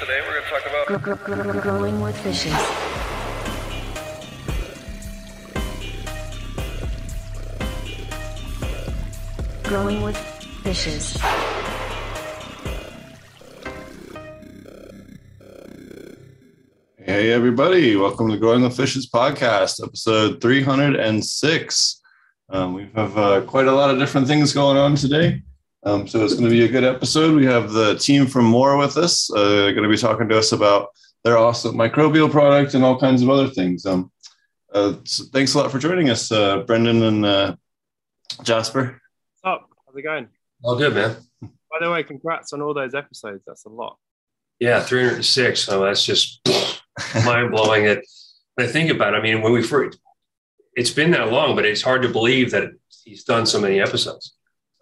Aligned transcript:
Today 0.00 0.18
we're 0.26 0.32
going 0.32 0.44
to 0.44 0.48
talk 0.48 1.44
about 1.44 1.62
growing 1.62 2.00
with 2.00 2.16
fishes. 2.20 2.54
Growing 9.62 10.00
with 10.00 10.16
fishes. 10.62 11.20
Hey, 16.96 17.32
everybody. 17.32 17.94
Welcome 17.96 18.30
to 18.30 18.38
Growing 18.38 18.62
with 18.62 18.74
Fishes 18.74 19.06
podcast, 19.06 19.84
episode 19.84 20.40
306. 20.40 22.00
Um, 22.48 22.72
we 22.72 22.88
have 22.94 23.18
uh, 23.18 23.42
quite 23.42 23.66
a 23.66 23.72
lot 23.72 23.90
of 23.90 23.98
different 23.98 24.26
things 24.26 24.54
going 24.54 24.78
on 24.78 24.94
today. 24.94 25.42
Um, 25.82 26.06
so 26.06 26.22
it's 26.22 26.34
going 26.34 26.44
to 26.44 26.50
be 26.50 26.64
a 26.64 26.68
good 26.68 26.84
episode. 26.84 27.34
We 27.34 27.46
have 27.46 27.72
the 27.72 27.96
team 27.96 28.26
from 28.26 28.44
More 28.44 28.76
with 28.76 28.96
us, 28.96 29.32
uh, 29.32 29.70
going 29.70 29.82
to 29.82 29.88
be 29.88 29.96
talking 29.96 30.28
to 30.28 30.38
us 30.38 30.52
about 30.52 30.88
their 31.24 31.38
awesome 31.38 31.74
microbial 31.74 32.30
product 32.30 32.74
and 32.74 32.84
all 32.84 32.98
kinds 32.98 33.22
of 33.22 33.30
other 33.30 33.48
things. 33.48 33.86
Um, 33.86 34.10
uh, 34.72 34.94
so 35.04 35.24
thanks 35.32 35.54
a 35.54 35.58
lot 35.58 35.70
for 35.70 35.78
joining 35.78 36.10
us, 36.10 36.30
uh, 36.30 36.58
Brendan 36.58 37.02
and 37.02 37.24
uh, 37.24 37.56
Jasper. 38.42 39.00
What's 39.42 39.60
up? 39.62 39.68
How's 39.86 39.96
it 39.96 40.02
going? 40.02 40.28
All 40.62 40.76
good, 40.76 40.94
man. 40.94 41.16
By 41.40 41.78
the 41.80 41.90
way, 41.90 42.02
congrats 42.02 42.52
on 42.52 42.60
all 42.60 42.74
those 42.74 42.94
episodes. 42.94 43.42
That's 43.46 43.64
a 43.64 43.70
lot. 43.70 43.96
Yeah, 44.58 44.82
306. 44.82 45.60
So 45.60 45.84
that's 45.84 46.04
just 46.04 46.40
mind 47.24 47.50
blowing. 47.52 47.86
It. 47.86 48.06
I 48.58 48.66
think 48.66 48.90
about. 48.90 49.14
It, 49.14 49.18
I 49.18 49.22
mean, 49.22 49.40
when 49.40 49.52
we 49.52 49.62
first, 49.62 49.98
it's 50.74 50.90
been 50.90 51.10
that 51.12 51.32
long, 51.32 51.56
but 51.56 51.64
it's 51.64 51.82
hard 51.82 52.02
to 52.02 52.08
believe 52.08 52.50
that 52.50 52.70
he's 53.04 53.24
done 53.24 53.46
so 53.46 53.60
many 53.60 53.80
episodes. 53.80 54.36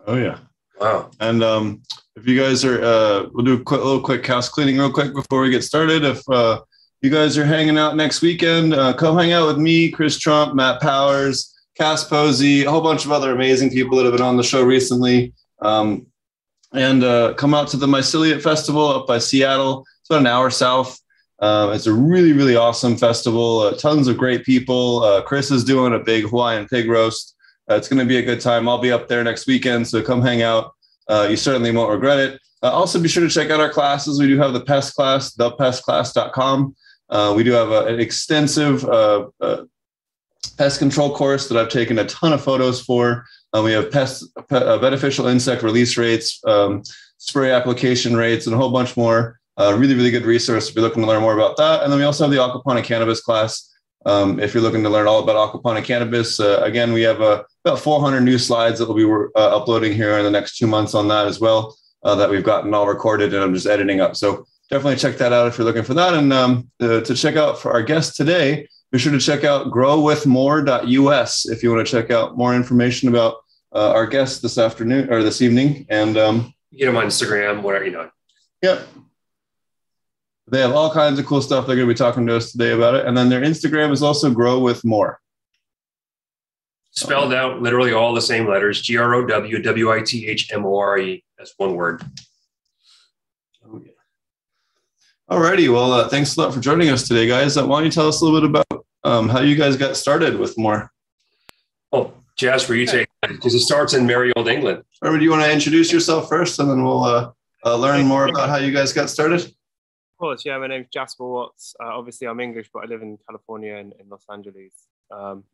Oh 0.07 0.17
yeah. 0.17 0.39
Wow. 0.81 1.11
And 1.21 1.43
um, 1.43 1.83
if 2.17 2.27
you 2.27 2.39
guys 2.39 2.65
are, 2.65 2.83
uh, 2.83 3.27
we'll 3.33 3.45
do 3.45 3.55
a 3.55 3.63
quick, 3.63 3.83
little 3.83 4.01
quick 4.01 4.27
house 4.27 4.49
cleaning 4.49 4.79
real 4.79 4.93
quick 4.93 5.13
before 5.15 5.41
we 5.41 5.51
get 5.51 5.65
started. 5.65 6.05
If 6.05 6.29
uh, 6.29 6.61
you 7.03 7.11
guys 7.11 7.37
are 7.37 7.45
hanging 7.45 7.79
out 7.79 7.97
next 7.97 8.23
weekend, 8.23 8.75
uh, 8.75 8.93
come 8.93 9.17
hang 9.17 9.33
out 9.33 9.47
with 9.47 9.59
me, 9.59 9.91
Chris 9.91 10.19
Trump, 10.19 10.55
Matt 10.55 10.81
Powers, 10.81 11.55
Cass 11.77 12.05
Posey, 12.05 12.65
a 12.65 12.71
whole 12.71 12.81
bunch 12.81 13.05
of 13.05 13.13
other 13.13 13.33
amazing 13.33 13.71
people 13.71 13.97
that 13.97 14.05
have 14.05 14.13
been 14.13 14.23
on 14.23 14.37
the 14.37 14.43
show 14.43 14.63
recently. 14.63 15.33
Um, 15.61 16.07
and 16.73 17.03
uh, 17.03 17.35
come 17.35 17.55
out 17.55 17.69
to 17.69 17.77
the 17.77 17.87
Myceliate 17.87 18.43
Festival 18.43 18.87
up 18.89 19.07
by 19.07 19.19
Seattle. 19.19 19.85
It's 20.01 20.11
about 20.11 20.21
an 20.21 20.27
hour 20.27 20.51
south. 20.51 21.01
Uh, 21.41 21.71
it's 21.73 21.87
a 21.87 21.93
really, 21.93 22.33
really 22.33 22.57
awesome 22.57 22.97
festival. 22.97 23.61
Uh, 23.61 23.73
tons 23.73 24.09
of 24.09 24.19
great 24.19 24.45
people. 24.45 25.23
Chris 25.25 25.51
is 25.51 25.65
doing 25.65 25.95
a 25.95 25.99
big 25.99 26.25
Hawaiian 26.25 26.67
pig 26.69 26.89
roast. 26.89 27.37
Uh, 27.71 27.75
it's 27.75 27.89
going 27.89 27.99
to 27.99 28.05
be 28.05 28.17
a 28.17 28.23
good 28.23 28.41
time. 28.41 28.69
I'll 28.69 28.79
be 28.79 28.93
up 28.93 29.09
there 29.09 29.23
next 29.23 29.47
weekend, 29.47 29.87
so 29.87 30.03
come 30.03 30.23
hang 30.23 30.43
out. 30.43 30.75
Uh, 31.09 31.27
you 31.31 31.37
certainly 31.37 31.71
won't 31.71 31.91
regret 31.91 32.19
it. 32.19 32.41
Uh, 32.63 32.71
also, 32.71 33.01
be 33.01 33.09
sure 33.09 33.23
to 33.23 33.31
check 33.31 33.51
out 33.51 33.61
our 33.61 33.71
classes. 33.71 34.19
We 34.19 34.27
do 34.27 34.39
have 34.39 34.53
the 34.53 34.61
pest 34.61 34.95
class, 34.95 35.35
thepestclass.com. 35.35 36.75
Uh, 37.09 37.33
we 37.37 37.45
do 37.45 37.53
have 37.53 37.71
a, 37.71 37.87
an 37.87 38.01
extensive 38.01 38.85
uh, 38.85 39.29
uh, 39.41 39.65
pest 40.57 40.79
control 40.79 41.15
course 41.15 41.49
that 41.49 41.57
I've 41.57 41.71
taken 41.71 41.99
a 41.99 42.05
ton 42.07 42.33
of 42.33 42.43
photos 42.43 42.83
for. 42.83 43.25
Uh, 43.55 43.63
we 43.63 43.73
have 43.73 43.91
pest 43.91 44.25
pe- 44.49 44.57
uh, 44.57 44.79
beneficial 44.79 45.27
insect 45.27 45.63
release 45.63 45.97
rates, 45.97 46.41
um, 46.47 46.83
spray 47.19 47.53
application 47.53 48.17
rates, 48.17 48.47
and 48.47 48.55
a 48.55 48.59
whole 48.59 48.73
bunch 48.73 48.97
more. 48.97 49.39
Really, 49.59 49.95
really 49.95 50.13
good 50.13 50.25
resource 50.25 50.69
if 50.69 50.77
you're 50.77 50.85
looking 50.85 51.03
to 51.03 51.09
learn 51.09 51.21
more 51.21 51.35
about 51.35 51.57
that. 51.57 51.83
And 51.83 51.91
then 51.91 51.99
we 51.99 52.05
also 52.05 52.25
have 52.25 52.31
the 52.31 52.37
aquaponic 52.39 52.85
cannabis 52.85 53.21
class. 53.21 53.68
Um, 54.07 54.41
if 54.41 54.55
you're 54.55 54.63
looking 54.63 54.83
to 54.85 54.89
learn 54.91 55.07
all 55.07 55.23
about 55.23 55.53
aquaponic 55.53 55.85
cannabis, 55.85 56.41
uh, 56.41 56.61
again, 56.63 56.93
we 56.93 57.03
have 57.03 57.21
uh, 57.21 57.43
about 57.65 57.81
400 57.81 58.21
new 58.21 58.39
slides 58.39 58.79
that 58.79 58.89
we'll 58.89 58.97
be 58.97 59.31
uh, 59.37 59.57
uploading 59.57 59.93
here 59.93 60.17
in 60.19 60.25
the 60.25 60.31
next 60.31 60.57
two 60.57 60.67
months 60.67 60.95
on 60.95 61.09
that 61.09 61.27
as 61.27 61.41
well, 61.41 61.77
uh, 62.05 62.15
that 62.15 62.31
we've 62.31 62.45
gotten 62.45 62.73
all 62.75 62.87
recorded 62.87 63.35
and 63.35 63.43
I'm 63.43 63.55
just 63.55 63.67
editing 63.67 64.01
up. 64.01 64.17
So 64.17 64.47
definitely 64.71 64.97
check 64.97 65.19
that 65.19 65.33
out 65.33 65.49
if 65.49 65.59
you're 65.59 65.65
looking 65.65 65.83
for 65.83 65.95
that. 65.95 66.15
And 66.15 66.33
um, 66.33 66.71
uh, 66.81 67.01
to 67.01 67.15
check 67.15 67.37
out 67.37 67.59
for 67.59 67.73
our 67.73 67.83
guest 67.83 68.17
today, 68.17 68.69
be 68.91 68.99
sure 68.99 69.13
to 69.13 69.19
check 69.19 69.45
out 69.45 69.67
growwithmore.us 69.67 71.49
if 71.49 71.63
you 71.63 71.71
want 71.71 71.87
to 71.87 71.91
check 71.91 72.11
out 72.11 72.39
more 72.39 72.55
information 72.55 73.09
about 73.09 73.37
uh, 73.73 73.91
our 73.91 74.07
guest 74.07 74.41
this 74.41 74.57
afternoon 74.57 75.13
or 75.13 75.23
this 75.23 75.43
evening. 75.43 75.87
And 75.91 76.17
um, 76.17 76.55
get 76.77 76.89
him 76.89 76.97
on 76.97 77.07
Instagram, 77.07 77.63
whatever, 77.63 77.85
you 77.85 77.91
know. 77.91 78.11
Yep. 78.63 78.87
They 80.51 80.61
have 80.61 80.73
all 80.73 80.93
kinds 80.93 81.19
of 81.19 81.27
cool 81.27 81.43
stuff. 81.43 81.67
They're 81.67 81.77
going 81.77 81.89
to 81.89 81.95
be 81.95 81.99
talking 81.99 82.27
to 82.27 82.37
us 82.37 82.53
today 82.53 82.73
about 82.73 82.95
it. 82.95 83.07
And 83.07 83.17
then 83.17 83.29
their 83.29 83.43
Instagram 83.43 83.93
is 83.93 84.03
also 84.03 84.31
Grow 84.31 84.59
with 84.59 84.85
More. 84.85 85.21
Spelled 86.91 87.35
out 87.35 87.61
literally 87.61 87.93
all 87.93 88.15
the 88.15 88.23
same 88.23 88.49
letters 88.49 88.81
G 88.81 88.97
R 88.97 89.15
O 89.15 89.27
W 89.27 89.63
W 89.63 89.93
I 89.93 90.01
T 90.01 90.27
H 90.27 90.51
M 90.53 90.65
O 90.65 90.77
R 90.77 90.99
E. 90.99 91.23
That's 91.37 91.55
one 91.57 91.75
word. 91.75 92.03
Alrighty. 95.31 95.71
Well, 95.71 95.93
uh, 95.93 96.09
thanks 96.09 96.37
a 96.37 96.41
lot 96.41 96.55
for 96.55 96.61
joining 96.61 96.89
us 96.89 97.07
today, 97.07 97.29
guys. 97.29 97.59
Uh, 97.59 97.67
why 97.67 97.77
don't 97.77 97.85
you 97.85 97.91
tell 97.91 98.09
us 98.09 98.23
a 98.23 98.25
little 98.25 98.41
bit 98.41 98.49
about 98.49 98.87
um, 99.05 99.29
how 99.29 99.41
you 99.41 99.57
guys 99.57 99.77
got 99.77 99.95
started 99.95 100.39
with 100.39 100.57
More? 100.57 100.91
Oh, 101.93 102.15
Jasper, 102.37 102.75
you 102.75 102.87
take 102.87 103.09
because 103.21 103.55
it 103.55 103.61
starts 103.61 103.93
in 103.93 104.07
merry 104.07 104.33
old 104.37 104.49
England. 104.49 104.83
Or 105.03 105.19
do 105.19 105.23
you 105.23 105.31
want 105.31 105.43
to 105.43 105.53
introduce 105.53 105.93
yourself 105.93 106.31
first 106.31 106.59
and 106.59 106.71
then 106.71 106.83
we'll 106.83 107.05
uh, 107.05 107.33
uh, 107.65 107.77
learn 107.77 108.07
more 108.07 108.29
about 108.29 108.49
how 108.49 108.57
you 108.57 108.73
guys 108.73 108.95
got 108.95 109.11
started? 109.11 109.53
Of 110.19 110.21
course, 110.21 110.45
yeah. 110.45 110.59
My 110.59 110.67
name's 110.67 110.89
Jasper 110.93 111.25
Watts. 111.25 111.77
Uh, 111.81 111.97
obviously, 111.97 112.27
I'm 112.27 112.41
English, 112.41 112.71
but 112.75 112.83
I 112.83 112.87
live 112.87 113.03
in 113.03 113.19
California 113.29 113.77
and 113.77 113.93
in 114.01 114.09
Los 114.09 114.25
Angeles. 114.29 114.73
Um, 115.13 115.45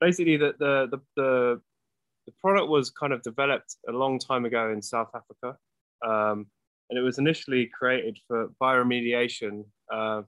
basically, 0.00 0.36
the, 0.36 0.52
the 0.58 0.88
the 0.90 1.00
the 1.14 1.60
the 2.26 2.32
product 2.40 2.68
was 2.68 2.90
kind 2.90 3.12
of 3.12 3.22
developed 3.22 3.76
a 3.88 3.92
long 3.92 4.18
time 4.18 4.46
ago 4.46 4.72
in 4.72 4.82
South 4.82 5.10
Africa, 5.14 5.56
um, 6.04 6.48
and 6.90 6.98
it 6.98 7.02
was 7.02 7.18
initially 7.18 7.66
created 7.66 8.18
for 8.26 8.48
bioremediation. 8.60 9.62
Uh, 9.88 10.22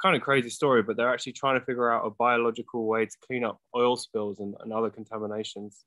kind 0.00 0.16
of 0.16 0.22
crazy 0.22 0.48
story, 0.48 0.82
but 0.82 0.96
they're 0.96 1.12
actually 1.12 1.34
trying 1.34 1.60
to 1.60 1.66
figure 1.66 1.92
out 1.92 2.06
a 2.06 2.10
biological 2.10 2.86
way 2.86 3.04
to 3.04 3.16
clean 3.26 3.44
up 3.44 3.60
oil 3.76 3.96
spills 3.96 4.38
and, 4.38 4.54
and 4.60 4.72
other 4.72 4.88
contaminations. 4.88 5.84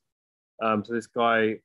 Um, 0.62 0.86
so 0.86 0.94
this 0.94 1.08
guy 1.08 1.56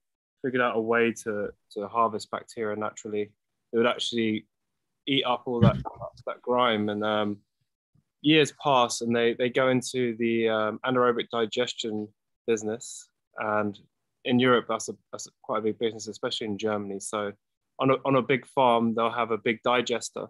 figured 0.43 0.63
out 0.63 0.77
a 0.77 0.81
way 0.81 1.13
to 1.25 1.51
to 1.73 1.89
harvest 1.89 2.31
bacteria 2.31 2.75
naturally. 2.75 3.33
It 3.77 3.81
would 3.81 3.87
actually 3.87 4.47
eat 5.07 5.25
up 5.27 5.43
all 5.45 5.61
that 5.61 5.77
that 6.27 6.41
grime. 6.41 6.89
And 6.89 7.05
um, 7.05 7.37
years 8.23 8.53
pass 8.53 9.03
and 9.03 9.15
they 9.15 9.35
they 9.35 9.51
go 9.51 9.69
into 9.69 10.17
the 10.17 10.49
um, 10.49 10.81
anaerobic 10.87 11.29
digestion 11.29 12.09
business. 12.47 13.11
And 13.37 13.79
in 14.25 14.39
Europe 14.39 14.65
that's 14.67 14.89
a 14.89 14.97
that's 15.13 15.29
quite 15.43 15.59
a 15.59 15.63
big 15.63 15.79
business 15.79 16.09
especially 16.09 16.47
in 16.47 16.57
Germany. 16.57 17.01
So 17.01 17.33
on 17.79 17.91
a, 17.91 17.97
on 18.07 18.17
a 18.17 18.23
big 18.23 18.47
farm 18.47 18.95
they'll 18.95 19.11
have 19.11 19.31
a 19.31 19.37
big 19.37 19.63
digester. 19.63 20.27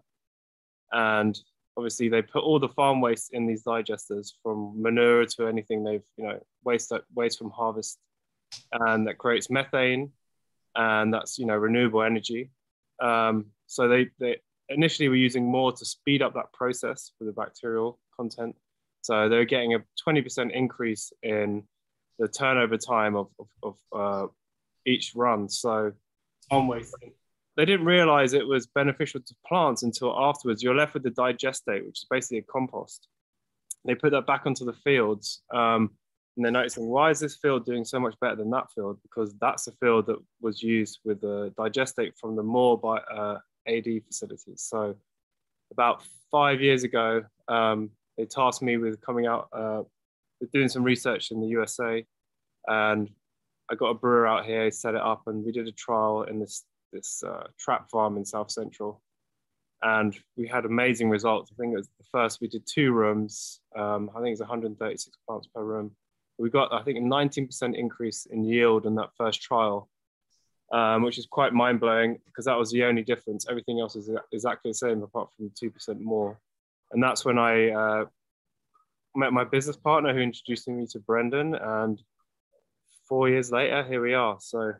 And 0.90 1.38
obviously 1.76 2.08
they 2.08 2.22
put 2.22 2.42
all 2.42 2.58
the 2.58 2.68
farm 2.68 3.00
waste 3.00 3.32
in 3.32 3.46
these 3.46 3.62
digesters 3.62 4.32
from 4.42 4.82
manure 4.82 5.24
to 5.24 5.46
anything 5.46 5.84
they've 5.84 6.02
you 6.16 6.24
know 6.24 6.40
waste 6.64 6.90
that 6.90 7.02
waste 7.14 7.38
from 7.38 7.50
harvest. 7.50 8.00
And 8.72 9.06
that 9.06 9.18
creates 9.18 9.50
methane. 9.50 10.10
And 10.74 11.14
that's 11.14 11.38
you 11.38 11.46
know 11.46 11.54
renewable 11.54 12.02
energy 12.02 12.50
um, 13.00 13.46
so 13.66 13.88
they, 13.88 14.08
they 14.18 14.36
initially 14.68 15.08
were 15.08 15.16
using 15.16 15.44
more 15.44 15.72
to 15.72 15.84
speed 15.84 16.22
up 16.22 16.34
that 16.34 16.52
process 16.52 17.12
for 17.18 17.24
the 17.24 17.32
bacterial 17.32 17.98
content. 18.16 18.56
So 19.02 19.28
they're 19.28 19.44
getting 19.44 19.74
a 19.74 19.84
20% 20.06 20.52
increase 20.52 21.12
in 21.22 21.62
the 22.18 22.28
turnover 22.28 22.76
time 22.76 23.14
of, 23.16 23.28
of, 23.38 23.46
of 23.62 23.76
uh, 23.92 24.26
each 24.86 25.12
run. 25.14 25.48
So 25.48 25.92
on 26.50 26.66
wasting. 26.66 27.12
They 27.56 27.64
didn't 27.64 27.86
realize 27.86 28.34
it 28.34 28.46
was 28.46 28.66
beneficial 28.66 29.20
to 29.20 29.34
plants 29.46 29.82
until 29.82 30.14
afterwards. 30.18 30.62
You're 30.62 30.74
left 30.74 30.94
with 30.94 31.02
the 31.02 31.10
digestate, 31.10 31.86
which 31.86 32.00
is 32.00 32.06
basically 32.10 32.38
a 32.38 32.42
compost. 32.42 33.08
They 33.86 33.94
put 33.94 34.10
that 34.12 34.26
back 34.26 34.42
onto 34.44 34.64
the 34.64 34.74
fields. 34.74 35.42
Um, 35.54 35.92
and 36.36 36.44
they're 36.44 36.52
noticing 36.52 36.86
why 36.86 37.10
is 37.10 37.18
this 37.18 37.36
field 37.36 37.64
doing 37.64 37.84
so 37.84 37.98
much 37.98 38.14
better 38.20 38.36
than 38.36 38.50
that 38.50 38.70
field? 38.74 38.98
Because 39.02 39.34
that's 39.40 39.64
the 39.64 39.72
field 39.72 40.06
that 40.06 40.18
was 40.40 40.62
used 40.62 41.00
with 41.04 41.20
the 41.20 41.52
digestate 41.58 42.12
from 42.20 42.36
the 42.36 42.42
More 42.42 42.78
by 42.78 42.98
uh, 42.98 43.38
AD 43.66 43.86
facilities. 44.06 44.62
So 44.62 44.94
about 45.72 46.02
five 46.30 46.60
years 46.60 46.84
ago, 46.84 47.22
um, 47.48 47.90
they 48.18 48.26
tasked 48.26 48.62
me 48.62 48.76
with 48.76 49.00
coming 49.00 49.26
out 49.26 49.48
uh, 49.52 49.82
with 50.40 50.52
doing 50.52 50.68
some 50.68 50.84
research 50.84 51.30
in 51.30 51.40
the 51.40 51.46
USA, 51.48 52.04
and 52.66 53.10
I 53.70 53.74
got 53.74 53.90
a 53.90 53.94
brewer 53.94 54.26
out 54.26 54.44
here, 54.44 54.70
set 54.70 54.94
it 54.94 55.00
up, 55.00 55.22
and 55.26 55.44
we 55.44 55.52
did 55.52 55.66
a 55.66 55.72
trial 55.72 56.24
in 56.24 56.38
this 56.38 56.64
this 56.92 57.22
uh, 57.26 57.44
trap 57.58 57.90
farm 57.90 58.16
in 58.16 58.24
South 58.24 58.50
Central, 58.50 59.02
and 59.82 60.16
we 60.36 60.46
had 60.46 60.66
amazing 60.66 61.08
results. 61.08 61.50
I 61.52 61.56
think 61.60 61.72
it 61.72 61.78
was 61.78 61.88
the 61.98 62.06
first 62.12 62.40
we 62.40 62.48
did 62.48 62.66
two 62.66 62.92
rooms. 62.92 63.60
Um, 63.76 64.10
I 64.14 64.20
think 64.20 64.32
it's 64.32 64.40
136 64.40 65.16
plants 65.26 65.48
per 65.54 65.64
room. 65.64 65.92
We 66.38 66.50
got 66.50 66.72
I 66.72 66.82
think 66.82 66.98
a 66.98 67.00
19% 67.00 67.74
increase 67.74 68.26
in 68.26 68.44
yield 68.44 68.86
in 68.86 68.94
that 68.96 69.10
first 69.16 69.42
trial, 69.42 69.88
um, 70.72 71.02
which 71.02 71.18
is 71.18 71.26
quite 71.26 71.52
mind 71.52 71.80
blowing 71.80 72.18
because 72.26 72.44
that 72.44 72.58
was 72.58 72.70
the 72.70 72.84
only 72.84 73.02
difference. 73.02 73.46
Everything 73.48 73.80
else 73.80 73.96
is 73.96 74.10
exactly 74.32 74.70
the 74.70 74.74
same 74.74 75.02
apart 75.02 75.30
from 75.36 75.50
2% 75.50 76.00
more. 76.00 76.38
And 76.92 77.02
that's 77.02 77.24
when 77.24 77.38
I 77.38 77.70
uh, 77.70 78.04
met 79.14 79.32
my 79.32 79.44
business 79.44 79.76
partner 79.76 80.12
who 80.12 80.20
introduced 80.20 80.68
me 80.68 80.86
to 80.88 81.00
Brendan. 81.00 81.54
And 81.54 82.00
four 83.08 83.28
years 83.28 83.50
later, 83.50 83.82
here 83.82 84.02
we 84.02 84.14
are. 84.14 84.36
So 84.40 84.74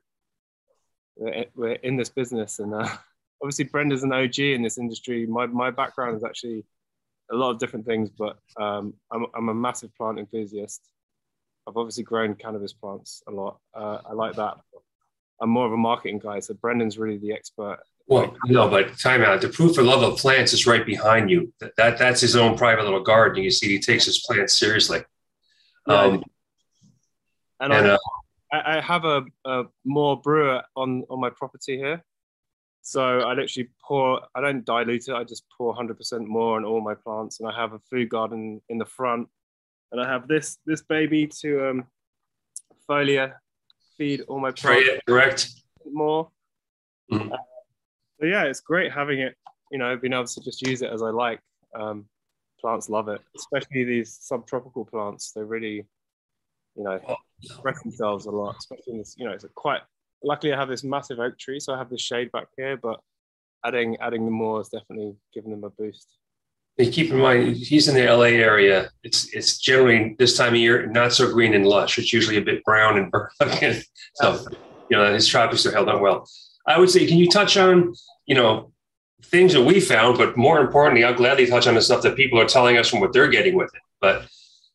we're 1.17 1.73
in 1.83 1.97
this 1.97 2.11
business 2.11 2.59
and 2.59 2.75
uh, 2.75 2.89
obviously 3.43 3.65
Brendan's 3.65 4.03
an 4.03 4.13
OG 4.13 4.39
in 4.39 4.63
this 4.63 4.79
industry. 4.79 5.27
My 5.27 5.47
my 5.47 5.71
background 5.71 6.17
is 6.17 6.25
actually 6.25 6.65
a 7.31 7.37
lot 7.37 7.51
of 7.51 7.59
different 7.59 7.87
things, 7.87 8.11
but 8.11 8.39
um, 8.59 8.95
I'm 9.11 9.27
I'm 9.35 9.49
a 9.49 9.55
massive 9.55 9.95
plant 9.97 10.19
enthusiast. 10.19 10.83
I've 11.67 11.77
obviously 11.77 12.05
grown 12.05 12.35
cannabis 12.35 12.73
plants 12.73 13.23
a 13.27 13.31
lot. 13.31 13.59
Uh, 13.75 13.99
I 14.09 14.13
like 14.13 14.37
that. 14.37 14.59
I'm 15.41 15.51
more 15.51 15.67
of 15.67 15.73
a 15.73 15.77
marketing 15.77 16.19
guy, 16.19 16.41
so 16.41 16.55
Brendan's 16.55 16.99
really 16.99 17.19
the 17.19 17.33
expert. 17.33 17.79
Well, 18.07 18.37
no, 18.47 18.69
but 18.69 18.99
time 18.99 19.23
out. 19.23 19.41
The 19.41 19.49
proof 19.49 19.75
for 19.75 19.83
love 19.83 20.03
of 20.03 20.19
plants 20.19 20.53
is 20.53 20.67
right 20.67 20.87
behind 20.87 21.29
you. 21.29 21.53
That, 21.61 21.73
that 21.77 21.99
that's 21.99 22.21
his 22.21 22.37
own 22.37 22.57
private 22.57 22.85
little 22.85 23.03
garden. 23.03 23.43
You 23.43 23.51
see, 23.51 23.69
he 23.69 23.81
takes 23.81 24.05
his 24.05 24.25
plants 24.25 24.59
seriously. 24.59 25.01
Um, 25.87 26.23
and 27.61 27.73
and 27.73 27.89
I, 27.89 27.91
uh, 27.91 27.99
I 28.53 28.79
I 28.79 28.81
have 28.81 29.05
a, 29.05 29.25
a 29.45 29.65
more 29.85 30.21
brewer 30.21 30.63
on 30.77 31.05
on 31.11 31.21
my 31.21 31.31
property 31.31 31.77
here. 31.77 32.05
So 32.87 33.03
I 33.03 33.35
literally 33.35 33.69
pour, 33.85 34.21
I 34.33 34.41
don't 34.41 34.65
dilute 34.65 35.09
it, 35.09 35.13
I 35.13 35.25
just 35.25 35.43
pour 35.59 35.75
100% 35.75 36.25
more 36.25 36.57
on 36.57 36.65
all 36.65 36.81
my 36.81 36.95
plants. 36.95 37.41
And 37.41 37.49
I 37.49 37.61
have 37.61 37.73
a 37.73 37.81
food 37.91 38.09
garden 38.11 38.63
in 38.69 38.79
the 38.79 38.85
front. 38.85 39.29
And 39.93 40.01
I 40.01 40.09
have 40.09 40.29
this 40.29 40.59
this 40.67 40.83
baby 40.83 41.27
to 41.41 41.71
um, 41.71 41.87
foliar 42.89 43.35
feed 43.97 44.23
all 44.23 44.41
my 44.41 44.51
try 44.51 44.77
it 44.79 45.01
direct. 45.07 45.51
more. 45.91 46.31
Mhm. 47.11 47.33
Uh, 47.33 47.37
so 48.19 48.27
yeah, 48.27 48.45
it's 48.45 48.61
great 48.61 48.93
having 48.93 49.21
it, 49.21 49.37
you 49.71 49.79
know, 49.79 49.97
being 49.97 50.13
able 50.13 50.27
to 50.27 50.41
just 50.41 50.63
use 50.63 50.83
it 50.83 50.91
as 50.91 51.03
I 51.03 51.11
like. 51.11 51.41
Um, 51.75 52.07
plants 52.61 52.89
love 52.89 53.09
it, 53.09 53.21
especially 53.37 53.85
these 53.85 54.19
subtropical 54.21 54.85
plants. 54.85 55.33
They 55.33 55.43
really, 55.43 55.87
you 56.75 56.85
know, 56.85 57.01
express 57.43 57.83
themselves 57.83 58.27
a 58.27 58.31
lot, 58.31 58.57
especially 58.59 58.95
in 58.95 58.99
this, 58.99 59.15
you 59.19 59.27
know, 59.27 59.33
it's 59.33 59.45
a 59.45 59.49
quite, 59.49 59.83
luckily 60.25 60.53
I 60.53 60.57
have 60.59 60.69
this 60.69 60.83
massive 60.83 61.21
oak 61.21 61.39
tree, 61.39 61.61
so 61.61 61.75
I 61.75 61.79
have 61.79 61.91
the 61.91 61.99
shade 61.99 62.33
back 62.33 62.49
here, 62.57 62.77
but 62.77 63.01
adding 63.65 63.97
adding 64.01 64.25
them 64.25 64.35
more 64.35 64.59
has 64.59 64.69
definitely 64.69 65.17
given 65.35 65.51
them 65.51 65.65
a 65.65 65.71
boost. 65.71 66.09
And 66.79 66.93
keep 66.93 67.11
in 67.11 67.19
mind, 67.19 67.57
he's 67.57 67.89
in 67.89 67.95
the 67.95 68.05
LA 68.05 68.37
area. 68.37 68.91
It's 69.03 69.35
it's 69.35 69.59
generally 69.59 70.15
this 70.19 70.37
time 70.37 70.53
of 70.53 70.61
year 70.61 70.87
not 70.87 71.13
so 71.13 71.33
green 71.33 71.55
and 71.55 71.67
lush. 71.67 71.99
It's 71.99 72.13
usually 72.13 72.37
a 72.37 72.43
bit 72.43 72.63
brown 72.65 72.99
and 72.99 73.11
burnt. 73.41 73.85
so, 74.15 74.45
you 74.91 74.97
know, 74.97 75.13
his 75.13 75.27
tropics 75.27 75.65
are 75.65 75.73
held 75.73 75.89
up 75.89 76.01
well. 76.01 76.29
I 76.67 76.79
would 76.79 76.91
say, 76.91 77.07
can 77.07 77.17
you 77.17 77.31
touch 77.31 77.57
on, 77.57 77.95
you 78.27 78.35
know, 78.35 78.73
things 79.23 79.53
that 79.53 79.63
we 79.63 79.81
found, 79.81 80.19
but 80.19 80.37
more 80.37 80.61
importantly, 80.61 81.05
I'll 81.05 81.15
gladly 81.15 81.47
touch 81.47 81.67
on 81.67 81.75
the 81.75 81.83
stuff 81.83 82.03
that 82.03 82.17
people 82.17 82.41
are 82.41 82.47
telling 82.47 82.77
us 82.77 82.89
from 82.89 83.01
what 83.01 83.13
they're 83.13 83.29
getting 83.29 83.57
with 83.57 83.75
it. 83.75 83.83
But, 84.01 84.29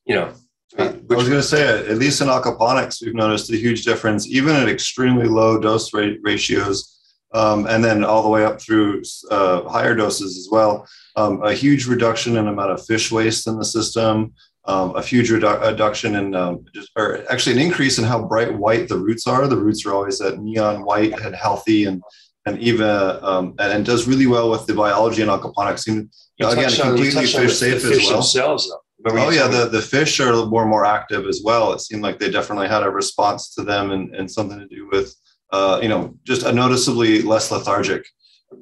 you 0.06 0.16
know, 0.16 0.34
I 0.78 0.86
was 1.10 1.28
going 1.28 1.42
to 1.42 1.44
say, 1.44 1.86
at 1.86 1.98
least 1.98 2.22
in 2.22 2.28
aquaponics, 2.28 3.04
we've 3.04 3.14
noticed 3.14 3.52
a 3.52 3.58
huge 3.58 3.84
difference, 3.84 4.28
even 4.28 4.56
at 4.56 4.70
extremely 4.70 5.28
low 5.28 5.60
dose 5.60 5.94
rate 5.94 6.20
ratios, 6.24 6.98
um, 7.34 7.68
and 7.68 7.84
then 7.84 8.04
all 8.04 8.24
the 8.24 8.30
way 8.30 8.44
up 8.44 8.60
through 8.62 9.02
uh, 9.30 9.68
higher 9.70 9.96
doses 9.96 10.38
as 10.38 10.48
well. 10.52 10.88
Um, 11.16 11.44
a 11.44 11.54
huge 11.54 11.88
reduction 11.88 12.38
in 12.38 12.48
amount 12.48 12.72
of 12.72 12.86
fish 12.86 13.12
waste 13.12 13.48
in 13.48 13.58
the 13.58 13.66
system, 13.66 14.34
um, 14.66 14.96
a 14.96 15.02
huge 15.02 15.30
redu- 15.30 15.62
reduction 15.62 16.16
in, 16.16 16.36
um, 16.36 16.66
just, 16.74 16.92
or 16.96 17.24
actually 17.32 17.54
an 17.54 17.62
increase 17.62 17.98
in 17.98 18.06
how 18.06 18.28
bright 18.28 18.56
white 18.58 18.88
the 18.88 18.98
roots 18.98 19.28
are. 19.28 19.48
The 19.48 19.58
roots 19.58 19.86
are 19.86 19.94
always 19.94 20.20
that 20.20 20.40
neon 20.40 20.84
white 20.84 21.20
and 21.20 21.36
healthy, 21.36 21.86
and 21.86 22.02
and 22.46 22.60
even 22.60 22.88
um, 22.88 23.56
and, 23.60 23.74
and 23.74 23.86
does 23.86 24.08
really 24.08 24.28
well 24.28 24.50
with 24.52 24.66
the 24.68 24.74
biology 24.74 25.22
in 25.22 25.30
aquaponics. 25.30 25.88
And, 25.88 26.10
you 26.38 26.48
again, 26.48 26.66
on, 26.66 26.72
completely 26.72 27.12
touched 27.12 27.36
on 27.36 27.42
the, 27.42 27.48
fish 27.48 27.58
safe 27.58 27.86
as 27.86 27.98
well. 27.98 28.14
themselves, 28.14 28.70
though. 28.70 28.80
Remember 29.04 29.28
Oh 29.28 29.30
yeah, 29.32 29.48
the, 29.48 29.68
the 29.68 29.82
fish 29.82 30.20
are 30.20 30.46
more 30.46 30.66
more 30.66 30.86
active 30.86 31.26
as 31.26 31.42
well. 31.44 31.74
It 31.74 31.82
seemed 31.82 32.04
like 32.04 32.20
they 32.20 32.30
definitely 32.30 32.68
had 32.68 32.84
a 32.84 32.90
response 32.90 33.54
to 33.56 33.64
them 33.64 33.92
and, 33.92 34.16
and 34.16 34.30
something 34.30 34.60
to 34.60 34.68
do 34.68 34.88
with 34.92 35.16
uh, 35.52 35.80
you 35.82 35.90
know 35.90 36.16
just 36.24 36.44
a 36.44 36.52
noticeably 36.52 37.22
less 37.22 37.52
lethargic. 37.52 38.06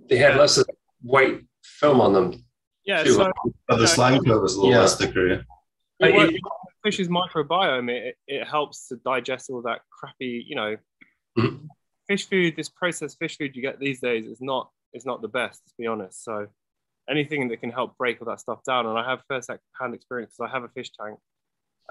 they 0.09 0.18
had 0.18 0.36
less 0.36 0.57
of 0.57 0.68
white 1.01 1.41
film 1.63 2.00
on 2.01 2.13
them. 2.13 2.45
Yeah, 2.86 3.03
Too. 3.03 3.13
so 3.13 3.31
the 3.69 3.88
slime 3.88 4.24
coat 4.24 4.41
was 4.41 4.53
a 4.56 4.57
little 4.59 4.71
Yeah. 4.74 4.81
less 4.81 4.97
thicker. 4.97 5.27
Yeah. 5.27 5.41
it 6.07 6.15
Uh, 6.15 6.27
it- 6.27 6.41
fish's 6.83 7.09
microbiome 7.09 7.89
it, 7.91 8.15
it 8.27 8.47
helps 8.47 8.88
to 8.88 8.95
digest 9.03 9.50
all 9.50 9.62
that 9.62 9.81
crappy 9.91 10.45
you 10.47 10.56
know 10.56 10.77
Mhm. 11.38 11.68
fish 12.07 12.25
food 12.30 12.56
this 12.56 12.69
processed 12.69 13.18
fish 13.19 13.38
food 13.38 13.53
you 13.56 13.62
get 13.62 13.80
these 13.80 14.00
days 14.00 14.25
is 14.25 14.39
not 14.39 14.71
is 14.94 15.06
not 15.06 15.21
the 15.21 15.27
best 15.27 15.59
to 15.68 15.74
be 15.77 15.85
honest 15.88 16.24
so 16.24 16.47
anything 17.09 17.50
that 17.50 17.57
can 17.57 17.69
help 17.69 17.97
break 17.97 18.21
all 18.21 18.27
that 18.31 18.39
stuff 18.39 18.63
down 18.63 18.85
and 18.85 18.97
i 18.97 19.03
have 19.09 19.21
first 19.27 19.50
hand 19.80 19.94
experience 19.94 20.31
because 20.31 20.50
i 20.50 20.53
have 20.56 20.63
a 20.63 20.69
fish 20.69 20.89
tank 20.97 21.19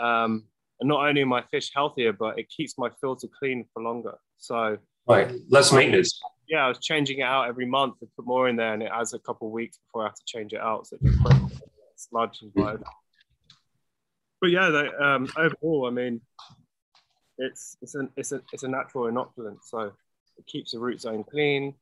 um, 0.01 0.33
and 0.81 0.89
not 0.89 1.07
only 1.07 1.23
are 1.23 1.27
my 1.27 1.43
fish 1.51 1.71
healthier 1.75 2.13
but 2.13 2.39
it 2.39 2.49
keeps 2.49 2.77
my 2.79 2.91
filter 3.01 3.29
clean 3.39 3.65
for 3.73 3.83
longer 3.83 4.15
so 4.39 4.79
Right, 5.07 5.33
less 5.49 5.73
maintenance. 5.73 6.21
yeah 6.49 6.65
i 6.67 6.69
was 6.69 6.79
changing 6.79 7.21
it 7.21 7.23
out 7.23 7.49
every 7.49 7.65
month 7.67 7.99
to 8.01 8.07
put 8.15 8.27
more 8.27 8.49
in 8.49 8.57
there 8.57 8.75
and 8.75 8.83
it 8.83 8.91
adds 8.93 9.15
a 9.15 9.19
couple 9.19 9.49
of 9.49 9.53
weeks 9.53 9.79
before 9.79 10.03
i 10.03 10.07
have 10.07 10.15
to 10.15 10.23
change 10.27 10.53
it 10.53 10.61
out 10.61 10.87
so 10.87 10.97
it 10.97 11.03
just 11.03 12.11
sludge 12.11 12.39
and 12.43 12.53
blood 12.53 12.83
but 14.41 14.51
yeah, 14.51 14.69
they, 14.71 14.87
um, 15.05 15.29
overall, 15.37 15.87
I 15.89 15.91
mean, 15.91 16.21
it's 17.39 17.77
it's 17.83 17.97
an 17.97 18.09
it's 18.17 18.31
a 18.31 18.41
it's 18.53 18.63
a 18.63 18.69
natural 18.69 19.11
inoculant, 19.11 19.59
so 19.65 19.81
it 20.39 20.47
keeps 20.47 20.71
the 20.71 20.79
root 20.79 21.01
zone 21.01 21.25
clean. 21.29 21.75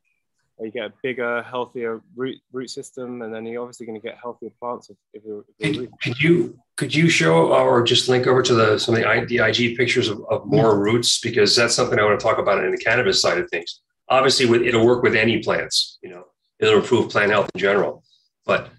You 0.59 0.71
get 0.71 0.87
a 0.87 0.93
bigger, 1.03 1.43
healthier 1.43 2.01
root 2.15 2.39
root 2.51 2.71
system, 2.71 3.21
and 3.21 3.33
then 3.35 3.45
you're 3.45 3.61
obviously 3.61 3.85
going 3.85 4.01
to 4.01 4.07
get 4.07 4.17
healthier 4.17 4.49
plants 4.59 4.89
if, 4.89 4.97
if 5.13 5.23
you're, 5.23 5.45
if 5.59 5.75
you're 5.77 5.87
Could, 5.87 6.01
could 6.01 6.19
you 6.21 6.59
could 6.77 6.95
you 6.95 7.11
show 7.11 7.53
uh, 7.53 7.59
or 7.63 7.83
just 7.83 8.09
link 8.09 8.27
over 8.27 8.41
to 8.43 8.55
the 8.55 8.79
some 8.79 8.95
of 8.95 9.01
the, 9.03 9.07
I- 9.09 9.25
the 9.27 9.39
IG 9.39 9.77
pictures 9.77 10.09
of, 10.09 10.25
of 10.31 10.47
more 10.47 10.79
roots 10.79 11.21
because 11.21 11.55
that's 11.55 11.75
something 11.75 11.99
I 11.99 12.05
want 12.05 12.19
to 12.19 12.25
talk 12.25 12.39
about 12.39 12.65
in 12.65 12.71
the 12.71 12.79
cannabis 12.79 13.21
side 13.21 13.37
of 13.39 13.51
things. 13.51 13.81
Obviously, 14.09 14.47
with 14.47 14.63
it'll 14.63 14.87
work 14.87 15.03
with 15.03 15.15
any 15.15 15.43
plants. 15.43 15.99
You 16.03 16.11
know, 16.11 16.25
it'll 16.59 16.79
improve 16.81 17.11
plant 17.11 17.33
health 17.33 17.51
in 17.55 17.61
general. 17.61 18.03
But 18.47 18.71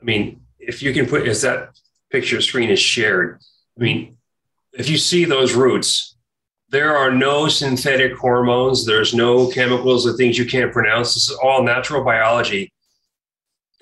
I 0.00 0.04
mean, 0.04 0.42
if 0.58 0.82
you 0.82 0.92
can 0.92 1.06
put 1.06 1.26
as 1.26 1.40
that 1.40 1.70
picture 2.10 2.42
screen 2.42 2.68
is 2.68 2.80
shared, 2.80 3.40
I 3.78 3.82
mean, 3.82 4.18
if 4.74 4.90
you 4.90 4.98
see 4.98 5.24
those 5.24 5.54
roots, 5.54 6.13
there 6.70 6.96
are 6.96 7.12
no 7.12 7.48
synthetic 7.48 8.14
hormones. 8.16 8.84
There's 8.84 9.14
no 9.14 9.48
chemicals 9.50 10.06
or 10.06 10.14
things 10.14 10.38
you 10.38 10.46
can't 10.46 10.72
pronounce. 10.72 11.14
This 11.14 11.30
is 11.30 11.38
all 11.42 11.62
natural 11.62 12.04
biology 12.04 12.72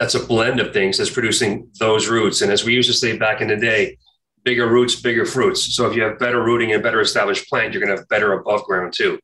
that's 0.03 0.17
a 0.17 0.27
blend 0.27 0.59
of 0.59 0.73
things 0.73 0.99
that's 0.99 1.11
producing 1.11 1.71
those 1.79 2.09
roots. 2.09 2.43
And 2.43 2.51
as 2.51 2.65
we 2.65 2.75
used 2.75 2.91
to 2.91 2.97
say 2.97 3.17
back 3.17 3.41
in 3.41 3.47
the 3.47 3.57
day, 3.57 3.99
bigger 4.43 4.67
roots, 4.67 4.97
bigger 5.01 5.25
fruits. 5.25 5.77
So 5.77 5.89
if 5.89 5.95
you 5.95 6.03
have 6.03 6.19
better 6.19 6.43
rooting 6.43 6.73
and 6.73 6.83
better 6.83 7.01
established 7.01 7.49
plant, 7.49 7.73
you're 7.73 7.81
going 7.81 7.95
to 7.95 8.01
have 8.01 8.09
better 8.09 8.33
above 8.33 8.65
ground 8.65 8.95
too. 8.97 9.21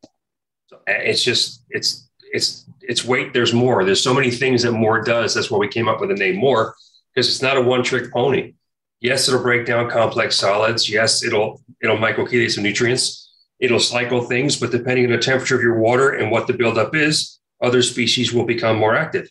So 0.69 0.79
it's 0.87 1.25
just 1.25 1.65
it's 1.71 2.09
it's 2.33 2.65
it's 2.81 3.05
wait. 3.05 3.33
There's 3.33 3.53
more. 3.53 3.85
There's 3.85 4.01
so 4.01 4.15
many 4.15 4.31
things 4.31 4.63
that 4.63 4.71
more 4.71 5.03
does. 5.03 5.35
That's 5.35 5.50
why 5.50 5.59
we 5.59 5.67
came 5.67 5.88
up 5.88 6.00
with 6.00 6.11
the 6.11 6.15
name 6.15 6.37
more 6.37 6.77
because 7.12 7.29
it's 7.29 7.43
not 7.43 7.57
a 7.57 7.61
one 7.61 7.83
trick 7.83 8.12
pony. 8.12 8.55
Yes, 9.00 9.27
it'll 9.27 9.43
break 9.43 9.67
down 9.67 9.91
complex 9.91 10.37
solids. 10.37 10.88
Yes, 10.88 11.25
it'll 11.25 11.61
it'll 11.83 11.97
microchelate 11.99 12.53
some 12.53 12.62
nutrients. 12.62 13.27
It'll 13.61 13.81
cycle 13.81 14.23
things, 14.23 14.57
but 14.59 14.71
depending 14.71 15.05
on 15.07 15.11
the 15.12 15.19
temperature 15.19 15.57
of 15.57 15.62
your 15.62 15.79
water 15.79 16.11
and 16.11 16.31
what 16.31 16.47
the 16.47 16.53
buildup 16.53 16.95
is, 16.95 17.41
other 17.61 17.83
species 17.83 18.33
will 18.33 18.45
become 18.45 18.77
more 18.79 18.95
active. 18.95 19.29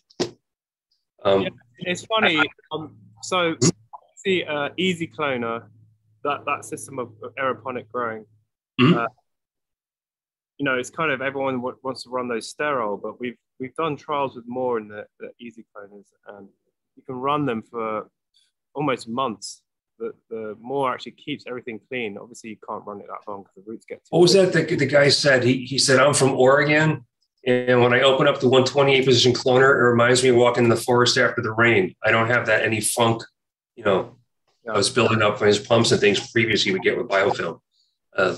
Um, 1.24 1.42
Yeah. 1.42 1.48
it's 1.78 2.04
funny. 2.04 2.38
Um, 2.70 2.96
so 3.22 3.56
see, 4.16 4.44
uh, 4.44 4.68
Easy 4.76 5.06
Cloner, 5.06 5.68
that 6.24 6.44
that 6.44 6.64
system 6.64 6.98
of, 6.98 7.12
aeroponic 7.38 7.88
growing. 7.90 8.26
Mhm. 8.80 8.96
Uh, 8.96 9.08
you 10.58 10.64
know, 10.64 10.76
it's 10.78 10.90
kind 10.90 11.10
of 11.10 11.22
everyone 11.22 11.56
w- 11.56 11.78
wants 11.82 12.02
to 12.02 12.10
run 12.10 12.28
those 12.28 12.48
sterile, 12.50 12.96
but 12.98 13.18
we've 13.20 13.38
we've 13.60 13.74
done 13.76 13.96
trials 13.96 14.36
with 14.36 14.46
more 14.46 14.78
in 14.78 14.88
the, 14.88 15.06
the 15.20 15.30
Easy 15.40 15.64
Cloners, 15.74 16.06
and 16.28 16.48
you 16.96 17.02
can 17.02 17.16
run 17.16 17.46
them 17.46 17.62
for 17.62 18.10
almost 18.74 19.08
months. 19.08 19.62
The 19.98 20.12
the 20.30 20.56
more 20.60 20.92
actually 20.92 21.12
keeps 21.12 21.44
everything 21.46 21.80
clean. 21.88 22.16
Obviously, 22.18 22.50
you 22.50 22.56
can't 22.68 22.84
run 22.86 23.00
it 23.00 23.06
that 23.08 23.30
long 23.30 23.42
because 23.42 23.54
the 23.56 23.70
roots 23.70 23.86
get. 23.86 24.04
Too 24.04 24.08
What 24.10 24.20
was 24.20 24.34
big. 24.34 24.52
that 24.52 24.68
the, 24.68 24.76
the 24.76 24.86
guy 24.86 25.08
said? 25.08 25.42
He, 25.42 25.64
he 25.64 25.78
said, 25.78 25.98
I'm 25.98 26.14
from 26.14 26.32
Oregon. 26.32 27.04
And 27.46 27.80
when 27.82 27.94
I 27.94 28.00
open 28.00 28.26
up 28.26 28.40
the 28.40 28.48
128 28.48 29.04
position 29.04 29.32
cloner, 29.32 29.70
it 29.70 29.82
reminds 29.90 30.22
me 30.22 30.28
of 30.30 30.36
walking 30.36 30.64
in 30.64 30.70
the 30.70 30.76
forest 30.76 31.16
after 31.16 31.40
the 31.40 31.52
rain. 31.52 31.94
I 32.04 32.10
don't 32.10 32.28
have 32.28 32.46
that 32.46 32.62
any 32.62 32.80
funk, 32.80 33.22
you 33.76 33.84
know, 33.84 34.18
I 34.68 34.76
was 34.76 34.90
building 34.90 35.22
up 35.22 35.38
from 35.38 35.46
his 35.46 35.58
pumps 35.58 35.92
and 35.92 36.00
things 36.00 36.30
previously 36.30 36.72
would 36.72 36.82
get 36.82 36.98
with 36.98 37.08
biofilm. 37.08 37.60
Uh, 38.14 38.36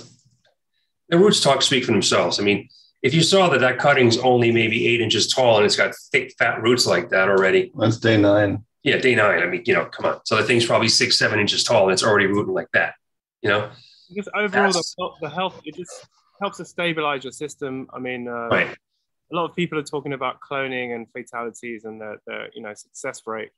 the 1.08 1.18
roots 1.18 1.40
talk 1.40 1.62
speak 1.62 1.84
for 1.84 1.92
themselves. 1.92 2.38
I 2.38 2.44
mean, 2.44 2.68
if 3.02 3.14
you 3.14 3.22
saw 3.22 3.48
that 3.48 3.60
that 3.60 3.78
cutting's 3.78 4.18
only 4.18 4.52
maybe 4.52 4.86
eight 4.86 5.00
inches 5.00 5.26
tall 5.32 5.56
and 5.56 5.66
it's 5.66 5.76
got 5.76 5.94
thick, 6.12 6.34
fat 6.38 6.62
roots 6.62 6.86
like 6.86 7.08
that 7.10 7.28
already, 7.28 7.72
That's 7.76 7.96
day 7.96 8.16
nine. 8.16 8.64
Yeah, 8.82 8.96
day 8.98 9.14
nine. 9.14 9.42
I 9.42 9.46
mean, 9.46 9.62
you 9.66 9.74
know, 9.74 9.86
come 9.86 10.06
on. 10.06 10.20
So 10.24 10.36
the 10.36 10.44
thing's 10.44 10.66
probably 10.66 10.88
six, 10.88 11.18
seven 11.18 11.38
inches 11.38 11.64
tall 11.64 11.84
and 11.84 11.92
it's 11.92 12.02
already 12.02 12.26
rooting 12.26 12.54
like 12.54 12.68
that, 12.72 12.94
you 13.42 13.50
know? 13.50 13.70
Because 14.08 14.28
overall, 14.34 14.72
the, 14.72 15.10
the 15.22 15.30
health 15.30 15.60
it 15.64 15.76
just 15.76 16.06
helps 16.40 16.56
to 16.56 16.64
stabilize 16.64 17.24
your 17.24 17.32
system. 17.32 17.88
I 17.92 17.98
mean, 17.98 18.26
uh, 18.26 18.48
Right. 18.48 18.68
a 19.32 19.36
lot 19.36 19.48
of 19.48 19.54
people 19.54 19.78
are 19.78 19.84
talking 19.84 20.14
about 20.14 20.38
cloning 20.40 20.94
and 20.94 21.06
fatalities 21.12 21.84
and 21.84 22.00
their, 22.00 22.16
their 22.26 22.48
you 22.54 22.62
know 22.62 22.74
success 22.74 23.22
rate. 23.26 23.50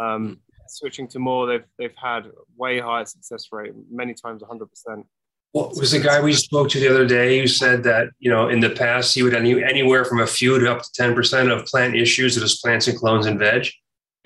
Um, 0.00 0.40
switching 0.68 1.06
to 1.08 1.18
more, 1.18 1.46
they've 1.46 1.64
they've 1.78 1.94
had 1.96 2.30
way 2.56 2.80
higher 2.80 3.04
success 3.04 3.46
rate, 3.52 3.72
many 3.90 4.14
times 4.14 4.42
100 4.42 4.66
percent. 4.66 5.06
What 5.52 5.76
was 5.76 5.92
the 5.92 6.00
guy 6.00 6.20
we 6.20 6.34
spoke 6.34 6.68
to 6.70 6.80
the 6.80 6.88
other 6.88 7.06
day 7.06 7.38
who 7.38 7.46
said 7.46 7.82
that, 7.84 8.08
you 8.18 8.30
know, 8.30 8.48
in 8.48 8.60
the 8.60 8.68
past 8.70 9.14
he 9.14 9.22
would 9.22 9.32
have 9.32 9.40
any, 9.40 9.62
anywhere 9.64 10.04
from 10.04 10.20
a 10.20 10.26
few 10.26 10.58
to 10.58 10.70
up 10.70 10.82
to 10.82 11.02
10% 11.02 11.50
of 11.50 11.64
plant 11.64 11.94
issues 11.96 12.34
with 12.34 12.42
his 12.42 12.60
plants 12.60 12.88
and 12.88 12.98
clones 12.98 13.24
and 13.24 13.38
veg. 13.38 13.66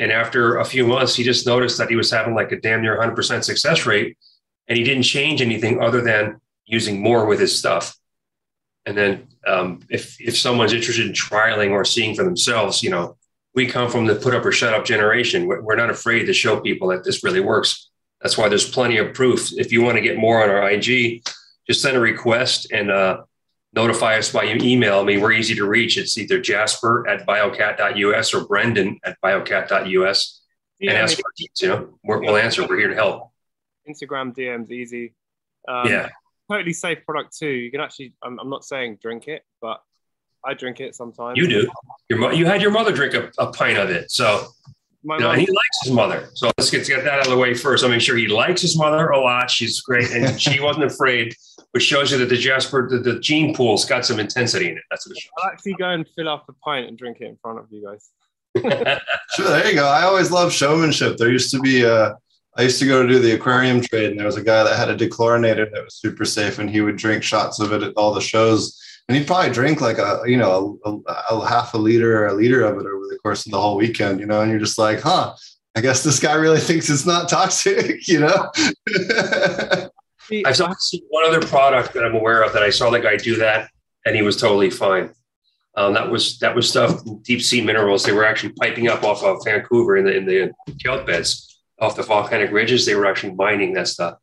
And 0.00 0.10
after 0.10 0.56
a 0.56 0.64
few 0.64 0.86
months, 0.86 1.14
he 1.14 1.22
just 1.22 1.46
noticed 1.46 1.76
that 1.78 1.90
he 1.90 1.94
was 1.94 2.10
having 2.10 2.34
like 2.34 2.52
a 2.52 2.60
damn 2.60 2.80
near 2.80 2.98
100% 2.98 3.44
success 3.44 3.84
rate. 3.84 4.16
And 4.66 4.78
he 4.78 4.82
didn't 4.82 5.02
change 5.02 5.42
anything 5.42 5.82
other 5.82 6.00
than 6.00 6.40
using 6.64 7.02
more 7.02 7.26
with 7.26 7.38
his 7.38 7.56
stuff. 7.56 7.96
And 8.86 8.96
then 8.96 9.28
um, 9.46 9.80
if, 9.90 10.18
if 10.18 10.38
someone's 10.38 10.72
interested 10.72 11.06
in 11.06 11.12
trialing 11.12 11.72
or 11.72 11.84
seeing 11.84 12.14
for 12.14 12.24
themselves, 12.24 12.82
you 12.82 12.88
know, 12.88 13.18
we 13.54 13.66
come 13.66 13.90
from 13.90 14.06
the 14.06 14.14
put 14.14 14.34
up 14.34 14.44
or 14.44 14.52
shut 14.52 14.72
up 14.72 14.86
generation. 14.86 15.46
We're 15.46 15.76
not 15.76 15.90
afraid 15.90 16.24
to 16.24 16.32
show 16.32 16.60
people 16.60 16.88
that 16.88 17.04
this 17.04 17.22
really 17.22 17.40
works. 17.40 17.90
That's 18.22 18.38
why 18.38 18.48
there's 18.48 18.68
plenty 18.68 18.96
of 18.96 19.12
proof. 19.12 19.52
If 19.58 19.70
you 19.70 19.82
want 19.82 19.96
to 19.96 20.02
get 20.02 20.16
more 20.16 20.42
on 20.42 20.48
our 20.48 20.70
IG, 20.70 21.22
just 21.66 21.82
send 21.82 21.96
a 21.96 22.00
request 22.00 22.72
and 22.72 22.90
uh, 22.90 23.22
notify 23.72 24.18
us 24.18 24.32
by 24.32 24.44
email. 24.44 25.00
I 25.00 25.04
mean, 25.04 25.20
we're 25.20 25.32
easy 25.32 25.54
to 25.54 25.66
reach. 25.66 25.96
It's 25.96 26.18
either 26.18 26.40
Jasper 26.40 27.08
at 27.08 27.26
biocat.us 27.26 28.34
or 28.34 28.46
Brendan 28.46 28.98
at 29.04 29.16
biocat.us 29.24 30.40
and 30.80 30.90
Yeah, 30.90 30.96
I 30.96 31.02
ask 31.02 31.18
deets, 31.18 31.62
you 31.62 31.68
know, 31.68 31.98
we're, 32.02 32.20
we'll 32.20 32.36
answer. 32.36 32.66
We're 32.66 32.78
here 32.78 32.88
to 32.88 32.94
help. 32.94 33.30
Instagram 33.88 34.34
DMs 34.34 34.70
easy. 34.70 35.14
Um, 35.68 35.86
yeah. 35.86 36.08
Totally 36.50 36.72
safe 36.72 37.04
product 37.04 37.36
too. 37.36 37.48
You 37.48 37.70
can 37.70 37.80
actually. 37.80 38.14
I'm, 38.22 38.38
I'm 38.40 38.50
not 38.50 38.64
saying 38.64 38.98
drink 39.00 39.28
it, 39.28 39.42
but 39.60 39.80
I 40.44 40.54
drink 40.54 40.80
it 40.80 40.96
sometimes. 40.96 41.36
You 41.36 41.46
do. 41.46 41.70
Your 42.08 42.32
you 42.32 42.44
had 42.44 42.60
your 42.60 42.72
mother 42.72 42.92
drink 42.92 43.14
a, 43.14 43.30
a 43.38 43.52
pint 43.52 43.78
of 43.78 43.90
it. 43.90 44.10
So, 44.10 44.48
My 45.02 45.16
you 45.16 45.20
know, 45.20 45.26
mum- 45.28 45.38
and 45.38 45.42
he 45.42 45.48
likes 45.48 45.78
his 45.84 45.92
mother. 45.92 46.28
So 46.34 46.50
let's 46.58 46.70
get, 46.70 46.86
get 46.86 47.04
that 47.04 47.20
out 47.20 47.26
of 47.26 47.30
the 47.32 47.36
way 47.38 47.54
first. 47.54 47.82
I'll 47.82 47.90
make 47.90 48.00
sure 48.00 48.16
he 48.16 48.28
likes 48.28 48.60
his 48.60 48.76
mother 48.76 49.08
a 49.08 49.20
lot. 49.20 49.50
She's 49.50 49.80
great. 49.80 50.10
And 50.10 50.40
she 50.40 50.60
wasn't 50.60 50.84
afraid, 50.84 51.34
which 51.72 51.84
shows 51.84 52.12
you 52.12 52.18
that 52.18 52.28
the 52.28 52.36
Jasper, 52.36 52.88
the, 52.88 52.98
the 52.98 53.18
gene 53.18 53.54
pool's 53.54 53.84
got 53.84 54.04
some 54.04 54.20
intensity 54.20 54.68
in 54.68 54.76
it. 54.76 54.82
That's 54.90 55.06
what 55.06 55.16
it 55.16 55.24
I'll 55.38 55.50
actually 55.50 55.74
go 55.74 55.90
and 55.90 56.06
fill 56.16 56.28
up 56.28 56.44
a 56.48 56.52
pint 56.52 56.88
and 56.88 56.98
drink 56.98 57.18
it 57.20 57.26
in 57.26 57.38
front 57.40 57.58
of 57.58 57.66
you 57.70 57.84
guys. 57.86 58.10
Sure, 59.36 59.46
there 59.46 59.68
you 59.68 59.76
go. 59.76 59.86
I 59.86 60.02
always 60.02 60.32
love 60.32 60.52
showmanship. 60.52 61.16
There 61.16 61.30
used 61.30 61.52
to 61.52 61.60
be 61.60 61.86
uh 61.86 62.14
I 62.56 62.62
used 62.62 62.80
to 62.80 62.86
go 62.86 63.02
to 63.02 63.08
do 63.08 63.20
the 63.20 63.32
aquarium 63.32 63.80
trade, 63.80 64.10
and 64.10 64.18
there 64.18 64.26
was 64.26 64.36
a 64.36 64.42
guy 64.42 64.64
that 64.64 64.76
had 64.76 64.90
a 64.90 64.96
dechlorinator 64.96 65.70
that 65.70 65.84
was 65.84 65.94
super 65.94 66.24
safe, 66.24 66.58
and 66.58 66.68
he 66.68 66.80
would 66.80 66.96
drink 66.96 67.22
shots 67.22 67.60
of 67.60 67.72
it 67.72 67.82
at 67.82 67.94
all 67.96 68.12
the 68.12 68.20
shows. 68.20 68.76
And 69.08 69.16
he'd 69.16 69.26
probably 69.26 69.50
drink 69.50 69.80
like 69.80 69.98
a 69.98 70.22
you 70.26 70.36
know 70.36 70.78
a, 70.84 70.90
a, 70.90 71.38
a 71.38 71.48
half 71.48 71.74
a 71.74 71.78
liter 71.78 72.22
or 72.22 72.26
a 72.28 72.34
liter 72.34 72.64
of 72.64 72.74
it 72.78 72.86
over 72.86 73.06
the 73.08 73.18
course 73.22 73.46
of 73.46 73.52
the 73.52 73.60
whole 73.60 73.76
weekend, 73.76 74.20
you 74.20 74.26
know. 74.26 74.40
And 74.40 74.50
you're 74.50 74.60
just 74.60 74.78
like, 74.78 75.00
huh? 75.00 75.34
I 75.76 75.80
guess 75.80 76.02
this 76.02 76.20
guy 76.20 76.34
really 76.34 76.60
thinks 76.68 76.90
it's 76.90 77.06
not 77.06 77.28
toxic, 77.28 78.06
you 78.08 78.20
know. 78.20 78.50
I've 80.46 80.60
only 80.60 80.76
seen 80.78 81.02
one 81.08 81.26
other 81.26 81.40
product 81.40 81.92
that 81.94 82.04
I'm 82.04 82.14
aware 82.14 82.42
of 82.42 82.52
that 82.52 82.62
I 82.62 82.70
saw 82.70 82.90
the 82.90 83.00
guy 83.00 83.16
do 83.16 83.36
that, 83.36 83.68
and 84.06 84.14
he 84.14 84.22
was 84.22 84.36
totally 84.36 84.70
fine. 84.70 85.10
Um, 85.76 85.94
that 85.94 86.10
was 86.10 86.38
that 86.40 86.54
was 86.54 86.68
stuff 86.68 87.00
deep 87.22 87.42
sea 87.42 87.60
minerals. 87.60 88.04
They 88.04 88.12
were 88.12 88.24
actually 88.24 88.52
piping 88.60 88.88
up 88.88 89.04
off 89.04 89.22
of 89.22 89.44
Vancouver 89.44 89.96
in 89.96 90.04
the 90.04 90.16
in 90.16 90.26
the 90.26 90.52
kelp 90.82 91.06
beds 91.06 91.60
off 91.78 91.96
the 91.96 92.02
volcanic 92.02 92.50
ridges. 92.50 92.86
They 92.86 92.94
were 92.94 93.06
actually 93.06 93.34
mining 93.34 93.72
that 93.74 93.88
stuff. 93.88 94.18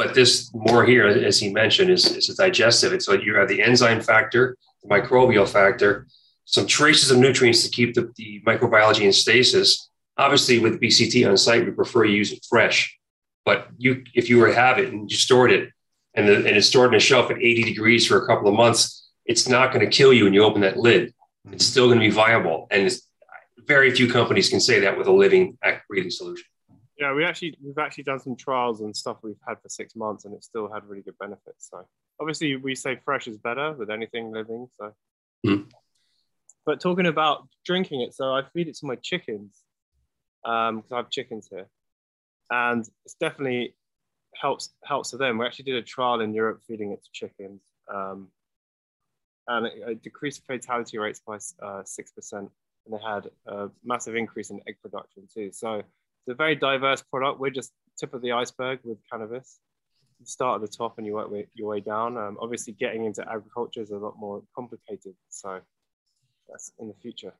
But 0.00 0.14
this 0.14 0.50
more 0.54 0.86
here, 0.86 1.06
as 1.06 1.38
he 1.38 1.52
mentioned, 1.52 1.90
is 1.90 2.06
is 2.16 2.30
a 2.30 2.34
digestive. 2.34 2.94
It's 2.94 3.04
so 3.04 3.12
you 3.12 3.34
have 3.34 3.48
the 3.48 3.60
enzyme 3.60 4.00
factor, 4.00 4.56
the 4.82 4.88
microbial 4.88 5.46
factor, 5.46 6.06
some 6.46 6.66
traces 6.66 7.10
of 7.10 7.18
nutrients 7.18 7.64
to 7.64 7.68
keep 7.68 7.92
the, 7.92 8.10
the 8.16 8.40
microbiology 8.46 9.02
in 9.02 9.12
stasis. 9.12 9.90
Obviously, 10.16 10.58
with 10.58 10.80
BCT 10.80 11.28
on 11.28 11.36
site, 11.36 11.66
we 11.66 11.72
prefer 11.72 12.06
you 12.06 12.16
use 12.16 12.32
it 12.32 12.42
fresh. 12.48 12.96
But 13.44 13.68
you, 13.76 14.02
if 14.14 14.30
you 14.30 14.38
were 14.38 14.48
to 14.48 14.54
have 14.54 14.78
it 14.78 14.90
and 14.90 15.10
you 15.10 15.18
stored 15.18 15.52
it, 15.52 15.68
and, 16.14 16.26
the, 16.26 16.36
and 16.36 16.56
it's 16.56 16.68
stored 16.68 16.94
in 16.94 16.96
a 16.96 17.00
shelf 17.00 17.30
at 17.30 17.36
80 17.36 17.64
degrees 17.64 18.06
for 18.06 18.24
a 18.24 18.26
couple 18.26 18.48
of 18.48 18.54
months, 18.54 19.06
it's 19.26 19.48
not 19.48 19.70
going 19.70 19.84
to 19.84 19.94
kill 19.94 20.14
you 20.14 20.24
when 20.24 20.32
you 20.32 20.42
open 20.44 20.62
that 20.62 20.78
lid. 20.78 21.12
It's 21.52 21.66
still 21.66 21.88
going 21.88 21.98
to 21.98 22.06
be 22.06 22.10
viable. 22.10 22.68
And 22.70 22.90
very 23.66 23.90
few 23.90 24.10
companies 24.10 24.48
can 24.48 24.60
say 24.60 24.80
that 24.80 24.96
with 24.96 25.08
a 25.08 25.12
living, 25.12 25.58
breathing 25.90 26.10
solution. 26.10 26.46
Yeah, 27.00 27.14
we 27.14 27.24
actually 27.24 27.56
we've 27.64 27.78
actually 27.78 28.04
done 28.04 28.20
some 28.20 28.36
trials 28.36 28.82
and 28.82 28.94
stuff 28.94 29.16
we've 29.22 29.40
had 29.48 29.60
for 29.62 29.70
six 29.70 29.96
months, 29.96 30.26
and 30.26 30.34
it 30.34 30.44
still 30.44 30.70
had 30.70 30.84
really 30.84 31.00
good 31.00 31.16
benefits. 31.18 31.70
So 31.70 31.86
obviously, 32.20 32.56
we 32.56 32.74
say 32.74 33.00
fresh 33.02 33.26
is 33.26 33.38
better 33.38 33.72
with 33.72 33.90
anything 33.90 34.30
living. 34.30 34.68
So, 34.78 34.92
Hmm. 35.42 35.62
but 36.66 36.78
talking 36.78 37.06
about 37.06 37.48
drinking 37.64 38.02
it, 38.02 38.12
so 38.12 38.34
I 38.34 38.42
feed 38.52 38.68
it 38.68 38.76
to 38.76 38.86
my 38.86 38.96
chickens 38.96 39.62
because 40.44 40.92
I 40.92 40.96
have 40.96 41.08
chickens 41.08 41.48
here, 41.50 41.68
and 42.50 42.86
it's 43.06 43.14
definitely 43.14 43.74
helps 44.38 44.74
helps 44.84 45.10
for 45.10 45.16
them. 45.16 45.38
We 45.38 45.46
actually 45.46 45.64
did 45.64 45.76
a 45.76 45.82
trial 45.82 46.20
in 46.20 46.34
Europe 46.34 46.60
feeding 46.68 46.92
it 46.92 47.02
to 47.02 47.10
chickens, 47.14 47.62
um, 47.90 48.28
and 49.48 49.66
it, 49.66 49.72
it 49.86 50.02
decreased 50.02 50.46
fatality 50.46 50.98
rates 50.98 51.22
by 51.26 51.38
uh, 51.62 51.82
six 51.84 52.12
percent, 52.12 52.50
and 52.84 52.94
they 52.94 53.02
had 53.02 53.30
a 53.46 53.70
massive 53.82 54.16
increase 54.16 54.50
in 54.50 54.60
egg 54.68 54.76
production 54.82 55.26
too. 55.32 55.50
So 55.50 55.82
a 56.30 56.34
very 56.34 56.56
diverse 56.56 57.02
product. 57.02 57.38
We're 57.40 57.50
just 57.50 57.72
tip 57.98 58.14
of 58.14 58.22
the 58.22 58.32
iceberg 58.32 58.80
with 58.84 58.98
cannabis. 59.10 59.60
You 60.18 60.26
start 60.26 60.62
at 60.62 60.70
the 60.70 60.76
top 60.76 60.98
and 60.98 61.06
you 61.06 61.14
work 61.14 61.30
your 61.54 61.68
way 61.68 61.80
down. 61.80 62.16
Um, 62.16 62.38
obviously, 62.40 62.72
getting 62.74 63.04
into 63.04 63.22
agriculture 63.28 63.80
is 63.80 63.90
a 63.90 63.96
lot 63.96 64.14
more 64.18 64.42
complicated. 64.54 65.14
So 65.28 65.60
that's 66.48 66.72
in 66.78 66.88
the 66.88 66.94
future. 66.94 67.32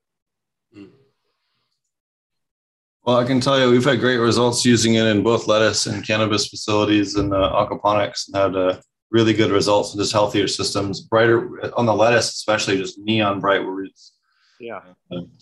Well, 3.04 3.16
I 3.16 3.24
can 3.24 3.40
tell 3.40 3.58
you, 3.58 3.70
we've 3.70 3.84
had 3.84 4.00
great 4.00 4.18
results 4.18 4.64
using 4.64 4.94
it 4.94 5.06
in 5.06 5.22
both 5.22 5.46
lettuce 5.46 5.86
and 5.86 6.06
cannabis 6.06 6.48
facilities 6.48 7.16
and 7.16 7.32
uh, 7.32 7.66
aquaponics, 7.66 8.28
and 8.28 8.36
had 8.36 8.56
uh, 8.56 8.80
really 9.10 9.32
good 9.32 9.50
results 9.50 9.92
and 9.92 10.00
just 10.00 10.12
healthier 10.12 10.46
systems. 10.46 11.00
Brighter 11.00 11.74
on 11.76 11.86
the 11.86 11.94
lettuce, 11.94 12.30
especially 12.30 12.76
just 12.76 12.98
neon 12.98 13.40
bright 13.40 13.64
roots. 13.64 14.14
Yeah. 14.60 14.80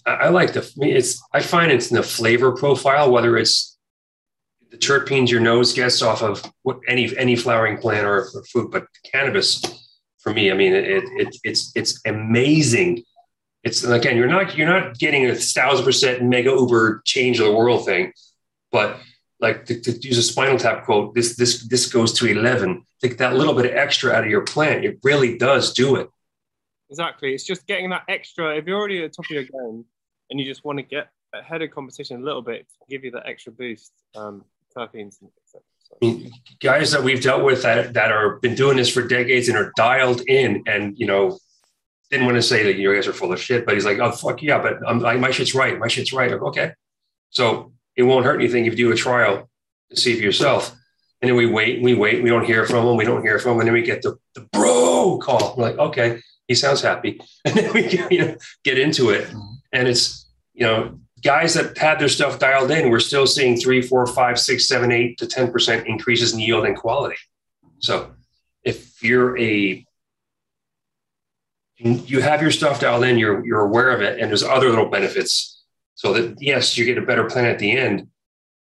I, 0.06 0.10
I 0.12 0.28
like 0.28 0.52
the, 0.52 0.72
it's, 0.78 1.20
I 1.34 1.40
find 1.40 1.72
it's 1.72 1.90
in 1.90 1.96
the 1.96 2.02
flavor 2.02 2.52
profile, 2.52 3.10
whether 3.10 3.36
it's 3.36 3.76
the 4.70 4.78
terpenes 4.78 5.28
your 5.28 5.40
nose 5.40 5.72
gets 5.74 6.00
off 6.02 6.22
of 6.22 6.44
what 6.62 6.78
any, 6.86 7.16
any 7.18 7.34
flowering 7.34 7.78
plant 7.78 8.06
or, 8.06 8.28
or 8.32 8.44
food, 8.44 8.70
but 8.70 8.86
cannabis 9.10 9.60
for 10.20 10.32
me, 10.32 10.50
I 10.50 10.54
mean, 10.54 10.72
it, 10.72 11.04
it, 11.04 11.36
it's, 11.42 11.72
it's 11.74 12.00
amazing. 12.06 13.02
It's 13.64 13.82
again, 13.82 14.16
you're 14.16 14.28
not, 14.28 14.56
you're 14.56 14.68
not 14.68 14.98
getting 14.98 15.26
a 15.26 15.34
thousand 15.34 15.84
percent 15.84 16.22
mega 16.22 16.50
uber 16.50 17.02
change 17.04 17.40
of 17.40 17.46
the 17.46 17.52
world 17.52 17.84
thing, 17.84 18.12
but 18.70 19.00
like 19.40 19.64
to, 19.66 19.80
to 19.80 19.92
use 20.06 20.18
a 20.18 20.22
spinal 20.22 20.58
tap 20.58 20.84
quote, 20.84 21.14
this, 21.14 21.36
this, 21.36 21.66
this 21.68 21.90
goes 21.92 22.12
to 22.14 22.26
11, 22.26 22.84
take 23.00 23.18
that 23.18 23.34
little 23.34 23.54
bit 23.54 23.66
of 23.66 23.72
extra 23.72 24.12
out 24.12 24.24
of 24.24 24.30
your 24.30 24.42
plant. 24.42 24.84
It 24.84 24.98
really 25.02 25.38
does 25.38 25.72
do 25.72 25.96
it. 25.96 26.08
Exactly. 26.90 27.34
It's 27.34 27.44
just 27.44 27.66
getting 27.66 27.90
that 27.90 28.04
extra. 28.08 28.56
If 28.56 28.66
you're 28.66 28.78
already 28.78 29.04
at 29.04 29.12
the 29.12 29.16
top 29.16 29.26
of 29.26 29.30
your 29.30 29.44
game 29.44 29.84
and 30.30 30.40
you 30.40 30.46
just 30.46 30.64
want 30.64 30.78
to 30.78 30.82
get 30.82 31.10
ahead 31.34 31.62
of 31.62 31.70
competition 31.70 32.20
a 32.20 32.24
little 32.24 32.42
bit, 32.42 32.66
to 32.68 32.86
give 32.88 33.04
you 33.04 33.10
that 33.12 33.26
extra 33.26 33.52
boost, 33.52 33.92
um, 34.16 34.44
terpenes 34.76 35.20
and. 35.20 35.30
So, 35.44 35.60
guys 36.60 36.90
that 36.92 37.02
we've 37.02 37.22
dealt 37.22 37.44
with 37.44 37.62
that 37.62 37.94
that 37.94 38.12
are 38.12 38.36
been 38.40 38.54
doing 38.54 38.76
this 38.76 38.92
for 38.92 39.06
decades 39.06 39.48
and 39.48 39.56
are 39.56 39.72
dialed 39.76 40.20
in, 40.26 40.62
and 40.66 40.94
you 40.98 41.06
know, 41.06 41.38
didn't 42.10 42.26
want 42.26 42.36
to 42.36 42.42
say 42.42 42.62
that 42.64 42.76
you 42.76 42.94
guys 42.94 43.06
are 43.06 43.12
full 43.12 43.32
of 43.32 43.40
shit, 43.40 43.64
but 43.64 43.74
he's 43.74 43.84
like, 43.84 43.98
oh 43.98 44.12
fuck 44.12 44.42
yeah, 44.42 44.60
but 44.60 44.78
I'm, 44.86 45.00
like 45.00 45.18
my 45.18 45.30
shit's 45.30 45.54
right, 45.54 45.78
my 45.78 45.88
shit's 45.88 46.12
right. 46.12 46.30
I'm, 46.30 46.42
okay, 46.44 46.72
so 47.30 47.72
it 47.96 48.02
won't 48.02 48.24
hurt 48.24 48.40
anything 48.40 48.66
if 48.66 48.78
you 48.78 48.88
do 48.88 48.92
a 48.92 48.96
trial 48.96 49.48
to 49.90 49.96
see 49.96 50.14
for 50.14 50.22
yourself. 50.22 50.74
And 51.20 51.28
then 51.28 51.36
we 51.36 51.46
wait, 51.46 51.76
and 51.76 51.84
we 51.84 51.94
wait, 51.94 52.22
we 52.22 52.28
don't 52.28 52.44
hear 52.44 52.64
from 52.64 52.86
him, 52.86 52.96
we 52.96 53.04
don't 53.04 53.22
hear 53.22 53.38
from 53.38 53.52
him, 53.52 53.60
and 53.60 53.66
then 53.66 53.74
we 53.74 53.82
get 53.82 54.02
the, 54.02 54.16
the 54.34 54.42
bro 54.52 55.18
call. 55.20 55.56
We're 55.56 55.70
like, 55.70 55.78
okay, 55.78 56.20
he 56.48 56.54
sounds 56.54 56.82
happy, 56.82 57.20
and 57.44 57.54
then 57.54 57.72
we 57.72 57.88
get, 57.88 58.10
you 58.10 58.18
know 58.18 58.36
get 58.64 58.78
into 58.78 59.10
it, 59.10 59.28
mm-hmm. 59.28 59.54
and 59.72 59.86
it's 59.86 60.28
you 60.54 60.66
know 60.66 60.98
guys 61.22 61.54
that 61.54 61.76
had 61.78 61.98
their 61.98 62.08
stuff 62.08 62.38
dialed 62.38 62.70
in, 62.70 62.90
we're 62.90 63.00
still 63.00 63.26
seeing 63.26 63.56
three, 63.56 63.82
four, 63.82 64.06
five, 64.06 64.38
six, 64.38 64.68
seven, 64.68 64.92
eight 64.92 65.18
to 65.18 65.26
10% 65.26 65.86
increases 65.86 66.32
in 66.32 66.40
yield 66.40 66.64
and 66.64 66.76
quality. 66.76 67.16
So 67.80 68.12
if 68.62 69.02
you're 69.02 69.38
a, 69.38 69.84
you 71.76 72.20
have 72.20 72.42
your 72.42 72.50
stuff 72.50 72.80
dialed 72.80 73.04
in, 73.04 73.18
you're, 73.18 73.44
you're 73.46 73.60
aware 73.60 73.90
of 73.90 74.00
it, 74.00 74.20
and 74.20 74.30
there's 74.30 74.42
other 74.42 74.68
little 74.68 74.88
benefits. 74.88 75.62
So 75.94 76.12
that 76.12 76.40
yes, 76.40 76.76
you 76.76 76.84
get 76.84 76.98
a 76.98 77.02
better 77.02 77.24
plant 77.24 77.48
at 77.48 77.58
the 77.58 77.72
end, 77.72 78.08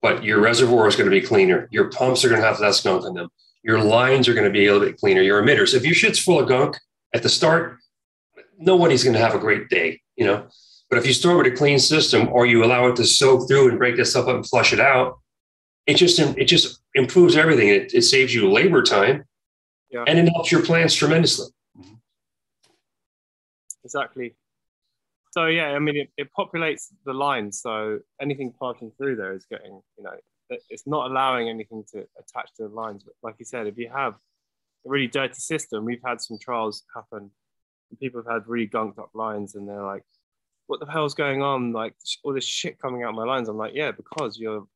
but 0.00 0.24
your 0.24 0.40
reservoir 0.40 0.88
is 0.88 0.96
going 0.96 1.10
to 1.10 1.20
be 1.20 1.24
cleaner. 1.24 1.68
Your 1.70 1.88
pumps 1.90 2.24
are 2.24 2.28
going 2.28 2.40
to 2.40 2.46
have 2.46 2.58
less 2.58 2.82
gunk 2.82 3.04
in 3.06 3.14
them. 3.14 3.28
Your 3.62 3.80
lines 3.80 4.28
are 4.28 4.34
going 4.34 4.46
to 4.46 4.50
be 4.50 4.66
a 4.66 4.72
little 4.72 4.86
bit 4.86 4.98
cleaner. 4.98 5.22
Your 5.22 5.40
emitters, 5.40 5.74
if 5.74 5.84
your 5.84 5.94
shit's 5.94 6.18
full 6.18 6.40
of 6.40 6.48
gunk 6.48 6.76
at 7.14 7.22
the 7.22 7.28
start, 7.28 7.78
nobody's 8.58 9.04
going 9.04 9.14
to 9.14 9.20
have 9.20 9.34
a 9.34 9.38
great 9.38 9.68
day, 9.68 10.00
you 10.16 10.26
know. 10.26 10.46
But 10.88 10.98
if 10.98 11.06
you 11.06 11.12
store 11.12 11.36
with 11.38 11.46
a 11.46 11.56
clean 11.56 11.78
system 11.78 12.28
or 12.28 12.44
you 12.46 12.64
allow 12.64 12.86
it 12.88 12.96
to 12.96 13.04
soak 13.04 13.48
through 13.48 13.70
and 13.70 13.78
break 13.78 13.96
that 13.96 14.06
stuff 14.06 14.28
up 14.28 14.36
and 14.36 14.46
flush 14.46 14.72
it 14.72 14.80
out, 14.80 15.18
it 15.86 15.94
just 15.94 16.18
it 16.18 16.44
just 16.44 16.80
improves 16.94 17.34
everything. 17.36 17.68
It, 17.68 17.94
it 17.94 18.02
saves 18.02 18.34
you 18.34 18.50
labor 18.50 18.82
time 18.82 19.24
Yeah. 19.90 20.04
and 20.06 20.18
it 20.18 20.28
helps 20.34 20.52
your 20.52 20.62
plants 20.62 20.94
tremendously. 20.94 21.46
exactly. 23.84 24.36
So 25.32 25.46
yeah, 25.46 25.68
I 25.68 25.78
mean, 25.78 25.96
it, 25.96 26.10
it 26.18 26.28
populates 26.38 26.88
the 27.06 27.14
lines. 27.14 27.60
So 27.60 28.00
anything 28.20 28.52
passing 28.60 28.92
through 28.98 29.16
there 29.16 29.32
is 29.32 29.46
getting, 29.46 29.80
you 29.96 30.04
know, 30.04 30.12
it's 30.68 30.86
not 30.86 31.10
allowing 31.10 31.48
anything 31.48 31.84
to 31.92 32.00
attach 32.18 32.50
to 32.56 32.64
the 32.64 32.68
lines. 32.68 33.02
But 33.02 33.14
like 33.22 33.36
you 33.38 33.46
said, 33.46 33.66
if 33.66 33.78
you 33.78 33.88
have 33.88 34.14
a 34.84 34.88
really 34.88 35.06
dirty 35.06 35.34
system. 35.34 35.84
We've 35.84 36.02
had 36.04 36.20
some 36.20 36.38
trials 36.38 36.82
happen. 36.94 37.30
And 37.90 38.00
people 38.00 38.22
have 38.22 38.32
had 38.32 38.48
really 38.48 38.68
gunked 38.68 38.98
up 38.98 39.10
lines, 39.14 39.54
and 39.54 39.68
they're 39.68 39.84
like, 39.84 40.02
"What 40.66 40.80
the 40.80 40.90
hell's 40.90 41.14
going 41.14 41.42
on? 41.42 41.72
Like 41.72 41.94
all 42.24 42.32
this 42.32 42.44
shit 42.44 42.78
coming 42.78 43.02
out 43.02 43.14
my 43.14 43.24
lines." 43.24 43.48
I'm 43.48 43.56
like, 43.56 43.74
"Yeah, 43.74 43.92
because 43.92 44.38
you're 44.38 44.66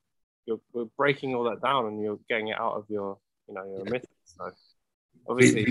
you're, 0.44 0.60
you're 0.74 0.90
breaking 0.96 1.34
all 1.34 1.44
that 1.44 1.62
down 1.62 1.86
and 1.86 2.00
you're 2.00 2.18
getting 2.28 2.48
it 2.48 2.60
out 2.60 2.74
of 2.74 2.84
your 2.88 3.18
you 3.48 3.54
know 3.54 3.64
your 3.64 3.84
emitters." 3.84 4.04
So 4.24 4.52
obviously, 5.28 5.66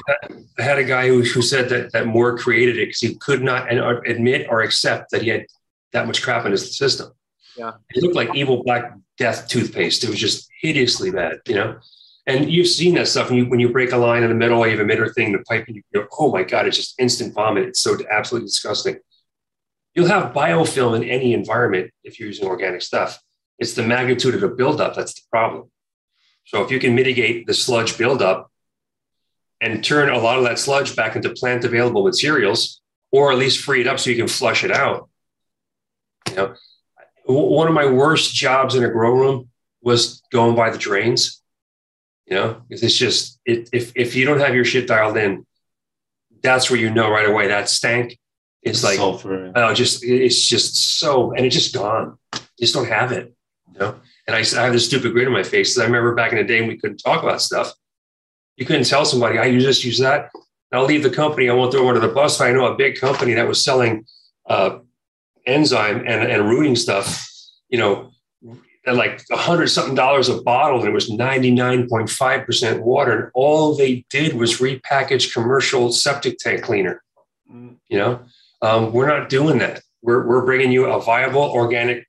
I 0.57 0.61
had 0.61 0.79
a 0.79 0.83
guy 0.83 1.07
who, 1.07 1.21
who 1.21 1.41
said 1.41 1.69
that 1.69 1.91
that 1.93 2.07
More 2.07 2.37
created 2.37 2.77
it 2.77 2.87
because 2.87 2.99
he 2.99 3.15
could 3.15 3.41
not 3.41 3.71
uh, 3.71 4.01
admit 4.07 4.47
or 4.49 4.61
accept 4.61 5.11
that 5.11 5.21
he 5.21 5.29
had 5.29 5.45
that 5.93 6.07
much 6.07 6.21
crap 6.21 6.45
in 6.45 6.51
his 6.51 6.77
system. 6.77 7.11
Yeah. 7.57 7.71
It 7.91 8.03
looked 8.03 8.15
like 8.15 8.35
evil 8.35 8.63
black 8.63 8.93
death 9.17 9.47
toothpaste. 9.47 10.03
It 10.03 10.09
was 10.09 10.19
just 10.19 10.49
hideously 10.61 11.11
bad, 11.11 11.39
you 11.47 11.55
know? 11.55 11.79
And 12.27 12.51
you've 12.51 12.67
seen 12.67 12.95
that 12.95 13.07
stuff 13.07 13.29
when 13.29 13.37
you 13.37 13.45
when 13.45 13.59
you 13.59 13.69
break 13.69 13.91
a 13.91 13.97
line 13.97 14.23
in 14.23 14.29
the 14.29 14.35
middle, 14.35 14.59
or 14.59 14.67
you 14.67 14.77
have 14.77 14.85
a 14.85 14.89
emitter 14.89 15.13
thing, 15.13 15.31
the 15.31 15.39
pipe, 15.39 15.65
and 15.67 15.75
you 15.75 15.83
go, 15.93 16.07
oh 16.17 16.31
my 16.31 16.43
God, 16.43 16.65
it's 16.65 16.77
just 16.77 16.99
instant 16.99 17.33
vomit. 17.33 17.65
It's 17.65 17.81
so 17.81 17.97
absolutely 18.09 18.47
disgusting. 18.47 18.97
You'll 19.93 20.07
have 20.07 20.33
biofilm 20.33 20.95
in 20.95 21.03
any 21.03 21.33
environment 21.33 21.91
if 22.03 22.19
you're 22.19 22.27
using 22.27 22.47
organic 22.47 22.81
stuff. 22.81 23.19
It's 23.59 23.73
the 23.73 23.83
magnitude 23.83 24.35
of 24.35 24.41
the 24.41 24.47
buildup 24.47 24.95
that's 24.95 25.13
the 25.13 25.21
problem. 25.31 25.71
So 26.45 26.63
if 26.63 26.71
you 26.71 26.79
can 26.79 26.95
mitigate 26.95 27.47
the 27.47 27.53
sludge 27.53 27.97
buildup 27.97 28.51
and 29.61 29.83
turn 29.83 30.09
a 30.09 30.17
lot 30.17 30.37
of 30.37 30.43
that 30.43 30.59
sludge 30.59 30.95
back 30.95 31.15
into 31.15 31.29
plant 31.29 31.63
available 31.63 32.03
materials, 32.03 32.81
or 33.11 33.31
at 33.31 33.37
least 33.37 33.63
free 33.63 33.81
it 33.81 33.87
up 33.87 33.99
so 33.99 34.09
you 34.09 34.17
can 34.17 34.27
flush 34.27 34.63
it 34.63 34.71
out. 34.71 35.09
You 36.29 36.35
know, 36.35 36.55
one 37.27 37.67
of 37.67 37.73
my 37.73 37.85
worst 37.85 38.33
jobs 38.33 38.75
in 38.75 38.83
a 38.83 38.89
grow 38.89 39.13
room 39.13 39.49
was 39.81 40.21
going 40.31 40.55
by 40.55 40.69
the 40.69 40.77
drains. 40.77 41.41
You 42.27 42.35
know, 42.35 42.53
'cause 42.69 42.81
it's 42.83 42.95
just 42.97 43.39
it, 43.45 43.69
if 43.71 43.91
if 43.95 44.15
you 44.15 44.25
don't 44.25 44.39
have 44.39 44.55
your 44.55 44.65
shit 44.65 44.87
dialed 44.87 45.17
in, 45.17 45.45
that's 46.41 46.69
where 46.71 46.79
you 46.79 46.89
know 46.89 47.09
right 47.09 47.29
away 47.29 47.47
that 47.47 47.69
stank 47.69 48.17
is 48.63 48.83
like 48.83 48.95
sulfur. 48.97 49.51
oh, 49.55 49.73
just 49.75 50.03
it's 50.03 50.43
just 50.47 50.97
so, 50.99 51.31
and 51.33 51.45
it's 51.45 51.55
just 51.55 51.73
gone. 51.73 52.17
You 52.33 52.39
just 52.61 52.73
don't 52.73 52.87
have 52.87 53.11
it, 53.11 53.33
you 53.71 53.79
know. 53.79 53.95
And 54.27 54.35
I, 54.35 54.39
I 54.39 54.63
have 54.63 54.73
this 54.73 54.87
stupid 54.87 55.13
grin 55.13 55.27
on 55.27 55.33
my 55.33 55.43
face. 55.43 55.75
'cause 55.75 55.81
I 55.83 55.85
remember 55.85 56.15
back 56.15 56.31
in 56.31 56.37
the 56.39 56.43
day 56.43 56.61
when 56.61 56.69
we 56.69 56.77
couldn't 56.77 56.97
talk 56.97 57.21
about 57.21 57.41
stuff. 57.43 57.71
You 58.57 58.65
couldn't 58.65 58.85
tell 58.87 59.05
somebody, 59.05 59.37
I 59.37 59.45
use 59.45 59.63
this, 59.65 59.83
use 59.85 59.99
that. 59.99 60.31
I'll 60.71 60.85
leave 60.85 61.03
the 61.03 61.09
company. 61.11 61.47
I 61.49 61.53
won't 61.53 61.71
throw 61.71 61.83
one 61.83 61.93
to 61.93 61.99
the 61.99 62.07
bus. 62.07 62.41
I 62.41 62.51
know 62.51 62.65
a 62.65 62.75
big 62.75 62.99
company 62.99 63.33
that 63.35 63.47
was 63.47 63.63
selling 63.63 64.05
uh, 64.49 64.79
enzyme 65.45 65.97
and, 66.07 66.23
and 66.31 66.49
rooting 66.49 66.75
stuff, 66.75 67.29
you 67.69 67.77
know, 67.77 68.11
at 68.85 68.95
like 68.95 69.23
a 69.31 69.37
hundred 69.37 69.67
something 69.67 69.95
dollars 69.95 70.29
a 70.29 70.41
bottle, 70.41 70.79
and 70.79 70.87
it 70.87 70.93
was 70.93 71.09
99.5% 71.09 72.79
water. 72.81 73.11
And 73.11 73.31
all 73.33 73.75
they 73.75 74.05
did 74.09 74.35
was 74.35 74.59
repackage 74.59 75.33
commercial 75.33 75.91
septic 75.91 76.37
tank 76.37 76.63
cleaner. 76.63 77.03
Mm. 77.51 77.75
You 77.87 77.97
know, 77.97 78.19
um, 78.61 78.93
we're 78.93 79.07
not 79.07 79.29
doing 79.29 79.59
that. 79.59 79.81
We're, 80.01 80.25
we're 80.27 80.45
bringing 80.45 80.71
you 80.71 80.85
a 80.85 81.01
viable 81.01 81.41
organic 81.41 82.07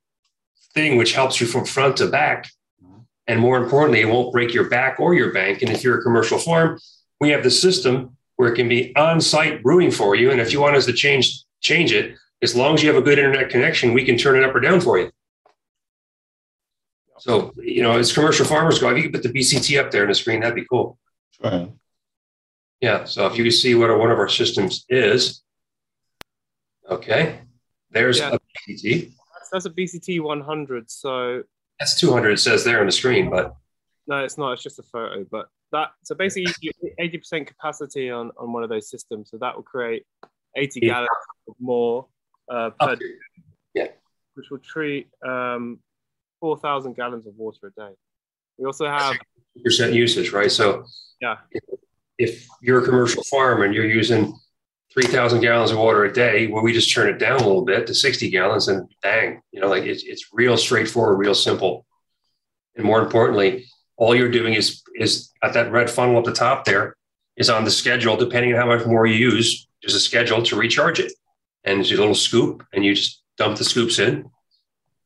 thing, 0.75 0.97
which 0.97 1.15
helps 1.15 1.41
you 1.41 1.47
from 1.47 1.65
front 1.65 1.97
to 1.99 2.07
back. 2.07 2.49
And 3.29 3.41
more 3.41 3.57
importantly, 3.57 4.01
it 4.01 4.09
won't 4.09 4.33
break 4.33 4.55
your 4.55 4.69
back 4.69 5.01
or 5.01 5.15
your 5.15 5.33
bank. 5.33 5.63
And 5.63 5.71
if 5.71 5.83
you're 5.83 5.99
a 5.99 6.03
commercial 6.03 6.39
farm, 6.39 6.79
we 7.21 7.31
have 7.31 7.43
the 7.43 7.51
system 7.51 8.17
where 8.37 8.53
it 8.53 8.57
can 8.57 8.69
be 8.69 8.95
on-site 8.95 9.63
brewing 9.63 9.91
for 9.91 10.15
you. 10.15 10.31
And 10.31 10.41
if 10.41 10.53
you 10.53 10.61
want 10.61 10.77
us 10.77 10.87
to 10.87 10.93
change 10.93 11.43
change 11.61 11.93
it, 11.93 12.17
as 12.43 12.55
long 12.55 12.75
as 12.75 12.83
you 12.83 12.89
have 12.89 13.03
a 13.03 13.05
good 13.05 13.19
internet 13.19 13.51
connection, 13.51 13.95
we 13.95 14.05
can 14.05 14.17
turn 14.17 14.37
it 14.37 14.45
up 14.49 14.55
or 14.55 14.61
down 14.61 14.81
for 14.81 14.99
you. 14.99 15.11
So, 17.19 17.53
you 17.57 17.83
know, 17.83 17.99
as 17.99 18.13
commercial 18.13 18.45
farmers 18.47 18.79
go, 18.79 18.91
if 18.91 18.97
you 18.97 19.05
could 19.05 19.15
put 19.15 19.23
the 19.23 19.29
BCT 19.39 19.81
up 19.83 19.91
there 19.91 20.03
on 20.03 20.09
the 20.09 20.15
screen, 20.15 20.41
that'd 20.41 20.55
be 20.55 20.67
cool. 20.71 20.99
Right. 21.43 21.71
Yeah. 22.81 23.05
So 23.05 23.27
if 23.27 23.37
you 23.39 23.45
can 23.45 23.53
see 23.53 23.75
what 23.75 23.97
one 23.99 24.11
of 24.11 24.19
our 24.19 24.29
systems 24.29 24.85
is, 24.89 25.43
okay, 26.91 27.41
there's 27.91 28.19
Yeah. 28.19 28.35
a 28.35 28.39
BCT. 28.71 29.13
that's, 29.35 29.51
that's 29.51 29.65
a 29.67 29.71
BCT 29.71 30.21
100. 30.21 30.91
So 30.91 31.43
That's 31.79 31.99
200. 32.01 32.33
It 32.33 32.39
says 32.39 32.65
there 32.65 32.81
on 32.81 32.87
the 32.87 32.93
screen, 32.93 33.31
but 33.31 33.55
no, 34.07 34.23
it's 34.25 34.39
not. 34.39 34.53
It's 34.53 34.63
just 34.63 34.79
a 34.79 34.83
photo. 34.83 35.25
But 35.31 35.49
that 35.73 35.91
so 36.05 36.15
basically, 36.15 36.53
you 36.61 36.71
80% 37.01 37.47
capacity 37.47 38.11
on 38.11 38.31
on 38.39 38.53
one 38.53 38.63
of 38.63 38.69
those 38.69 38.89
systems. 38.89 39.31
So 39.31 39.39
that 39.39 39.55
will 39.57 39.63
create 39.63 40.05
80 40.57 40.81
Yeah. 40.83 40.93
gallons 40.93 41.09
more 41.59 42.07
uh, 42.51 42.71
per 42.79 42.93
Up 42.93 42.99
Yeah. 43.75 43.89
which 44.35 44.51
will 44.51 44.59
treat 44.59 45.09
um, 45.27 45.81
4,000 46.41 46.95
gallons 46.95 47.27
of 47.27 47.35
water 47.37 47.67
a 47.67 47.71
day. 47.71 47.95
We 48.59 48.65
also 48.65 48.87
have, 48.87 49.17
percent 49.63 49.93
usage, 49.93 50.33
right? 50.33 50.51
So 50.51 50.85
yeah, 51.21 51.37
if 52.19 52.47
you're 52.63 52.83
a 52.83 52.85
commercial 52.85 53.23
farm 53.25 53.63
and 53.63 53.75
you're 53.75 53.87
using 53.87 54.35
3,000 54.93 55.41
gallons 55.41 55.71
of 55.71 55.79
water 55.79 56.05
a 56.05 56.13
day, 56.13 56.47
well, 56.47 56.63
we 56.63 56.73
just 56.73 56.93
turn 56.93 57.09
it 57.09 57.19
down 57.19 57.41
a 57.41 57.47
little 57.47 57.65
bit 57.65 57.87
to 57.87 57.95
60 57.95 58.31
gallons 58.31 58.69
and 58.69 58.89
bang, 59.03 59.43
you 59.53 59.61
know, 59.61 59.69
like 59.69 59.85
it's, 59.85 60.03
it's 60.05 60.33
real 60.33 60.57
straightforward, 60.57 61.19
real 61.19 61.35
simple. 61.35 61.87
And 62.77 62.85
more 62.85 63.01
importantly, 63.01 63.67
all 63.97 64.15
you're 64.15 64.31
doing 64.31 64.55
is, 64.55 64.83
is 64.95 65.33
at 65.43 65.55
that 65.55 65.71
red 65.71 65.91
funnel 65.91 66.19
at 66.19 66.25
the 66.25 66.33
top 66.33 66.65
there 66.65 66.97
is 67.37 67.51
on 67.51 67.65
the 67.65 67.71
schedule, 67.71 68.17
depending 68.17 68.55
on 68.55 68.61
how 68.61 68.67
much 68.67 68.87
more 68.87 69.07
you 69.07 69.15
use, 69.15 69.69
there's 69.83 69.95
a 69.95 70.01
schedule 70.01 70.43
to 70.43 70.57
recharge 70.57 71.01
it. 71.01 71.13
And 71.65 71.79
there's 71.79 71.93
a 71.93 71.97
little 71.97 72.15
scoop 72.15 72.65
and 72.73 72.85
you 72.85 72.95
just 72.95 73.23
dump 73.37 73.59
the 73.59 73.65
scoops 73.65 73.99
in. 73.99 74.31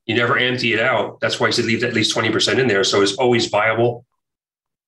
You 0.07 0.17
never 0.17 0.39
empty 0.39 0.73
it 0.73 0.81
out. 0.81 1.21
That's 1.21 1.39
why 1.39 1.49
I 1.49 1.51
said 1.51 1.67
leave 1.67 1.85
at 1.85 1.95
least 1.95 2.17
20% 2.17 2.59
in 2.59 2.67
there. 2.67 2.85
So 2.85 3.03
it's 3.03 3.15
always 3.15 3.47
viable 3.47 4.07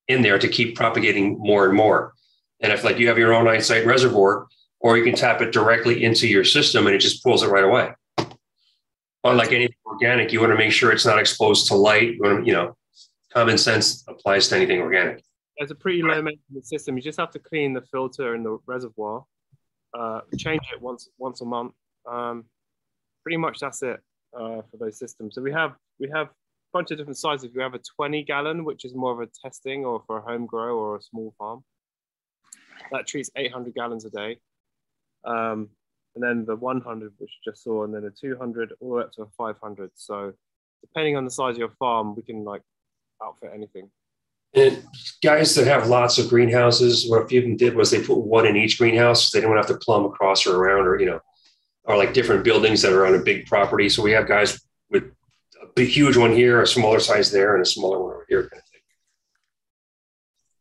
in 0.07 0.21
there 0.21 0.39
to 0.39 0.47
keep 0.47 0.75
propagating 0.75 1.37
more 1.39 1.65
and 1.65 1.75
more. 1.75 2.13
And 2.59 2.71
if 2.71 2.83
like 2.83 2.97
you 2.97 3.07
have 3.07 3.17
your 3.17 3.33
own 3.33 3.47
on-site 3.47 3.85
reservoir, 3.85 4.47
or 4.79 4.97
you 4.97 5.03
can 5.03 5.15
tap 5.15 5.41
it 5.41 5.53
directly 5.53 6.03
into 6.03 6.27
your 6.27 6.43
system 6.43 6.87
and 6.87 6.95
it 6.95 6.99
just 6.99 7.23
pulls 7.23 7.41
it 7.41 7.47
right 7.47 7.63
away. 7.63 7.93
But 9.23 9.37
like 9.37 9.53
anything 9.53 9.77
organic, 9.85 10.33
you 10.33 10.41
want 10.41 10.51
to 10.51 10.57
make 10.57 10.73
sure 10.73 10.91
it's 10.91 11.05
not 11.05 11.19
exposed 11.19 11.67
to 11.67 11.75
light. 11.75 12.15
You 12.15 12.23
to, 12.23 12.45
you 12.45 12.51
know, 12.51 12.75
common 13.31 13.57
sense 13.57 14.03
applies 14.09 14.49
to 14.49 14.57
anything 14.57 14.81
organic. 14.81 15.23
it's 15.55 15.71
a 15.71 15.75
pretty 15.75 16.01
low 16.01 16.21
maintenance 16.21 16.69
system. 16.69 16.97
You 16.97 17.03
just 17.03 17.19
have 17.19 17.31
to 17.31 17.39
clean 17.39 17.73
the 17.73 17.81
filter 17.81 18.35
in 18.35 18.43
the 18.43 18.57
reservoir, 18.65 19.23
uh, 19.97 20.21
change 20.37 20.63
it 20.73 20.81
once 20.81 21.07
once 21.17 21.39
a 21.39 21.45
month. 21.45 21.73
Um, 22.05 22.43
pretty 23.23 23.37
much 23.37 23.59
that's 23.59 23.81
it 23.83 24.01
uh, 24.35 24.61
for 24.69 24.77
those 24.79 24.97
systems. 24.97 25.35
So 25.35 25.41
we 25.41 25.51
have 25.51 25.73
we 25.99 26.09
have 26.09 26.27
a 26.27 26.31
bunch 26.73 26.91
of 26.91 26.97
different 26.97 27.17
sizes. 27.17 27.51
We 27.55 27.61
have 27.61 27.73
a 27.73 27.81
20 27.95 28.23
gallon, 28.23 28.65
which 28.65 28.85
is 28.85 28.93
more 28.93 29.11
of 29.11 29.19
a 29.19 29.31
testing 29.43 29.85
or 29.85 30.03
for 30.07 30.17
a 30.17 30.21
home 30.21 30.45
grow 30.45 30.77
or 30.77 30.97
a 30.97 31.01
small 31.01 31.33
farm. 31.37 31.63
That 32.91 33.07
treats 33.07 33.29
800 33.35 33.73
gallons 33.73 34.05
a 34.05 34.09
day. 34.09 34.39
Um, 35.25 35.69
and 36.15 36.23
then 36.23 36.45
the 36.45 36.55
100, 36.55 37.13
which 37.17 37.31
you 37.31 37.51
just 37.51 37.63
saw, 37.63 37.83
and 37.83 37.93
then 37.93 38.05
a 38.05 38.11
200 38.11 38.73
all 38.79 38.89
the 38.89 38.95
way 38.95 39.03
up 39.03 39.11
to 39.13 39.23
a 39.23 39.27
500. 39.37 39.91
So 39.95 40.33
depending 40.81 41.17
on 41.17 41.25
the 41.25 41.31
size 41.31 41.55
of 41.55 41.59
your 41.59 41.73
farm, 41.79 42.15
we 42.15 42.21
can 42.21 42.43
like 42.43 42.61
outfit 43.23 43.51
anything. 43.53 43.89
And 44.55 44.83
guys 45.23 45.55
that 45.55 45.65
have 45.65 45.87
lots 45.87 46.19
of 46.19 46.29
greenhouses, 46.29 47.09
what 47.09 47.23
a 47.23 47.27
few 47.27 47.39
of 47.39 47.45
them 47.45 47.57
did 47.57 47.75
was 47.75 47.89
they 47.89 48.03
put 48.03 48.19
one 48.19 48.45
in 48.45 48.55
each 48.55 48.77
greenhouse. 48.77 49.29
So 49.29 49.37
they 49.37 49.45
don't 49.45 49.57
have 49.57 49.67
to 49.67 49.77
plumb 49.77 50.05
across 50.05 50.45
or 50.45 50.55
around 50.55 50.85
or, 50.85 50.99
you 50.99 51.07
know, 51.07 51.19
or 51.85 51.97
like 51.97 52.13
different 52.13 52.43
buildings 52.43 52.81
that 52.81 52.93
are 52.93 53.05
on 53.05 53.15
a 53.15 53.19
big 53.19 53.45
property. 53.45 53.89
So 53.89 54.01
we 54.01 54.11
have 54.11 54.27
guys 54.27 54.59
with 54.89 55.03
a 55.61 55.67
big, 55.75 55.89
huge 55.89 56.17
one 56.17 56.31
here, 56.31 56.61
a 56.61 56.67
smaller 56.67 56.99
size 56.99 57.31
there, 57.31 57.55
and 57.55 57.61
a 57.61 57.65
smaller 57.65 57.99
one 57.99 58.13
over 58.13 58.25
here. 58.29 58.41
Kind 58.43 58.61
of 58.61 58.69
thing. 58.69 58.81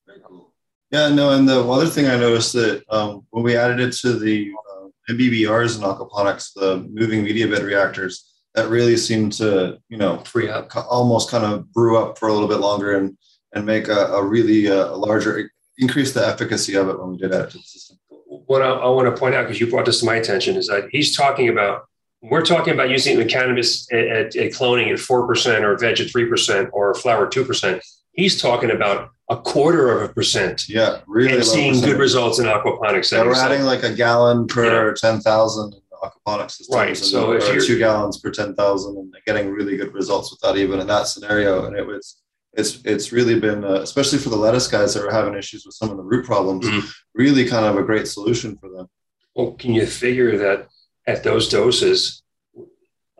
Very 0.06 0.20
cool. 0.24 0.52
Yeah, 0.90 1.08
no, 1.08 1.30
and 1.30 1.48
the 1.48 1.62
other 1.62 1.86
thing 1.86 2.06
I 2.06 2.16
noticed 2.16 2.52
that 2.54 2.84
um, 2.90 3.26
when 3.30 3.44
we 3.44 3.56
added 3.56 3.80
it 3.80 3.92
to 3.98 4.18
the 4.18 4.52
uh, 4.52 4.88
MBBRs 5.10 5.76
and 5.76 5.84
aquaponics, 5.84 6.52
the 6.54 6.86
moving 6.90 7.22
media 7.22 7.46
bed 7.48 7.62
reactors, 7.62 8.28
that 8.54 8.68
really 8.68 8.96
seemed 8.96 9.32
to, 9.34 9.78
you 9.88 9.96
know, 9.96 10.18
Free 10.18 10.50
up. 10.50 10.74
almost 10.76 11.30
kind 11.30 11.44
of 11.44 11.72
brew 11.72 11.96
up 11.98 12.18
for 12.18 12.28
a 12.28 12.32
little 12.32 12.48
bit 12.48 12.58
longer 12.58 12.96
and 12.96 13.16
and 13.54 13.66
make 13.66 13.88
a, 13.88 14.06
a 14.06 14.24
really 14.24 14.68
uh, 14.68 14.96
larger 14.96 15.50
increase 15.78 16.12
the 16.12 16.26
efficacy 16.26 16.74
of 16.74 16.88
it 16.88 16.98
when 16.98 17.10
we 17.10 17.16
did 17.18 17.32
add 17.32 17.44
it 17.46 17.50
to 17.50 17.58
the 17.58 17.62
system. 17.62 17.98
What 18.46 18.62
I, 18.62 18.70
I 18.70 18.88
want 18.88 19.12
to 19.14 19.18
point 19.18 19.34
out 19.34 19.42
because 19.42 19.60
you 19.60 19.66
brought 19.68 19.86
this 19.86 20.00
to 20.00 20.06
my 20.06 20.16
attention 20.16 20.56
is 20.56 20.66
that 20.68 20.88
he's 20.90 21.16
talking 21.16 21.48
about 21.48 21.84
we're 22.22 22.44
talking 22.44 22.72
about 22.72 22.88
using 22.88 23.18
the 23.18 23.24
cannabis 23.24 23.90
at, 23.92 24.06
at, 24.06 24.36
at 24.36 24.52
cloning 24.52 24.92
at 24.92 25.00
four 25.00 25.26
percent 25.26 25.64
or 25.64 25.76
veg 25.76 26.00
at 26.00 26.10
three 26.10 26.26
percent 26.26 26.68
or 26.72 26.94
flower 26.94 27.26
two 27.26 27.44
percent. 27.44 27.82
He's 28.12 28.40
talking 28.40 28.70
about 28.70 29.10
a 29.30 29.36
quarter 29.36 29.90
of 29.98 30.08
a 30.10 30.12
percent 30.12 30.68
Yeah, 30.68 31.00
really. 31.06 31.34
and 31.36 31.44
seeing 31.44 31.80
good 31.80 31.98
results 31.98 32.38
in 32.38 32.44
aquaponics. 32.46 33.10
Yeah, 33.10 33.24
we're 33.24 33.34
adding 33.34 33.62
like 33.62 33.82
a 33.82 33.92
gallon 33.92 34.46
per 34.46 34.94
ten 34.94 35.20
thousand 35.20 35.74
aquaponics 36.02 36.52
systems, 36.52 36.74
Right, 36.76 36.96
so 36.96 37.32
if 37.32 37.46
you're- 37.48 37.64
two 37.66 37.78
gallons 37.78 38.18
per 38.18 38.30
ten 38.30 38.54
thousand, 38.54 38.96
and 38.96 39.14
getting 39.26 39.50
really 39.50 39.76
good 39.76 39.94
results 39.94 40.30
with 40.30 40.40
that, 40.40 40.56
even 40.56 40.80
in 40.80 40.86
that 40.88 41.06
scenario. 41.06 41.64
And 41.66 41.76
it 41.76 41.86
was, 41.86 42.21
it's 42.54 42.80
it's 42.84 43.12
really 43.12 43.38
been, 43.40 43.64
uh, 43.64 43.80
especially 43.80 44.18
for 44.18 44.28
the 44.28 44.36
lettuce 44.36 44.68
guys 44.68 44.94
that 44.94 45.04
are 45.04 45.10
having 45.10 45.34
issues 45.34 45.64
with 45.64 45.74
some 45.74 45.90
of 45.90 45.96
the 45.96 46.02
root 46.02 46.24
problems, 46.26 46.66
Mhm. 46.66 46.92
really 47.14 47.46
kind 47.46 47.64
of 47.64 47.76
a 47.76 47.82
great 47.82 48.06
solution 48.06 48.56
for 48.58 48.68
them. 48.68 48.86
Well, 49.34 49.52
can 49.52 49.72
you 49.72 49.86
figure 49.86 50.36
that 50.38 50.68
at 51.06 51.22
those 51.22 51.48
doses? 51.48 52.22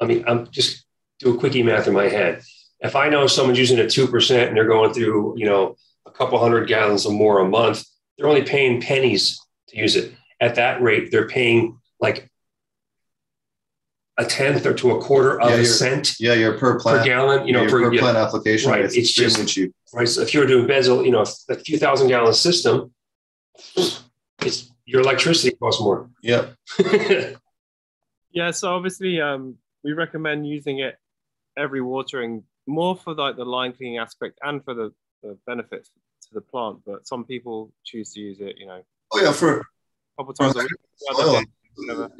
I 0.00 0.04
mean, 0.04 0.24
I'm 0.26 0.50
just 0.50 0.84
do 1.20 1.34
a 1.34 1.38
quickie 1.38 1.62
math 1.62 1.86
in 1.86 1.94
my 1.94 2.08
head. 2.08 2.42
If 2.80 2.96
I 2.96 3.08
know 3.08 3.26
someone's 3.26 3.58
using 3.58 3.78
a 3.78 3.88
two 3.88 4.06
percent 4.06 4.48
and 4.48 4.56
they're 4.56 4.66
going 4.66 4.92
through, 4.92 5.34
you 5.38 5.46
know, 5.46 5.76
a 6.04 6.10
couple 6.10 6.38
hundred 6.38 6.66
gallons 6.68 7.06
or 7.06 7.12
more 7.12 7.38
a 7.38 7.48
month, 7.48 7.84
they're 8.18 8.28
only 8.28 8.42
paying 8.42 8.80
pennies 8.82 9.38
to 9.68 9.78
use 9.78 9.96
it. 9.96 10.12
At 10.40 10.56
that 10.56 10.82
rate, 10.82 11.10
they're 11.10 11.28
paying 11.28 11.78
like 12.00 12.28
a 14.18 14.24
tenth 14.24 14.66
or 14.66 14.74
to 14.74 14.90
a 14.92 15.00
quarter 15.00 15.40
of 15.40 15.50
Yeah, 15.50 15.56
a 15.56 15.64
cent 15.64 16.14
Yeah, 16.20 16.34
your 16.34 16.58
per 16.58 16.78
plant 16.78 16.98
per 17.00 17.04
gallon. 17.04 17.46
You 17.46 17.52
know, 17.54 17.62
your 17.62 17.70
per, 17.70 17.82
per 17.84 17.92
yeah, 17.94 18.00
plant 18.00 18.16
application. 18.18 18.70
Right, 18.70 18.84
It's, 18.84 18.94
it's 18.96 19.12
just- 19.12 19.48
cheap. 19.48 19.72
right. 19.94 20.08
So 20.08 20.20
if 20.22 20.34
you're 20.34 20.46
doing 20.46 20.66
basil, 20.66 21.04
you 21.04 21.10
know, 21.10 21.24
a 21.48 21.54
few 21.56 21.78
thousand 21.78 22.08
gallon 22.08 22.34
system, 22.34 22.92
it's 24.40 24.70
your 24.84 25.00
electricity 25.02 25.56
costs 25.56 25.80
more. 25.80 26.08
Yeah. 26.22 26.48
Yeah, 28.34 28.50
so 28.50 28.74
obviously, 28.74 29.20
um, 29.20 29.58
we 29.84 29.92
recommend 29.92 30.46
using 30.48 30.78
it 30.78 30.96
every 31.58 31.82
watering 31.82 32.44
more 32.66 32.96
for 32.96 33.12
like 33.14 33.36
the 33.36 33.44
line 33.44 33.74
cleaning 33.74 33.98
aspect 33.98 34.38
and 34.42 34.64
for 34.64 34.72
the, 34.72 34.90
the 35.22 35.36
benefits 35.46 35.90
to 36.22 36.28
the 36.32 36.40
plant. 36.40 36.78
But 36.86 37.06
some 37.06 37.24
people 37.26 37.70
choose 37.84 38.14
to 38.14 38.20
use 38.20 38.40
it, 38.40 38.56
you 38.58 38.64
know, 38.64 38.82
Oh 39.12 39.20
yeah, 39.22 39.32
for 39.32 39.58
a 39.60 39.62
couple 40.16 40.32
times 40.32 40.56
a 40.56 40.60
week. 40.60 40.68
the 40.70 41.14
other 41.14 41.22
soil. 41.24 41.40
day, 41.40 41.46
whatever. 41.74 42.10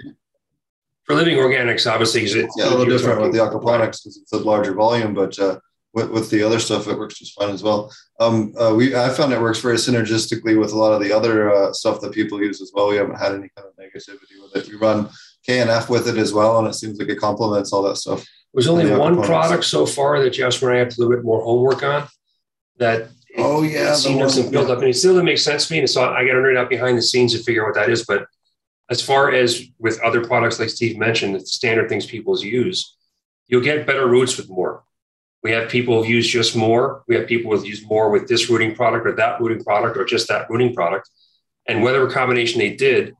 For 1.04 1.14
living 1.14 1.36
organics, 1.36 1.90
obviously, 1.90 2.24
is 2.24 2.34
it 2.34 2.48
yeah, 2.56 2.68
a 2.68 2.70
little 2.70 2.86
different 2.86 3.20
with 3.20 3.32
the 3.32 3.38
aquaponics 3.38 4.02
because 4.02 4.18
it's 4.22 4.32
a 4.32 4.38
larger 4.38 4.72
volume, 4.72 5.14
but 5.14 5.36
uh, 5.38 5.58
with, 5.94 6.10
with 6.10 6.30
the 6.30 6.42
other 6.42 6.60
stuff, 6.60 6.86
it 6.86 6.96
works 6.96 7.18
just 7.18 7.34
fine 7.34 7.50
as 7.50 7.62
well. 7.62 7.92
Um, 8.20 8.54
uh, 8.58 8.72
we 8.74 8.94
I 8.94 9.08
found 9.08 9.32
it 9.32 9.40
works 9.40 9.60
very 9.60 9.76
synergistically 9.76 10.58
with 10.58 10.72
a 10.72 10.78
lot 10.78 10.92
of 10.92 11.02
the 11.02 11.12
other 11.12 11.52
uh, 11.52 11.72
stuff 11.72 12.00
that 12.00 12.12
people 12.12 12.40
use 12.40 12.62
as 12.62 12.70
well. 12.72 12.88
We 12.88 12.96
haven't 12.96 13.18
had 13.18 13.32
any 13.32 13.50
kind 13.56 13.66
of 13.66 13.74
negativity 13.76 14.40
with 14.40 14.56
it. 14.56 14.68
We 14.68 14.76
run 14.76 15.10
KNF 15.48 15.88
with 15.88 16.08
it 16.08 16.16
as 16.18 16.32
well, 16.32 16.58
and 16.58 16.68
it 16.68 16.74
seems 16.74 16.98
like 16.98 17.08
it 17.08 17.18
complements 17.18 17.72
all 17.72 17.82
that 17.82 17.96
stuff. 17.96 18.24
Was 18.54 18.68
only 18.68 18.86
the 18.86 18.98
one 18.98 19.20
product 19.22 19.64
so 19.64 19.86
far 19.86 20.22
that 20.22 20.30
Jasper 20.30 20.68
and 20.68 20.76
I 20.76 20.80
have 20.80 20.90
to 20.90 20.96
do 20.96 21.02
a 21.02 21.04
little 21.04 21.16
bit 21.16 21.24
more 21.24 21.42
homework 21.42 21.82
on. 21.82 22.06
That 22.78 23.08
Oh, 23.38 23.62
yeah, 23.62 23.92
it's 23.92 24.02
seen 24.02 24.20
us 24.20 24.38
one- 24.38 24.70
up, 24.70 24.78
and 24.78 24.88
it 24.88 24.94
still 24.94 25.12
doesn't 25.12 25.24
make 25.24 25.38
sense 25.38 25.66
to 25.66 25.72
me. 25.72 25.78
And 25.80 25.88
so 25.88 26.04
I 26.04 26.26
got 26.26 26.34
to 26.34 26.40
nerd 26.40 26.56
out 26.56 26.68
behind 26.68 26.98
the 26.98 27.02
scenes 27.02 27.32
to 27.32 27.42
figure 27.42 27.62
out 27.62 27.68
what 27.68 27.74
that 27.76 27.90
is. 27.90 28.04
But 28.04 28.26
as 28.90 29.00
far 29.00 29.32
as 29.32 29.62
with 29.78 30.00
other 30.00 30.24
products, 30.24 30.58
like 30.58 30.68
Steve 30.68 30.98
mentioned, 30.98 31.34
the 31.34 31.40
standard 31.40 31.88
things 31.88 32.06
people 32.06 32.38
use, 32.42 32.96
you'll 33.46 33.62
get 33.62 33.86
better 33.86 34.06
roots 34.06 34.36
with 34.36 34.48
more. 34.48 34.84
We 35.42 35.50
have 35.52 35.68
people 35.68 36.02
who 36.02 36.10
use 36.10 36.28
just 36.28 36.54
more. 36.54 37.02
We 37.08 37.16
have 37.16 37.26
people 37.26 37.56
who 37.56 37.64
use 37.64 37.84
more 37.84 38.10
with 38.10 38.28
this 38.28 38.48
rooting 38.48 38.74
product 38.74 39.06
or 39.06 39.12
that 39.16 39.40
rooting 39.40 39.64
product 39.64 39.96
or 39.96 40.04
just 40.04 40.28
that 40.28 40.48
rooting 40.48 40.74
product. 40.74 41.10
And 41.66 41.82
whatever 41.82 42.10
combination 42.10 42.58
they 42.58 42.74
did, 42.74 43.14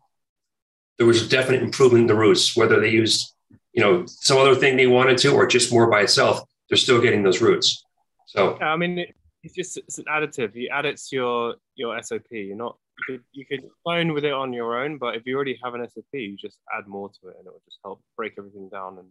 there 0.99 1.07
was 1.07 1.23
a 1.23 1.29
definite 1.29 1.63
improvement 1.63 2.03
in 2.03 2.07
the 2.07 2.15
roots, 2.15 2.57
whether 2.57 2.81
they 2.81 2.91
used, 2.91 3.35
you 3.73 3.83
know, 3.83 4.05
some 4.07 4.39
other 4.39 4.55
thing 4.55 4.77
they 4.77 4.87
wanted 4.87 5.19
to 5.19 5.33
or 5.33 5.47
just 5.47 5.73
more 5.73 5.91
by 5.91 6.03
itself, 6.03 6.43
they're 6.69 6.77
still 6.77 7.01
getting 7.01 7.23
those 7.23 7.41
roots. 7.41 7.85
So 8.27 8.59
I 8.61 8.77
mean, 8.77 9.05
it's 9.43 9.55
just 9.55 9.77
it's 9.79 9.99
an 9.99 10.05
additive. 10.09 10.55
You 10.55 10.69
add 10.73 10.85
it 10.85 10.99
to 11.09 11.17
your 11.17 11.55
your 11.75 12.01
SOP. 12.03 12.31
You're 12.31 12.57
not 12.57 12.77
you 12.99 13.05
could 13.17 13.25
you 13.33 13.47
could 13.47 13.61
clone 13.85 14.13
with 14.13 14.25
it 14.25 14.33
on 14.33 14.53
your 14.53 14.83
own, 14.83 14.99
but 14.99 15.17
if 15.17 15.23
you 15.27 15.35
already 15.37 15.59
have 15.63 15.75
an 15.75 15.89
SOP, 15.89 16.05
you 16.13 16.37
just 16.37 16.59
add 16.77 16.87
more 16.87 17.09
to 17.09 17.29
it, 17.29 17.37
and 17.39 17.47
it 17.47 17.51
will 17.53 17.63
just 17.65 17.79
help 17.85 18.01
break 18.17 18.35
everything 18.39 18.69
down. 18.71 18.99
And 18.99 19.09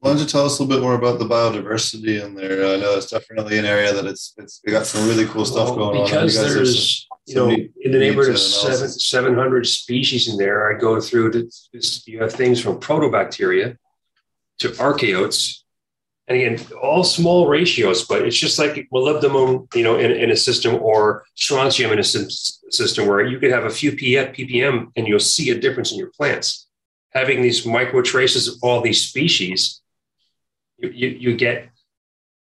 Why 0.00 0.10
don't 0.10 0.18
you 0.20 0.26
tell 0.26 0.44
us 0.46 0.58
a 0.58 0.62
little 0.62 0.76
bit 0.76 0.82
more 0.82 0.94
about 0.94 1.18
the 1.18 1.24
biodiversity 1.26 2.22
in 2.24 2.34
there? 2.34 2.74
I 2.74 2.76
know 2.80 2.96
it's 2.96 3.10
definitely 3.10 3.58
an 3.58 3.64
area 3.64 3.92
that 3.92 4.04
it's 4.06 4.34
it's 4.36 4.60
we 4.66 4.72
got 4.72 4.86
some 4.86 5.06
really 5.08 5.26
cool 5.26 5.44
stuff 5.44 5.68
Well, 5.68 5.76
going 5.92 5.98
on. 6.00 6.04
because 6.06 6.34
You 6.34 6.40
guys 6.42 6.46
some- 6.48 6.54
there's 6.56 7.08
you 7.26 7.34
know 7.36 7.46
neat- 7.48 7.72
in 7.80 7.92
the 7.92 7.98
neighborhood 7.98 8.30
uh, 8.30 8.34
of 8.34 8.38
seven 8.40 8.88
seven 8.88 9.34
hundred 9.34 9.66
species 9.66 10.28
in 10.28 10.36
there. 10.36 10.74
I 10.74 10.78
go 10.78 11.00
through 11.00 11.30
to 11.32 11.48
you 12.06 12.20
have 12.20 12.32
things 12.32 12.60
from 12.60 12.78
proteobacteria 12.80 13.76
to 14.58 14.78
archaeotes, 14.80 15.63
and 16.26 16.38
again 16.38 16.66
all 16.80 17.04
small 17.04 17.46
ratios, 17.48 18.04
but 18.06 18.22
it's 18.22 18.36
just 18.36 18.58
like 18.58 18.88
molybdenum, 18.92 19.72
you 19.74 19.84
know, 19.84 19.98
in, 19.98 20.10
in 20.10 20.30
a 20.30 20.36
system 20.36 20.76
or 20.76 21.24
strontium 21.34 21.92
in 21.92 21.98
a 21.98 22.02
sys- 22.02 22.60
system 22.70 23.06
where 23.06 23.22
you 23.22 23.38
could 23.38 23.50
have 23.50 23.64
a 23.64 23.70
few 23.70 23.92
P- 23.92 24.14
ppm 24.14 24.90
and 24.96 25.06
you'll 25.06 25.20
see 25.20 25.50
a 25.50 25.58
difference 25.58 25.92
in 25.92 25.98
your 25.98 26.10
plants. 26.10 26.66
Having 27.10 27.42
these 27.42 27.66
micro 27.66 28.02
traces 28.02 28.48
of 28.48 28.54
all 28.62 28.80
these 28.80 29.06
species, 29.08 29.80
you, 30.78 30.88
you, 30.90 31.08
you 31.08 31.36
get 31.36 31.68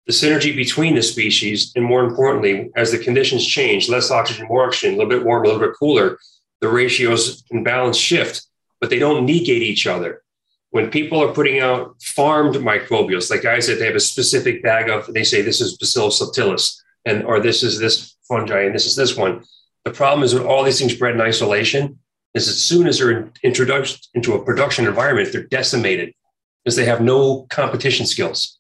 the 0.06 0.12
synergy 0.12 0.54
between 0.56 0.94
the 0.94 1.02
species, 1.02 1.72
and 1.76 1.84
more 1.84 2.02
importantly, 2.02 2.70
as 2.74 2.90
the 2.90 2.98
conditions 2.98 3.46
change, 3.46 3.88
less 3.88 4.10
oxygen, 4.10 4.48
more 4.48 4.66
oxygen, 4.66 4.94
a 4.94 4.96
little 4.96 5.10
bit 5.10 5.24
warmer, 5.24 5.44
a 5.44 5.46
little 5.46 5.60
bit 5.60 5.76
cooler, 5.78 6.18
the 6.60 6.68
ratios 6.68 7.44
and 7.50 7.64
balance 7.64 7.96
shift, 7.96 8.46
but 8.80 8.90
they 8.90 8.98
don't 8.98 9.24
negate 9.24 9.62
each 9.62 9.86
other. 9.86 10.22
When 10.70 10.90
people 10.90 11.22
are 11.22 11.32
putting 11.32 11.60
out 11.60 12.00
farmed 12.02 12.56
microbials, 12.56 13.30
like 13.30 13.44
I 13.44 13.58
said, 13.58 13.78
they 13.78 13.86
have 13.86 13.96
a 13.96 14.00
specific 14.00 14.62
bag 14.62 14.88
of, 14.88 15.12
they 15.12 15.24
say 15.24 15.42
this 15.42 15.60
is 15.60 15.76
Bacillus 15.76 16.20
subtilis, 16.20 16.80
and 17.04 17.24
or 17.24 17.40
this 17.40 17.62
is 17.62 17.78
this 17.78 18.16
fungi, 18.28 18.62
and 18.62 18.74
this 18.74 18.86
is 18.86 18.94
this 18.94 19.16
one. 19.16 19.44
The 19.84 19.90
problem 19.90 20.22
is 20.22 20.34
with 20.34 20.44
all 20.44 20.62
these 20.62 20.78
things 20.78 20.94
bred 20.94 21.14
in 21.14 21.20
isolation, 21.20 21.98
is 22.34 22.48
as 22.48 22.62
soon 22.62 22.86
as 22.86 22.98
they're 22.98 23.30
introduced 23.42 24.10
into 24.14 24.34
a 24.34 24.44
production 24.44 24.86
environment, 24.86 25.32
they're 25.32 25.46
decimated 25.46 26.14
because 26.62 26.76
they 26.76 26.84
have 26.84 27.00
no 27.00 27.46
competition 27.50 28.06
skills 28.06 28.58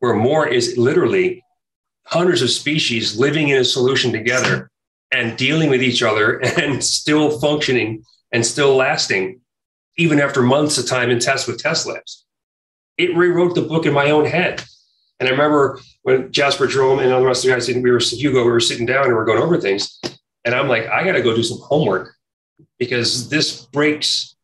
where 0.00 0.14
more 0.14 0.46
is 0.46 0.76
literally 0.76 1.44
hundreds 2.06 2.42
of 2.42 2.50
species 2.50 3.18
living 3.18 3.50
in 3.50 3.58
a 3.58 3.64
solution 3.64 4.10
together 4.10 4.70
and 5.12 5.36
dealing 5.38 5.70
with 5.70 5.82
each 5.82 6.02
other 6.02 6.38
and 6.58 6.82
still 6.82 7.38
functioning 7.38 8.02
and 8.32 8.44
still 8.44 8.74
lasting, 8.74 9.39
even 10.00 10.20
after 10.20 10.42
months 10.42 10.78
of 10.78 10.86
time 10.86 11.10
in 11.10 11.18
tests 11.18 11.46
with 11.46 11.62
test 11.62 11.86
labs. 11.86 12.24
It 12.96 13.14
rewrote 13.14 13.54
the 13.54 13.62
book 13.62 13.86
in 13.86 13.92
my 13.92 14.10
own 14.10 14.24
head. 14.24 14.64
And 15.18 15.28
I 15.28 15.32
remember 15.32 15.78
when 16.02 16.32
Jasper 16.32 16.66
Jerome 16.66 17.00
and 17.00 17.12
all 17.12 17.20
the 17.20 17.26
rest 17.26 17.44
of 17.44 17.50
the 17.50 17.54
guys, 17.54 17.68
and 17.68 17.84
we 17.84 17.90
were 17.90 17.98
Hugo, 17.98 18.44
we 18.44 18.50
were 18.50 18.60
sitting 18.60 18.86
down 18.86 19.04
and 19.04 19.12
we 19.12 19.20
are 19.20 19.26
going 19.26 19.42
over 19.42 19.60
things. 19.60 20.00
And 20.44 20.54
I'm 20.54 20.68
like, 20.68 20.86
I 20.86 21.04
got 21.04 21.12
to 21.12 21.22
go 21.22 21.36
do 21.36 21.42
some 21.42 21.58
homework 21.58 22.14
because 22.78 23.28
this 23.28 23.66
breaks 23.66 24.34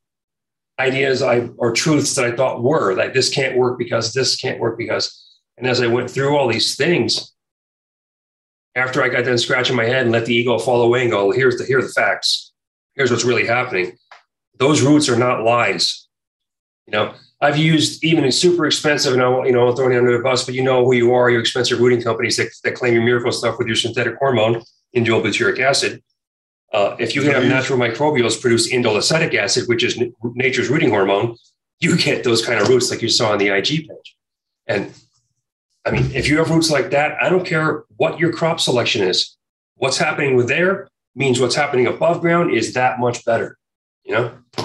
ideas 0.78 1.22
I 1.22 1.48
or 1.56 1.72
truths 1.72 2.14
that 2.16 2.26
I 2.26 2.36
thought 2.36 2.62
were 2.62 2.94
like 2.94 3.14
this 3.14 3.30
can't 3.30 3.56
work 3.56 3.78
because 3.78 4.12
this 4.12 4.36
can't 4.36 4.60
work 4.60 4.76
because 4.76 5.26
and 5.56 5.66
as 5.66 5.80
I 5.80 5.86
went 5.86 6.10
through 6.10 6.36
all 6.36 6.48
these 6.48 6.76
things, 6.76 7.32
after 8.74 9.02
I 9.02 9.08
got 9.08 9.24
done 9.24 9.38
scratching 9.38 9.74
my 9.74 9.86
head 9.86 10.02
and 10.02 10.12
let 10.12 10.26
the 10.26 10.34
ego 10.34 10.58
fall 10.58 10.82
away 10.82 11.00
and 11.00 11.10
go, 11.10 11.30
here's 11.30 11.56
the 11.56 11.64
here 11.64 11.78
are 11.78 11.82
the 11.82 11.88
facts. 11.88 12.52
Here's 12.94 13.10
what's 13.10 13.24
really 13.24 13.46
happening. 13.46 13.96
Those 14.58 14.82
roots 14.82 15.08
are 15.08 15.18
not 15.18 15.42
lies. 15.42 16.08
You 16.86 16.92
know, 16.92 17.14
I've 17.40 17.58
used 17.58 18.02
even 18.02 18.30
super 18.32 18.66
expensive, 18.66 19.12
and 19.12 19.22
I, 19.22 19.44
you 19.44 19.52
know, 19.52 19.74
throwing 19.74 19.92
you 19.92 19.98
under 19.98 20.16
the 20.16 20.22
bus, 20.22 20.44
but 20.44 20.54
you 20.54 20.62
know 20.62 20.84
who 20.84 20.94
you 20.94 21.12
are, 21.12 21.28
your 21.28 21.40
expensive 21.40 21.80
rooting 21.80 22.02
companies 22.02 22.36
that, 22.36 22.48
that 22.64 22.74
claim 22.74 22.94
your 22.94 23.02
miracle 23.02 23.32
stuff 23.32 23.58
with 23.58 23.66
your 23.66 23.76
synthetic 23.76 24.16
hormone, 24.16 24.62
indole 24.96 25.22
butyric 25.22 25.58
acid. 25.58 26.02
Uh, 26.72 26.96
if 26.98 27.14
you 27.14 27.22
have 27.22 27.44
natural 27.44 27.78
microbials 27.78 28.40
produce 28.40 28.72
indole 28.72 28.96
acetic 28.96 29.34
acid, 29.34 29.68
which 29.68 29.84
is 29.84 29.98
n- 30.00 30.14
nature's 30.34 30.68
rooting 30.68 30.90
hormone, 30.90 31.36
you 31.80 31.96
get 31.96 32.24
those 32.24 32.44
kind 32.44 32.60
of 32.60 32.68
roots 32.68 32.90
like 32.90 33.02
you 33.02 33.08
saw 33.08 33.32
on 33.32 33.38
the 33.38 33.48
IG 33.48 33.88
page. 33.88 34.16
And 34.66 34.92
I 35.84 35.90
mean, 35.90 36.10
if 36.12 36.28
you 36.28 36.38
have 36.38 36.50
roots 36.50 36.70
like 36.70 36.90
that, 36.90 37.22
I 37.22 37.28
don't 37.28 37.46
care 37.46 37.84
what 37.96 38.18
your 38.18 38.32
crop 38.32 38.60
selection 38.60 39.06
is. 39.06 39.36
What's 39.76 39.98
happening 39.98 40.34
with 40.36 40.48
there 40.48 40.88
means 41.14 41.40
what's 41.40 41.54
happening 41.54 41.86
above 41.86 42.20
ground 42.20 42.52
is 42.52 42.74
that 42.74 42.98
much 42.98 43.24
better. 43.24 43.58
You 44.06 44.14
know? 44.14 44.38
If 44.56 44.64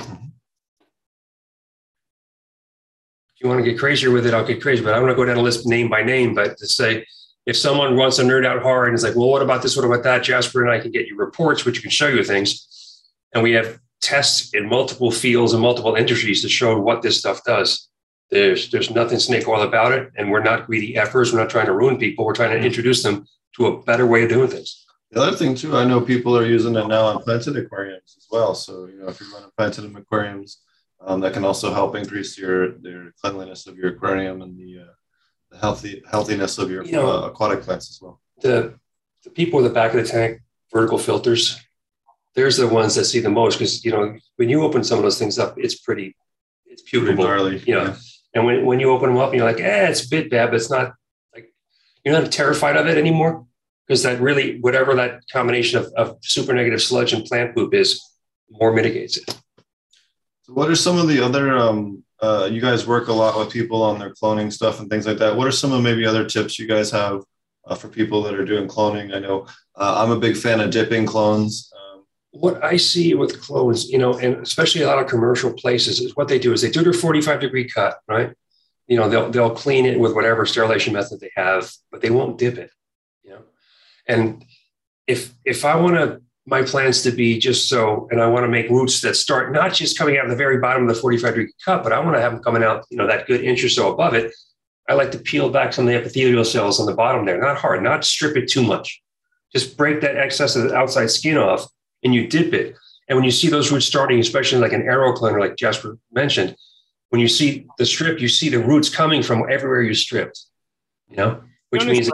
you 3.40 3.50
want 3.50 3.64
to 3.64 3.70
get 3.70 3.80
crazier 3.80 4.12
with 4.12 4.28
it, 4.28 4.36
I'll 4.36 4.46
get 4.46 4.62
crazy, 4.62 4.84
but 4.84 4.94
I'm 4.94 5.02
going 5.02 5.12
to 5.12 5.16
go 5.16 5.26
down 5.26 5.38
a 5.38 5.42
list 5.42 5.66
name 5.66 5.90
by 5.90 6.04
name. 6.04 6.36
But 6.36 6.58
to 6.60 6.68
say, 6.68 7.08
if 7.48 7.58
someone 7.58 7.98
wants 7.98 8.18
to 8.18 8.24
nerd 8.24 8.46
out 8.46 8.62
hard 8.62 8.90
and 8.90 8.96
is 8.96 9.04
like, 9.04 9.16
well, 9.16 9.30
what 9.30 9.42
about 9.42 9.64
this? 9.64 9.76
What 9.76 9.86
about 9.86 10.04
that? 10.04 10.22
Jasper 10.24 10.62
and 10.62 10.70
I 10.70 10.80
can 10.80 10.92
get 10.92 11.08
you 11.08 11.18
reports, 11.18 11.66
which 11.66 11.78
you 11.78 11.82
can 11.82 11.90
show 11.90 12.08
you 12.08 12.24
things. 12.24 13.02
And 13.34 13.42
we 13.42 13.54
have 13.54 13.80
tests 14.02 14.54
in 14.54 14.70
multiple 14.70 15.10
fields 15.10 15.54
and 15.54 15.62
multiple 15.62 15.96
industries 15.96 16.44
to 16.44 16.50
show 16.50 16.80
what 16.80 17.02
this 17.02 17.18
stuff 17.18 17.44
does. 17.44 17.88
There's 18.30 18.70
there's 18.70 18.92
nothing 18.92 19.20
snake 19.20 19.48
oil 19.48 19.62
about 19.62 19.92
it, 19.92 20.12
and 20.16 20.32
we're 20.32 20.44
not 20.44 20.68
greedy 20.68 20.96
efforts. 20.96 21.34
We're 21.34 21.40
not 21.40 21.50
trying 21.50 21.66
to 21.66 21.74
ruin 21.74 21.98
people. 21.98 22.26
We're 22.26 22.34
trying 22.34 22.58
to 22.58 22.66
introduce 22.66 23.04
them 23.04 23.26
to 23.58 23.68
a 23.68 23.84
better 23.84 24.06
way 24.06 24.24
of 24.24 24.30
doing 24.30 24.50
things. 24.50 24.86
The 25.12 25.22
other 25.22 25.36
thing 25.36 25.56
too, 25.56 25.76
I 25.76 25.84
know 25.84 26.00
people 26.00 26.38
are 26.38 26.46
using 26.46 26.76
it 26.76 26.88
now 26.88 27.04
on 27.06 27.22
planted 27.22 27.58
aquariums 27.58 28.16
as 28.18 28.28
well. 28.32 28.56
So 28.56 28.86
you 28.86 29.00
know, 29.02 29.10
if 29.10 29.20
you're 29.20 29.30
running 29.32 29.50
planted 29.58 29.96
aquariums, 29.96 30.62
um, 31.06 31.20
that 31.22 31.34
can 31.34 31.44
also 31.44 31.74
help 31.74 31.96
increase 31.96 32.38
your 32.38 32.78
your 32.80 33.12
cleanliness 33.22 33.68
of 33.68 33.78
your 33.78 33.90
aquarium 33.90 34.42
and 34.42 34.58
the, 34.58 34.84
uh, 34.84 34.94
the 35.52 35.58
healthy 35.58 36.02
healthiness 36.10 36.58
of 36.58 36.72
your 36.72 36.86
You 36.86 36.94
know- 36.94 37.12
uh, 37.24 37.28
aquatic 37.28 37.62
plants 37.64 37.90
as 37.90 38.00
well. 38.02 38.22
The 38.42 38.76
the 39.24 39.30
people 39.32 39.60
in 39.60 39.66
the 39.66 39.74
back 39.74 39.94
of 39.94 40.02
the 40.02 40.08
tank, 40.08 40.42
vertical 40.74 40.98
filters, 40.98 41.60
there's 42.36 42.58
the 42.58 42.68
ones 42.68 42.96
that 42.96 43.06
see 43.06 43.20
the 43.20 43.30
most 43.30 43.58
because 43.60 43.84
you 43.84 43.92
know 43.92 44.16
when 44.38 44.48
you 44.50 44.64
open 44.64 44.84
some 44.84 44.98
of 44.98 45.04
those 45.04 45.20
things 45.20 45.38
up, 45.38 45.56
it's 45.58 45.76
pretty, 45.76 46.16
it's 46.66 46.84
putable. 46.84 47.26
gnarly. 47.26 47.58
You 47.68 47.76
know, 47.76 47.96
and 48.34 48.46
when, 48.46 48.66
when 48.66 48.80
you 48.80 48.90
open 48.92 49.10
them 49.10 49.18
up 49.18 49.32
and 49.32 49.38
you're 49.40 49.52
like, 49.52 49.60
eh, 49.60 49.90
it's 49.90 50.06
a 50.06 50.10
bit 50.10 50.32
bad, 50.32 50.48
but 50.52 50.56
it's 50.56 50.72
not 50.72 50.94
like 51.36 51.54
you're 52.06 52.18
not 52.20 52.32
terrified 52.32 52.78
of 52.78 52.88
it 52.88 52.98
anymore 52.98 53.46
because 53.92 54.04
that 54.04 54.22
really 54.22 54.58
whatever 54.62 54.96
that 54.96 55.20
combination 55.30 55.78
of, 55.78 55.92
of 55.98 56.18
super 56.22 56.54
negative 56.54 56.82
sludge 56.82 57.12
and 57.12 57.26
plant 57.26 57.54
poop 57.54 57.74
is 57.74 58.02
more 58.50 58.72
mitigates 58.72 59.18
it. 59.18 59.38
So 60.44 60.54
what 60.54 60.70
are 60.70 60.78
some 60.78 60.98
of 60.98 61.10
the 61.10 61.20
other? 61.22 61.58
Um, 61.58 62.02
uh, 62.22 62.48
you 62.50 62.62
guys 62.62 62.88
work 62.88 63.10
a 63.10 63.14
lot 63.14 63.38
with 63.38 63.52
people 63.52 63.84
on 63.84 64.00
their 64.00 64.14
cloning 64.14 64.50
stuff 64.50 64.80
and 64.80 64.90
things 64.90 65.06
like 65.06 65.18
that. 65.18 65.36
What 65.36 65.46
are 65.46 65.52
some 65.52 65.74
of 65.74 65.84
maybe 65.84 66.06
other 66.06 66.24
tips 66.24 66.58
you 66.58 66.70
guys 66.70 66.90
have 66.92 67.24
uh, 67.66 67.76
for 67.76 67.90
people 67.90 68.24
that 68.24 68.34
are 68.34 68.46
doing 68.46 68.70
cloning? 68.70 69.14
I 69.14 69.20
know 69.20 69.46
uh, 69.76 70.06
I'm 70.06 70.12
a 70.12 70.20
big 70.20 70.38
fan 70.38 70.62
of 70.62 70.72
dipping 70.72 71.06
clones. 71.06 71.70
Um, 71.76 72.06
what 72.32 72.64
I 72.64 72.78
see 72.78 73.14
with 73.14 73.42
clones, 73.42 73.90
you 73.90 73.98
know, 73.98 74.18
and 74.20 74.36
especially 74.38 74.84
a 74.84 74.88
lot 74.88 75.00
of 75.00 75.10
commercial 75.10 75.52
places, 75.52 76.00
is 76.00 76.16
what 76.16 76.30
they 76.30 76.40
do 76.40 76.54
is 76.54 76.62
they 76.62 76.72
do 76.72 76.82
their 76.82 76.94
45 76.94 77.42
degree 77.42 77.68
cut, 77.68 77.98
right? 78.08 78.34
You 78.88 78.96
know, 78.96 79.10
they'll 79.10 79.30
they'll 79.30 79.54
clean 79.54 79.86
it 79.86 80.00
with 80.00 80.16
whatever 80.16 80.46
sterilization 80.46 80.94
method 80.94 81.20
they 81.20 81.32
have, 81.36 81.70
but 81.92 82.00
they 82.00 82.10
won't 82.10 82.38
dip 82.38 82.58
it. 82.58 82.72
And 84.12 84.44
if 85.08 85.34
if 85.46 85.64
I 85.64 85.76
want 85.76 85.96
to 85.96 86.22
my 86.46 86.64
plans 86.64 87.02
to 87.04 87.12
be 87.12 87.38
just 87.38 87.70
so, 87.70 88.08
and 88.12 88.20
I 88.20 88.28
want 88.28 88.44
to 88.44 88.50
make 88.50 88.70
roots 88.70 89.00
that 89.02 89.16
start 89.16 89.54
not 89.54 89.74
just 89.74 89.98
coming 89.98 90.18
out 90.18 90.26
of 90.26 90.32
the 90.32 90.36
very 90.36 90.58
bottom 90.58 90.84
of 90.84 90.90
the 90.94 91.00
45 91.00 91.36
degree 91.36 91.54
cut, 91.64 91.84
but 91.84 91.94
I 91.94 92.00
want 92.00 92.16
to 92.16 92.22
have 92.22 92.34
them 92.34 92.44
coming 92.44 92.64
out, 92.64 92.84
you 92.90 92.98
know, 92.98 93.08
that 93.08 93.28
good 93.28 93.42
inch 93.42 93.64
or 93.64 93.70
so 93.70 93.94
above 93.94 94.16
it. 94.16 94.34
I 94.90 94.94
like 94.96 95.12
to 95.12 95.20
peel 95.20 95.50
back 95.50 95.72
some 95.72 95.88
of 95.88 95.94
the 95.94 96.00
epithelial 96.00 96.44
cells 96.44 96.80
on 96.80 96.88
the 96.88 96.96
bottom 96.96 97.26
there, 97.26 97.40
not 97.40 97.58
hard, 97.58 97.84
not 97.84 98.04
strip 98.04 98.36
it 98.36 98.50
too 98.50 98.64
much. 98.64 99.02
Just 99.54 99.78
break 99.78 100.02
that 100.02 100.18
excess 100.18 100.56
of 100.56 100.64
the 100.64 100.76
outside 100.76 101.12
skin 101.12 101.38
off 101.38 101.68
and 102.04 102.14
you 102.14 102.28
dip 102.28 102.54
it. 102.54 102.76
And 103.08 103.18
when 103.18 103.26
you 103.26 103.32
see 103.32 103.50
those 103.50 103.72
roots 103.72 103.86
starting, 103.86 104.20
especially 104.20 104.60
like 104.60 104.74
an 104.74 104.84
AeroCleaner, 104.84 105.40
like 105.40 105.56
Jasper 105.56 105.98
mentioned, 106.12 106.56
when 107.10 107.22
you 107.22 107.28
see 107.28 107.68
the 107.78 107.86
strip, 107.86 108.20
you 108.20 108.28
see 108.28 108.50
the 108.50 108.60
roots 108.60 108.90
coming 108.90 109.22
from 109.22 109.46
everywhere 109.50 109.82
you 109.84 109.94
stripped, 109.94 110.42
you 111.10 111.18
know, 111.18 111.42
which 111.70 111.86
means 111.86 112.10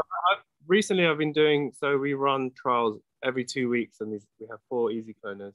recently 0.67 1.05
I've 1.07 1.17
been 1.17 1.33
doing 1.33 1.71
so 1.77 1.97
we 1.97 2.13
run 2.13 2.51
trials 2.55 2.99
every 3.23 3.43
two 3.45 3.69
weeks 3.69 4.01
and 4.01 4.11
these, 4.13 4.25
we 4.39 4.47
have 4.49 4.59
four 4.69 4.91
easy 4.91 5.15
cloners 5.23 5.53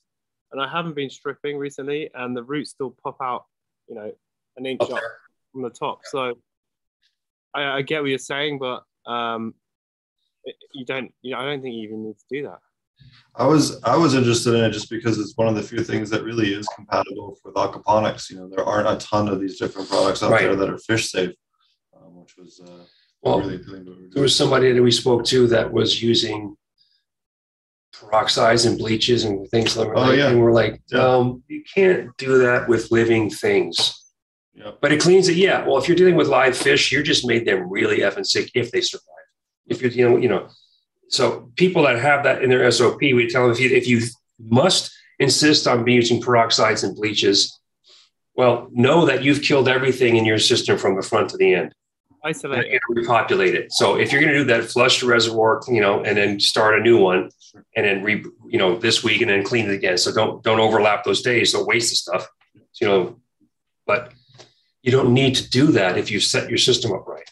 and 0.53 0.61
I 0.61 0.69
haven't 0.69 0.95
been 0.95 1.11
stripping 1.11 1.57
recently 1.59 2.11
and 2.15 2.37
the 2.37 2.43
roots 2.43 2.71
still 2.71 2.95
pop 3.03 3.17
out 3.23 3.45
you 3.89 3.95
know 3.95 4.13
an 4.57 4.67
inch 4.67 4.81
up 4.83 4.93
up 4.93 5.03
from 5.53 5.63
the 5.63 5.71
top 5.71 6.01
so 6.05 6.35
I, 7.55 7.65
I 7.79 7.83
get 7.83 8.01
what 8.03 8.09
you're 8.11 8.19
saying 8.19 8.59
but 8.59 8.83
um 9.11 9.55
it- 10.45 10.57
you 10.75 10.85
don't 10.85 11.13
you 11.23 11.33
know 11.33 11.39
I 11.41 11.45
don't 11.45 11.63
think 11.63 11.75
you 11.75 11.83
even 11.83 12.05
need 12.05 12.19
to 12.19 12.25
do 12.31 12.43
that 12.45 12.59
I 13.35 13.47
was 13.47 13.83
I 13.83 13.97
was 13.97 14.15
interested 14.15 14.55
in 14.55 14.65
it 14.65 14.71
just 14.71 14.91
because 14.91 15.19
it's 15.19 15.37
one 15.37 15.49
of 15.49 15.55
the 15.55 15.63
few 15.63 15.83
things 15.85 16.11
that 16.11 16.23
really 16.25 16.53
is 16.53 16.67
compatible 16.77 17.39
with 17.45 17.55
aquaponics. 17.55 18.29
You 18.29 18.37
know, 18.37 18.49
there 18.49 18.63
aren't 18.65 18.89
a 18.89 19.05
ton 19.07 19.27
of 19.29 19.41
these 19.41 19.59
different 19.59 19.89
products 19.89 20.23
out 20.23 20.31
Right. 20.33 20.43
there 20.43 20.55
that 20.57 20.69
are 20.69 20.77
fish 20.77 21.11
safe, 21.11 21.35
um, 21.97 22.21
which 22.21 22.37
was 22.37 22.61
uh, 22.61 22.85
Well, 23.23 23.41
really 23.41 23.57
appealing 23.57 23.85
to 23.85 23.91
what 23.91 24.01
we're 24.01 24.09
there 24.11 24.23
was 24.23 24.37
somebody 24.37 24.73
that 24.73 24.83
we 24.83 24.91
spoke 24.91 25.25
to 25.27 25.47
that 25.49 25.73
was 25.73 26.03
using 26.03 26.57
peroxides 27.95 28.67
and 28.67 28.79
bleaches 28.79 29.25
and 29.25 29.49
things 29.51 29.77
like 29.77 29.89
that. 29.89 29.97
Oh, 29.97 30.11
yeah. 30.13 30.29
And 30.29 30.41
we're 30.41 30.53
like, 30.53 30.81
Yeah. 30.91 31.07
um, 31.07 31.43
you 31.49 31.63
can't 31.75 32.17
do 32.17 32.39
that 32.39 32.69
with 32.69 32.91
living 32.91 33.31
things. 33.31 33.99
Yep. 34.55 34.79
But 34.81 34.93
it 34.93 35.01
cleans 35.01 35.29
it. 35.29 35.37
Yeah. 35.37 35.65
Well, 35.67 35.79
if 35.79 35.89
you're 35.89 35.97
dealing 35.97 36.17
with 36.17 36.29
live 36.29 36.57
fish, 36.57 36.91
you're 36.93 37.03
just 37.03 37.27
made 37.27 37.47
them 37.47 37.71
really 37.71 37.99
effing 38.01 38.27
sick 38.27 38.51
if 38.55 38.71
they 38.71 38.81
survive. 38.81 39.07
If 39.67 39.81
you're 39.81 39.91
dealing, 39.91 40.15
with, 40.15 40.23
you 40.25 40.29
know, 40.29 40.49
so 41.09 41.51
people 41.57 41.85
that 41.85 41.99
have 41.99 42.25
that 42.25 42.43
in 42.43 42.51
their 42.51 42.71
SOP, 42.71 43.01
we 43.01 43.29
tell 43.29 43.43
them 43.43 43.53
if 43.53 43.61
you 43.61 43.71
if 43.71 43.87
you 43.87 44.01
must 44.39 44.93
insist 45.19 45.67
on 45.67 45.87
using 45.87 46.21
peroxides 46.21 46.83
and 46.85 46.97
bleaches, 46.97 47.61
well, 48.35 48.69
know 48.73 49.07
that 49.07 49.23
you've 49.23 49.43
killed 49.43 49.69
everything 49.69 50.17
in 50.17 50.25
your 50.25 50.39
system 50.39 50.77
from 50.77 50.97
the 50.97 51.03
front 51.03 51.31
to 51.31 51.37
the 51.37 51.55
end 51.55 51.75
isolate 52.25 52.71
and 52.71 52.81
repopulate 52.89 53.55
it. 53.55 53.73
So 53.73 53.97
if 53.99 54.13
you're 54.13 54.21
going 54.21 54.33
to 54.33 54.39
do 54.39 54.45
that, 54.45 54.65
flush 54.65 55.01
the 55.01 55.07
reservoir, 55.07 55.61
you 55.69 55.81
know, 55.81 56.03
and 56.03 56.17
then 56.17 56.41
start 56.41 56.79
a 56.79 56.83
new 56.83 56.99
one, 56.99 57.31
and 57.77 57.87
then 57.87 58.03
re, 58.03 58.25
you 58.49 58.59
know, 58.59 58.79
this 58.79 59.03
week 59.03 59.21
and 59.21 59.31
then 59.31 59.45
clean 59.45 59.69
it 59.69 59.75
again. 59.75 59.99
So 59.99 60.13
don't 60.13 60.43
don't 60.43 60.61
overlap 60.61 61.05
those 61.05 61.23
days. 61.23 61.53
Don't 61.53 61.67
waste 61.67 61.91
the 61.91 61.97
stuff, 61.97 62.29
you 62.81 62.87
know. 62.87 63.17
But 63.87 64.13
you 64.83 64.93
don't 64.93 65.13
need 65.13 65.35
to 65.37 65.51
do 65.51 65.67
that 65.73 65.99
if 65.99 66.11
you 66.11 66.21
set 66.21 66.49
your 66.49 66.59
system 66.59 66.93
up 66.93 67.07
right. 67.07 67.29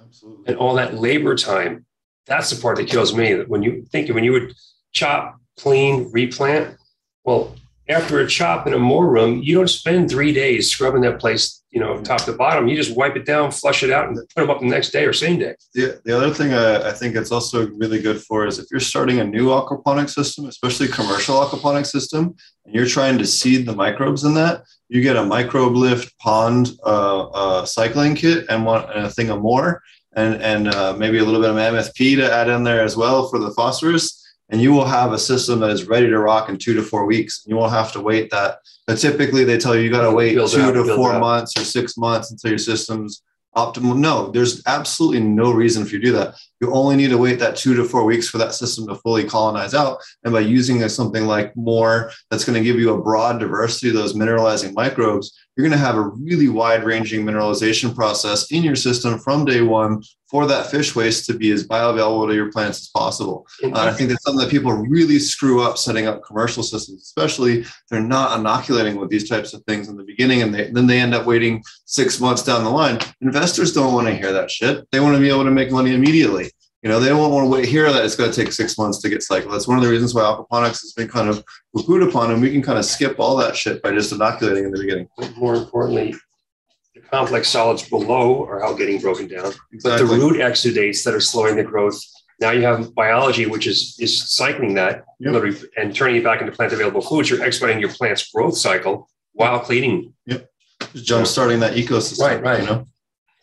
Absolutely. 0.00 0.44
And 0.46 0.56
all 0.56 0.74
that 0.74 0.94
labor 0.94 1.36
time, 1.36 1.86
that's 2.26 2.50
the 2.50 2.60
part 2.60 2.76
that 2.76 2.88
kills 2.88 3.14
me. 3.14 3.34
That 3.34 3.48
when 3.48 3.62
you 3.62 3.84
think 3.90 4.12
when 4.14 4.24
you 4.24 4.32
would 4.32 4.54
chop, 4.92 5.38
clean, 5.58 6.10
replant, 6.12 6.76
well, 7.24 7.56
after 7.90 8.20
a 8.20 8.26
chop 8.26 8.66
in 8.66 8.74
a 8.74 8.78
more 8.78 9.08
room, 9.08 9.42
you 9.42 9.56
don't 9.56 9.68
spend 9.68 10.10
three 10.10 10.32
days 10.32 10.70
scrubbing 10.70 11.02
that 11.02 11.18
place, 11.18 11.62
you 11.70 11.80
know, 11.80 12.00
top 12.02 12.22
to 12.22 12.32
bottom. 12.32 12.68
You 12.68 12.76
just 12.76 12.96
wipe 12.96 13.16
it 13.16 13.26
down, 13.26 13.50
flush 13.50 13.82
it 13.82 13.90
out, 13.90 14.08
and 14.08 14.16
put 14.16 14.42
them 14.42 14.50
up 14.50 14.60
the 14.60 14.66
next 14.66 14.90
day 14.90 15.04
or 15.04 15.12
same 15.12 15.38
day. 15.38 15.54
The, 15.74 16.00
the 16.04 16.16
other 16.16 16.32
thing 16.32 16.54
I, 16.54 16.88
I 16.88 16.92
think 16.92 17.16
it's 17.16 17.32
also 17.32 17.68
really 17.70 18.00
good 18.00 18.20
for 18.22 18.46
is 18.46 18.58
if 18.58 18.66
you're 18.70 18.80
starting 18.80 19.20
a 19.20 19.24
new 19.24 19.48
aquaponic 19.48 20.08
system, 20.08 20.46
especially 20.46 20.88
commercial 20.88 21.36
aquaponic 21.36 21.86
system, 21.86 22.34
and 22.64 22.74
you're 22.74 22.86
trying 22.86 23.18
to 23.18 23.26
seed 23.26 23.66
the 23.66 23.74
microbes 23.74 24.24
in 24.24 24.34
that, 24.34 24.64
you 24.88 25.02
get 25.02 25.16
a 25.16 25.24
microbe 25.24 25.76
lift 25.76 26.16
pond 26.18 26.70
uh, 26.84 27.26
uh, 27.28 27.64
cycling 27.64 28.14
kit 28.14 28.46
and 28.48 28.64
one 28.64 28.88
and 28.90 29.06
a 29.06 29.10
thing 29.10 29.30
of 29.30 29.40
more, 29.40 29.82
and 30.14 30.42
and 30.42 30.68
uh, 30.74 30.94
maybe 30.96 31.18
a 31.18 31.24
little 31.24 31.40
bit 31.40 31.50
of 31.50 31.56
MFP 31.56 32.16
to 32.16 32.32
add 32.32 32.48
in 32.48 32.64
there 32.64 32.82
as 32.82 32.96
well 32.96 33.28
for 33.28 33.38
the 33.38 33.52
phosphorus. 33.52 34.19
And 34.50 34.60
you 34.60 34.72
will 34.72 34.84
have 34.84 35.12
a 35.12 35.18
system 35.18 35.60
that 35.60 35.70
is 35.70 35.86
ready 35.86 36.08
to 36.08 36.18
rock 36.18 36.48
in 36.48 36.58
two 36.58 36.74
to 36.74 36.82
four 36.82 37.06
weeks. 37.06 37.44
You 37.46 37.56
won't 37.56 37.72
have 37.72 37.92
to 37.92 38.00
wait 38.00 38.30
that. 38.30 38.58
But 38.86 38.98
typically, 38.98 39.44
they 39.44 39.58
tell 39.58 39.76
you 39.76 39.82
you 39.82 39.90
got 39.90 40.02
to 40.02 40.14
wait 40.14 40.34
Build 40.34 40.50
two 40.50 40.62
up, 40.62 40.74
to 40.74 40.96
four 40.96 41.18
months 41.18 41.58
or 41.58 41.64
six 41.64 41.96
months 41.96 42.32
until 42.32 42.50
your 42.50 42.58
system's 42.58 43.22
optimal. 43.56 43.96
No, 43.96 44.30
there's 44.30 44.62
absolutely 44.66 45.20
no 45.20 45.52
reason 45.52 45.84
for 45.84 45.94
you 45.94 46.00
to 46.00 46.06
do 46.06 46.12
that. 46.12 46.34
You 46.60 46.72
only 46.72 46.96
need 46.96 47.10
to 47.10 47.18
wait 47.18 47.38
that 47.38 47.56
two 47.56 47.74
to 47.74 47.84
four 47.84 48.04
weeks 48.04 48.28
for 48.28 48.38
that 48.38 48.54
system 48.54 48.86
to 48.88 48.94
fully 48.96 49.24
colonize 49.24 49.74
out. 49.74 49.98
And 50.24 50.32
by 50.32 50.40
using 50.40 50.86
something 50.88 51.26
like 51.26 51.56
more 51.56 52.12
that's 52.30 52.44
going 52.44 52.58
to 52.58 52.64
give 52.64 52.78
you 52.78 52.94
a 52.94 53.02
broad 53.02 53.40
diversity 53.40 53.88
of 53.88 53.94
those 53.94 54.14
mineralizing 54.14 54.74
microbes, 54.74 55.36
you're 55.56 55.66
going 55.66 55.78
to 55.78 55.84
have 55.84 55.96
a 55.96 56.08
really 56.08 56.48
wide 56.48 56.84
ranging 56.84 57.24
mineralization 57.24 57.94
process 57.94 58.50
in 58.52 58.62
your 58.62 58.76
system 58.76 59.18
from 59.18 59.44
day 59.44 59.62
one 59.62 60.02
for 60.30 60.46
that 60.46 60.70
fish 60.70 60.94
waste 60.94 61.26
to 61.26 61.34
be 61.34 61.50
as 61.50 61.66
bioavailable 61.66 62.28
to 62.28 62.34
your 62.34 62.52
plants 62.52 62.80
as 62.80 62.88
possible. 62.88 63.46
Uh, 63.62 63.70
I 63.74 63.92
think 63.92 64.10
that's 64.10 64.22
something 64.22 64.44
that 64.44 64.50
people 64.50 64.72
really 64.72 65.18
screw 65.18 65.62
up 65.62 65.76
setting 65.76 66.06
up 66.06 66.22
commercial 66.22 66.62
systems, 66.62 67.02
especially 67.02 67.64
they're 67.90 68.00
not 68.00 68.38
inoculating 68.38 68.96
with 68.96 69.10
these 69.10 69.28
types 69.28 69.52
of 69.52 69.64
things 69.64 69.88
in 69.88 69.96
the 69.96 70.04
beginning, 70.04 70.42
and 70.42 70.54
they, 70.54 70.70
then 70.70 70.86
they 70.86 71.00
end 71.00 71.14
up 71.14 71.26
waiting 71.26 71.62
six 71.84 72.20
months 72.20 72.44
down 72.44 72.62
the 72.62 72.70
line. 72.70 72.98
Investors 73.20 73.72
don't 73.72 73.92
want 73.92 74.06
to 74.06 74.14
hear 74.14 74.32
that 74.32 74.50
shit. 74.50 74.86
They 74.92 75.00
want 75.00 75.16
to 75.16 75.20
be 75.20 75.28
able 75.28 75.44
to 75.44 75.50
make 75.50 75.72
money 75.72 75.94
immediately. 75.94 76.50
You 76.82 76.88
know, 76.88 76.98
they 76.98 77.10
don't 77.10 77.30
want 77.30 77.44
to 77.44 77.50
wait 77.50 77.66
here 77.66 77.92
that 77.92 78.04
it's 78.04 78.16
going 78.16 78.30
to 78.30 78.44
take 78.44 78.52
six 78.52 78.78
months 78.78 79.02
to 79.02 79.10
get 79.10 79.22
cycled. 79.22 79.52
That's 79.52 79.68
one 79.68 79.76
of 79.76 79.84
the 79.84 79.90
reasons 79.90 80.14
why 80.14 80.22
aquaponics 80.22 80.80
has 80.80 80.94
been 80.96 81.08
kind 81.08 81.28
of 81.28 81.44
poo 81.76 82.08
upon, 82.08 82.30
and 82.30 82.40
we 82.40 82.50
can 82.50 82.62
kind 82.62 82.78
of 82.78 82.86
skip 82.86 83.16
all 83.18 83.36
that 83.36 83.54
shit 83.54 83.82
by 83.82 83.90
just 83.92 84.12
inoculating 84.12 84.64
in 84.64 84.70
the 84.70 84.80
beginning. 84.80 85.08
But 85.18 85.36
more 85.36 85.56
importantly, 85.56 86.14
complex 87.10 87.48
solids 87.48 87.88
below 87.88 88.44
are 88.44 88.62
all 88.62 88.74
getting 88.74 89.00
broken 89.00 89.26
down. 89.28 89.52
But 89.82 89.98
the 89.98 90.06
root 90.06 90.36
exudates 90.36 91.04
that 91.04 91.14
are 91.14 91.20
slowing 91.20 91.56
the 91.56 91.64
growth. 91.64 92.00
Now 92.40 92.52
you 92.52 92.62
have 92.62 92.94
biology, 92.94 93.46
which 93.46 93.66
is 93.66 93.96
is 93.98 94.30
cycling 94.30 94.74
that 94.74 95.04
Yep. 95.18 95.62
and 95.76 95.94
turning 95.94 96.16
it 96.16 96.24
back 96.24 96.40
into 96.40 96.52
plant 96.52 96.72
available 96.72 97.02
foods. 97.02 97.28
You're 97.28 97.44
expediting 97.44 97.80
your 97.80 97.92
plant's 97.92 98.30
growth 98.32 98.56
cycle 98.56 99.08
while 99.32 99.60
cleaning. 99.60 100.14
Just 100.26 101.04
jump 101.04 101.26
starting 101.26 101.60
that 101.60 101.74
ecosystem. 101.74 102.26
Right, 102.26 102.42
right. 102.42 102.60
You 102.60 102.66
know? 102.66 102.86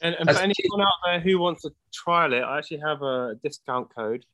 And, 0.02 0.16
and 0.16 0.30
for 0.30 0.38
anyone 0.38 0.82
out 0.82 0.94
there 1.06 1.20
who 1.20 1.40
wants 1.40 1.62
to 1.64 1.72
trial 1.94 2.34
it, 2.34 2.42
I 2.42 2.58
actually 2.58 2.80
have 2.80 3.02
a 3.04 3.36
discount 3.44 3.94
code, 3.96 4.26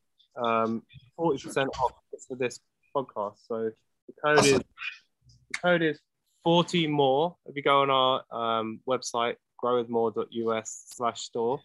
um, 0.41 0.84
forty 1.17 1.43
percent 1.43 1.69
off 1.82 1.93
for 2.28 2.38
this 2.38 2.60
podcast. 2.96 3.36
So 3.48 3.72
the 4.08 4.13
code 4.24 4.46
is 4.46 4.52
the 4.54 5.60
code 5.62 5.82
is 5.82 6.00
forty 6.43 6.88
more. 6.88 7.36
If 7.45 7.56
you 7.56 7.62
go 7.62 7.82
on 7.82 7.89
our 7.89 8.23
um, 8.32 8.79
website 8.88 9.36
growwithmore.us 9.63 10.86
slash 10.89 11.21
store, 11.21 11.60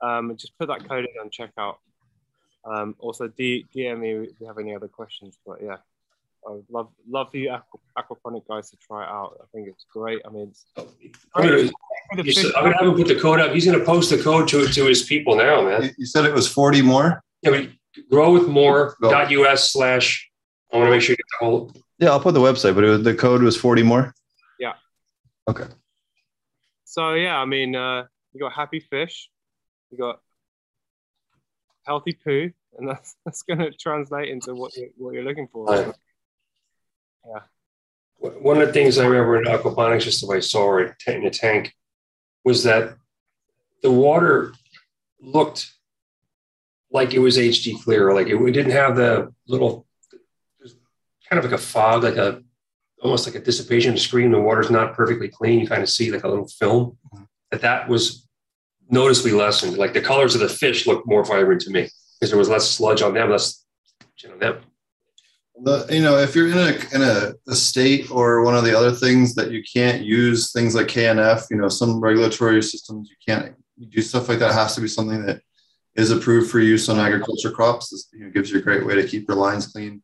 um, 0.00 0.30
and 0.30 0.38
just 0.38 0.58
put 0.58 0.66
that 0.68 0.88
code 0.88 1.04
in 1.06 1.20
on 1.20 1.30
checkout. 1.30 1.76
Um, 2.64 2.94
also, 2.98 3.28
D- 3.28 3.66
DM 3.74 4.00
me 4.00 4.10
if 4.12 4.30
you 4.40 4.46
have 4.46 4.58
any 4.58 4.74
other 4.74 4.88
questions. 4.88 5.38
But 5.46 5.62
yeah, 5.62 5.76
I 6.46 6.50
would 6.52 6.64
love 6.70 6.88
love 7.08 7.30
for 7.30 7.36
you 7.38 7.50
aqua- 7.50 7.80
aquaponic 7.98 8.46
guys 8.48 8.70
to 8.70 8.76
try 8.76 9.04
it 9.04 9.08
out. 9.08 9.38
I 9.40 9.44
think 9.52 9.68
it's 9.68 9.84
great. 9.92 10.20
I 10.24 10.30
mean, 10.30 10.48
it's 10.50 10.64
I'm 11.34 11.42
gonna, 11.46 11.70
you 12.22 12.32
said- 12.32 12.52
I'm 12.56 12.64
gonna 12.64 12.76
have 12.78 12.86
him 12.88 12.94
put 12.94 13.08
the 13.08 13.18
code 13.18 13.40
up. 13.40 13.52
He's 13.52 13.66
gonna 13.66 13.84
post 13.84 14.10
the 14.10 14.22
code 14.22 14.48
to 14.48 14.66
to 14.66 14.84
his 14.86 15.02
people 15.04 15.36
now, 15.36 15.62
man. 15.62 15.82
You, 15.84 15.90
you 15.98 16.06
said 16.06 16.24
it 16.24 16.34
was 16.34 16.46
40 16.48 16.82
more? 16.82 17.22
Yeah, 17.42 17.50
but 17.50 17.68
growwithmore.us 18.10 19.72
slash. 19.72 20.28
I 20.72 20.76
want 20.78 20.86
to 20.86 20.90
make 20.92 21.02
sure 21.02 21.12
you 21.12 21.16
get 21.16 21.26
the 21.40 21.44
whole. 21.46 21.72
Yeah, 22.02 22.10
I'll 22.10 22.18
put 22.18 22.34
the 22.34 22.40
website, 22.40 22.74
but 22.74 22.82
it 22.82 22.88
was, 22.88 23.02
the 23.04 23.14
code 23.14 23.44
was 23.44 23.56
40 23.56 23.84
more. 23.84 24.12
Yeah. 24.58 24.72
Okay. 25.46 25.66
So 26.82 27.14
yeah, 27.14 27.38
I 27.38 27.44
mean, 27.44 27.76
uh, 27.76 28.06
you 28.32 28.40
got 28.40 28.52
happy 28.52 28.80
fish, 28.80 29.30
you 29.88 29.98
got 29.98 30.20
healthy 31.86 32.18
poo, 32.24 32.50
and 32.76 32.88
that's 32.88 33.14
that's 33.24 33.42
going 33.42 33.60
to 33.60 33.70
translate 33.70 34.30
into 34.30 34.52
what 34.52 34.74
you 34.74 34.90
what 34.96 35.14
you're 35.14 35.22
looking 35.22 35.46
for. 35.46 35.66
Right. 35.66 35.94
One 38.18 38.60
of 38.60 38.66
the 38.66 38.72
things 38.72 38.98
I 38.98 39.06
remember 39.06 39.40
in 39.40 39.44
aquaponics, 39.44 40.02
just 40.02 40.22
the 40.22 40.26
way 40.26 40.38
I 40.38 40.40
saw 40.40 40.78
it 40.78 40.94
in 41.06 41.24
a 41.24 41.30
tank, 41.30 41.72
was 42.44 42.64
that 42.64 42.96
the 43.80 43.92
water 43.92 44.52
looked 45.20 45.70
like 46.90 47.14
it 47.14 47.20
was 47.20 47.38
HD 47.38 47.80
clear, 47.80 48.12
like 48.12 48.26
it, 48.26 48.34
it 48.34 48.52
didn't 48.52 48.72
have 48.72 48.96
the 48.96 49.32
little, 49.46 49.86
kind 51.32 51.42
of 51.42 51.50
like 51.50 51.58
a 51.58 51.64
fog, 51.64 52.02
like 52.02 52.16
a 52.16 52.42
almost 53.02 53.26
like 53.26 53.34
a 53.34 53.40
dissipation 53.40 53.96
screen. 53.96 54.30
The 54.30 54.40
water's 54.40 54.70
not 54.70 54.94
perfectly 54.94 55.28
clean. 55.28 55.60
You 55.60 55.66
kind 55.66 55.82
of 55.82 55.88
see 55.88 56.12
like 56.12 56.24
a 56.24 56.28
little 56.28 56.46
film. 56.46 56.98
Mm-hmm. 57.14 57.24
That 57.50 57.62
that 57.62 57.88
was 57.88 58.28
noticeably 58.90 59.32
lessened. 59.32 59.78
Like 59.78 59.94
the 59.94 60.02
colors 60.02 60.34
of 60.34 60.42
the 60.42 60.48
fish 60.48 60.86
looked 60.86 61.06
more 61.06 61.24
vibrant 61.24 61.62
to 61.62 61.70
me 61.70 61.88
because 62.20 62.30
there 62.30 62.38
was 62.38 62.50
less 62.50 62.68
sludge 62.68 63.00
on 63.00 63.14
them, 63.14 63.30
less 63.30 63.64
you 64.22 64.28
know 64.28 64.36
them. 64.36 64.58
The, 65.64 65.86
you 65.90 66.02
know, 66.02 66.18
if 66.18 66.34
you're 66.34 66.48
in 66.48 66.58
a 66.58 66.94
in 66.94 67.02
a, 67.02 67.32
a 67.48 67.54
state 67.54 68.10
or 68.10 68.44
one 68.44 68.54
of 68.54 68.64
the 68.64 68.76
other 68.76 68.92
things 68.92 69.34
that 69.36 69.50
you 69.50 69.62
can't 69.62 70.02
use 70.02 70.52
things 70.52 70.74
like 70.74 70.88
KNF, 70.88 71.46
you 71.50 71.56
know, 71.56 71.68
some 71.68 71.98
regulatory 71.98 72.62
systems 72.62 73.08
you 73.08 73.16
can't 73.26 73.54
do 73.88 74.02
stuff 74.02 74.28
like 74.28 74.38
that. 74.40 74.50
It 74.50 74.54
has 74.54 74.74
to 74.74 74.82
be 74.82 74.88
something 74.88 75.24
that 75.24 75.40
is 75.94 76.10
approved 76.10 76.50
for 76.50 76.60
use 76.60 76.90
on 76.90 76.98
agriculture 76.98 77.50
crops. 77.50 77.88
This 77.88 78.08
you 78.12 78.26
know, 78.26 78.30
gives 78.30 78.50
you 78.50 78.58
a 78.58 78.62
great 78.62 78.84
way 78.84 78.96
to 78.96 79.08
keep 79.08 79.26
your 79.28 79.38
lines 79.38 79.66
clean, 79.66 80.02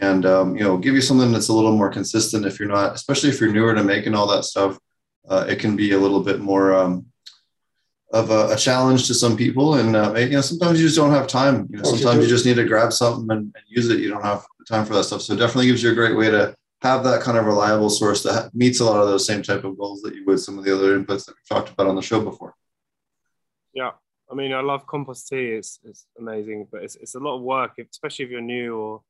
and 0.00 0.24
um, 0.24 0.56
you 0.56 0.64
know, 0.64 0.78
give 0.78 0.94
you 0.94 1.00
something 1.00 1.30
that's 1.30 1.48
a 1.48 1.52
little 1.52 1.76
more 1.76 1.90
consistent. 1.90 2.46
If 2.46 2.58
you're 2.58 2.68
not, 2.68 2.94
especially 2.94 3.28
if 3.28 3.40
you're 3.40 3.52
newer 3.52 3.74
to 3.74 3.84
making 3.84 4.14
all 4.14 4.26
that 4.28 4.44
stuff, 4.44 4.78
uh, 5.28 5.46
it 5.48 5.58
can 5.58 5.76
be 5.76 5.92
a 5.92 5.98
little 5.98 6.22
bit 6.22 6.40
more 6.40 6.74
um, 6.74 7.06
of 8.12 8.30
a, 8.30 8.54
a, 8.54 8.56
challenge 8.56 9.06
to 9.06 9.14
some 9.14 9.36
people. 9.36 9.74
And 9.74 9.94
uh, 9.94 10.14
you 10.16 10.30
know, 10.30 10.40
sometimes 10.40 10.80
you 10.80 10.86
just 10.86 10.96
don't 10.96 11.12
have 11.12 11.26
time. 11.26 11.68
You 11.70 11.78
know, 11.78 11.84
sometimes 11.84 12.22
you 12.22 12.28
just 12.28 12.46
need 12.46 12.56
to 12.56 12.64
grab 12.64 12.92
something 12.92 13.30
and, 13.30 13.54
and, 13.54 13.64
use 13.68 13.88
it. 13.90 14.00
You 14.00 14.08
don't 14.08 14.24
have 14.24 14.44
time 14.66 14.86
for 14.86 14.94
that 14.94 15.04
stuff. 15.04 15.22
So 15.22 15.34
it 15.34 15.38
definitely 15.38 15.66
gives 15.66 15.82
you 15.82 15.92
a 15.92 15.94
great 15.94 16.16
way 16.16 16.30
to 16.30 16.54
have 16.82 17.04
that 17.04 17.20
kind 17.20 17.36
of 17.36 17.44
reliable 17.44 17.90
source 17.90 18.22
that 18.22 18.54
meets 18.54 18.80
a 18.80 18.84
lot 18.84 19.00
of 19.00 19.08
those 19.08 19.26
same 19.26 19.42
type 19.42 19.64
of 19.64 19.76
goals 19.76 20.00
that 20.00 20.14
you 20.14 20.24
would 20.24 20.40
some 20.40 20.58
of 20.58 20.64
the 20.64 20.74
other 20.74 20.98
inputs 20.98 21.26
that 21.26 21.34
we've 21.36 21.48
talked 21.48 21.70
about 21.70 21.86
on 21.86 21.94
the 21.94 22.02
show 22.02 22.20
before. 22.20 22.54
Yeah. 23.74 23.90
I 24.30 24.34
mean, 24.34 24.52
I 24.52 24.60
love 24.60 24.86
compost 24.86 25.28
tea. 25.28 25.50
It's, 25.50 25.78
it's 25.84 26.06
amazing, 26.18 26.68
but 26.72 26.82
it's, 26.82 26.96
it's 26.96 27.16
a 27.16 27.18
lot 27.18 27.36
of 27.36 27.42
work, 27.42 27.72
especially 27.78 28.24
if 28.24 28.30
you're 28.30 28.40
new 28.40 28.76
or 28.76 29.02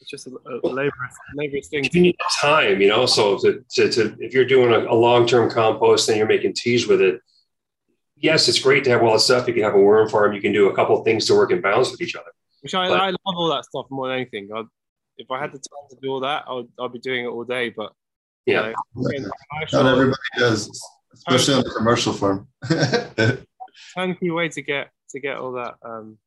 it's 0.00 0.10
just 0.10 0.26
a, 0.26 0.30
a 0.30 0.54
laborious, 0.62 0.92
laborious 1.34 1.68
thing. 1.68 1.88
You 1.92 2.00
need 2.00 2.16
time, 2.40 2.80
you 2.80 2.88
know. 2.88 3.06
So 3.06 3.38
to, 3.38 3.64
to, 3.70 3.90
to 3.90 4.16
if 4.20 4.32
you're 4.32 4.44
doing 4.44 4.72
a, 4.72 4.90
a 4.90 4.94
long-term 4.94 5.50
compost 5.50 6.08
and 6.08 6.18
you're 6.18 6.26
making 6.26 6.54
teas 6.54 6.86
with 6.86 7.00
it, 7.00 7.20
yes, 8.16 8.48
it's 8.48 8.60
great 8.60 8.84
to 8.84 8.90
have 8.90 9.02
all 9.02 9.12
that 9.12 9.20
stuff. 9.20 9.48
If 9.48 9.56
you 9.56 9.64
have 9.64 9.74
a 9.74 9.80
worm 9.80 10.08
farm, 10.08 10.32
you 10.32 10.40
can 10.40 10.52
do 10.52 10.68
a 10.68 10.74
couple 10.74 10.98
of 10.98 11.04
things 11.04 11.26
to 11.26 11.34
work 11.34 11.50
in 11.50 11.60
balance 11.60 11.90
with 11.90 12.00
each 12.00 12.14
other. 12.14 12.30
Which 12.60 12.74
I, 12.74 12.88
but, 12.88 13.00
I 13.00 13.06
love 13.06 13.18
all 13.24 13.50
that 13.54 13.64
stuff 13.64 13.86
more 13.90 14.08
than 14.08 14.16
anything. 14.16 14.48
I'd, 14.54 14.64
if 15.16 15.30
I 15.30 15.40
had 15.40 15.50
the 15.50 15.58
time 15.58 15.88
to 15.90 15.96
do 16.00 16.10
all 16.10 16.20
that, 16.20 16.44
I 16.46 16.54
would, 16.54 16.68
I'd 16.80 16.92
be 16.92 16.98
doing 17.00 17.24
it 17.24 17.28
all 17.28 17.44
day. 17.44 17.70
But 17.70 17.92
yeah, 18.46 18.72
you 18.96 19.20
know, 19.20 19.30
not 19.72 19.86
everybody 19.86 20.16
does, 20.38 20.70
especially 21.12 21.54
on 21.54 21.64
the 21.64 21.70
commercial 21.70 22.12
farm. 22.12 22.48
turnkey 23.94 24.30
way 24.30 24.48
to 24.48 24.62
get 24.62 24.90
to 25.10 25.20
get 25.20 25.36
all 25.36 25.52
that, 25.52 25.74
um, 25.84 26.18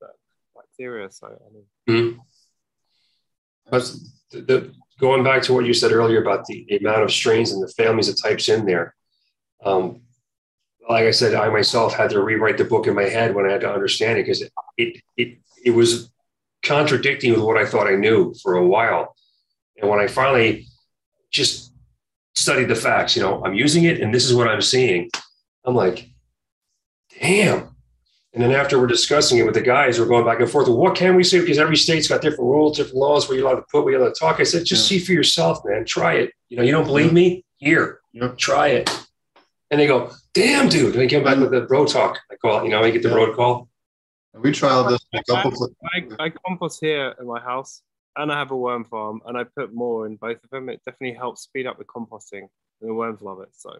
that 0.00 0.10
bacteria. 0.56 1.10
So 1.10 1.26
I 1.28 1.52
mean. 1.52 1.64
Mm-hmm. 1.88 2.18
But 3.70 3.92
the, 4.30 4.72
going 4.98 5.24
back 5.24 5.42
to 5.42 5.52
what 5.52 5.64
you 5.64 5.74
said 5.74 5.92
earlier 5.92 6.22
about 6.22 6.44
the, 6.46 6.64
the, 6.68 6.78
amount 6.78 7.02
of 7.02 7.12
strains 7.12 7.52
and 7.52 7.62
the 7.62 7.68
families 7.68 8.08
of 8.08 8.20
types 8.20 8.48
in 8.48 8.66
there. 8.66 8.94
Um, 9.64 10.02
like 10.88 11.04
I 11.04 11.10
said, 11.10 11.34
I 11.34 11.48
myself 11.48 11.94
had 11.94 12.10
to 12.10 12.22
rewrite 12.22 12.58
the 12.58 12.64
book 12.64 12.86
in 12.86 12.94
my 12.94 13.04
head 13.04 13.34
when 13.34 13.46
I 13.46 13.52
had 13.52 13.60
to 13.62 13.72
understand 13.72 14.18
it 14.18 14.22
because 14.22 14.42
it, 14.42 14.52
it 14.76 15.02
it 15.16 15.38
it 15.64 15.70
was 15.70 16.10
contradicting 16.62 17.32
with 17.32 17.42
what 17.42 17.56
I 17.56 17.66
thought 17.66 17.86
I 17.86 17.96
knew 17.96 18.34
for 18.42 18.54
a 18.54 18.66
while. 18.66 19.14
And 19.80 19.88
when 19.88 20.00
I 20.00 20.06
finally 20.06 20.66
just 21.30 21.72
studied 22.34 22.68
the 22.68 22.74
facts, 22.74 23.16
you 23.16 23.22
know, 23.22 23.44
I'm 23.44 23.54
using 23.54 23.84
it 23.84 24.00
and 24.00 24.14
this 24.14 24.24
is 24.24 24.34
what 24.34 24.48
I'm 24.48 24.60
seeing. 24.60 25.10
I'm 25.64 25.74
like, 25.74 26.08
damn. 27.20 27.71
And 28.34 28.42
then 28.42 28.52
after 28.52 28.78
we're 28.80 28.86
discussing 28.86 29.38
it 29.38 29.44
with 29.44 29.54
the 29.54 29.60
guys, 29.60 30.00
we're 30.00 30.06
going 30.06 30.24
back 30.24 30.40
and 30.40 30.50
forth. 30.50 30.66
Well, 30.66 30.78
what 30.78 30.96
can 30.96 31.16
we 31.16 31.24
say? 31.24 31.40
Because 31.40 31.58
every 31.58 31.76
state's 31.76 32.08
got 32.08 32.22
different 32.22 32.48
rules, 32.50 32.78
different 32.78 32.96
laws 32.96 33.28
where 33.28 33.36
you're 33.36 33.46
allowed 33.46 33.56
to 33.56 33.66
put, 33.70 33.84
where 33.84 33.92
you're 33.92 34.00
allowed 34.00 34.14
to 34.14 34.20
talk. 34.20 34.40
I 34.40 34.44
said, 34.44 34.64
just 34.64 34.90
yeah. 34.90 34.98
see 34.98 35.04
for 35.04 35.12
yourself, 35.12 35.58
man. 35.66 35.84
Try 35.84 36.14
it. 36.14 36.32
You 36.48 36.56
know, 36.56 36.62
you 36.62 36.72
don't 36.72 36.86
believe 36.86 37.12
me? 37.12 37.44
Here, 37.58 38.00
yeah. 38.12 38.28
try 38.38 38.68
it. 38.68 38.90
And 39.70 39.78
they 39.78 39.86
go, 39.86 40.10
damn, 40.34 40.68
dude. 40.68 40.94
And 40.94 41.00
they 41.00 41.06
come 41.06 41.24
back 41.24 41.38
with 41.38 41.50
the 41.50 41.66
road 41.66 41.88
talk. 41.88 42.18
I 42.30 42.36
call 42.36 42.60
it, 42.60 42.64
you 42.64 42.70
know, 42.70 42.82
I 42.82 42.90
get 42.90 43.02
the 43.02 43.10
yeah. 43.10 43.16
road 43.16 43.36
call. 43.36 43.68
We 44.34 44.50
trialed 44.50 44.88
this 44.88 45.04
a 45.14 45.22
couple 45.24 45.70
I, 45.94 46.06
I, 46.18 46.24
I 46.26 46.32
compost 46.46 46.78
here 46.80 47.14
in 47.20 47.26
my 47.26 47.38
house 47.38 47.82
and 48.16 48.32
I 48.32 48.38
have 48.38 48.50
a 48.50 48.56
worm 48.56 48.84
farm 48.84 49.20
and 49.26 49.36
I 49.36 49.44
put 49.44 49.74
more 49.74 50.06
in 50.06 50.16
both 50.16 50.42
of 50.42 50.50
them. 50.50 50.70
It 50.70 50.80
definitely 50.86 51.16
helps 51.16 51.42
speed 51.42 51.66
up 51.66 51.78
the 51.78 51.84
composting 51.84 52.48
and 52.80 52.90
the 52.90 52.94
worms 52.94 53.20
love 53.20 53.40
it. 53.40 53.50
So 53.52 53.76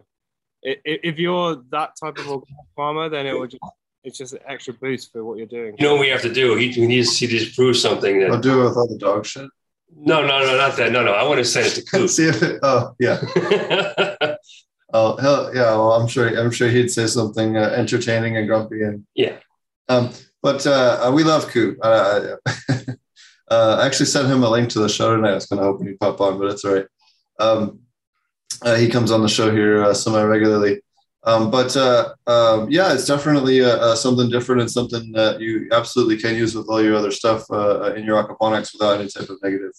if 0.61 1.17
you're 1.17 1.63
that 1.71 1.95
type 1.99 2.19
of 2.19 2.43
farmer, 2.75 3.09
then 3.09 3.25
it 3.25 3.33
will 3.33 3.47
just 3.47 3.63
it's 4.03 4.17
just 4.17 4.33
an 4.33 4.39
extra 4.47 4.73
boost 4.73 5.11
for 5.11 5.23
what 5.23 5.37
you're 5.37 5.47
doing. 5.47 5.75
You 5.77 5.85
know 5.85 5.93
what 5.93 6.01
we 6.01 6.09
have 6.09 6.21
to 6.23 6.33
do? 6.33 6.55
He, 6.55 6.71
he 6.71 6.85
needs 6.85 7.17
to 7.19 7.27
disprove 7.27 7.77
something 7.77 8.19
that 8.19 8.31
I'll 8.31 8.39
do 8.39 8.61
it 8.61 8.65
with 8.65 8.77
all 8.77 8.87
the 8.87 8.97
dog 8.97 9.25
shit. 9.25 9.49
No, 9.95 10.21
no, 10.21 10.39
no, 10.39 10.57
not 10.57 10.75
that. 10.77 10.91
No, 10.91 11.03
no. 11.03 11.13
I 11.13 11.23
want 11.23 11.39
to 11.39 11.45
send 11.45 11.67
it 11.67 11.75
to 11.75 11.85
Coop. 11.91 12.09
See 12.09 12.27
if 12.27 12.41
it. 12.41 12.59
Oh, 12.63 12.95
yeah. 12.99 13.23
oh, 14.93 15.17
hell, 15.17 15.55
yeah. 15.55 15.71
Well, 15.71 15.93
I'm 15.93 16.07
sure. 16.07 16.27
I'm 16.37 16.51
sure 16.51 16.69
he'd 16.69 16.89
say 16.91 17.07
something 17.07 17.57
uh, 17.57 17.73
entertaining 17.75 18.37
and 18.37 18.47
grumpy 18.47 18.83
and 18.83 19.05
yeah. 19.15 19.37
Um, 19.89 20.11
but 20.41 20.65
uh, 20.67 21.11
we 21.13 21.23
love 21.23 21.47
Coop. 21.47 21.77
Uh, 21.81 22.35
uh, 23.49 23.77
I 23.79 23.85
actually 23.85 24.07
sent 24.07 24.27
him 24.27 24.43
a 24.43 24.49
link 24.49 24.69
to 24.69 24.79
the 24.79 24.89
show 24.89 25.15
tonight. 25.15 25.31
I 25.31 25.35
was 25.35 25.45
kind 25.45 25.59
of 25.61 25.65
hoping 25.65 25.87
he'd 25.87 25.99
pop 25.99 26.19
on, 26.19 26.39
but 26.39 26.51
it's 26.51 26.65
all 26.65 26.73
right. 26.73 26.85
Um, 27.39 27.79
uh, 28.61 28.75
he 28.75 28.89
comes 28.89 29.11
on 29.11 29.21
the 29.21 29.29
show 29.29 29.51
here 29.51 29.83
uh, 29.83 29.93
semi 29.93 30.21
regularly. 30.23 30.81
Um, 31.25 31.49
but 31.49 31.75
uh, 31.77 32.13
um, 32.27 32.69
yeah, 32.69 32.93
it's 32.93 33.05
definitely 33.05 33.63
uh, 33.63 33.77
uh, 33.77 33.95
something 33.95 34.29
different 34.29 34.61
and 34.61 34.69
something 34.69 35.11
that 35.13 35.39
you 35.39 35.69
absolutely 35.71 36.17
can 36.17 36.35
use 36.35 36.53
with 36.53 36.67
all 36.67 36.83
your 36.83 36.95
other 36.95 37.11
stuff 37.11 37.49
uh, 37.49 37.93
in 37.93 38.03
your 38.03 38.21
aquaponics 38.21 38.73
without 38.73 38.99
any 38.99 39.09
type 39.09 39.29
of 39.29 39.37
negative 39.41 39.71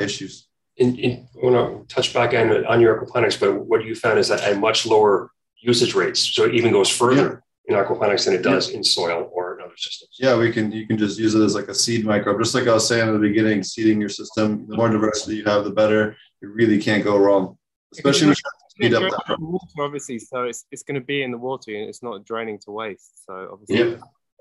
issues. 0.00 0.48
In, 0.76 0.96
in, 0.96 1.28
I 1.40 1.46
want 1.46 1.88
to 1.88 1.94
touch 1.94 2.12
back 2.12 2.34
on, 2.34 2.66
on 2.66 2.80
your 2.80 2.98
aquaponics, 2.98 3.38
but 3.38 3.54
what 3.66 3.84
you 3.84 3.94
found 3.94 4.18
is 4.18 4.28
that 4.28 4.42
at 4.42 4.58
much 4.58 4.86
lower 4.86 5.30
usage 5.60 5.94
rates, 5.94 6.20
so 6.20 6.44
it 6.44 6.54
even 6.54 6.72
goes 6.72 6.88
further 6.88 7.44
yeah. 7.68 7.78
in 7.78 7.84
aquaponics 7.84 8.24
than 8.24 8.34
it 8.34 8.42
does 8.42 8.70
yeah. 8.70 8.78
in 8.78 8.84
soil 8.84 9.30
or 9.32 9.54
in 9.54 9.64
other 9.64 9.76
systems. 9.76 10.16
Yeah, 10.18 10.36
we 10.36 10.50
can. 10.50 10.72
You 10.72 10.88
can 10.88 10.98
just 10.98 11.18
use 11.18 11.36
it 11.36 11.42
as 11.42 11.54
like 11.54 11.68
a 11.68 11.74
seed 11.74 12.04
microbe, 12.04 12.40
just 12.40 12.54
like 12.54 12.66
I 12.66 12.74
was 12.74 12.88
saying 12.88 13.08
at 13.08 13.12
the 13.12 13.18
beginning. 13.18 13.62
Seeding 13.62 14.00
your 14.00 14.08
system, 14.08 14.66
the 14.68 14.76
more 14.76 14.88
diversity 14.88 15.36
you 15.36 15.44
have, 15.44 15.62
the 15.62 15.70
better. 15.70 16.16
You 16.40 16.48
really 16.48 16.82
can't 16.82 17.04
go 17.04 17.16
wrong 17.16 17.56
especially 17.96 18.28
when 18.28 18.36
speed 18.74 18.94
up 18.94 19.02
that 19.28 19.40
water, 19.40 19.66
obviously. 19.80 20.18
So 20.18 20.44
it's 20.44 20.66
it's 20.70 20.82
going 20.82 21.00
to 21.00 21.04
be 21.04 21.22
in 21.22 21.30
the 21.30 21.38
water 21.38 21.74
and 21.74 21.88
it's 21.88 22.02
not 22.02 22.24
draining 22.24 22.58
to 22.60 22.70
waste. 22.70 23.24
So 23.26 23.48
obviously, 23.52 23.90
yeah, 23.90 23.96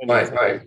right, 0.08 0.32
right. 0.32 0.62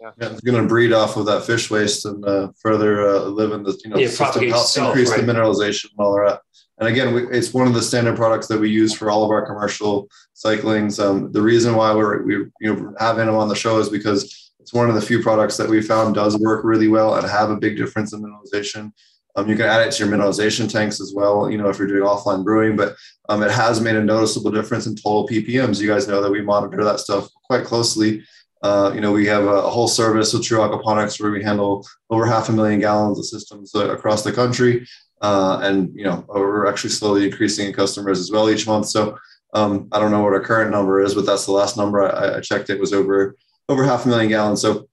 Yeah. 0.00 0.10
yeah. 0.20 0.30
it's 0.30 0.40
going 0.40 0.60
to 0.60 0.68
breed 0.68 0.92
off 0.92 1.16
of 1.16 1.26
that 1.26 1.44
fish 1.44 1.70
waste 1.70 2.04
and 2.04 2.24
uh, 2.24 2.48
further 2.60 3.08
uh, 3.08 3.24
live 3.24 3.52
in 3.52 3.62
the 3.62 3.78
you 3.84 3.90
know 3.90 3.96
yeah, 3.96 4.08
system, 4.08 4.48
help 4.48 4.64
itself, 4.64 4.88
increase 4.88 5.10
right. 5.10 5.24
the 5.24 5.32
mineralization 5.32 5.90
and 5.96 5.98
all 5.98 6.16
that. 6.16 6.40
And 6.78 6.88
again, 6.88 7.14
we, 7.14 7.26
it's 7.28 7.54
one 7.54 7.66
of 7.66 7.72
the 7.72 7.82
standard 7.82 8.16
products 8.16 8.48
that 8.48 8.60
we 8.60 8.68
use 8.68 8.92
for 8.94 9.10
all 9.10 9.24
of 9.24 9.30
our 9.30 9.46
commercial 9.46 10.08
cyclings. 10.34 11.00
Um, 11.00 11.32
the 11.32 11.40
reason 11.40 11.74
why 11.74 11.94
we're 11.94 12.22
we 12.22 12.34
you 12.60 12.74
know 12.74 12.94
having 12.98 13.26
them 13.26 13.36
on 13.36 13.48
the 13.48 13.56
show 13.56 13.78
is 13.78 13.88
because 13.88 14.52
it's 14.60 14.74
one 14.74 14.88
of 14.88 14.94
the 14.94 15.00
few 15.00 15.22
products 15.22 15.56
that 15.56 15.68
we 15.68 15.80
found 15.80 16.14
does 16.14 16.36
work 16.38 16.64
really 16.64 16.88
well 16.88 17.14
and 17.14 17.26
have 17.26 17.50
a 17.50 17.56
big 17.56 17.76
difference 17.76 18.12
in 18.12 18.22
mineralization. 18.22 18.92
Um, 19.36 19.48
you 19.48 19.54
can 19.54 19.66
add 19.66 19.86
it 19.86 19.92
to 19.92 20.04
your 20.04 20.12
mineralization 20.12 20.70
tanks 20.70 21.00
as 21.00 21.12
well, 21.14 21.50
you 21.50 21.58
know, 21.58 21.68
if 21.68 21.78
you're 21.78 21.86
doing 21.86 22.02
offline 22.02 22.42
brewing, 22.42 22.74
but 22.74 22.96
um, 23.28 23.42
it 23.42 23.50
has 23.50 23.80
made 23.80 23.94
a 23.94 24.02
noticeable 24.02 24.50
difference 24.50 24.86
in 24.86 24.96
total 24.96 25.28
ppms. 25.28 25.80
You 25.80 25.88
guys 25.88 26.08
know 26.08 26.22
that 26.22 26.30
we 26.32 26.40
monitor 26.40 26.82
that 26.82 27.00
stuff 27.00 27.28
quite 27.44 27.64
closely. 27.64 28.24
Uh, 28.62 28.90
you 28.94 29.00
know, 29.02 29.12
we 29.12 29.26
have 29.26 29.44
a 29.44 29.60
whole 29.60 29.86
service 29.86 30.32
with 30.32 30.42
True 30.42 30.60
Aquaponics 30.60 31.20
where 31.20 31.30
we 31.30 31.42
handle 31.42 31.86
over 32.08 32.26
half 32.26 32.48
a 32.48 32.52
million 32.52 32.80
gallons 32.80 33.18
of 33.18 33.26
systems 33.26 33.74
uh, 33.74 33.90
across 33.90 34.24
the 34.24 34.32
country. 34.32 34.86
Uh, 35.20 35.60
and, 35.62 35.94
you 35.94 36.04
know, 36.04 36.24
we're 36.28 36.66
actually 36.66 36.90
slowly 36.90 37.26
increasing 37.26 37.66
in 37.66 37.72
customers 37.72 38.18
as 38.18 38.30
well 38.30 38.50
each 38.50 38.66
month. 38.66 38.86
So 38.86 39.18
um, 39.52 39.88
I 39.92 39.98
don't 39.98 40.10
know 40.10 40.22
what 40.22 40.32
our 40.32 40.40
current 40.40 40.70
number 40.70 41.02
is, 41.02 41.14
but 41.14 41.26
that's 41.26 41.46
the 41.46 41.52
last 41.52 41.76
number 41.76 42.02
I, 42.02 42.38
I 42.38 42.40
checked. 42.40 42.70
It 42.70 42.80
was 42.80 42.92
over, 42.92 43.36
over 43.68 43.84
half 43.84 44.06
a 44.06 44.08
million 44.08 44.30
gallons. 44.30 44.62
So 44.62 44.88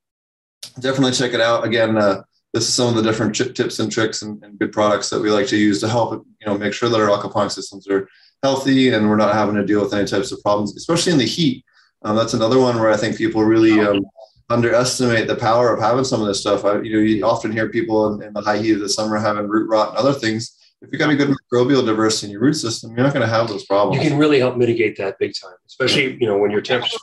definitely 0.79 1.13
check 1.13 1.33
it 1.33 1.41
out. 1.41 1.65
Again, 1.65 1.97
uh, 1.97 2.23
this 2.53 2.67
is 2.67 2.73
some 2.73 2.89
of 2.89 2.95
the 2.95 3.01
different 3.01 3.35
tips 3.35 3.79
and 3.79 3.91
tricks 3.91 4.21
and, 4.21 4.41
and, 4.43 4.59
good 4.59 4.71
products 4.71 5.09
that 5.09 5.19
we 5.19 5.31
like 5.31 5.47
to 5.47 5.57
use 5.57 5.79
to 5.81 5.89
help 5.89 6.25
you 6.39 6.47
know 6.47 6.57
make 6.57 6.73
sure 6.73 6.87
that 6.87 6.99
our 6.99 7.09
aquaponic 7.09 7.51
systems 7.51 7.87
are 7.87 8.07
healthy 8.43 8.93
and 8.93 9.09
we're 9.09 9.15
not 9.15 9.33
having 9.33 9.55
to 9.55 9.65
deal 9.65 9.81
with 9.81 9.93
any 9.93 10.05
types 10.05 10.31
of 10.31 10.41
problems, 10.41 10.75
especially 10.75 11.13
in 11.13 11.17
the 11.17 11.25
heat. 11.25 11.65
Um, 12.03 12.15
that's 12.17 12.33
another 12.33 12.59
one 12.59 12.77
where 12.79 12.91
I 12.91 12.97
think 12.97 13.17
people 13.17 13.43
really 13.43 13.79
um, 13.79 14.05
underestimate 14.49 15.27
the 15.27 15.35
power 15.35 15.73
of 15.73 15.81
having 15.81 16.03
some 16.03 16.21
of 16.21 16.27
this 16.27 16.41
stuff. 16.41 16.65
I, 16.65 16.81
you 16.81 16.93
know, 16.93 16.99
you 16.99 17.25
often 17.25 17.51
hear 17.51 17.69
people 17.69 18.13
in, 18.13 18.21
in, 18.21 18.33
the 18.33 18.41
high 18.41 18.57
heat 18.57 18.73
of 18.73 18.81
the 18.81 18.89
summer 18.89 19.17
having 19.17 19.47
root 19.47 19.69
rot 19.69 19.89
and 19.89 19.97
other 19.97 20.13
things. 20.13 20.59
If 20.81 20.89
you've 20.91 20.99
got 20.99 21.09
a 21.09 21.15
good 21.15 21.29
microbial 21.29 21.85
diversity 21.85 22.27
in 22.27 22.31
your 22.33 22.41
root 22.41 22.55
system, 22.55 22.91
you're 22.91 23.05
not 23.05 23.13
going 23.13 23.25
to 23.25 23.33
have 23.33 23.47
those 23.47 23.65
problems. 23.65 24.03
You 24.03 24.09
can 24.09 24.19
really 24.19 24.39
help 24.39 24.57
mitigate 24.57 24.97
that 24.97 25.17
big 25.17 25.33
time, 25.41 25.55
especially 25.65 26.17
you 26.19 26.27
know 26.27 26.37
when 26.37 26.51
your 26.51 26.59
temperatures. 26.59 26.99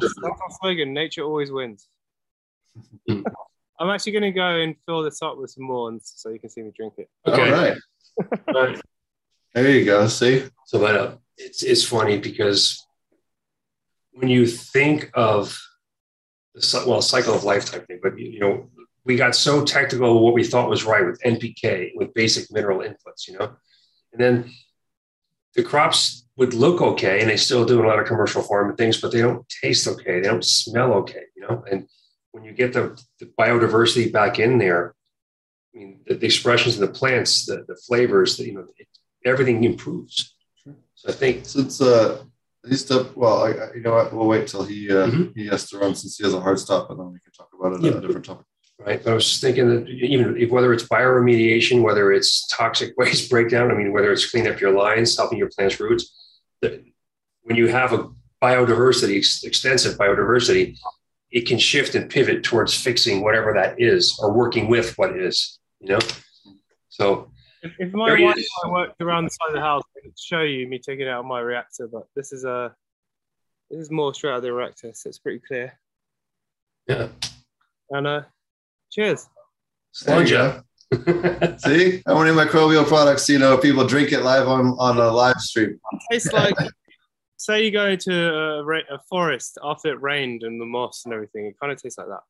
That's 0.00 0.14
our 0.24 0.50
slogan: 0.58 0.94
"Nature 0.94 1.24
always 1.24 1.52
wins." 1.52 1.86
I'm 3.80 3.88
actually 3.88 4.12
going 4.12 4.22
to 4.24 4.30
go 4.30 4.60
and 4.60 4.76
fill 4.84 5.02
this 5.02 5.22
up 5.22 5.38
with 5.38 5.50
some 5.50 5.64
more, 5.64 5.98
so 6.02 6.28
you 6.28 6.38
can 6.38 6.50
see 6.50 6.62
me 6.62 6.70
drink 6.76 6.94
it. 6.98 7.08
Okay. 7.26 7.50
All 7.50 7.62
right. 7.62 7.78
All 8.48 8.66
right. 8.66 8.80
There 9.52 9.68
you 9.68 9.84
go. 9.84 10.06
See. 10.06 10.44
So, 10.66 10.78
but 10.78 10.94
uh, 10.94 11.16
it's 11.36 11.64
it's 11.64 11.82
funny 11.82 12.18
because 12.18 12.86
when 14.12 14.28
you 14.28 14.46
think 14.46 15.10
of 15.14 15.58
the 16.54 16.84
well 16.86 17.02
cycle 17.02 17.34
of 17.34 17.42
life 17.42 17.64
type 17.64 17.84
thing, 17.88 17.98
but 18.00 18.16
you 18.16 18.38
know 18.38 18.70
we 19.04 19.16
got 19.16 19.34
so 19.34 19.64
technical 19.64 20.22
what 20.22 20.34
we 20.34 20.44
thought 20.44 20.70
was 20.70 20.84
right 20.84 21.04
with 21.04 21.20
NPK 21.22 21.96
with 21.96 22.14
basic 22.14 22.46
mineral 22.52 22.78
inputs, 22.78 23.26
you 23.26 23.36
know, 23.36 23.56
and 24.12 24.22
then 24.22 24.52
the 25.56 25.64
crops 25.64 26.28
would 26.36 26.54
look 26.54 26.80
okay, 26.80 27.20
and 27.20 27.28
they 27.28 27.36
still 27.36 27.64
do 27.64 27.84
a 27.84 27.88
lot 27.88 27.98
of 27.98 28.06
commercial 28.06 28.42
farming 28.42 28.76
things, 28.76 29.00
but 29.00 29.10
they 29.10 29.20
don't 29.20 29.48
taste 29.48 29.88
okay, 29.88 30.20
they 30.20 30.28
don't 30.28 30.44
smell 30.44 30.92
okay, 30.92 31.24
you 31.34 31.42
know, 31.42 31.64
and 31.68 31.88
when 32.32 32.44
you 32.44 32.52
get 32.52 32.72
the, 32.72 33.00
the 33.18 33.26
biodiversity 33.26 34.12
back 34.12 34.38
in 34.38 34.58
there, 34.58 34.94
I 35.74 35.78
mean, 35.78 36.00
the, 36.06 36.14
the 36.14 36.26
expressions 36.26 36.76
in 36.76 36.80
the 36.80 36.92
plants, 36.92 37.46
the, 37.46 37.64
the 37.66 37.76
flavors, 37.76 38.36
the, 38.36 38.44
you 38.46 38.54
know, 38.54 38.66
it, 38.78 38.86
everything 39.24 39.64
improves. 39.64 40.34
So 40.94 41.08
I 41.08 41.12
think 41.12 41.46
Since 41.46 41.80
uh, 41.80 42.22
he's 42.68 42.84
step, 42.84 43.16
well, 43.16 43.44
I, 43.44 43.50
I, 43.50 43.74
you 43.74 43.80
know 43.80 43.92
what? 43.92 44.12
We'll 44.12 44.26
wait 44.26 44.46
till 44.48 44.64
he 44.64 44.90
uh, 44.90 45.06
Mhm. 45.06 45.32
he 45.34 45.46
has 45.46 45.68
to 45.70 45.78
run 45.78 45.94
since 45.94 46.18
he 46.18 46.24
has 46.24 46.34
a 46.34 46.40
hard 46.40 46.58
stop, 46.58 46.90
and 46.90 46.98
then 47.00 47.06
we 47.12 47.18
can 47.20 47.32
talk 47.32 47.48
about 47.58 47.72
it 47.74 47.82
Yeah. 47.82 47.92
at 47.92 47.96
a 47.96 48.00
different 48.06 48.26
topic. 48.26 48.44
right? 48.78 49.02
But 49.02 49.10
I 49.12 49.14
was 49.14 49.26
just 49.28 49.40
thinking 49.40 49.68
that 49.70 49.88
even 49.88 50.36
if, 50.36 50.50
whether 50.50 50.72
it's 50.74 50.84
bioremediation, 50.84 51.82
whether 51.82 52.12
it's 52.12 52.46
toxic 52.48 52.92
waste 52.98 53.30
breakdown, 53.30 53.70
I 53.70 53.74
mean, 53.74 53.92
whether 53.92 54.12
it's 54.12 54.30
cleaning 54.30 54.52
up 54.52 54.60
your 54.60 54.72
lines, 54.72 55.16
helping 55.16 55.38
your 55.38 55.48
plant's 55.56 55.80
roots, 55.80 56.04
that 56.60 56.84
when 57.42 57.56
you 57.56 57.68
have 57.68 57.92
a 57.94 58.10
biodiversity, 58.42 59.16
ex- 59.18 59.42
extensive 59.44 59.96
biodiversity, 59.96 60.76
it 61.30 61.46
can 61.46 61.58
shift 61.58 61.94
and 61.94 62.10
pivot 62.10 62.42
towards 62.42 62.74
fixing 62.74 63.22
whatever 63.22 63.52
that 63.54 63.80
is 63.80 64.18
or 64.20 64.32
working 64.32 64.68
with 64.68 64.96
what 64.98 65.16
is, 65.16 65.58
you 65.80 65.92
know? 65.92 65.98
So, 66.88 67.30
If, 67.62 67.72
if 67.78 67.92
my 67.92 68.20
wife 68.20 68.36
is. 68.36 68.48
I 68.64 68.68
worked 68.68 69.00
around 69.00 69.24
the 69.24 69.30
side 69.30 69.48
of 69.48 69.54
the 69.54 69.60
house, 69.60 69.82
I 69.96 70.00
could 70.00 70.18
show 70.18 70.40
you 70.42 70.66
me 70.66 70.78
taking 70.78 71.08
out 71.08 71.24
my 71.24 71.40
reactor, 71.40 71.88
but 71.88 72.04
this 72.16 72.32
is 72.32 72.44
a 72.44 72.74
this 73.70 73.80
is 73.80 73.90
more 73.90 74.12
straight 74.12 74.32
out 74.32 74.38
of 74.38 74.42
the 74.42 74.52
reactor, 74.52 74.90
so 74.92 75.08
it's 75.08 75.18
pretty 75.18 75.40
clear. 75.46 75.78
yeah. 76.88 77.08
And 77.90 78.06
uh, 78.06 78.22
cheers. 78.90 79.28
There 80.04 80.20
you 80.20 80.26
Sponge 80.26 80.30
go. 80.30 80.62
See, 81.58 82.02
how 82.04 82.18
many 82.18 82.34
microbial 82.36 82.84
products 82.86 83.28
you 83.28 83.38
know 83.38 83.56
people 83.56 83.86
drink 83.86 84.10
it 84.12 84.22
live 84.22 84.48
on 84.48 84.76
on 84.78 84.98
a 84.98 85.08
live 85.08 85.36
stream? 85.38 85.80
Tastes 86.10 86.32
like 86.32 86.56
say 87.40 87.64
you 87.64 87.70
go 87.70 87.86
into 87.88 88.12
a, 88.12 88.62
ra- 88.64 88.80
a 88.90 88.98
forest 89.08 89.58
after 89.62 89.88
it 89.92 90.00
rained 90.02 90.42
and 90.42 90.60
the 90.60 90.66
moss 90.66 91.02
and 91.04 91.14
everything. 91.14 91.46
It 91.46 91.56
kind 91.58 91.72
of 91.72 91.80
tastes 91.80 91.98
like 91.98 92.08
that. 92.08 92.20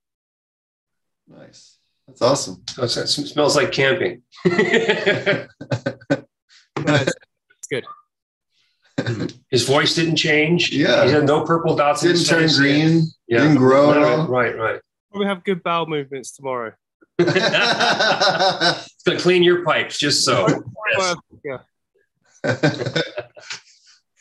Nice, 1.39 1.79
that's 2.07 2.23
awesome. 2.23 2.63
So 2.71 2.85
it's- 2.85 2.97
it 2.97 3.27
smells 3.27 3.57
like 3.57 3.73
camping. 3.73 4.23
No, 6.87 6.95
it's, 6.95 7.13
it's 7.59 7.69
good. 7.71 7.85
His 9.51 9.67
voice 9.67 9.95
didn't 9.95 10.17
change. 10.17 10.71
Yeah. 10.73 11.05
He 11.05 11.11
had 11.11 11.25
no 11.27 11.45
purple 11.45 11.77
dots. 11.77 12.03
in 12.03 12.09
Didn't 12.09 12.21
his 12.21 12.29
turn 12.29 12.49
green. 12.63 13.03
Yeah. 13.29 13.41
Didn't 13.43 13.57
grow 13.59 13.91
at 13.91 13.99
None 14.01 14.21
all. 14.21 14.27
Right, 14.29 14.57
right. 14.57 14.81
Probably 15.11 15.27
have 15.27 15.45
good 15.45 15.63
bowel 15.63 15.87
movements 15.87 16.33
tomorrow. 16.33 16.73
It's 17.19 19.03
gonna 19.05 19.19
clean 19.19 19.43
your 19.43 19.63
pipes 19.65 19.99
just 19.99 20.25
so. 20.25 20.47
Yes. 20.97 21.17
Yeah. 21.45 21.59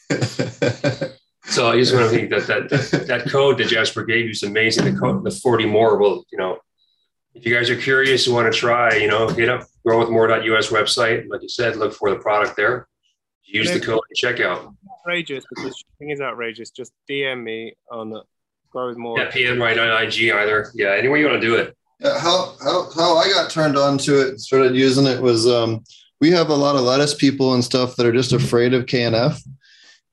So 1.49 1.67
I 1.67 1.77
just 1.77 1.93
want 1.93 2.09
to 2.09 2.15
think 2.15 2.29
that 2.29 2.45
that 2.45 3.07
that 3.07 3.27
code 3.27 3.57
that 3.57 3.67
Jasper 3.67 4.03
gave 4.03 4.25
you 4.25 4.31
is 4.31 4.43
amazing. 4.43 4.85
The 4.85 4.99
code, 4.99 5.23
the 5.23 5.31
40 5.31 5.65
more 5.65 5.97
will, 5.97 6.23
you 6.31 6.37
know, 6.37 6.59
if 7.33 7.43
you 7.43 7.53
guys 7.53 7.71
are 7.71 7.75
curious 7.75 8.27
and 8.27 8.35
want 8.35 8.51
to 8.53 8.57
try, 8.57 8.95
you 8.97 9.07
know, 9.07 9.27
hit 9.27 9.49
up 9.49 9.63
growwithmore.us 9.85 10.67
website. 10.67 11.27
Like 11.27 11.41
you 11.41 11.49
said, 11.49 11.75
look 11.75 11.93
for 11.93 12.11
the 12.11 12.17
product 12.17 12.55
there. 12.55 12.87
Use 13.43 13.71
the 13.71 13.79
code 13.79 13.99
and 14.07 14.15
check 14.15 14.39
out. 14.39 14.73
outrageous 14.99 15.43
because 15.49 15.75
shipping 15.75 16.11
is 16.11 16.21
outrageous. 16.21 16.69
Just 16.69 16.93
DM 17.09 17.43
me 17.43 17.73
on 17.91 18.13
Grow 18.69 18.87
with 18.89 18.97
More. 18.97 19.19
Yeah, 19.19 19.31
PM 19.31 19.59
right 19.59 19.77
on 19.77 20.03
IG 20.03 20.31
either. 20.31 20.69
Yeah, 20.75 20.91
anywhere 20.91 21.17
you 21.17 21.25
want 21.27 21.41
to 21.41 21.47
do 21.47 21.55
it. 21.55 21.75
Yeah, 21.99 22.19
how 22.19 22.55
how 22.61 22.91
how 22.95 23.17
I 23.17 23.27
got 23.27 23.49
turned 23.49 23.75
on 23.75 23.97
to 23.99 24.21
it, 24.21 24.39
started 24.39 24.75
using 24.75 25.07
it 25.07 25.19
was 25.19 25.47
um, 25.47 25.83
we 26.21 26.29
have 26.29 26.49
a 26.49 26.55
lot 26.55 26.75
of 26.75 26.81
lettuce 26.81 27.15
people 27.15 27.55
and 27.55 27.63
stuff 27.63 27.95
that 27.95 28.05
are 28.05 28.13
just 28.13 28.33
afraid 28.33 28.75
of 28.75 28.85
KNF, 28.85 29.41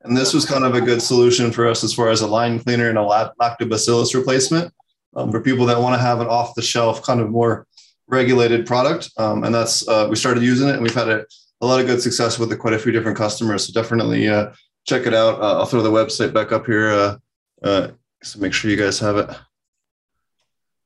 and 0.06 0.16
this 0.16 0.32
was 0.32 0.44
kind 0.44 0.64
of 0.64 0.74
a 0.74 0.80
good 0.80 1.02
solution 1.02 1.50
for 1.50 1.66
us 1.66 1.84
as 1.84 1.92
far 1.92 2.08
as 2.08 2.20
a 2.20 2.26
line 2.26 2.58
cleaner 2.58 2.88
and 2.88 2.98
a 2.98 3.32
lactobacillus 3.40 4.14
replacement 4.14 4.72
um, 5.14 5.30
for 5.30 5.40
people 5.40 5.66
that 5.66 5.80
want 5.80 5.94
to 5.94 6.00
have 6.00 6.20
an 6.20 6.26
off 6.26 6.54
the 6.54 6.62
shelf 6.62 7.02
kind 7.02 7.20
of 7.20 7.30
more 7.30 7.66
regulated 8.06 8.66
product. 8.66 9.10
Um, 9.16 9.44
and 9.44 9.54
that's 9.54 9.86
uh, 9.88 10.06
we 10.08 10.16
started 10.16 10.42
using 10.42 10.68
it, 10.68 10.74
and 10.74 10.82
we've 10.82 10.94
had 10.94 11.08
a, 11.08 11.24
a 11.60 11.66
lot 11.66 11.80
of 11.80 11.86
good 11.86 12.02
success 12.02 12.38
with 12.38 12.52
it. 12.52 12.58
Quite 12.58 12.74
a 12.74 12.78
few 12.78 12.92
different 12.92 13.16
customers, 13.16 13.66
so 13.66 13.72
definitely 13.72 14.28
uh, 14.28 14.52
check 14.86 15.06
it 15.06 15.14
out. 15.14 15.40
Uh, 15.40 15.58
I'll 15.58 15.66
throw 15.66 15.82
the 15.82 15.90
website 15.90 16.32
back 16.32 16.52
up 16.52 16.66
here. 16.66 16.90
Uh, 16.90 17.16
uh, 17.62 17.88
so 18.22 18.38
make 18.40 18.52
sure 18.52 18.70
you 18.70 18.76
guys 18.76 18.98
have 19.00 19.16
it. 19.16 19.30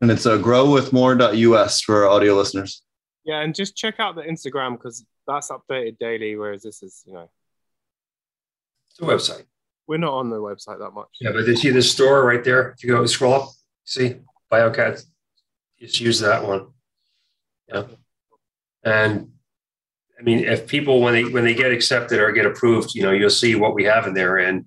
And 0.00 0.10
it's 0.10 0.26
uh, 0.26 0.38
growwithmore.us 0.38 1.80
for 1.82 2.04
our 2.04 2.10
audio 2.10 2.34
listeners. 2.34 2.82
Yeah, 3.24 3.40
and 3.40 3.54
just 3.54 3.76
check 3.76 3.96
out 3.98 4.14
the 4.14 4.22
Instagram 4.22 4.72
because 4.72 5.04
that's 5.26 5.50
updated 5.50 5.98
daily, 5.98 6.36
whereas 6.36 6.62
this 6.62 6.82
is, 6.82 7.02
you 7.06 7.12
know, 7.12 7.30
It's 9.00 9.28
a 9.28 9.34
website. 9.34 9.44
we're 9.86 9.98
not 9.98 10.12
on 10.12 10.30
the 10.30 10.36
website 10.36 10.78
that 10.78 10.90
much. 10.92 11.08
Yeah, 11.20 11.32
but 11.32 11.46
you 11.46 11.56
see 11.56 11.70
the 11.70 11.82
store 11.82 12.24
right 12.24 12.44
there? 12.44 12.70
If 12.70 12.84
you 12.84 12.90
go 12.90 13.04
scroll 13.06 13.34
up, 13.34 13.48
see 13.84 14.16
BioCat, 14.52 15.04
just 15.78 16.00
use 16.00 16.20
that 16.20 16.44
one. 16.46 16.68
Yeah. 17.68 17.84
And 18.84 19.32
I 20.18 20.22
mean, 20.22 20.40
if 20.40 20.66
people 20.66 21.00
when 21.00 21.14
they 21.14 21.24
when 21.24 21.44
they 21.44 21.54
get 21.54 21.72
accepted 21.72 22.20
or 22.20 22.30
get 22.32 22.46
approved, 22.46 22.94
you 22.94 23.02
know, 23.02 23.10
you'll 23.10 23.30
see 23.30 23.54
what 23.54 23.74
we 23.74 23.84
have 23.84 24.06
in 24.06 24.14
there. 24.14 24.38
And 24.38 24.66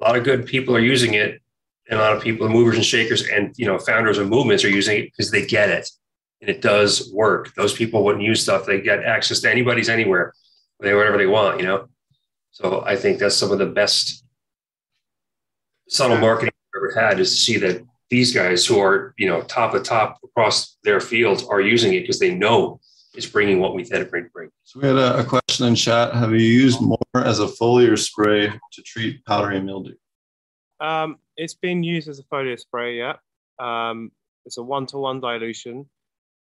a 0.00 0.04
lot 0.04 0.16
of 0.16 0.24
good 0.24 0.46
people 0.46 0.76
are 0.76 0.80
using 0.80 1.14
it. 1.14 1.40
And 1.88 1.98
a 1.98 2.02
lot 2.02 2.16
of 2.16 2.22
people, 2.22 2.48
movers 2.48 2.76
and 2.76 2.84
shakers 2.84 3.26
and 3.28 3.52
you 3.56 3.66
know, 3.66 3.78
founders 3.78 4.18
of 4.18 4.28
movements 4.28 4.64
are 4.64 4.70
using 4.70 4.98
it 4.98 5.04
because 5.06 5.30
they 5.30 5.44
get 5.46 5.68
it. 5.68 5.88
And 6.40 6.50
it 6.50 6.60
does 6.60 7.10
work. 7.12 7.54
Those 7.54 7.74
people 7.74 8.04
wouldn't 8.04 8.24
use 8.24 8.42
stuff. 8.42 8.66
They 8.66 8.80
get 8.80 9.02
access 9.04 9.40
to 9.40 9.50
anybody's 9.50 9.88
anywhere, 9.88 10.32
they 10.80 10.94
whatever 10.94 11.18
they 11.18 11.26
want, 11.26 11.58
you 11.58 11.66
know. 11.66 11.88
So 12.52 12.84
I 12.86 12.96
think 12.96 13.18
that's 13.18 13.36
some 13.36 13.50
of 13.50 13.58
the 13.58 13.66
best 13.66 14.24
subtle 15.88 16.18
marketing 16.18 16.52
I've 16.74 16.82
ever 16.82 17.08
had 17.08 17.18
is 17.18 17.30
to 17.30 17.36
see 17.36 17.56
that 17.58 17.84
these 18.10 18.34
guys 18.34 18.66
who 18.66 18.78
are, 18.78 19.14
you 19.16 19.26
know, 19.26 19.40
top 19.42 19.74
of 19.74 19.82
top 19.82 20.18
across 20.22 20.76
their 20.84 21.00
fields 21.00 21.44
are 21.44 21.60
using 21.60 21.94
it 21.94 22.00
because 22.00 22.18
they 22.18 22.34
know 22.34 22.78
it's 23.14 23.26
bringing 23.26 23.58
what 23.58 23.74
we 23.74 23.84
said 23.84 24.02
it 24.02 24.10
bring. 24.10 24.28
bring. 24.32 24.50
So 24.64 24.80
we 24.80 24.86
had 24.86 24.96
a, 24.96 25.18
a 25.18 25.24
question 25.24 25.66
in 25.66 25.74
chat. 25.74 26.14
Have 26.14 26.32
you 26.32 26.38
used 26.38 26.80
more 26.80 26.98
as 27.14 27.40
a 27.40 27.46
foliar 27.46 27.98
spray 27.98 28.48
to 28.48 28.82
treat 28.82 29.24
powdery 29.24 29.60
mildew? 29.60 29.94
Um, 30.80 31.16
it's 31.36 31.54
been 31.54 31.82
used 31.82 32.08
as 32.08 32.18
a 32.18 32.24
foliar 32.24 32.58
spray, 32.58 32.98
yeah. 32.98 33.14
Um, 33.58 34.12
it's 34.44 34.58
a 34.58 34.62
one-to-one 34.62 35.20
dilution. 35.20 35.88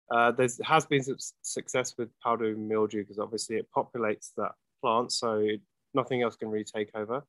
Uh, 0.09 0.30
there's 0.30 0.61
has 0.64 0.86
been 0.86 1.02
some 1.02 1.16
success 1.42 1.94
with 1.98 2.09
powdery 2.22 2.54
mildew 2.54 3.02
because 3.02 3.18
obviously 3.18 3.57
it 3.57 3.66
populates 3.76 4.30
that 4.36 4.52
plant, 4.80 5.11
so 5.11 5.48
nothing 5.97 6.22
else 6.22 6.36
can 6.36 6.49
really 6.49 6.64
take 6.64 6.90
over. 6.94 7.24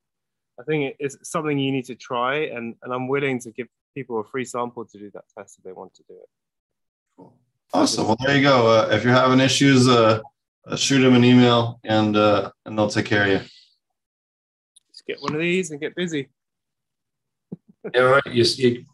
I 0.59 0.63
think 0.63 0.79
it 0.91 0.97
is 1.03 1.17
something 1.23 1.57
you 1.57 1.71
need 1.71 1.85
to 1.85 1.95
try, 1.95 2.35
and, 2.55 2.75
and 2.83 2.93
I'm 2.93 3.07
willing 3.07 3.39
to 3.39 3.51
give 3.51 3.67
people 3.95 4.19
a 4.19 4.23
free 4.23 4.45
sample 4.45 4.85
to 4.85 4.97
do 4.99 5.09
that 5.15 5.23
test 5.35 5.57
if 5.57 5.63
they 5.63 5.71
want 5.71 5.93
to 5.95 6.03
do 6.07 6.13
it. 6.15 6.29
Cool. 7.15 7.33
Awesome. 7.73 8.05
Well, 8.07 8.17
there 8.25 8.35
you 8.37 8.43
go. 8.43 8.67
Uh, 8.67 8.89
if 8.91 9.03
you're 9.03 9.13
having 9.13 9.39
issues, 9.39 9.87
uh, 9.87 10.19
uh, 10.67 10.75
shoot 10.75 10.99
them 10.99 11.15
an 11.15 11.23
email 11.23 11.79
and 11.83 12.15
uh, 12.17 12.51
and 12.65 12.77
they'll 12.77 12.89
take 12.89 13.05
care 13.05 13.23
of 13.23 13.29
you. 13.29 13.39
Just 14.91 15.05
get 15.07 15.21
one 15.21 15.33
of 15.33 15.39
these 15.41 15.71
and 15.71 15.79
get 15.79 15.95
busy. 15.95 16.29
You 17.93 18.01
know, 18.01 18.19
you, 18.25 18.43
you, 18.43 18.85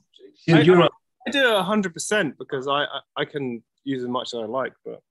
you, 0.46 0.56
I- 0.56 0.62
you 0.62 0.76
know, 0.76 0.90
I 1.28 1.32
do 1.32 1.40
it 1.58 1.62
hundred 1.64 1.94
percent 1.94 2.38
because 2.38 2.68
I, 2.68 2.84
I 2.84 3.00
I 3.22 3.26
can 3.26 3.64
use 3.86 4.04
as 4.04 4.10
much 4.10 4.28
as 4.36 4.40
I 4.42 4.46
like, 4.46 4.74
but 4.86 5.02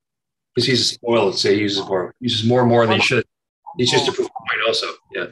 because 0.55 0.67
he's 0.69 0.87
spoiled, 0.91 1.31
let's 1.31 1.43
he 1.43 1.55
uses 1.55 1.85
more, 1.89 2.15
uses 2.21 2.47
more 2.47 2.61
and 2.61 2.69
more 2.69 2.87
than 2.87 2.97
he 3.01 3.03
should. 3.03 3.25
He's 3.79 3.91
just 3.91 4.07
a 4.09 4.13
proof 4.13 4.29
point 4.29 4.32
also. 4.67 4.87
Yeah. 5.15 5.27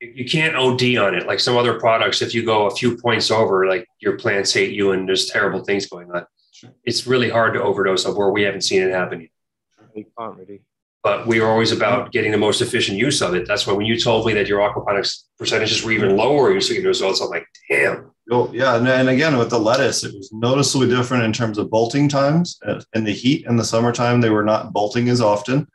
You 0.00 0.12
you 0.14 0.24
can't 0.28 0.54
OD 0.54 0.96
on 0.96 1.14
it. 1.14 1.26
Like 1.26 1.40
some 1.40 1.56
other 1.56 1.78
products, 1.80 2.22
if 2.22 2.32
you 2.34 2.44
go 2.44 2.66
a 2.66 2.74
few 2.74 2.96
points 2.96 3.30
over, 3.30 3.66
like 3.66 3.86
your 4.00 4.16
plants 4.16 4.52
hate 4.52 4.72
you 4.72 4.92
and 4.92 5.08
there's 5.08 5.26
terrible 5.26 5.64
things 5.64 5.86
going 5.86 6.10
on. 6.12 6.24
Sure. 6.52 6.70
It's 6.84 7.06
really 7.06 7.30
hard 7.30 7.54
to 7.54 7.62
overdose 7.62 8.04
of 8.04 8.16
where 8.16 8.30
we 8.30 8.42
haven't 8.42 8.62
seen 8.62 8.82
it 8.82 8.92
happen 8.92 9.20
yet. 9.22 9.30
you 9.94 10.04
can't 10.16 10.36
really. 10.36 10.62
but 11.02 11.26
we 11.26 11.40
are 11.40 11.50
always 11.50 11.72
about 11.72 12.12
getting 12.12 12.30
the 12.30 12.38
most 12.38 12.60
efficient 12.60 12.96
use 12.96 13.20
of 13.22 13.34
it. 13.34 13.46
That's 13.48 13.66
why 13.66 13.72
when 13.72 13.86
you 13.86 13.98
told 13.98 14.26
me 14.26 14.34
that 14.34 14.46
your 14.46 14.60
aquaponics 14.60 15.24
percentages 15.38 15.82
were 15.84 15.92
even 15.92 16.16
lower, 16.16 16.52
you're 16.52 16.60
seeing 16.60 16.82
the 16.82 16.88
results. 16.88 17.20
I'm 17.20 17.28
like, 17.30 17.46
damn. 17.68 18.10
Oh, 18.30 18.50
yeah. 18.52 18.76
And, 18.76 18.86
and 18.86 19.08
again, 19.08 19.36
with 19.38 19.50
the 19.50 19.58
lettuce, 19.58 20.04
it 20.04 20.14
was 20.14 20.30
noticeably 20.32 20.88
different 20.88 21.24
in 21.24 21.32
terms 21.32 21.58
of 21.58 21.70
bolting 21.70 22.08
times. 22.08 22.58
Uh, 22.64 22.80
In 22.94 23.02
the 23.04 23.12
heat 23.12 23.46
in 23.46 23.56
the 23.56 23.64
summertime, 23.64 24.20
they 24.20 24.30
were 24.30 24.44
not 24.44 24.72
bolting 24.72 25.08
as 25.08 25.20
often. 25.20 25.66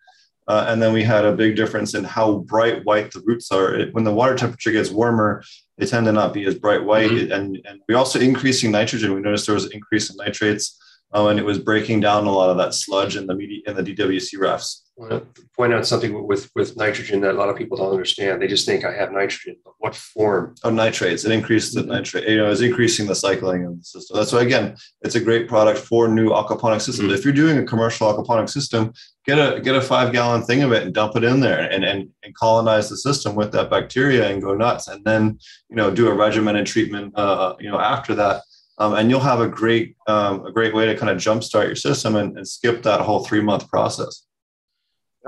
Uh, 0.47 0.65
and 0.67 0.81
then 0.81 0.93
we 0.93 1.03
had 1.03 1.25
a 1.25 1.31
big 1.31 1.55
difference 1.55 1.93
in 1.93 2.03
how 2.03 2.39
bright 2.39 2.83
white 2.85 3.11
the 3.11 3.21
roots 3.25 3.51
are. 3.51 3.73
It, 3.75 3.93
when 3.93 4.03
the 4.03 4.13
water 4.13 4.35
temperature 4.35 4.71
gets 4.71 4.89
warmer, 4.89 5.43
they 5.77 5.85
tend 5.85 6.05
to 6.05 6.11
not 6.11 6.33
be 6.33 6.45
as 6.45 6.55
bright 6.55 6.83
white. 6.83 7.31
And, 7.31 7.59
and 7.65 7.81
we 7.87 7.95
also 7.95 8.19
increasing 8.19 8.71
nitrogen. 8.71 9.13
We 9.13 9.21
noticed 9.21 9.45
there 9.45 9.55
was 9.55 9.65
an 9.65 9.71
increase 9.73 10.09
in 10.09 10.17
nitrates, 10.17 10.77
uh, 11.13 11.27
and 11.27 11.39
it 11.39 11.45
was 11.45 11.59
breaking 11.59 12.01
down 12.01 12.25
a 12.25 12.31
lot 12.31 12.49
of 12.49 12.57
that 12.57 12.73
sludge 12.73 13.15
in 13.15 13.25
the 13.25 13.35
media, 13.35 13.61
in 13.67 13.75
the 13.75 13.83
DWC 13.83 14.37
rafts. 14.37 14.82
I 14.95 15.01
want 15.01 15.35
to 15.35 15.41
point 15.57 15.73
out 15.73 15.87
something 15.87 16.27
with 16.27 16.51
with 16.55 16.77
nitrogen 16.77 17.21
that 17.21 17.31
a 17.33 17.37
lot 17.37 17.49
of 17.49 17.55
people 17.57 17.77
don't 17.77 17.91
understand. 17.91 18.39
They 18.39 18.47
just 18.47 18.65
think 18.67 18.85
I 18.85 18.93
have 18.93 19.11
nitrogen, 19.11 19.55
but 19.65 19.73
what 19.79 19.95
form? 19.95 20.53
Oh, 20.63 20.69
nitrates. 20.69 21.25
It 21.25 21.31
increases 21.31 21.73
the 21.73 21.81
nitrate. 21.83 22.27
You 22.29 22.37
know, 22.37 22.51
it's 22.51 22.61
increasing 22.61 23.07
the 23.07 23.15
cycling 23.15 23.65
of 23.65 23.75
the 23.79 23.83
system. 23.83 24.17
That's 24.17 24.31
why 24.31 24.43
again, 24.43 24.75
it's 25.01 25.15
a 25.15 25.19
great 25.19 25.47
product 25.47 25.79
for 25.79 26.07
new 26.07 26.29
aquaponic 26.29 26.81
systems. 26.81 27.09
Mhm. 27.11 27.15
If 27.17 27.23
you're 27.25 27.33
doing 27.33 27.57
a 27.57 27.65
commercial 27.65 28.07
aquaponic 28.13 28.49
system, 28.51 28.93
get 29.25 29.39
a 29.39 29.59
get 29.61 29.75
a 29.75 29.81
five 29.81 30.13
gallon 30.13 30.43
thing 30.43 30.61
of 30.61 30.71
it 30.71 30.83
and 30.83 30.93
dump 30.93 31.15
it 31.15 31.23
in 31.23 31.39
there 31.39 31.61
and, 31.71 31.83
and 31.83 32.09
and 32.23 32.35
colonize 32.35 32.87
the 32.89 32.97
system 32.97 33.33
with 33.33 33.51
that 33.53 33.71
bacteria 33.71 34.29
and 34.29 34.43
go 34.43 34.53
nuts. 34.53 34.87
And 34.87 35.03
then 35.05 35.39
you 35.69 35.75
know 35.75 35.89
do 35.89 36.07
a 36.07 36.13
regimented 36.13 36.67
treatment. 36.67 37.13
Uh, 37.17 37.55
you 37.59 37.69
know 37.71 37.79
after 37.79 38.13
that. 38.15 38.43
um, 38.79 38.93
and 38.95 39.09
you'll 39.09 39.19
have 39.31 39.39
a 39.39 39.47
great 39.47 39.95
um, 40.07 40.45
a 40.45 40.51
great 40.51 40.73
way 40.75 40.85
to 40.85 40.95
kind 40.95 41.11
of 41.11 41.17
jumpstart 41.17 41.65
your 41.65 41.75
system 41.75 42.15
and, 42.15 42.37
and 42.37 42.47
skip 42.47 42.83
that 42.83 43.01
whole 43.01 43.23
three 43.25 43.41
month 43.41 43.67
process. 43.69 44.13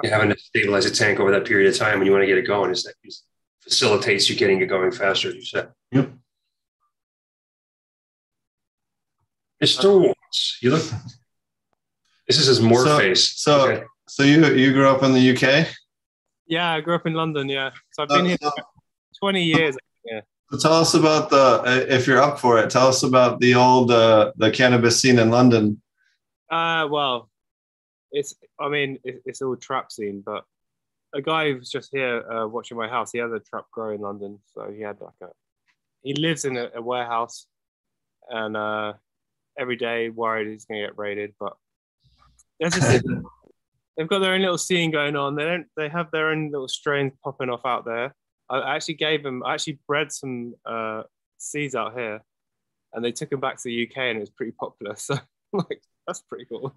You're 0.04 0.12
having 0.14 0.30
to 0.30 0.38
stabilize 0.38 0.86
a 0.86 0.92
tank 0.92 1.20
over 1.20 1.32
that 1.32 1.46
period 1.46 1.72
of 1.72 1.78
time 1.78 2.00
when 2.00 2.06
you 2.06 2.12
want 2.12 2.24
to 2.24 2.28
get 2.28 2.38
it 2.38 2.46
going. 2.48 2.72
Is 2.72 2.84
that 2.84 2.96
facilitates 3.62 4.30
you 4.30 4.36
getting 4.36 4.62
it 4.62 4.66
going 4.68 4.92
faster, 4.92 5.30
as 5.30 5.36
you 5.36 5.46
said. 5.46 5.70
Yep. 5.92 6.12
Mr. 9.64 10.00
Watts, 10.08 10.58
you 10.62 10.72
look. 10.72 10.84
This 12.28 12.40
is 12.40 12.48
his 12.48 12.62
more 12.62 12.84
So- 12.86 12.98
face. 12.98 13.40
so- 13.42 13.70
Okay. 13.72 13.84
So 14.08 14.22
you 14.24 14.46
you 14.54 14.72
grew 14.72 14.88
up 14.88 15.02
in 15.02 15.14
the 15.14 15.20
UK. 15.20 15.68
Yeah, 16.46 16.72
I 16.74 16.82
grew 16.82 16.94
up 16.94 17.08
in 17.08 17.14
London. 17.14 17.50
Yeah, 17.50 17.72
so 17.92 18.04
I've 18.04 18.10
been 18.10 18.26
Uh, 18.26 18.30
here 18.30 18.38
so- 18.42 18.52
20 19.20 19.44
years. 19.44 19.76
Yeah. 20.04 20.22
So 20.52 20.58
tell 20.60 20.74
us 20.74 20.94
about 20.94 21.30
the 21.32 21.62
uh, 21.66 21.86
if 21.90 22.06
you're 22.06 22.22
up 22.22 22.40
for 22.40 22.60
it. 22.60 22.70
Tell 22.70 22.88
us 22.88 23.02
about 23.02 23.40
the 23.40 23.56
old 23.56 23.90
uh, 23.90 24.32
the 24.36 24.52
cannabis 24.52 25.00
scene 25.00 25.18
in 25.18 25.32
London. 25.32 25.82
Uh, 26.52 26.88
well, 26.92 27.30
it's 28.16 28.34
I 28.60 28.70
mean 28.70 28.98
it, 29.04 29.22
it's 29.26 29.42
all 29.42 29.56
trap 29.56 29.92
scene, 29.92 30.24
but 30.26 30.46
a 31.14 31.22
guy 31.22 31.50
who 31.52 31.60
was 31.60 31.70
just 31.70 31.90
here 31.92 32.24
uh, 32.32 32.48
watching 32.48 32.78
my 32.78 32.88
house. 32.88 33.12
He 33.12 33.20
has 33.20 33.32
a 33.32 33.40
trap 33.40 33.66
grow 33.72 33.94
in 33.94 34.02
London, 34.02 34.40
so 34.54 34.72
he 34.72 34.82
had 34.82 35.00
like 35.02 35.14
a 35.22 35.28
he 36.02 36.14
lives 36.14 36.46
in 36.46 36.58
a, 36.58 36.70
a 36.76 36.82
warehouse, 36.82 37.46
and 38.30 38.56
uh, 38.56 38.94
every 39.60 39.76
day 39.76 40.10
worried 40.10 40.48
he's 40.48 40.66
gonna 40.66 40.82
get 40.82 40.98
raided. 40.98 41.34
But 41.40 41.54
they've 42.60 44.08
got 44.08 44.20
their 44.20 44.34
own 44.34 44.42
little 44.42 44.58
scene 44.58 44.92
going 44.92 45.16
on. 45.16 45.36
They 45.36 45.44
don't 45.44 45.68
they 45.76 45.90
have 45.90 46.10
their 46.12 46.30
own 46.30 46.52
little 46.52 46.70
strains 46.70 47.14
popping 47.24 47.50
off 47.50 47.66
out 47.66 47.86
there. 47.86 48.16
I 48.50 48.76
actually 48.76 48.96
gave 48.96 49.24
them 49.24 49.44
I 49.44 49.56
actually 49.56 49.80
bred 49.88 50.12
some 50.12 50.56
uh, 50.66 51.04
seeds 51.38 51.76
out 51.76 51.98
here, 51.98 52.22
and 52.94 53.04
they 53.04 53.12
took 53.12 53.30
them 53.30 53.42
back 53.42 53.58
to 53.58 53.64
the 53.66 53.88
UK, 53.88 53.98
and 53.98 54.18
it 54.18 54.22
was 54.22 54.30
pretty 54.30 54.54
popular. 54.54 54.96
So 55.06 55.18
like 55.54 55.82
that's 56.06 56.22
pretty 56.22 56.46
cool. 56.46 56.76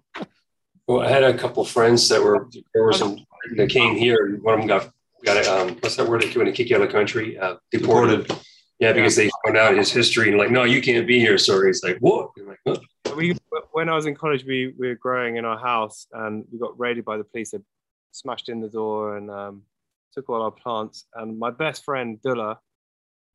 Well, 0.89 1.01
I 1.01 1.07
had 1.07 1.23
a 1.23 1.37
couple 1.37 1.61
of 1.61 1.69
friends 1.69 2.09
that 2.09 2.19
were 2.19 2.49
growers 2.73 2.99
and 3.01 3.21
that 3.57 3.69
came 3.69 3.95
here. 3.95 4.25
and 4.25 4.41
One 4.41 4.55
of 4.55 4.59
them 4.61 4.67
got 4.67 4.91
got 5.23 5.45
um, 5.45 5.75
what's 5.81 5.95
that 5.97 6.09
word? 6.09 6.23
They 6.23 6.31
do 6.31 6.39
when 6.39 6.47
they 6.47 6.51
kick 6.51 6.71
you 6.71 6.77
out 6.77 6.81
of 6.81 6.87
the 6.87 6.91
country, 6.91 7.37
uh, 7.37 7.57
deported. 7.71 8.23
Deported. 8.23 8.45
Yeah, 8.79 8.93
because 8.93 9.15
they 9.15 9.29
found 9.45 9.55
out 9.55 9.77
his 9.77 9.91
history 9.91 10.29
and 10.29 10.37
like, 10.39 10.49
no, 10.49 10.63
you 10.63 10.81
can't 10.81 11.05
be 11.05 11.19
here. 11.19 11.37
So 11.37 11.63
he's 11.63 11.83
like, 11.83 11.97
what? 11.99 12.31
I'm 12.39 12.47
like, 12.47 12.59
"Huh?" 12.65 12.77
we 13.15 13.35
when 13.73 13.87
I 13.87 13.93
was 13.93 14.07
in 14.07 14.15
college, 14.15 14.45
we, 14.45 14.73
we 14.79 14.87
were 14.87 14.95
growing 14.95 15.35
in 15.35 15.45
our 15.45 15.59
house 15.59 16.07
and 16.11 16.43
we 16.51 16.57
got 16.57 16.79
raided 16.79 17.05
by 17.05 17.17
the 17.17 17.23
police. 17.23 17.51
They 17.51 17.59
smashed 18.11 18.49
in 18.49 18.59
the 18.59 18.69
door 18.69 19.17
and 19.17 19.29
um, 19.29 19.61
took 20.13 20.27
all 20.27 20.41
our 20.41 20.49
plants. 20.51 21.05
And 21.13 21.37
my 21.37 21.51
best 21.51 21.85
friend 21.85 22.19
Dullah, 22.23 22.59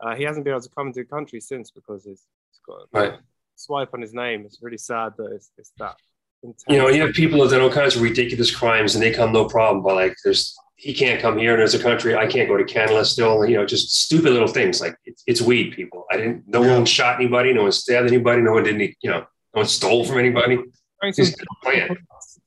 uh, 0.01 0.15
he 0.17 0.25
hasn't 0.25 0.45
been 0.45 0.55
able 0.55 0.63
to 0.63 0.69
come 0.71 0.89
into 0.89 1.01
the 1.01 1.07
country 1.07 1.41
since 1.41 1.71
because 1.71 2.03
he's, 2.05 2.27
he's 2.51 2.61
got 2.67 2.81
a 2.81 3.11
Right. 3.11 3.19
swipe 3.55 3.95
on 3.95 4.01
his 4.01 4.13
name. 4.13 4.45
It's 4.45 4.61
really 4.61 4.79
sad 4.79 5.13
that 5.19 5.31
it's, 5.31 5.53
it's 5.57 5.73
that. 5.79 5.97
Intense. 6.45 6.65
You 6.69 6.79
know, 6.79 6.89
you 6.89 7.01
have 7.05 7.15
people 7.15 7.43
that 7.43 7.51
done 7.51 7.63
all 7.63 7.71
kinds 7.73 7.97
of 7.97 8.03
ridiculous 8.03 8.55
crimes 8.55 8.95
and 8.95 9.03
they 9.03 9.13
come 9.13 9.33
no 9.33 9.47
problem. 9.47 9.83
But 9.83 9.95
like, 9.95 10.15
there's 10.25 10.55
he 10.77 10.93
can't 10.93 11.21
come 11.21 11.39
here 11.39 11.53
and 11.53 11.61
there's 11.61 11.75
a 11.75 11.83
country 11.83 12.15
I 12.15 12.27
can't 12.27 12.49
go 12.49 12.57
to 12.57 12.65
Canada 12.65 13.05
still. 13.05 13.47
You 13.47 13.57
know, 13.57 13.65
just 13.67 13.95
stupid 14.05 14.33
little 14.33 14.49
things 14.49 14.81
like 14.81 14.97
it's, 15.05 15.23
it's 15.27 15.41
weed. 15.41 15.73
People, 15.75 16.05
I 16.11 16.17
didn't. 16.19 16.47
No 16.47 16.63
Yeah. 16.63 16.75
one 16.77 16.85
shot 16.85 17.17
anybody. 17.21 17.53
No 17.55 17.63
one 17.63 17.73
stabbed 17.73 18.07
anybody. 18.09 18.43
No 18.43 18.53
one 18.53 18.65
didn't. 18.65 18.95
You 19.03 19.11
know, 19.11 19.21
no 19.21 19.27
one 19.63 19.67
stole 19.67 20.05
from 20.05 20.19
anybody. 20.19 20.57
Growing 21.01 21.13
some- 21.15 21.25
Just 21.25 21.41
a 21.41 21.47
plan. 21.65 21.97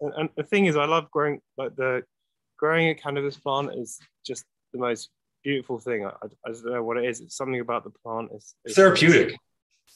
and, 0.01 0.13
and 0.17 0.29
the 0.37 0.43
thing 0.43 0.65
is, 0.67 0.77
I 0.77 0.85
love 0.85 1.09
growing 1.11 1.41
like 1.57 1.75
the 1.75 2.03
growing 2.57 2.89
a 2.89 2.95
cannabis 2.95 3.37
plant 3.37 3.71
is 3.75 3.99
just 4.25 4.43
the 4.73 4.79
most 4.79 5.09
beautiful 5.43 5.79
thing. 5.79 6.05
I, 6.05 6.09
I, 6.09 6.27
I 6.45 6.51
don't 6.51 6.65
know 6.65 6.83
what 6.83 6.97
it 6.97 7.05
is. 7.05 7.21
It's 7.21 7.35
something 7.37 7.59
about 7.59 7.83
the 7.85 7.91
plant. 8.03 8.29
It's, 8.33 8.53
it's 8.65 8.75
Therapeutic. 8.75 9.35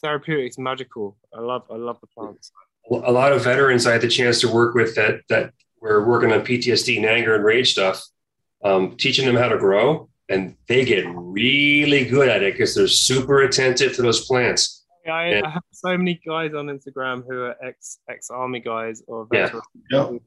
therapeutic. 0.02 0.46
It's 0.48 0.58
magical. 0.58 1.18
I 1.36 1.42
love 1.42 1.64
I 1.70 1.76
love 1.76 2.00
the 2.02 2.08
plants. 2.08 2.52
A 2.90 3.12
lot 3.12 3.32
of 3.32 3.44
veterans 3.44 3.86
I 3.88 3.94
had 3.94 4.02
the 4.02 4.08
chance 4.08 4.42
to 4.42 4.52
work 4.52 4.76
with 4.76 4.96
that 4.96 5.22
that 5.30 5.54
were 5.80 6.06
working 6.06 6.32
on 6.32 6.42
PTSD 6.42 6.98
and 6.98 7.06
anger 7.06 7.36
and 7.36 7.44
rage 7.44 7.72
stuff, 7.72 8.04
um, 8.64 8.96
teaching 8.98 9.26
them 9.26 9.36
how 9.36 9.48
to 9.50 9.58
grow, 9.58 10.10
and 10.30 10.56
they 10.68 10.86
get 10.86 11.06
really 11.16 12.06
good 12.06 12.28
at 12.30 12.44
it 12.44 12.54
because 12.54 12.76
they're 12.76 12.88
super 12.88 13.42
attentive 13.42 13.96
to 13.96 14.02
those 14.02 14.26
plants. 14.26 14.86
Yeah, 15.06 15.14
I, 15.14 15.30
Yeah. 15.30 15.42
I 15.46 15.50
have 15.50 15.64
so 15.72 15.98
many 15.98 16.22
guys 16.26 16.54
on 16.54 16.68
Instagram 16.68 17.24
who 17.28 17.42
are 17.44 17.56
ex 17.64 18.00
ex 18.10 18.30
army 18.30 18.60
guys 18.60 19.02
or 19.08 19.28
Yeah. 19.32 19.46
veterans 19.46 19.64
Yeah. 19.90 20.04
who, 20.08 20.22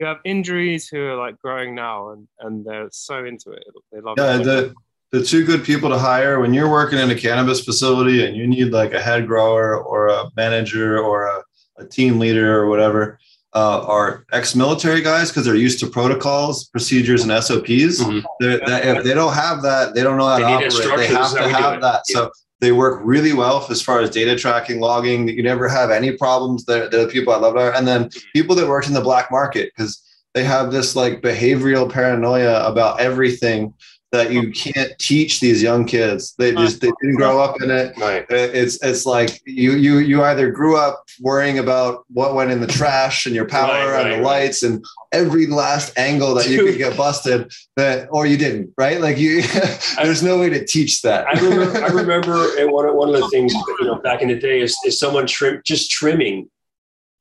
who 0.00 0.06
have 0.06 0.18
injuries 0.24 0.88
who 0.88 1.00
are 1.06 1.16
like 1.16 1.38
growing 1.40 1.74
now 1.74 2.10
and 2.10 2.26
and 2.40 2.64
they're 2.64 2.88
so 2.90 3.24
into 3.24 3.50
it. 3.52 3.62
They 3.92 4.00
love 4.00 4.16
it. 4.18 4.22
Yeah, 4.22 4.40
it. 4.40 4.44
the 4.44 4.74
the 5.12 5.22
two 5.24 5.44
good 5.44 5.62
people 5.62 5.88
to 5.90 5.98
hire 5.98 6.40
when 6.40 6.52
you're 6.52 6.68
working 6.68 6.98
in 6.98 7.08
a 7.10 7.14
cannabis 7.14 7.64
facility 7.64 8.26
and 8.26 8.36
you 8.36 8.48
need 8.48 8.72
like 8.72 8.92
a 8.92 9.00
head 9.00 9.28
grower 9.28 9.80
or 9.80 10.08
a 10.08 10.24
manager 10.36 10.98
or 10.98 11.26
a, 11.26 11.42
a 11.78 11.84
team 11.84 12.18
leader 12.18 12.58
or 12.60 12.68
whatever 12.68 13.18
uh, 13.54 13.80
are 13.86 14.26
ex-military 14.32 15.00
guys 15.00 15.30
because 15.30 15.44
they're 15.46 15.54
used 15.54 15.80
to 15.80 15.86
protocols, 15.86 16.66
procedures, 16.68 17.22
and 17.22 17.32
SOPs. 17.32 18.02
Mhm. 18.02 18.22
That- 18.40 18.84
if 18.98 19.04
they 19.04 19.14
don't 19.14 19.32
have 19.32 19.62
that, 19.62 19.94
they 19.94 20.02
don't 20.02 20.18
know 20.18 20.26
how 20.26 20.36
They 20.36 20.42
to 20.42 20.48
operate. 20.66 20.98
They 20.98 21.06
have 21.06 21.32
to 21.32 21.38
how 21.38 21.46
we 21.46 21.52
do 21.52 21.62
have 21.62 21.80
that. 21.80 22.06
So 22.06 22.30
they 22.60 22.72
work 22.72 23.00
really 23.02 23.32
well 23.32 23.66
as 23.70 23.80
far 23.80 24.00
as 24.00 24.10
data 24.10 24.36
tracking, 24.36 24.80
logging. 24.80 25.28
You 25.28 25.42
never 25.42 25.68
have 25.68 25.90
any 25.90 26.12
problems. 26.12 26.64
They're, 26.66 26.88
they're 26.90 27.06
the 27.06 27.10
people 27.12 27.32
I 27.32 27.36
love. 27.38 27.56
And 27.56 27.86
then 27.88 28.10
people 28.34 28.54
that 28.56 28.68
worked 28.68 28.88
in 28.88 28.94
the 28.94 29.00
black 29.00 29.30
market 29.30 29.72
because 29.74 30.02
they 30.34 30.44
have 30.44 30.70
this 30.70 30.94
like 30.94 31.22
behavioral 31.22 31.90
paranoia 31.90 32.66
about 32.66 33.00
everything 33.00 33.72
that 34.12 34.30
you 34.30 34.52
can't 34.52 34.96
teach 34.98 35.40
these 35.40 35.62
young 35.62 35.84
kids. 35.84 36.34
They 36.38 36.54
uh-huh. 36.54 36.64
just 36.64 36.80
they 36.80 36.90
didn't 37.00 37.16
grow 37.16 37.40
up 37.40 37.60
in 37.60 37.70
it. 37.70 37.96
Right. 37.98 38.22
Uh, 38.22 38.36
it's 38.36 38.82
it's 38.82 39.04
like 39.04 39.40
you 39.44 39.72
you 39.72 39.98
you 39.98 40.22
either 40.22 40.50
grew 40.50 40.76
up 40.76 41.04
worrying 41.20 41.58
about 41.58 42.04
what 42.08 42.34
went 42.34 42.50
in 42.50 42.60
the 42.60 42.66
trash 42.66 43.26
and 43.26 43.34
your 43.34 43.46
power 43.46 43.66
Right, 43.66 43.82
and 43.82 43.92
right, 43.92 44.04
the 44.04 44.10
right. 44.16 44.22
lights 44.22 44.62
and 44.62 44.84
every 45.12 45.46
last 45.46 45.96
angle 45.98 46.34
that 46.34 46.48
you 46.48 46.64
could 46.64 46.78
get 46.78 46.96
busted 46.96 47.50
that 47.76 48.08
or 48.10 48.26
you 48.26 48.36
didn't 48.36 48.72
right 48.76 49.00
like 49.00 49.18
you 49.18 49.42
there's 49.96 50.22
no 50.22 50.38
way 50.38 50.50
to 50.50 50.64
teach 50.64 51.02
that. 51.02 51.26
I 51.26 51.40
remember. 51.40 51.84
I 51.84 51.88
remember 51.88 52.58
and 52.58 52.72
one 52.72 52.88
of, 52.88 52.94
one 52.94 53.14
of 53.14 53.20
the 53.20 53.28
things 53.28 53.52
you 53.52 53.86
know 53.86 53.96
back 53.96 54.22
in 54.22 54.28
the 54.28 54.38
day 54.38 54.60
is, 54.60 54.76
is 54.84 54.98
someone 54.98 55.26
trim 55.26 55.60
just 55.64 55.90
trimming, 55.90 56.48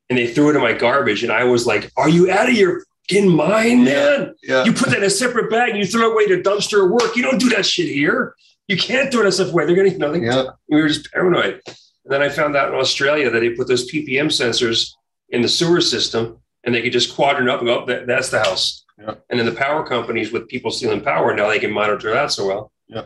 and 0.09 0.17
they 0.17 0.27
threw 0.27 0.49
it 0.49 0.55
in 0.55 0.61
my 0.61 0.73
garbage, 0.73 1.23
and 1.23 1.31
I 1.31 1.43
was 1.43 1.65
like, 1.65 1.91
"Are 1.97 2.09
you 2.09 2.29
out 2.29 2.49
of 2.49 2.55
your 2.55 2.83
fucking 3.09 3.29
mind, 3.29 3.85
man? 3.85 4.35
yeah. 4.43 4.63
You 4.63 4.73
put 4.73 4.89
that 4.89 4.97
in 4.97 5.03
a 5.03 5.09
separate 5.09 5.49
bag 5.49 5.69
and 5.71 5.79
you 5.79 5.85
throw 5.85 6.09
it 6.09 6.11
away 6.13 6.27
to 6.27 6.41
dumpster 6.41 6.85
at 6.85 6.91
work. 6.91 7.15
You 7.15 7.23
don't 7.23 7.39
do 7.39 7.49
that 7.49 7.65
shit 7.65 7.87
here. 7.87 8.35
You 8.67 8.77
can't 8.77 9.11
throw 9.11 9.21
it 9.21 9.23
in 9.23 9.29
a 9.29 9.31
separate 9.31 9.53
way. 9.55 9.65
They're 9.65 9.75
gonna, 9.75 9.89
you 9.89 9.97
know, 9.97 10.11
they, 10.11 10.21
Yeah. 10.25 10.45
we 10.69 10.81
were 10.81 10.87
just 10.87 11.11
paranoid. 11.11 11.61
And 11.67 12.13
then 12.13 12.21
I 12.21 12.29
found 12.29 12.55
out 12.55 12.69
in 12.69 12.75
Australia 12.75 13.29
that 13.29 13.39
they 13.39 13.49
put 13.51 13.67
those 13.67 13.91
ppm 13.91 14.27
sensors 14.27 14.91
in 15.29 15.41
the 15.41 15.49
sewer 15.49 15.81
system, 15.81 16.39
and 16.63 16.73
they 16.73 16.81
could 16.81 16.91
just 16.93 17.15
quadrant 17.15 17.49
up 17.49 17.59
and 17.59 17.67
go, 17.67 17.85
that, 17.87 18.05
"That's 18.07 18.29
the 18.29 18.39
house." 18.39 18.85
Yeah. 18.99 19.15
And 19.29 19.39
then 19.39 19.45
the 19.45 19.51
power 19.53 19.85
companies 19.85 20.31
with 20.31 20.47
people 20.47 20.71
stealing 20.71 21.01
power 21.01 21.35
now 21.35 21.49
they 21.49 21.59
can 21.59 21.71
monitor 21.71 22.11
that 22.13 22.31
so 22.31 22.45
well. 22.47 22.71
Yeah, 22.87 23.01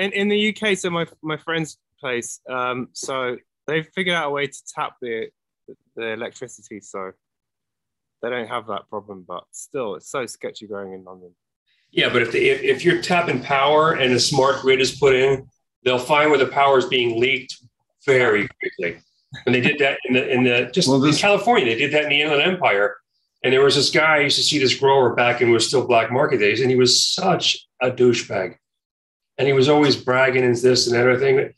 in, 0.00 0.12
in 0.12 0.28
the 0.28 0.54
UK, 0.56 0.76
so 0.78 0.88
my 0.90 1.06
my 1.22 1.36
friend's 1.36 1.78
place, 2.00 2.40
um, 2.48 2.88
so 2.92 3.36
they've 3.66 3.86
figured 3.94 4.14
out 4.14 4.28
a 4.28 4.30
way 4.30 4.46
to 4.46 4.58
tap 4.72 4.94
the 5.02 5.28
the 5.96 6.12
electricity, 6.12 6.80
so 6.80 7.10
they 8.24 8.30
don't 8.30 8.48
have 8.48 8.66
that 8.68 8.88
problem. 8.88 9.24
But 9.26 9.44
still, 9.52 9.94
it's 9.96 10.08
so 10.10 10.24
sketchy 10.26 10.66
growing 10.66 10.92
in 10.92 11.04
London. 11.04 11.34
Yeah, 11.90 12.08
but 12.12 12.22
if, 12.22 12.32
they, 12.32 12.48
if 12.48 12.62
if 12.62 12.84
you're 12.84 13.00
tapping 13.02 13.40
power 13.40 13.92
and 13.92 14.12
a 14.12 14.18
smart 14.20 14.62
grid 14.62 14.80
is 14.80 14.98
put 14.98 15.14
in, 15.14 15.46
they'll 15.84 15.98
find 15.98 16.30
where 16.30 16.38
the 16.38 16.46
power 16.46 16.78
is 16.78 16.86
being 16.86 17.20
leaked 17.20 17.56
very 18.06 18.48
quickly. 18.60 19.00
And 19.46 19.54
they 19.54 19.60
did 19.60 19.78
that 19.78 19.98
in 20.06 20.14
the 20.14 20.28
in 20.28 20.44
the 20.44 20.70
just 20.72 20.88
Well, 20.88 20.98
this- 21.00 21.16
in 21.16 21.20
California. 21.22 21.66
They 21.66 21.78
did 21.78 21.92
that 21.92 22.04
in 22.04 22.08
the 22.10 22.22
Inland 22.22 22.42
Empire. 22.42 22.96
And 23.42 23.52
there 23.52 23.62
was 23.62 23.74
this 23.74 23.90
guy 23.90 24.16
I 24.16 24.20
used 24.20 24.38
to 24.38 24.42
see 24.42 24.58
this 24.58 24.74
grower 24.74 25.14
back 25.14 25.42
in 25.42 25.50
was 25.50 25.66
still 25.68 25.86
black 25.86 26.10
market 26.10 26.38
days, 26.38 26.62
and 26.62 26.70
he 26.70 26.76
was 26.76 27.04
such 27.04 27.58
a 27.82 27.90
douchebag. 27.90 28.56
And 29.36 29.46
he 29.46 29.52
was 29.52 29.68
always 29.68 29.96
bragging 29.96 30.44
and 30.44 30.56
this 30.56 30.86
and 30.86 30.96
that 30.96 31.06
other 31.06 31.18
thing. 31.18 31.52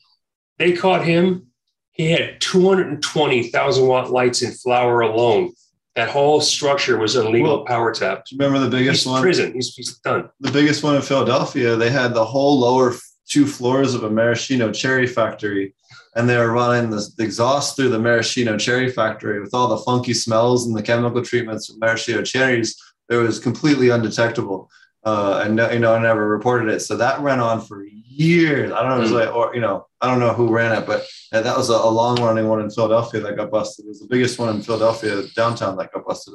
They 0.58 0.72
caught 0.72 1.04
him. 1.04 1.46
He 1.92 2.10
had 2.10 2.40
220,000 2.40 3.86
watt 3.86 4.10
lights 4.10 4.42
in 4.42 4.50
flower 4.52 5.00
alone. 5.00 5.52
That 5.96 6.10
whole 6.10 6.42
structure 6.42 6.98
was 6.98 7.16
a 7.16 7.26
legal 7.28 7.56
Well, 7.56 7.64
power 7.64 7.92
tap. 7.92 8.24
Remember 8.32 8.58
the 8.58 8.68
biggest 8.68 9.04
He's 9.04 9.10
one? 9.10 9.22
prison. 9.22 9.54
He's, 9.54 9.74
he's 9.74 9.96
done. 9.98 10.28
the 10.40 10.50
biggest 10.52 10.82
one 10.82 10.94
in 10.94 11.00
Philadelphia, 11.02 11.74
they 11.74 11.88
had 11.90 12.12
the 12.12 12.24
whole 12.24 12.60
lower 12.60 12.92
two 13.26 13.46
floors 13.46 13.94
of 13.94 14.04
a 14.04 14.10
maraschino 14.10 14.70
cherry 14.70 15.06
factory, 15.06 15.74
and 16.14 16.28
they 16.28 16.36
were 16.36 16.52
running 16.52 16.90
the, 16.90 17.04
the 17.16 17.24
exhaust 17.24 17.74
through 17.76 17.88
the 17.88 17.98
maraschino 17.98 18.56
cherry 18.58 18.90
factory 18.90 19.40
with 19.40 19.54
all 19.54 19.68
the 19.68 19.78
funky 19.78 20.12
smells 20.14 20.66
and 20.66 20.76
the 20.76 20.82
chemical 20.82 21.22
treatments 21.22 21.70
of 21.70 21.78
maraschino 21.80 22.22
cherries. 22.22 22.76
It 23.08 23.16
was 23.16 23.38
completely 23.38 23.88
undetectable, 23.88 24.68
uh, 25.06 25.42
and 25.44 25.56
no- 25.56 25.70
you 25.70 25.78
know, 25.78 25.94
I 25.94 25.98
never 26.00 26.26
reported 26.28 26.68
it. 26.68 26.80
So 26.80 26.96
that 26.96 27.20
ran 27.20 27.40
on 27.40 27.60
for 27.60 27.84
years. 27.84 28.72
I 28.72 28.80
don't 28.82 28.90
know, 28.90 28.96
it 28.96 29.00
was 29.00 29.12
Mm. 29.12 29.20
like, 29.26 29.34
or 29.34 29.54
you 29.54 29.60
know, 29.60 29.86
I 30.00 30.10
don't 30.10 30.18
know 30.20 30.32
who 30.32 30.48
ran 30.52 30.72
it, 30.76 30.86
but 30.86 31.06
uh, 31.32 31.40
that 31.42 31.56
was 31.56 31.70
a, 31.70 31.74
a 31.74 31.90
long 31.90 32.16
running 32.20 32.48
one 32.48 32.60
in 32.60 32.70
Philadelphia 32.70 33.20
that 33.20 33.36
got 33.36 33.50
busted. 33.50 33.84
It 33.84 33.88
was 33.88 34.00
the 34.00 34.08
biggest 34.08 34.38
one 34.38 34.54
in 34.54 34.62
Philadelphia 34.62 35.22
downtown 35.34 35.76
that 35.76 35.92
got 35.92 36.04
busted. 36.04 36.34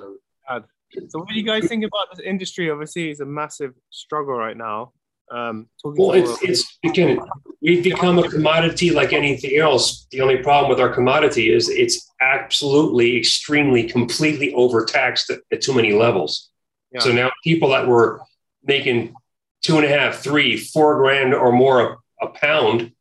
So, 1.08 1.20
what 1.20 1.30
do 1.30 1.36
you 1.36 1.44
guys 1.44 1.68
think 1.68 1.86
about 1.86 2.08
this 2.14 2.26
industry? 2.26 2.70
Obviously, 2.70 3.12
it's 3.12 3.22
a 3.22 3.26
massive 3.26 3.74
struggle 3.92 4.34
right 4.34 4.58
now. 4.58 4.92
Um, 5.32 5.70
talking 5.82 6.04
Well, 6.04 6.12
it's 6.14 6.42
it's 6.44 6.78
again, 6.84 7.18
we've 7.62 7.82
become 7.84 8.20
a 8.20 8.28
commodity 8.28 8.90
like 8.92 9.14
anything 9.14 9.58
else. 9.58 10.06
The 10.12 10.20
only 10.20 10.38
problem 10.38 10.70
with 10.70 10.82
our 10.82 10.94
commodity 10.94 11.54
is 11.54 11.70
it's 11.70 12.12
absolutely, 12.22 13.18
extremely, 13.18 13.84
completely 13.84 14.54
overtaxed 14.54 15.30
at, 15.30 15.40
at 15.54 15.62
too 15.62 15.74
many 15.74 15.94
levels. 15.94 16.50
Yeah. 16.92 17.00
So 17.00 17.14
now 17.14 17.32
people 17.46 17.70
that 17.70 17.88
were 17.88 18.20
making 18.64 19.14
two 19.62 19.78
and 19.78 19.86
a 19.86 19.90
half, 19.90 20.18
three, 20.18 20.58
four 20.58 20.98
grand 20.98 21.34
or 21.34 21.52
more 21.52 21.82
a, 22.22 22.26
a 22.26 22.28
pound 22.30 22.92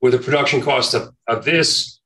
with 0.00 0.14
a 0.14 0.18
production 0.18 0.60
cost 0.60 0.94
of, 0.94 1.14
of 1.26 1.44
this, 1.44 2.00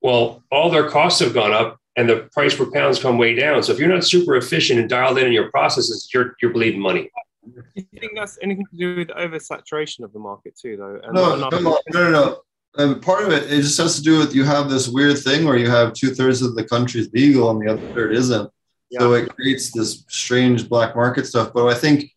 well, 0.00 0.42
all 0.50 0.70
their 0.70 0.88
costs 0.88 1.20
have 1.20 1.34
gone 1.34 1.52
up 1.52 1.78
and 1.96 2.08
the 2.08 2.28
price 2.32 2.54
per 2.54 2.70
pound's 2.70 2.98
come 2.98 3.18
way 3.18 3.34
down. 3.34 3.62
So 3.62 3.72
if 3.72 3.78
you're 3.78 3.88
not 3.88 4.04
super 4.04 4.36
efficient 4.36 4.78
and 4.78 4.88
dialed 4.88 5.18
in 5.18 5.26
in 5.26 5.32
your 5.32 5.50
processes, 5.50 6.08
you're 6.12 6.36
you're 6.40 6.52
bleeding 6.52 6.80
money. 6.80 7.10
Do 7.54 7.62
you 7.74 8.00
think 8.00 8.12
that's 8.16 8.38
anything 8.42 8.66
to 8.70 8.76
do 8.76 8.96
with 8.96 9.08
oversaturation 9.08 10.00
of 10.00 10.12
the 10.12 10.18
market 10.18 10.58
too, 10.58 10.76
though? 10.76 11.00
And 11.02 11.14
No, 11.14 11.36
no, 11.36 11.48
no, 11.48 11.78
no, 11.92 12.10
no. 12.10 12.40
And 12.78 13.00
part 13.00 13.24
of 13.24 13.32
it, 13.32 13.44
it 13.44 13.62
just 13.62 13.78
has 13.78 13.96
to 13.96 14.02
do 14.02 14.18
with 14.18 14.34
you 14.34 14.44
have 14.44 14.68
this 14.68 14.88
weird 14.88 15.18
thing 15.18 15.46
where 15.46 15.56
you 15.56 15.70
have 15.70 15.94
two 15.94 16.14
thirds 16.14 16.42
of 16.42 16.54
the 16.54 16.64
country's 16.64 17.10
legal 17.12 17.50
and 17.50 17.60
the 17.60 17.72
other 17.72 17.94
third 17.94 18.14
isn't. 18.14 18.50
So 18.92 19.14
it 19.14 19.34
creates 19.34 19.72
this 19.72 20.04
strange 20.08 20.68
black 20.68 20.94
market 20.94 21.26
stuff. 21.26 21.52
But 21.54 21.66
I 21.68 21.74
think 21.74 22.10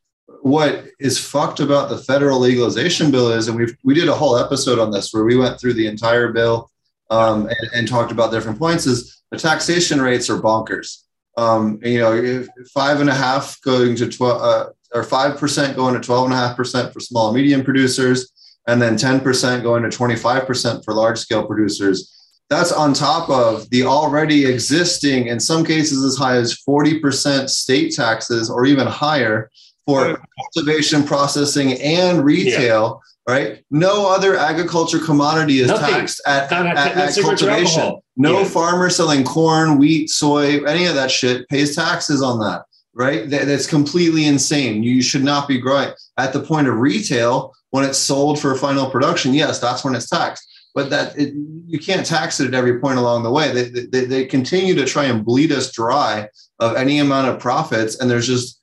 what 0.50 0.86
is 1.00 1.18
fucked 1.18 1.60
about 1.60 1.90
the 1.90 1.98
federal 1.98 2.40
legalization 2.40 3.12
bill 3.12 3.32
is, 3.32 3.48
and 3.48 3.58
we 3.58 3.68
we 3.84 3.94
did 3.94 4.10
a 4.10 4.16
whole 4.16 4.38
episode 4.38 4.80
on 4.80 4.92
this 4.92 5.14
where 5.14 5.24
we 5.24 5.38
went 5.38 5.60
through 5.60 5.74
the 5.74 5.88
entire 5.88 6.32
bill 6.32 6.70
um, 7.10 7.48
and, 7.48 7.70
and 7.74 7.88
talked 7.88 8.12
about 8.12 8.32
different 8.32 8.60
points. 8.60 8.86
Is 8.86 9.22
the 9.32 9.38
taxation 9.38 10.02
rates 10.02 10.30
are 10.30 10.40
bonkers. 10.40 11.04
Um, 11.38 11.80
you 11.84 12.00
know, 12.00 12.46
five 12.74 13.00
and 13.00 13.10
a 13.10 13.14
half 13.14 13.62
going 13.62 13.96
to 13.98 14.10
twelve 14.10 14.42
uh, 14.42 14.70
or 14.94 15.04
five 15.04 15.38
percent 15.38 15.76
going 15.76 15.94
to 15.94 16.02
twelve 16.02 16.26
and 16.26 16.34
a 16.34 16.38
half 16.38 16.58
percent 16.58 16.94
for 16.94 17.00
small 17.00 17.30
and 17.30 17.38
medium 17.38 17.64
producers, 17.64 18.32
and 18.68 18.82
then 18.82 18.98
ten 18.98 19.20
percent 19.20 19.64
going 19.64 19.84
to 19.84 19.90
twenty 19.90 20.16
five 20.16 20.46
percent 20.46 20.84
for 20.84 20.94
large 20.94 21.20
scale 21.20 21.46
producers 21.46 22.16
that's 22.50 22.72
on 22.72 22.94
top 22.94 23.30
of 23.30 23.70
the 23.70 23.84
already 23.84 24.48
existing, 24.48 25.28
in 25.28 25.40
some 25.40 25.64
cases 25.64 26.04
as 26.04 26.18
high 26.18 26.36
as 26.36 26.58
40% 26.68 27.48
state 27.48 27.94
taxes 27.94 28.50
or 28.50 28.66
even 28.66 28.88
higher 28.88 29.52
for 29.90 30.22
cultivation, 30.54 31.04
processing, 31.04 31.74
and 31.82 32.24
retail, 32.24 33.02
right? 33.28 33.64
No 33.72 34.08
other 34.14 34.38
agriculture 34.38 35.00
commodity 35.00 35.60
is 35.60 35.68
Nothing. 35.68 35.94
taxed 35.96 36.22
at, 36.26 36.52
at, 36.52 36.66
at- 36.66 36.78
at 36.78 36.96
not 36.98 37.10
cigarettes 37.12 37.42
or 37.42 37.48
cultivation. 37.48 38.02
No 38.18 38.40
Yeah. 38.40 38.46
farmer 38.46 38.90
selling 38.90 39.24
corn, 39.24 39.78
wheat, 39.78 40.10
soy, 40.10 40.64
any 40.66 40.86
of 40.86 40.96
that 40.96 41.10
shit 41.12 41.48
pays 41.50 41.76
taxes 41.76 42.22
on 42.22 42.40
that, 42.40 42.64
right? 42.94 43.30
That, 43.30 43.46
that's 43.48 43.68
completely 43.68 44.26
insane. 44.26 44.84
You 44.84 45.02
should 45.02 45.24
not 45.24 45.48
be 45.48 45.58
growing 45.60 45.92
at 46.18 46.34
the 46.34 46.40
point 46.42 46.68
of 46.68 46.76
retail 46.76 47.54
when 47.72 47.84
it's 47.86 47.98
sold 47.98 48.40
for 48.40 48.56
final 48.56 48.90
production. 48.90 49.34
Yes, 49.34 49.60
that's 49.60 49.84
when 49.84 49.96
it's 49.96 50.10
taxed 50.10 50.46
but 50.76 50.92
that 50.92 51.18
it, 51.18 51.34
you 51.66 51.80
can't 51.80 52.06
tax 52.06 52.40
it 52.40 52.48
at 52.48 52.54
every 52.54 52.80
point 52.80 53.00
along 53.00 53.24
the 53.24 53.32
way. 53.32 53.52
They, 53.52 53.70
they, 53.88 54.06
they 54.06 54.26
continue 54.26 54.76
to 54.76 54.86
try 54.86 55.06
and 55.06 55.26
bleed 55.26 55.52
us 55.52 55.72
dry 55.72 56.30
of 56.60 56.76
any 56.76 57.00
amount 57.00 57.28
of 57.28 57.40
profits. 57.40 58.00
And 58.00 58.10
there's 58.10 58.28
just, 58.28 58.59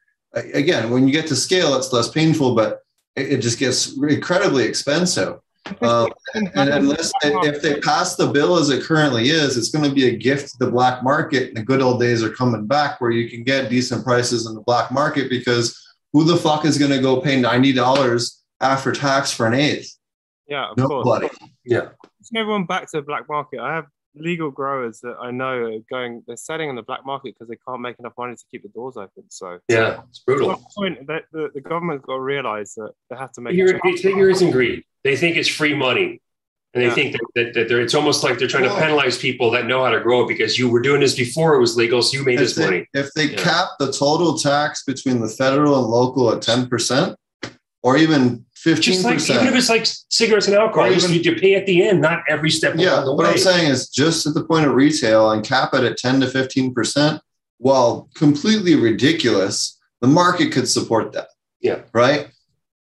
again, 0.54 0.90
when 0.90 1.06
you 1.06 1.12
get 1.12 1.26
to 1.28 1.36
scale, 1.36 1.74
it's 1.74 1.92
less 1.92 2.08
painful, 2.08 2.54
but 2.54 2.82
it, 3.14 3.34
it 3.34 3.38
just 3.38 3.58
gets 3.58 3.96
incredibly 3.96 4.64
expensive. 4.64 5.40
Um, 5.82 6.10
and 6.34 6.50
unless 6.54 7.10
if 7.22 7.60
they 7.60 7.80
pass 7.80 8.14
the 8.14 8.28
bill 8.28 8.56
as 8.56 8.70
it 8.70 8.84
currently 8.84 9.30
is, 9.30 9.56
it's 9.56 9.70
going 9.70 9.88
to 9.88 9.94
be 9.94 10.08
a 10.08 10.16
gift 10.16 10.52
to 10.52 10.58
the 10.58 10.70
black 10.70 11.02
market. 11.02 11.48
And 11.48 11.56
the 11.56 11.62
good 11.62 11.82
old 11.82 12.00
days 12.00 12.22
are 12.22 12.30
coming 12.30 12.66
back 12.66 13.00
where 13.00 13.10
you 13.10 13.28
can 13.28 13.42
get 13.42 13.68
decent 13.68 14.04
prices 14.04 14.46
in 14.46 14.54
the 14.54 14.60
black 14.60 14.92
market 14.92 15.28
because 15.28 15.82
who 16.12 16.24
the 16.24 16.36
fuck 16.36 16.64
is 16.64 16.78
going 16.78 16.92
to 16.92 17.00
go 17.00 17.20
pay 17.20 17.42
$90 17.42 18.36
after 18.60 18.92
tax 18.92 19.32
for 19.32 19.46
an 19.46 19.54
eighth? 19.54 19.96
yeah, 20.48 20.70
of 20.70 20.76
course. 20.76 21.04
Nobody. 21.04 21.28
Yeah. 21.64 21.88
Taking 22.22 22.40
everyone 22.40 22.66
back 22.66 22.82
to 22.90 22.98
the 22.98 23.02
black 23.02 23.28
market. 23.28 23.60
I 23.60 23.74
have 23.74 23.86
legal 24.16 24.50
growers 24.50 25.00
that 25.00 25.16
I 25.20 25.30
know 25.30 25.64
are 25.64 25.78
going, 25.90 26.22
they're 26.26 26.36
selling 26.36 26.68
on 26.68 26.74
the 26.76 26.82
black 26.82 27.04
market 27.04 27.34
because 27.34 27.48
they 27.48 27.58
can't 27.68 27.80
make 27.80 27.98
enough 27.98 28.14
money 28.18 28.34
to 28.34 28.44
keep 28.50 28.62
the 28.62 28.68
doors 28.70 28.96
open. 28.96 29.24
So, 29.28 29.58
Yeah. 29.68 30.02
It's 30.08 30.20
brutal. 30.20 30.60
point, 30.76 31.06
that 31.06 31.24
the, 31.32 31.50
the 31.54 31.60
government's 31.60 32.04
got 32.06 32.14
to 32.14 32.20
realize 32.22 32.74
that 32.74 32.92
they 33.10 33.16
have 33.16 33.32
to 33.32 33.40
make. 33.40 33.54
Ignorance, 33.54 33.80
it's 33.84 34.04
ignorance 34.04 34.40
and 34.40 34.52
greed. 34.52 34.84
They 35.04 35.16
think 35.16 35.36
it's 35.36 35.48
free 35.48 35.74
money. 35.74 36.22
And 36.74 36.82
they 36.82 36.88
Yeah. 36.88 36.94
think 36.94 37.12
that, 37.12 37.20
that, 37.34 37.54
that 37.54 37.68
they're, 37.68 37.80
it's 37.80 37.94
almost 37.94 38.22
like 38.22 38.38
they're 38.38 38.48
trying 38.48 38.64
to 38.64 38.74
penalize 38.74 39.18
people 39.18 39.50
that 39.50 39.66
know 39.66 39.84
how 39.84 39.90
to 39.90 40.00
grow 40.00 40.24
it 40.24 40.28
because 40.28 40.58
you 40.58 40.68
were 40.70 40.80
doing 40.80 41.00
this 41.00 41.14
before 41.14 41.54
it 41.54 41.60
was 41.60 41.76
legal, 41.76 42.00
so 42.02 42.16
you 42.18 42.24
made 42.24 42.38
this 42.38 42.54
they, 42.54 42.64
money. 42.64 42.86
if 42.94 43.12
they 43.14 43.26
Yeah. 43.30 43.36
cap 43.42 43.68
the 43.78 43.92
total 43.92 44.38
tax 44.38 44.84
between 44.84 45.20
the 45.20 45.28
federal 45.28 45.78
and 45.78 45.86
local 45.86 46.32
at 46.32 46.40
10%, 46.42 47.14
or 47.82 47.96
even 47.98 48.45
15%. 48.66 48.80
Just 48.80 49.04
like 49.04 49.20
even 49.30 49.46
if 49.46 49.54
it's 49.54 49.68
like 49.68 49.86
cigarettes 50.08 50.48
and 50.48 50.56
alcohol, 50.56 50.90
even- 50.90 51.12
you 51.12 51.36
pay 51.36 51.54
at 51.54 51.66
the 51.66 51.86
end, 51.86 52.00
not 52.00 52.22
every 52.28 52.50
step 52.50 52.74
yeah, 52.76 53.04
what 53.04 53.18
way. 53.18 53.26
I'm 53.26 53.38
saying 53.38 53.70
is 53.70 53.88
just 53.88 54.26
at 54.26 54.34
the 54.34 54.44
point 54.44 54.66
of 54.66 54.74
retail 54.74 55.30
and 55.30 55.44
cap 55.44 55.72
it 55.74 55.84
at 55.84 55.96
10 55.96 56.20
to 56.20 56.26
15%, 56.26 57.20
while 57.58 58.08
completely 58.14 58.74
ridiculous, 58.74 59.78
the 60.00 60.08
market 60.08 60.52
could 60.52 60.68
support 60.68 61.12
that. 61.12 61.28
Yeah. 61.60 61.82
Right. 61.92 62.28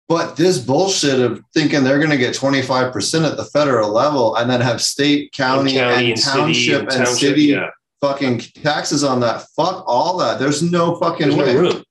But 0.07 0.35
this 0.35 0.59
bullshit 0.59 1.19
of 1.19 1.41
thinking 1.55 1.83
they're 1.83 1.97
going 1.97 2.11
to 2.11 2.17
get 2.17 2.35
25% 2.35 3.29
at 3.29 3.35
the 3.35 3.45
federal 3.45 3.91
level 3.91 4.35
and 4.35 4.49
then 4.49 4.61
have 4.61 4.81
state, 4.81 5.31
county, 5.31 5.79
and, 5.79 6.19
city 6.19 6.37
township 6.37 6.81
and, 6.81 6.91
township, 6.91 7.17
city 7.17 7.41
yeah. 7.43 7.69
fucking 7.99 8.39
taxes 8.39 9.03
on 9.03 9.21
that. 9.21 9.47
Fuck 9.55 9.83
all 9.87 10.17
that. 10.17 10.39
There's 10.39 10.61
no 10.61 10.95
fucking 10.97 11.29
There's 11.29 11.35
no 11.35 11.45
way. 11.45 11.55
room. 11.55 11.83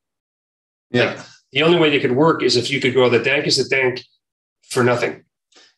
Yeah. 0.91 1.23
The 1.53 1.63
only 1.63 1.79
way 1.79 1.91
they 1.91 2.01
could 2.01 2.13
work 2.17 2.43
is 2.43 2.57
if 2.57 2.71
you 2.71 2.81
could 2.81 2.95
go 2.95 3.09
the 3.09 3.19
dank 3.19 3.47
is 3.47 3.57
the 3.59 3.65
dank 3.65 4.03
for 4.71 4.83
nothing. 4.83 5.25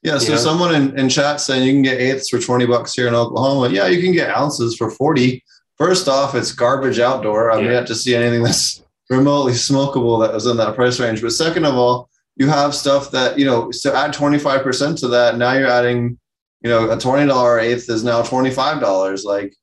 Yeah, 0.03 0.19
so 0.19 0.33
Yeah. 0.33 0.39
someone 0.39 0.75
in, 0.75 0.99
in 0.99 1.09
chat 1.09 1.41
saying 1.41 1.67
you 1.67 1.73
can 1.73 1.83
get 1.83 2.01
eighths 2.01 2.29
for 2.29 2.39
20 2.39 2.67
bucks 2.67 2.95
here 2.95 3.09
in 3.09 3.15
Oklahoma. 3.15 3.71
Yeah, 3.75 3.87
you 3.87 4.01
can 4.03 4.13
get 4.13 4.31
ounces 4.37 4.77
for 4.77 4.91
40. 4.91 5.43
First 5.77 6.09
off, 6.09 6.35
it's 6.35 6.53
garbage 6.53 7.01
outdoor. 7.01 7.51
I've 7.51 7.65
Yeah. 7.65 7.73
yet 7.73 7.87
to 7.89 7.95
see 7.95 8.15
anything 8.15 8.43
that's 8.43 8.83
remotely 9.11 9.53
smokable 9.53 10.21
that 10.25 10.33
was 10.33 10.47
in 10.47 10.57
that 10.59 10.75
price 10.77 11.01
range. 11.01 11.21
But 11.23 11.33
second 11.33 11.65
of 11.65 11.75
all, 11.75 12.09
you 12.37 12.49
have 12.49 12.75
stuff 12.75 13.11
that, 13.13 13.39
you 13.39 13.45
know, 13.45 13.71
so 13.71 13.95
add 13.95 14.13
25% 14.13 14.99
to 15.01 15.09
that. 15.09 15.39
Now 15.39 15.55
you're 15.55 15.69
adding, 15.71 16.19
you 16.63 16.71
know, 16.71 16.91
a 16.91 16.97
$20 16.97 17.61
eighth 17.63 17.89
is 17.89 18.05
now 18.05 18.23
$25. 18.23 19.25
Like, 19.25 19.55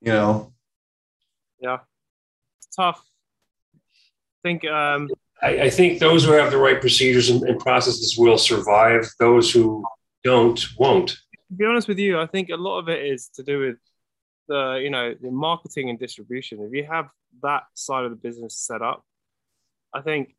you 0.00 0.12
know, 0.12 0.52
Yeah. 1.60 1.78
It's 2.58 2.74
tough. 2.76 3.02
I 3.74 3.78
think 4.42 4.64
um, 4.66 5.08
I, 5.44 5.64
I 5.64 5.70
think 5.70 5.98
those 5.98 6.24
who 6.24 6.32
have 6.32 6.50
the 6.50 6.58
right 6.58 6.80
procedures 6.80 7.28
and, 7.28 7.42
and 7.42 7.60
processes 7.60 8.16
will 8.16 8.38
survive. 8.38 9.06
Those 9.20 9.52
who 9.52 9.84
don't 10.22 10.58
won't. 10.78 11.10
to 11.10 11.54
be 11.54 11.66
honest 11.66 11.86
with 11.86 11.98
you, 11.98 12.18
I 12.18 12.26
think 12.26 12.48
a 12.48 12.56
lot 12.56 12.78
of 12.78 12.88
it 12.88 13.04
is 13.04 13.28
to 13.34 13.42
do 13.42 13.60
with 13.60 13.76
the 14.48 14.80
you 14.82 14.90
know 14.90 15.14
the 15.20 15.30
marketing 15.30 15.90
and 15.90 15.98
distribution. 15.98 16.62
If 16.62 16.72
you 16.72 16.86
have 16.90 17.08
that 17.42 17.64
side 17.74 18.04
of 18.04 18.10
the 18.10 18.16
business 18.16 18.56
set 18.56 18.80
up, 18.80 19.04
I 19.92 20.00
think 20.00 20.34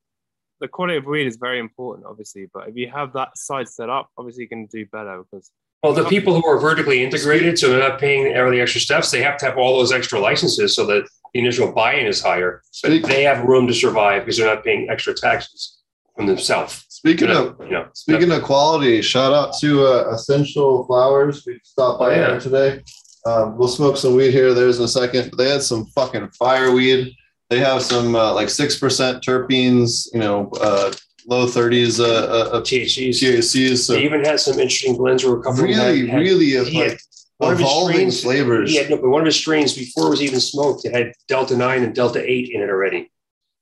the 0.59 0.67
quality 0.67 0.97
of 0.97 1.05
weed 1.05 1.27
is 1.27 1.37
very 1.37 1.59
important, 1.59 2.07
obviously. 2.07 2.47
But 2.51 2.69
if 2.69 2.75
you 2.75 2.89
have 2.89 3.13
that 3.13 3.37
side 3.37 3.69
set 3.69 3.89
up, 3.89 4.09
obviously 4.17 4.43
you 4.43 4.49
can 4.49 4.65
do 4.65 4.85
better 4.87 5.23
because 5.23 5.51
Well, 5.83 5.93
the 5.93 6.05
people 6.05 6.39
who 6.39 6.47
are 6.47 6.59
vertically 6.59 7.03
integrated, 7.03 7.59
so 7.59 7.69
they're 7.69 7.79
not 7.89 7.99
paying 7.99 8.35
all 8.35 8.49
the 8.49 8.59
extra 8.59 8.81
steps, 8.81 9.11
they 9.11 9.21
have 9.21 9.37
to 9.37 9.45
have 9.45 9.57
all 9.57 9.77
those 9.77 9.91
extra 9.91 10.19
licenses 10.19 10.75
so 10.75 10.85
that 10.87 11.07
the 11.33 11.39
initial 11.39 11.71
buy-in 11.71 12.07
is 12.07 12.21
higher. 12.21 12.61
But 12.81 13.03
they 13.03 13.23
have 13.23 13.43
room 13.45 13.67
to 13.67 13.73
survive 13.73 14.23
because 14.23 14.37
they're 14.37 14.53
not 14.53 14.63
paying 14.63 14.89
extra 14.89 15.13
taxes 15.13 15.77
from 16.15 16.25
themselves. 16.27 16.85
speaking 16.89 17.29
of 17.29 17.55
you 17.59 17.69
know, 17.71 17.87
Speaking 17.93 18.31
of 18.31 18.41
quality, 18.41 19.01
shout 19.03 19.31
out 19.33 19.53
to 19.59 19.85
uh, 19.85 20.09
Essential 20.13 20.85
Flowers. 20.87 21.45
We 21.45 21.59
stopped 21.63 21.99
by 21.99 22.07
Oh, 22.07 22.15
yeah. 22.15 22.27
there 22.29 22.39
today. 22.39 22.83
Um, 23.27 23.57
we'll 23.57 23.67
smoke 23.67 23.97
some 23.97 24.15
weed 24.15 24.31
here. 24.31 24.53
There's 24.53 24.79
in 24.79 24.85
a 24.85 24.87
second. 24.87 25.33
They 25.37 25.49
had 25.49 25.61
some 25.61 25.85
fucking 25.87 26.29
fire 26.29 26.71
weed. 26.71 27.15
They 27.49 27.59
have 27.59 27.81
some 27.83 28.15
uh, 28.15 28.33
like 28.33 28.49
six 28.49 28.79
percent 28.79 29.23
terpenes. 29.23 30.07
You 30.13 30.19
know, 30.19 30.49
uh, 30.61 30.93
low 31.25 31.47
thirties 31.47 31.99
uh, 31.99 32.03
uh, 32.51 32.57
of 32.57 32.63
THCs. 32.63 33.09
THCs. 33.09 33.77
So 33.77 33.93
They 33.93 34.03
even 34.03 34.23
had 34.23 34.39
some 34.39 34.59
interesting 34.59 34.95
blends 34.95 35.23
where 35.23 35.35
of 35.37 35.43
them 35.43 35.65
really, 35.65 36.07
had- 36.07 36.19
really 36.19 36.55
of 36.55 36.67
he 36.67 36.79
like 36.89 36.99
one 37.37 37.53
of 37.53 37.59
his 37.59 37.67
evolving 37.67 37.95
strains- 38.11 38.23
flavors. 38.23 38.71
He 38.71 38.77
had, 38.77 38.89
no, 38.89 38.97
but 38.97 39.09
one 39.09 39.21
of 39.21 39.25
his 39.25 39.35
strains 39.35 39.75
before 39.75 40.07
it 40.07 40.09
was 40.11 40.21
even 40.21 40.39
smoked, 40.39 40.85
it 40.85 40.93
had 40.93 41.11
Delta 41.27 41.57
9 41.57 41.83
and 41.83 41.93
Delta 41.93 42.23
8 42.23 42.49
in 42.53 42.61
it 42.61 42.69
already. 42.69 43.11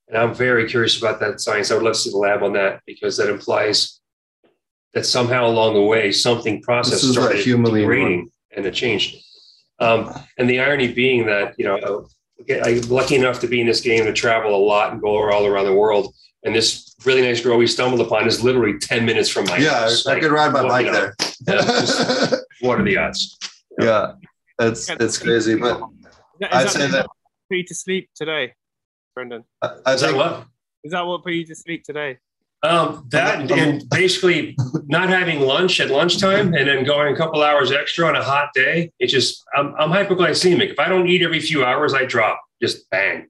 And 0.08 0.18
I'm 0.18 0.34
very 0.34 0.70
curious 0.70 0.98
about 0.98 1.20
that 1.22 1.40
science. 1.42 1.72
I 1.72 1.76
would 1.76 1.84
love 1.84 1.94
to 1.94 2.00
see 2.00 2.12
the 2.12 2.18
lab 2.18 2.44
on 2.44 2.54
that 2.54 2.82
because 2.86 3.18
that 3.18 3.30
implies 3.30 4.00
that 4.94 5.06
somehow 5.08 5.48
along 5.48 5.74
the 5.74 5.82
way, 5.82 6.12
something 6.12 6.62
process 6.62 7.02
This 7.02 7.04
is 7.06 7.16
that 7.16 7.22
started 7.22 7.44
degrading 7.44 8.30
and 8.56 8.66
it 8.66 8.74
changed. 8.76 9.18
Um, 9.80 10.14
and 10.38 10.48
the 10.48 10.60
irony 10.60 10.94
being 10.94 11.26
that, 11.26 11.56
you 11.58 11.66
know, 11.66 12.08
I'm 12.64 12.82
lucky 12.90 13.16
enough 13.16 13.40
to 13.40 13.48
be 13.48 13.60
in 13.60 13.66
this 13.66 13.82
game 13.82 14.06
to 14.06 14.14
travel 14.14 14.56
a 14.56 14.64
lot 14.64 14.92
and 14.92 15.02
go 15.02 15.30
all 15.32 15.48
around 15.48 15.66
the 15.66 15.74
world. 15.74 16.14
And 16.46 16.54
this 16.54 16.94
really 17.06 17.22
nice 17.22 17.42
girl 17.42 17.58
we 17.58 17.68
stumbled 17.68 18.02
upon 18.02 18.28
is 18.28 18.44
literally 18.44 18.78
10 18.78 19.06
minutes 19.06 19.30
from 19.30 19.46
my 19.46 19.58
yeah, 19.58 19.82
house. 19.82 20.06
I 20.06 20.14
Like, 20.14 20.22
could 20.24 20.32
ride 20.32 20.52
my 20.52 20.64
bike 20.68 20.86
you 20.86 20.92
know, 20.92 21.12
there. 21.42 21.58
just- 21.62 22.36
What 22.62 22.80
are 22.80 22.84
the 22.84 22.98
odds? 22.98 23.38
yeah, 23.80 24.14
it's 24.60 24.90
it's 24.90 25.18
crazy, 25.18 25.56
but 25.56 25.78
Is 25.82 25.84
that, 26.40 26.56
I'd 26.56 26.66
is 26.68 26.72
say 26.72 26.80
that 26.82 26.92
that 26.92 27.08
put 27.50 27.58
you 27.58 27.66
to 27.66 27.76
sleep 27.76 28.10
today, 28.16 28.54
Brendan? 29.16 29.44
I, 29.62 29.68
I 29.86 29.94
Is 29.96 30.02
that 30.02 30.08
think 30.12 30.18
what? 30.18 30.46
Is 30.86 30.92
that 30.94 31.06
what 31.06 31.24
put 31.24 31.34
you 31.34 31.46
to 31.46 31.56
sleep 31.56 31.84
today? 31.84 32.20
Um, 32.62 33.06
that 33.10 33.42
and, 33.42 33.52
and 33.52 33.90
basically 33.90 34.56
not 34.86 35.10
having 35.10 35.42
lunch 35.42 35.82
at 35.82 35.90
lunchtime 35.90 36.54
and 36.54 36.66
then 36.70 36.86
going 36.86 37.14
a 37.14 37.18
couple 37.18 37.44
hours 37.44 37.74
extra 37.74 38.08
on 38.08 38.16
a 38.16 38.24
hot 38.24 38.50
day. 38.56 38.90
It 39.00 39.08
just 39.08 39.44
I'm, 39.54 39.76
I'm 39.78 39.90
hypoglycemic. 39.90 40.72
If 40.72 40.80
I 40.80 40.88
don't 40.88 41.08
eat 41.08 41.22
every 41.22 41.42
few 41.42 41.66
hours, 41.66 41.94
I 41.94 42.06
drop 42.06 42.40
just 42.62 42.90
bang. 42.90 43.28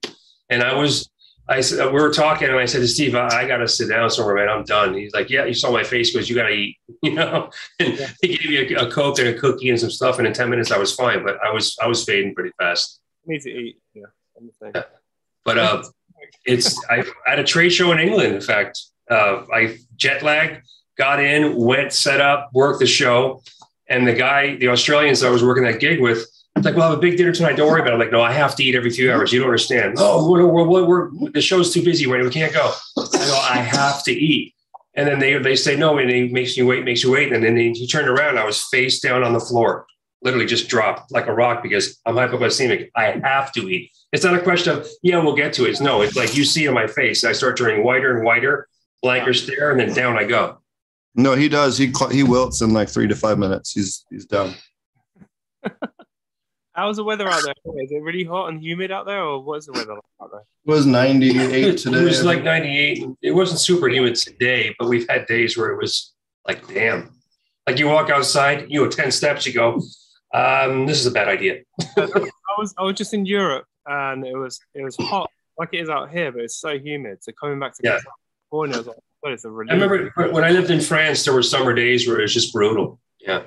And 0.50 0.62
I 0.62 0.74
was 0.74 1.10
I 1.46 1.60
said 1.60 1.86
we 1.92 2.00
were 2.00 2.10
talking 2.12 2.48
and 2.48 2.56
I 2.56 2.64
said 2.64 2.78
to 2.80 2.88
Steve, 2.88 3.14
I, 3.14 3.42
I 3.42 3.46
got 3.46 3.58
to 3.58 3.68
sit 3.68 3.88
down 3.90 4.08
somewhere, 4.10 4.36
man. 4.36 4.48
I'm 4.48 4.64
done. 4.64 4.94
He's 4.94 5.12
like, 5.12 5.28
Yeah, 5.28 5.44
you 5.44 5.52
saw 5.54 5.70
my 5.70 5.84
face 5.84 6.10
because 6.12 6.28
you 6.28 6.34
got 6.34 6.48
to 6.48 6.54
eat, 6.54 6.78
you 7.02 7.12
know. 7.12 7.50
And 7.78 7.98
Yeah. 7.98 8.08
he 8.22 8.28
gave 8.36 8.48
me 8.48 8.74
a, 8.74 8.86
a 8.86 8.90
coke 8.90 9.18
and 9.18 9.28
a 9.28 9.34
cookie 9.38 9.68
and 9.68 9.78
some 9.78 9.90
stuff, 9.90 10.18
and 10.18 10.26
in 10.26 10.32
ten 10.32 10.48
minutes 10.48 10.70
I 10.70 10.78
was 10.78 10.94
fine. 10.94 11.22
But 11.22 11.36
I 11.44 11.52
was 11.52 11.76
I 11.82 11.86
was 11.86 12.02
fading 12.04 12.34
pretty 12.34 12.50
fast. 12.58 13.00
need 13.26 13.42
to 13.42 13.50
eat. 13.50 13.76
Yeah. 13.94 14.04
Same. 14.60 14.72
But 15.44 15.58
uh, 15.58 15.82
it's 16.46 16.82
I 16.88 17.04
at 17.26 17.38
a 17.38 17.44
trade 17.44 17.70
show 17.70 17.92
in 17.92 17.98
England. 17.98 18.34
In 18.34 18.40
fact, 18.40 18.80
uh, 19.10 19.42
I 19.52 19.76
jet 19.96 20.22
lag, 20.22 20.62
got 20.96 21.20
in, 21.22 21.54
went, 21.56 21.92
set 21.92 22.20
up, 22.22 22.50
worked 22.54 22.80
the 22.80 22.86
show, 22.86 23.42
and 23.88 24.06
the 24.08 24.14
guy, 24.14 24.56
the 24.56 24.68
Australians 24.68 25.22
I 25.22 25.28
was 25.30 25.44
working 25.44 25.64
that 25.64 25.78
gig 25.78 26.00
with, 26.00 26.26
was 26.60 26.64
like, 26.64 26.76
"We'll 26.76 26.88
have 26.88 26.98
a 26.98 27.00
big 27.00 27.16
dinner 27.16 27.32
tonight. 27.32 27.56
Don't 27.56 27.68
worry 27.68 27.80
about 27.80 27.90
it." 27.90 27.94
I'm 27.94 28.00
like, 28.00 28.12
"No, 28.12 28.22
I 28.22 28.32
have 28.32 28.54
to 28.56 28.64
eat 28.64 28.74
every 28.74 28.90
few 28.90 29.12
hours. 29.12 29.32
You 29.32 29.40
don't 29.40 29.48
understand." 29.48 29.94
Oh, 29.98 30.30
we're, 30.30 30.46
we're, 30.46 30.66
we're, 30.66 30.84
we're, 30.84 31.30
the 31.30 31.40
show's 31.40 31.72
too 31.72 31.82
busy 31.82 32.06
right 32.06 32.18
now. 32.18 32.24
We 32.24 32.30
can't 32.30 32.52
go. 32.52 32.72
I 32.96 33.02
go, 33.12 33.46
"I 33.50 33.56
have 33.56 34.04
to 34.04 34.12
eat." 34.12 34.54
And 34.94 35.08
then 35.08 35.18
they 35.18 35.36
they 35.38 35.56
say 35.56 35.76
no, 35.76 35.98
and 35.98 36.08
he 36.08 36.28
makes 36.28 36.56
you 36.56 36.66
wait, 36.66 36.84
makes 36.84 37.02
you 37.02 37.10
wait. 37.10 37.32
And 37.32 37.42
then 37.42 37.56
he, 37.56 37.72
he 37.72 37.86
turned 37.86 38.08
around. 38.08 38.38
I 38.38 38.44
was 38.44 38.62
face 38.62 39.00
down 39.00 39.24
on 39.24 39.32
the 39.32 39.40
floor, 39.40 39.86
literally 40.22 40.46
just 40.46 40.68
dropped 40.68 41.10
like 41.10 41.26
a 41.26 41.34
rock 41.34 41.62
because 41.62 42.00
I'm 42.06 42.14
hypoglycemic. 42.14 42.90
I 42.94 43.20
have 43.24 43.52
to 43.52 43.68
eat. 43.68 43.90
It's 44.12 44.24
not 44.24 44.34
a 44.34 44.40
question 44.40 44.78
of 44.78 44.86
yeah, 45.02 45.18
we'll 45.18 45.34
get 45.34 45.52
to 45.54 45.66
it. 45.66 45.70
It's 45.70 45.80
no, 45.80 46.02
it's 46.02 46.14
like 46.14 46.36
you 46.36 46.44
see 46.44 46.66
in 46.66 46.74
my 46.74 46.86
face. 46.86 47.24
I 47.24 47.32
start 47.32 47.56
turning 47.56 47.84
whiter 47.84 48.16
and 48.16 48.24
whiter, 48.24 48.68
blanker 49.02 49.34
stare, 49.34 49.72
and 49.72 49.80
then 49.80 49.92
down 49.92 50.16
I 50.16 50.24
go. 50.24 50.58
No, 51.16 51.34
he 51.34 51.48
does. 51.48 51.76
He 51.76 51.92
he 52.12 52.22
wilts 52.22 52.60
in 52.60 52.72
like 52.72 52.88
three 52.88 53.08
to 53.08 53.16
five 53.16 53.38
minutes. 53.38 53.72
He's 53.72 54.04
he's 54.10 54.26
down. 54.26 54.54
How's 56.74 56.96
the 56.96 57.04
weather 57.04 57.28
out 57.28 57.42
there? 57.44 57.54
Is 57.82 57.92
it 57.92 58.02
really 58.02 58.24
hot 58.24 58.48
and 58.48 58.60
humid 58.62 58.90
out 58.90 59.06
there, 59.06 59.22
or 59.22 59.40
what's 59.42 59.66
the 59.66 59.72
weather 59.72 59.94
like 59.94 60.02
out 60.20 60.30
there? 60.32 60.40
It 60.40 60.70
was 60.70 60.86
98 60.86 61.78
today. 61.78 61.98
It 62.00 62.04
was 62.04 62.24
like 62.24 62.42
98. 62.42 63.04
It 63.22 63.30
wasn't 63.30 63.60
super 63.60 63.88
humid 63.88 64.16
today, 64.16 64.74
but 64.78 64.88
we've 64.88 65.06
had 65.08 65.26
days 65.26 65.56
where 65.56 65.70
it 65.70 65.76
was 65.80 66.12
like 66.46 66.66
damn. 66.66 67.10
Like 67.66 67.78
you 67.78 67.86
walk 67.86 68.10
outside, 68.10 68.66
you 68.68 68.80
go 68.84 68.90
10 68.90 69.10
steps, 69.12 69.46
you 69.46 69.52
go, 69.52 69.80
um, 70.34 70.86
this 70.86 70.98
is 70.98 71.06
a 71.06 71.10
bad 71.12 71.28
idea. 71.28 71.62
I 71.96 72.56
was 72.58 72.74
I 72.76 72.82
was 72.82 72.96
just 72.96 73.14
in 73.14 73.24
Europe 73.24 73.66
and 73.86 74.26
it 74.26 74.36
was 74.36 74.60
it 74.74 74.82
was 74.82 74.96
hot 74.96 75.30
like 75.56 75.68
it 75.72 75.78
is 75.80 75.88
out 75.88 76.10
here, 76.10 76.32
but 76.32 76.42
it's 76.42 76.56
so 76.56 76.76
humid. 76.76 77.22
So 77.22 77.30
coming 77.40 77.60
back 77.60 77.74
to 77.74 77.80
Yeah. 77.84 78.00
California, 78.50 78.74
I 78.74 78.78
was 78.78 78.86
like, 78.88 78.96
what 79.20 79.32
is 79.32 79.38
it's 79.38 79.44
a 79.44 79.50
relief. 79.50 79.70
I 79.70 79.74
remember 79.74 80.32
when 80.32 80.42
I 80.44 80.50
lived 80.50 80.70
in 80.70 80.80
France, 80.80 81.24
there 81.24 81.32
were 81.32 81.42
summer 81.42 81.72
days 81.72 82.06
where 82.08 82.18
it 82.18 82.22
was 82.22 82.34
just 82.34 82.52
brutal. 82.52 83.00
Yeah. 83.20 83.44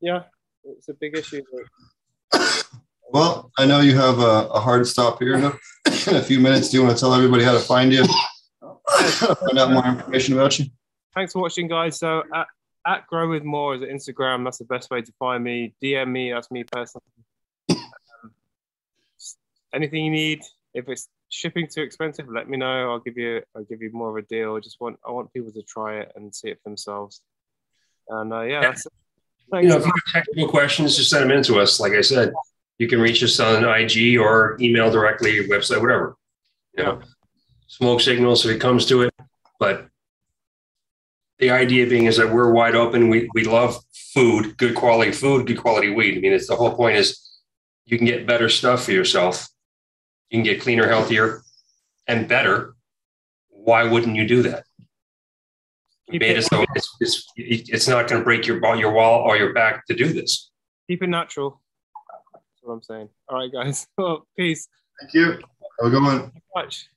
Yeah, 0.00 0.24
it's 0.88 0.96
a 0.96 0.98
big 0.98 1.16
issue. 1.16 1.42
Well, 3.10 3.50
I 3.58 3.66
know 3.66 3.80
you 3.80 3.96
have 3.96 4.18
a, 4.18 4.48
a 4.48 4.60
hard 4.60 4.86
stop 4.86 5.18
here 5.20 5.34
in 5.34 5.44
a, 5.44 5.52
in 6.08 6.16
a 6.16 6.22
few 6.22 6.40
minutes. 6.40 6.70
Do 6.70 6.78
you 6.78 6.82
want 6.82 6.96
to 6.96 7.00
tell 7.00 7.14
everybody 7.14 7.44
how 7.44 7.52
to 7.52 7.58
find 7.58 7.92
you? 7.92 8.04
Find 8.88 9.58
out 9.58 9.70
more 9.70 9.86
information 9.86 10.34
about 10.34 10.58
you. 10.58 10.66
Thanks 11.14 11.32
for 11.32 11.42
watching, 11.42 11.68
guys. 11.68 11.98
So 11.98 12.22
at, 12.34 12.46
at 12.86 13.06
Grow 13.06 13.28
with 13.28 13.44
More 13.44 13.74
is 13.74 13.82
an 13.82 13.88
Instagram. 13.88 14.44
That's 14.44 14.58
the 14.58 14.64
best 14.64 14.90
way 14.90 15.02
to 15.02 15.12
find 15.18 15.42
me. 15.42 15.74
DM 15.82 16.08
me. 16.08 16.32
That's 16.32 16.50
me 16.50 16.64
personally. 16.64 17.04
Um, 17.70 18.32
anything 19.74 20.04
you 20.04 20.10
need. 20.10 20.42
If 20.74 20.88
it's 20.88 21.08
shipping 21.30 21.66
too 21.66 21.82
expensive, 21.82 22.28
let 22.28 22.48
me 22.48 22.56
know. 22.56 22.90
I'll 22.90 23.00
give 23.00 23.16
you. 23.16 23.42
I'll 23.56 23.64
give 23.64 23.82
you 23.82 23.90
more 23.92 24.10
of 24.10 24.22
a 24.22 24.26
deal. 24.26 24.54
I 24.56 24.60
just 24.60 24.80
want. 24.80 24.98
I 25.06 25.10
want 25.10 25.32
people 25.32 25.52
to 25.52 25.62
try 25.62 26.00
it 26.00 26.12
and 26.14 26.34
see 26.34 26.48
it 26.48 26.60
for 26.62 26.68
themselves. 26.68 27.22
And 28.08 28.32
uh, 28.32 28.42
yeah, 28.42 28.60
that's 28.60 28.86
it. 28.86 28.92
Thanks. 29.50 29.64
You 29.64 29.70
know, 29.70 29.76
if 29.76 29.86
you 29.86 29.92
have 29.92 30.24
technical 30.24 30.48
questions, 30.48 30.96
just 30.96 31.10
send 31.10 31.24
them 31.24 31.36
in 31.36 31.42
to 31.44 31.58
us. 31.58 31.80
Like 31.80 31.92
I 31.92 32.02
said, 32.02 32.32
you 32.78 32.86
can 32.86 33.00
reach 33.00 33.22
us 33.22 33.40
on 33.40 33.64
IG 33.64 34.18
or 34.18 34.56
email 34.60 34.90
directly, 34.90 35.48
website, 35.48 35.80
whatever. 35.80 36.16
You 36.76 36.84
know, 36.84 37.00
smoke 37.66 38.00
signals 38.00 38.44
if 38.44 38.54
it 38.54 38.60
comes 38.60 38.86
to 38.86 39.02
it. 39.02 39.14
But 39.58 39.88
the 41.38 41.50
idea 41.50 41.86
being 41.86 42.06
is 42.06 42.16
that 42.18 42.30
we're 42.30 42.52
wide 42.52 42.74
open. 42.74 43.08
We, 43.08 43.28
we 43.34 43.44
love 43.44 43.78
food, 43.92 44.56
good 44.56 44.74
quality 44.74 45.12
food, 45.12 45.46
good 45.46 45.58
quality 45.58 45.90
weed. 45.90 46.18
I 46.18 46.20
mean, 46.20 46.32
it's 46.32 46.48
the 46.48 46.56
whole 46.56 46.74
point 46.74 46.96
is 46.96 47.40
you 47.86 47.96
can 47.96 48.06
get 48.06 48.26
better 48.26 48.48
stuff 48.48 48.84
for 48.84 48.92
yourself. 48.92 49.48
You 50.30 50.36
can 50.36 50.44
get 50.44 50.60
cleaner, 50.60 50.88
healthier, 50.88 51.42
and 52.06 52.28
better. 52.28 52.74
Why 53.48 53.84
wouldn't 53.84 54.16
you 54.16 54.26
do 54.26 54.42
that? 54.42 54.64
Keep 56.10 56.20
made 56.22 56.30
it- 56.32 56.38
it 56.38 56.44
so 56.44 56.64
it's, 56.74 56.96
it's, 57.00 57.26
it's 57.36 57.88
not 57.88 58.08
going 58.08 58.20
to 58.20 58.24
break 58.24 58.46
your 58.46 58.58
your 58.76 58.92
wall 58.92 59.20
or 59.22 59.36
your 59.36 59.52
back 59.52 59.86
to 59.86 59.94
do 59.94 60.12
this. 60.12 60.50
Keep 60.88 61.02
it 61.02 61.08
natural. 61.08 61.60
That's 62.32 62.44
what 62.62 62.72
I'm 62.74 62.82
saying. 62.82 63.08
All 63.28 63.38
right, 63.38 63.52
guys. 63.52 63.86
Well, 63.98 64.26
peace. 64.36 64.68
Thank 65.00 65.14
you. 65.14 65.32
Have 65.32 65.40
a 65.84 65.90
good 65.90 66.02
one. 66.02 66.32
Much. 66.54 66.88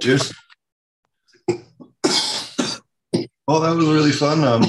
Cheers. 0.00 0.32
Well, 3.48 3.60
that 3.60 3.76
was 3.76 3.86
really 3.86 4.10
fun. 4.12 4.42
Um, 4.42 4.64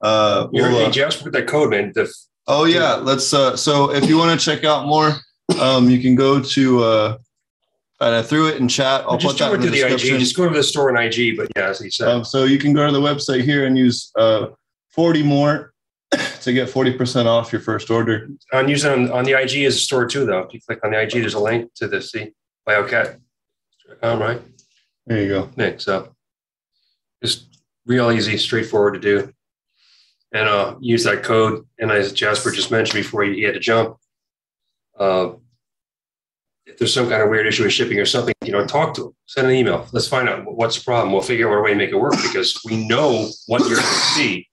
uh, 0.00 0.48
You're, 0.52 0.70
we'll, 0.70 0.78
hey, 0.80 0.86
uh, 0.86 0.90
Jeff, 0.90 1.22
put 1.22 1.32
that 1.32 1.46
code, 1.46 1.70
man. 1.70 1.92
The, 1.94 2.12
oh 2.46 2.64
yeah, 2.64 2.94
let's. 2.94 3.32
Uh, 3.32 3.56
so 3.56 3.92
if 3.92 4.08
you 4.08 4.18
want 4.18 4.38
to 4.38 4.44
check 4.44 4.64
out 4.64 4.86
more, 4.86 5.12
um, 5.60 5.88
you 5.88 6.00
can 6.00 6.14
go 6.14 6.40
to. 6.42 6.82
Uh, 6.82 7.18
and 8.00 8.14
I 8.14 8.22
threw 8.22 8.48
it 8.48 8.56
in 8.56 8.68
chat. 8.68 9.04
I'll 9.06 9.18
just 9.18 9.38
put 9.38 9.44
that 9.44 9.54
in 9.54 9.60
the 9.60 9.68
the 9.68 9.82
IG. 9.82 9.90
description. 9.90 10.20
Just 10.20 10.36
go 10.36 10.48
to 10.48 10.54
the 10.54 10.62
store 10.62 10.94
in 10.94 10.96
IG. 10.96 11.36
But 11.36 11.48
yeah, 11.56 11.68
as 11.68 11.80
he 11.80 11.90
said, 11.90 12.08
Um, 12.08 12.24
so 12.24 12.44
you 12.44 12.58
can 12.58 12.72
go 12.72 12.86
to 12.86 12.92
the 12.92 13.00
website 13.00 13.42
here 13.42 13.66
and 13.66 13.76
use 13.76 14.12
uh, 14.16 14.48
40 14.90 15.22
more 15.22 15.72
to 16.40 16.52
get 16.52 16.68
40% 16.68 17.26
off 17.26 17.52
your 17.52 17.60
first 17.60 17.90
order. 17.90 18.28
I'm 18.52 18.68
using 18.68 18.92
on, 18.92 19.10
on 19.10 19.24
the 19.24 19.32
IG 19.32 19.64
as 19.64 19.74
a 19.74 19.78
store 19.78 20.06
too, 20.06 20.24
though. 20.24 20.40
If 20.40 20.54
you 20.54 20.60
click 20.60 20.80
on 20.84 20.92
the 20.92 21.00
IG, 21.00 21.12
there's 21.12 21.34
a 21.34 21.40
link 21.40 21.72
to 21.74 21.88
the 21.88 22.00
see 22.00 22.30
Biocat. 22.68 23.18
All 24.02 24.18
right. 24.18 24.40
There 25.06 25.22
you 25.22 25.28
go. 25.28 25.50
Nick. 25.56 25.80
So 25.80 26.14
just 27.22 27.58
real 27.86 28.12
easy, 28.12 28.36
straightforward 28.36 28.94
to 28.94 29.00
do, 29.00 29.32
and 30.32 30.48
uh, 30.48 30.76
use 30.80 31.04
that 31.04 31.22
code. 31.22 31.66
And 31.78 31.90
as 31.90 32.12
Jasper 32.12 32.50
just 32.50 32.70
mentioned 32.70 33.02
before, 33.02 33.24
he 33.24 33.42
had 33.42 33.54
to 33.54 33.60
jump. 33.60 33.96
Uh, 34.98 35.32
if 36.68 36.76
there's 36.76 36.92
some 36.92 37.08
kind 37.08 37.22
of 37.22 37.30
weird 37.30 37.46
issue 37.46 37.64
with 37.64 37.72
shipping 37.72 37.98
or 37.98 38.04
something, 38.04 38.34
you 38.44 38.52
know, 38.52 38.64
talk 38.66 38.94
to 38.94 39.04
them, 39.04 39.12
send 39.26 39.46
an 39.46 39.54
email. 39.54 39.88
Let's 39.92 40.06
find 40.06 40.28
out 40.28 40.44
what's 40.44 40.78
the 40.78 40.84
problem. 40.84 41.12
We'll 41.12 41.22
figure 41.22 41.50
out 41.50 41.58
a 41.58 41.62
way 41.62 41.70
to 41.70 41.76
make 41.76 41.90
it 41.90 41.96
work 41.96 42.12
because 42.22 42.60
we 42.66 42.86
know 42.86 43.28
what 43.46 43.60
you're 43.60 43.76
going 43.76 43.82
to 43.82 44.00
see. 44.14 44.46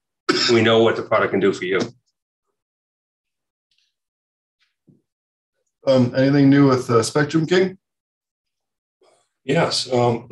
We 0.51 0.61
know 0.61 0.81
what 0.81 0.95
the 0.95 1.03
product 1.03 1.31
can 1.31 1.41
do 1.41 1.51
for 1.51 1.65
you. 1.65 1.79
Um, 5.85 6.15
anything 6.15 6.49
new 6.49 6.67
with 6.69 6.89
uh, 6.89 7.03
Spectrum 7.03 7.45
King? 7.45 7.77
Yes. 9.43 9.91
Um, 9.91 10.27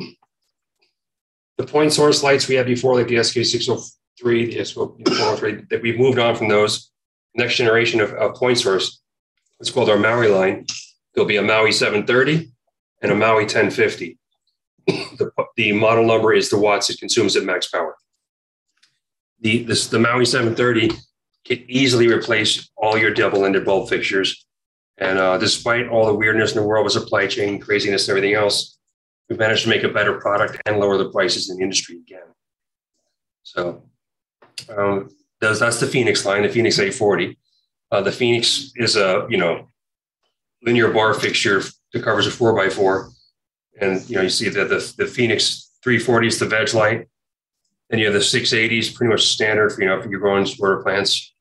the 1.58 1.66
point 1.66 1.92
source 1.92 2.22
lights 2.22 2.48
we 2.48 2.56
had 2.56 2.66
before, 2.66 2.94
like 2.94 3.08
the 3.08 3.16
SK603, 3.16 3.92
the 4.22 4.56
SK403, 4.56 5.68
that 5.68 5.82
we've 5.82 5.98
moved 5.98 6.18
on 6.18 6.34
from 6.34 6.48
those. 6.48 6.90
Next 7.36 7.56
generation 7.56 8.00
of, 8.00 8.12
of 8.14 8.34
point 8.34 8.58
source, 8.58 9.00
it's 9.60 9.70
called 9.70 9.90
our 9.90 9.98
Maui 9.98 10.28
line. 10.28 10.66
There'll 11.14 11.28
be 11.28 11.36
a 11.36 11.42
Maui 11.42 11.72
730 11.72 12.50
and 13.02 13.12
a 13.12 13.14
Maui 13.14 13.42
1050. 13.42 14.18
the, 14.86 15.30
the 15.56 15.72
model 15.72 16.04
number 16.04 16.32
is 16.32 16.50
the 16.50 16.58
watts 16.58 16.90
it 16.90 16.98
consumes 16.98 17.36
at 17.36 17.44
max 17.44 17.68
power. 17.68 17.96
The, 19.40 19.62
this, 19.64 19.88
the 19.88 19.98
Maui 19.98 20.24
730 20.24 20.96
can 21.44 21.64
easily 21.68 22.08
replace 22.08 22.70
all 22.76 22.96
your 22.96 23.12
double-ended 23.12 23.64
bulb 23.64 23.88
fixtures. 23.88 24.46
And 24.98 25.18
uh, 25.18 25.38
despite 25.38 25.88
all 25.88 26.06
the 26.06 26.14
weirdness 26.14 26.52
in 26.52 26.60
the 26.60 26.66
world 26.66 26.84
with 26.84 26.92
supply 26.92 27.26
chain 27.26 27.60
craziness 27.60 28.08
and 28.08 28.16
everything 28.16 28.36
else, 28.36 28.78
we 29.28 29.36
managed 29.36 29.64
to 29.64 29.68
make 29.68 29.82
a 29.82 29.88
better 29.88 30.20
product 30.20 30.60
and 30.66 30.78
lower 30.78 30.98
the 30.98 31.10
prices 31.10 31.50
in 31.50 31.56
the 31.56 31.62
industry 31.62 31.96
again. 31.96 32.26
So 33.42 33.82
um, 34.76 35.10
that's 35.40 35.80
the 35.80 35.86
Phoenix 35.86 36.24
line, 36.24 36.42
the 36.42 36.48
Phoenix 36.48 36.78
840. 36.78 37.38
Uh, 37.90 38.00
the 38.00 38.12
Phoenix 38.12 38.72
is 38.76 38.96
a 38.96 39.26
you 39.30 39.36
know 39.36 39.68
linear 40.64 40.90
bar 40.92 41.14
fixture 41.14 41.62
that 41.92 42.02
covers 42.02 42.26
a 42.26 42.30
four 42.30 42.54
by 42.54 42.68
four, 42.68 43.10
and 43.80 44.08
you 44.08 44.16
know 44.16 44.22
you 44.22 44.30
see 44.30 44.48
that 44.48 44.68
the 44.68 44.94
the 44.98 45.06
Phoenix 45.06 45.70
340 45.82 46.26
is 46.26 46.38
the 46.38 46.46
veg 46.46 46.74
light, 46.74 47.08
and 47.90 48.00
you 48.00 48.06
have 48.06 48.14
the 48.14 48.20
680s, 48.20 48.94
pretty 48.94 49.10
much 49.10 49.26
standard 49.26 49.72
for 49.72 49.82
you 49.82 49.88
know 49.88 49.98
if 49.98 50.06
you're 50.06 50.20
growing 50.20 50.46
water 50.58 50.82
plants. 50.82 51.32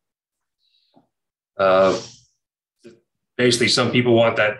Uh, 1.58 2.00
basically, 3.38 3.68
some 3.68 3.92
people 3.92 4.14
want 4.14 4.38
that 4.38 4.58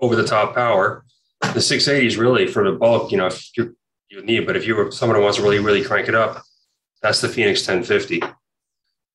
over 0.00 0.16
the 0.16 0.26
top 0.26 0.54
power 0.54 1.04
the 1.54 1.60
680 1.60 2.06
is 2.06 2.16
really 2.16 2.46
for 2.46 2.64
the 2.64 2.76
bulk, 2.76 3.10
you 3.10 3.18
know, 3.18 3.26
if 3.26 3.56
you 3.56 3.76
you 4.08 4.22
need, 4.22 4.46
but 4.46 4.56
if 4.56 4.66
you 4.66 4.76
were 4.76 4.90
someone 4.90 5.16
who 5.16 5.22
wants 5.22 5.38
to 5.38 5.42
really, 5.42 5.58
really 5.58 5.82
crank 5.82 6.06
it 6.06 6.14
up, 6.14 6.42
that's 7.00 7.22
the 7.22 7.28
Phoenix 7.28 7.66
1050. 7.66 8.22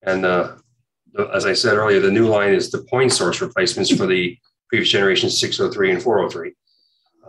And 0.01 0.25
uh, 0.25 0.55
as 1.33 1.45
I 1.45 1.53
said 1.53 1.75
earlier, 1.75 1.99
the 1.99 2.11
new 2.11 2.27
line 2.27 2.53
is 2.53 2.71
the 2.71 2.79
point 2.79 3.11
source 3.11 3.39
replacements 3.39 3.95
for 3.95 4.07
the 4.07 4.35
previous 4.69 4.89
generation 4.89 5.29
603 5.29 5.91
and 5.91 6.01
403. 6.01 6.53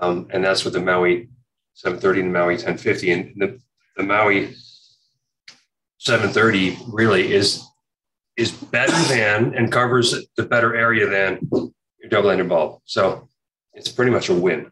Um, 0.00 0.28
and 0.30 0.44
that's 0.44 0.64
what 0.64 0.74
the 0.74 0.80
Maui 0.80 1.28
730 1.74 2.20
and 2.20 2.34
the 2.34 2.38
Maui 2.38 2.54
1050. 2.54 3.10
And 3.10 3.32
the, 3.36 3.60
the 3.96 4.02
Maui 4.02 4.54
730 5.98 6.78
really 6.92 7.32
is 7.32 7.64
is 8.36 8.52
better 8.52 8.96
than 9.12 9.52
and 9.54 9.72
covers 9.72 10.14
the 10.36 10.44
better 10.44 10.76
area 10.76 11.08
than 11.08 11.40
your 11.50 12.08
double 12.08 12.30
ended 12.30 12.48
bulb. 12.48 12.80
So 12.84 13.28
it's 13.72 13.90
pretty 13.90 14.12
much 14.12 14.28
a 14.28 14.34
win. 14.34 14.70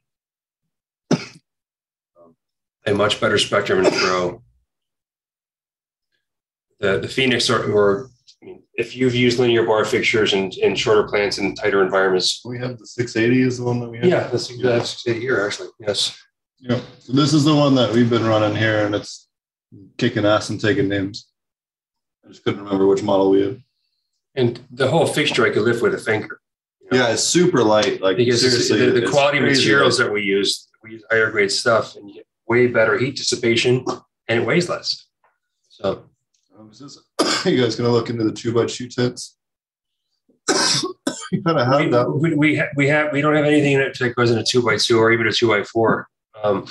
Um, 1.11 2.37
a 2.87 2.95
much 2.95 3.21
better 3.21 3.39
spectrum 3.39 3.85
in 3.85 3.93
throw. 3.93 4.43
The 6.79 7.01
the 7.01 7.09
Phoenix 7.09 7.51
or, 7.51 7.73
or 7.73 8.11
I 8.43 8.47
mean, 8.47 8.63
if 8.75 8.95
you've 8.97 9.15
used 9.15 9.39
linear 9.39 9.65
bar 9.65 9.85
fixtures 9.85 10.33
and, 10.35 10.53
in 10.59 10.75
shorter 10.75 11.05
plants 11.09 11.39
in 11.39 11.55
tighter 11.55 11.83
environments, 11.83 12.43
We 12.45 12.59
have 12.59 12.79
the 12.79 12.87
680 12.87 13.43
is 13.43 13.59
the 13.59 13.65
one 13.65 13.81
that 13.81 13.89
we 13.89 13.99
have. 13.99 14.07
yeah, 14.07 14.27
that's 14.29 14.57
that's 14.63 15.07
it 15.07 15.17
here 15.17 15.45
actually. 15.45 15.69
Yes. 15.81 16.19
Yep. 16.61 16.83
So 17.01 17.13
this 17.13 17.33
is 17.33 17.45
the 17.45 17.55
one 17.55 17.75
that 17.75 17.93
we've 17.93 18.11
been 18.11 18.25
running 18.27 18.57
here, 18.57 18.87
and 18.87 18.95
it's 18.95 19.29
kicking 19.99 20.25
ass 20.27 20.51
and 20.51 20.61
taking 20.61 20.89
names. 20.89 21.29
I 22.25 22.29
just 22.29 22.45
couldn't 22.45 22.63
remember 22.63 22.87
which 22.87 23.03
model 23.03 23.31
we 23.31 23.43
had. 23.43 23.63
And 24.35 24.61
the 24.71 24.89
whole 24.89 25.07
fixture 25.07 25.47
I 25.47 25.51
could 25.51 25.63
lift 25.63 25.83
with 25.83 25.95
a 25.95 25.99
finger. 25.99 26.41
you 26.81 26.89
know? 26.91 26.99
Yeah, 26.99 27.13
it's 27.13 27.23
super 27.25 27.63
light. 27.63 28.01
Like 28.03 28.17
because 28.19 28.41
seriously, 28.41 28.91
the, 28.91 29.01
the 29.01 29.07
quality 29.11 29.41
materials 29.41 29.99
light. 29.99 30.07
that 30.07 30.13
we 30.13 30.23
use, 30.23 30.69
we 30.83 30.93
use 30.93 31.05
higher 31.11 31.31
grade 31.31 31.51
stuff 31.53 31.97
and 31.97 32.09
you 32.09 32.17
get 32.17 32.27
way 32.49 32.67
better 32.67 32.99
heat 32.99 33.17
dissipation 33.17 33.85
and 34.29 34.41
it 34.43 34.47
weighs 34.47 34.69
less. 34.69 35.07
So 35.69 36.05
is 36.71 36.79
this- 36.79 36.99
you 37.47 37.61
guys 37.63 37.77
gonna 37.77 37.91
look 37.91 38.11
into 38.11 38.25
the 38.25 38.33
two 38.33 38.53
by 38.53 38.67
two 38.67 38.89
tents? 38.89 39.37
you 41.33 41.43
kind 41.45 41.59
of 41.59 41.67
have 41.67 41.81
we, 41.81 41.89
that. 41.91 42.09
we, 42.11 42.35
we, 42.35 42.57
ha- 42.57 42.69
we 42.77 42.89
have 42.89 43.13
we 43.13 43.21
don't 43.21 43.35
have 43.35 43.45
anything 43.45 43.79
that 43.79 44.15
goes 44.17 44.31
in 44.31 44.39
a 44.39 44.45
two 44.45 44.63
by 44.63 44.77
two 44.77 44.99
or 44.99 45.11
even 45.13 45.27
a 45.27 45.33
two 45.33 45.49
by 45.49 45.63
four. 45.65 46.09
Um, 46.43 46.67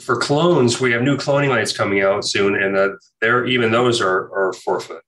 for 0.00 0.16
clones, 0.16 0.80
we 0.80 0.92
have 0.92 1.02
new 1.02 1.16
cloning 1.16 1.48
lights 1.48 1.76
coming 1.76 2.00
out 2.02 2.24
soon, 2.24 2.54
and 2.60 2.76
uh, 2.76 2.90
they're 3.20 3.44
even 3.46 3.72
those 3.72 4.00
are 4.00 4.30
are 4.32 4.52
four 4.52 4.80
foot. 4.80 5.02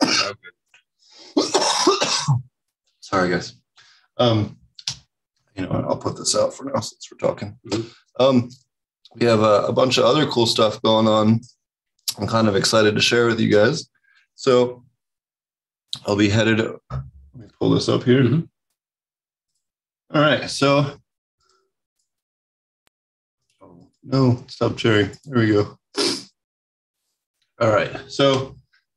Sorry, 3.00 3.30
guys. 3.30 3.54
Um, 4.16 4.56
you 5.54 5.62
know, 5.62 5.70
I'll 5.88 5.96
put 5.96 6.16
this 6.16 6.34
out 6.36 6.54
for 6.54 6.64
now 6.64 6.80
since 6.80 7.08
we're 7.10 7.18
talking. 7.18 7.58
Mhm. 7.68 7.92
Um, 8.18 8.50
we 9.14 9.26
have 9.26 9.40
a, 9.40 9.66
a 9.68 9.72
bunch 9.72 9.98
of 9.98 10.04
other 10.04 10.26
cool 10.26 10.46
stuff 10.46 10.80
going 10.82 11.06
on. 11.06 11.40
I'm 12.18 12.26
kind 12.26 12.48
of 12.48 12.56
excited 12.56 12.94
to 12.94 13.00
share 13.00 13.26
with 13.26 13.40
you 13.40 13.50
guys. 13.50 13.88
So 14.34 14.84
I'll 16.06 16.16
be 16.16 16.28
headed. 16.28 16.58
Let 16.60 17.02
me 17.34 17.46
pull 17.58 17.70
this 17.70 17.88
up 17.88 18.04
here. 18.04 18.22
Mhm. 18.22 18.48
All 20.14 20.20
right. 20.22 20.48
So, 20.48 20.98
oh, 23.60 23.88
no, 24.02 24.44
stop 24.48 24.78
sharing. 24.78 25.10
There 25.24 25.38
we 25.40 25.52
go. 25.52 25.78
All 27.60 27.70
right. 27.70 27.90
So 28.08 28.54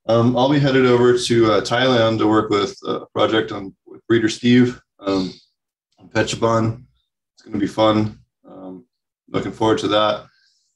um, 0.07 0.38
I'll 0.38 0.49
be 0.49 0.59
headed 0.59 0.86
over 0.86 1.17
to 1.17 1.51
uh, 1.51 1.61
Thailand 1.61 2.20
to 2.20 2.28
work 2.28 2.49
with 2.49 2.78
a 2.86 3.05
project 3.13 3.51
on 3.51 3.76
with 3.86 4.05
Breeder 4.07 4.30
Steve 4.30 4.80
um, 4.99 5.34
on 5.97 6.09
Phetchabun. 6.09 6.84
It's 7.34 7.43
going 7.43 7.53
to 7.53 7.59
be 7.59 7.67
fun. 7.67 8.20
Um, 8.47 8.86
looking 9.30 9.51
forward 9.51 9.80
to 9.80 9.88
that. 9.89 10.26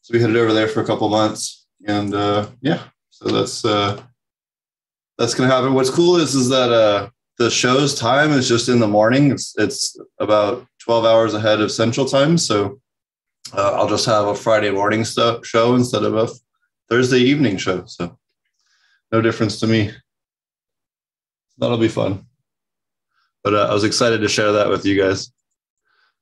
So 0.01 0.13
we 0.13 0.21
headed 0.21 0.35
over 0.37 0.53
there 0.53 0.67
for 0.67 0.81
a 0.81 0.85
couple 0.85 1.07
months, 1.09 1.62
and 1.85 2.13
uh, 2.13 2.47
yeah, 2.61 2.83
so 3.09 3.29
that's 3.29 3.65
uh, 3.65 4.01
that's 5.17 5.33
to 5.33 5.47
happen. 5.47 5.73
What's 5.73 5.89
cool 5.89 6.17
is 6.17 6.35
is 6.35 6.49
that 6.49 6.71
uh, 6.71 7.09
the 7.37 7.49
show's 7.49 7.95
time 7.95 8.31
is 8.31 8.47
just 8.47 8.69
in 8.69 8.79
the 8.79 8.87
morning. 8.87 9.31
It's 9.31 9.53
it's 9.57 9.97
about 10.19 10.65
twelve 10.79 11.05
hours 11.05 11.33
ahead 11.33 11.61
of 11.61 11.71
Central 11.71 12.05
Time, 12.05 12.37
so 12.37 12.79
uh, 13.53 13.73
I'll 13.73 13.89
just 13.89 14.05
have 14.05 14.27
a 14.27 14.35
Friday 14.35 14.71
morning 14.71 15.03
stuff 15.03 15.45
show 15.45 15.75
instead 15.75 16.03
of 16.03 16.15
a 16.15 16.29
Thursday 16.89 17.19
evening 17.19 17.57
show. 17.57 17.85
So 17.85 18.17
no 19.11 19.21
difference 19.21 19.59
to 19.59 19.67
me. 19.67 19.91
That'll 21.57 21.77
be 21.77 21.87
fun. 21.87 22.25
But 23.43 23.53
uh, 23.53 23.67
I 23.69 23.73
was 23.73 23.83
excited 23.83 24.21
to 24.21 24.29
share 24.29 24.53
that 24.53 24.69
with 24.69 24.85
you 24.85 24.99
guys. 24.99 25.31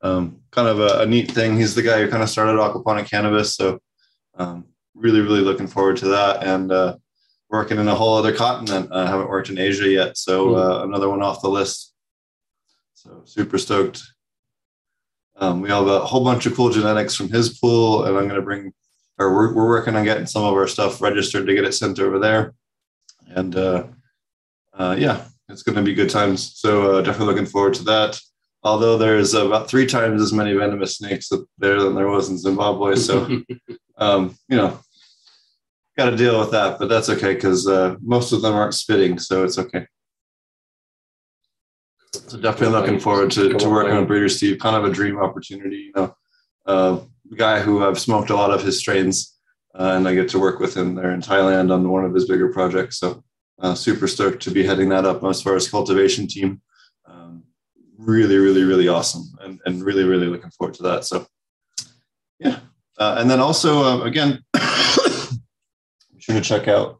Um, 0.02 0.42
kind 0.50 0.68
of 0.68 0.80
a, 0.80 1.02
a 1.02 1.06
neat 1.06 1.32
thing. 1.32 1.56
He's 1.56 1.76
the 1.76 1.84
guy 1.84 2.00
who 2.00 2.10
kind 2.10 2.24
of 2.24 2.30
started 2.30 2.54
aquaponic 2.54 3.08
cannabis, 3.08 3.56
so 3.56 3.80
um, 4.36 4.66
really, 5.02 5.22
really 5.22 5.42
looking 5.42 5.68
forward 5.68 5.98
to 5.98 6.08
that. 6.10 6.44
And 6.44 6.72
uh, 6.72 6.98
working 7.52 7.78
in 7.78 7.88
a 7.88 7.96
whole 7.96 8.18
other 8.18 8.34
continent. 8.34 8.90
I 8.92 9.06
haven't 9.06 9.30
worked 9.30 9.50
in 9.50 9.60
Asia 9.60 9.88
yet, 9.88 10.18
so 10.18 10.56
uh, 10.56 10.84
another 10.84 11.10
one 11.10 11.22
off 11.22 11.42
the 11.42 11.50
list. 11.50 11.94
So 12.94 13.24
super 13.26 13.58
stoked. 13.58 14.02
Um, 15.36 15.62
we 15.62 15.70
have 15.70 15.88
a 15.88 16.00
whole 16.00 16.24
bunch 16.24 16.46
of 16.46 16.56
cool 16.56 16.70
genetics 16.70 17.16
from 17.16 17.30
his 17.30 17.58
pool, 17.60 18.06
and 18.06 18.18
I'm 18.18 18.28
going 18.28 18.40
to 18.40 18.42
bring, 18.42 18.74
or 19.18 19.34
we're, 19.34 19.54
we're 19.54 19.68
working 19.68 19.96
on 19.96 20.06
getting 20.06 20.26
some 20.26 20.44
of 20.44 20.54
our 20.54 20.68
stuff 20.68 21.02
registered 21.02 21.46
to 21.46 21.54
get 21.54 21.66
it 21.66 21.74
sent 21.74 22.00
over 22.00 22.20
there. 22.20 22.54
And 23.28 23.56
uh, 23.56 23.88
uh, 24.74 24.96
yeah, 24.98 25.26
it's 25.50 25.64
going 25.64 25.76
to 25.76 25.82
be 25.82 25.94
good 25.94 26.10
times. 26.10 26.54
So 26.56 26.94
uh, 26.98 27.02
definitely 27.02 27.34
looking 27.34 27.48
forward 27.52 27.74
to 27.76 27.84
that. 27.84 28.20
Although 28.64 28.98
there's 28.98 29.34
about 29.34 29.68
three 29.68 29.88
times 29.88 30.22
as 30.22 30.32
many 30.32 30.54
venomous 30.54 30.98
snakes 30.98 31.32
up 31.32 31.42
there 31.58 31.82
than 31.82 31.96
there 31.96 32.08
was 32.08 32.30
in 32.30 32.38
Zimbabwe, 32.38 32.96
so 32.96 33.42
um, 33.98 34.38
you 34.48 34.58
know, 34.58 34.80
got 35.98 36.10
to 36.10 36.18
deal 36.18 36.40
with 36.40 36.52
that. 36.52 36.80
But 36.80 36.90
that's 36.90 37.10
okay 37.10 37.34
because 37.34 37.68
uh, 37.68 37.96
most 38.02 38.32
of 38.32 38.42
them 38.42 38.54
aren't 38.54 38.74
spitting, 38.74 39.20
so 39.20 39.44
it's 39.44 39.58
okay. 39.58 39.86
So 42.14 42.38
definitely 42.38 42.78
looking 42.78 43.00
forward 43.00 43.32
to, 43.32 43.54
to 43.54 43.70
working 43.70 43.96
with 43.96 44.08
Breeder 44.08 44.30
Steve. 44.30 44.60
Kind 44.60 44.76
of 44.76 44.86
a 44.86 44.94
dream 44.94 45.18
opportunity, 45.18 45.78
you 45.78 45.92
know. 45.96 46.16
Uh, 46.66 47.00
guy 47.36 47.60
who 47.62 47.84
I've 47.84 48.00
smoked 48.00 48.30
a 48.30 48.36
lot 48.36 48.52
of 48.52 48.64
his 48.64 48.78
strains, 48.78 49.38
uh, 49.74 49.94
and 49.96 50.08
I 50.08 50.14
get 50.14 50.30
to 50.30 50.40
work 50.40 50.60
with 50.60 50.76
him 50.76 50.96
there 50.96 51.12
in 51.12 51.22
Thailand 51.22 51.74
on 51.74 51.90
one 51.90 52.06
of 52.06 52.14
his 52.14 52.28
bigger 52.28 52.52
projects. 52.52 53.00
So 53.00 53.24
uh, 53.60 53.76
super 53.76 54.08
stoked 54.08 54.42
to 54.44 54.52
be 54.52 54.66
heading 54.66 54.90
that 54.90 55.06
up 55.06 55.24
as 55.24 55.42
far 55.42 55.56
as 55.56 55.70
cultivation 55.70 56.28
team. 56.28 56.62
Um, 57.06 57.44
really, 57.98 58.38
really, 58.38 58.64
really 58.64 58.88
awesome, 58.88 59.24
and 59.42 59.60
and 59.66 59.84
really, 59.84 60.04
really 60.04 60.28
looking 60.28 60.52
forward 60.52 60.74
to 60.76 60.84
that. 60.84 61.06
So 61.06 61.26
yeah, 62.40 62.60
uh, 62.98 63.16
and 63.20 63.30
then 63.30 63.40
also 63.40 63.84
uh, 63.84 64.04
again, 64.04 64.44
sure 66.22 66.36
to 66.36 66.42
check 66.42 66.68
out 66.68 67.00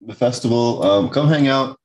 the 0.00 0.14
festival. 0.14 0.82
Um, 0.82 1.08
come 1.08 1.28
hang 1.28 1.48
out. 1.48 1.78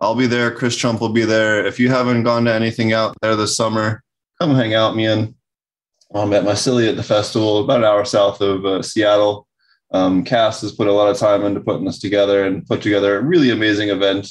I'll 0.00 0.14
be 0.14 0.26
there. 0.26 0.50
Chris 0.50 0.76
Trump 0.76 1.00
will 1.00 1.08
be 1.08 1.24
there. 1.24 1.66
If 1.66 1.80
you 1.80 1.88
haven't 1.88 2.22
gone 2.22 2.44
to 2.44 2.52
anything 2.52 2.92
out 2.92 3.16
there 3.20 3.36
this 3.36 3.56
summer, 3.56 4.02
come 4.40 4.54
hang 4.54 4.74
out, 4.74 4.96
man. 4.96 5.34
I'm 6.14 6.32
at 6.32 6.44
Massilia 6.44 6.90
at 6.90 6.96
the 6.96 7.02
festival, 7.02 7.62
about 7.64 7.80
an 7.80 7.84
hour 7.84 8.04
south 8.04 8.40
of 8.40 8.64
uh, 8.64 8.82
Seattle. 8.82 9.46
Um, 9.90 10.24
Cass 10.24 10.60
has 10.62 10.72
put 10.72 10.86
a 10.86 10.92
lot 10.92 11.10
of 11.10 11.18
time 11.18 11.44
into 11.44 11.60
putting 11.60 11.84
this 11.84 11.98
together 11.98 12.44
and 12.44 12.66
put 12.66 12.80
together 12.80 13.18
a 13.18 13.22
really 13.22 13.50
amazing 13.50 13.90
event. 13.90 14.30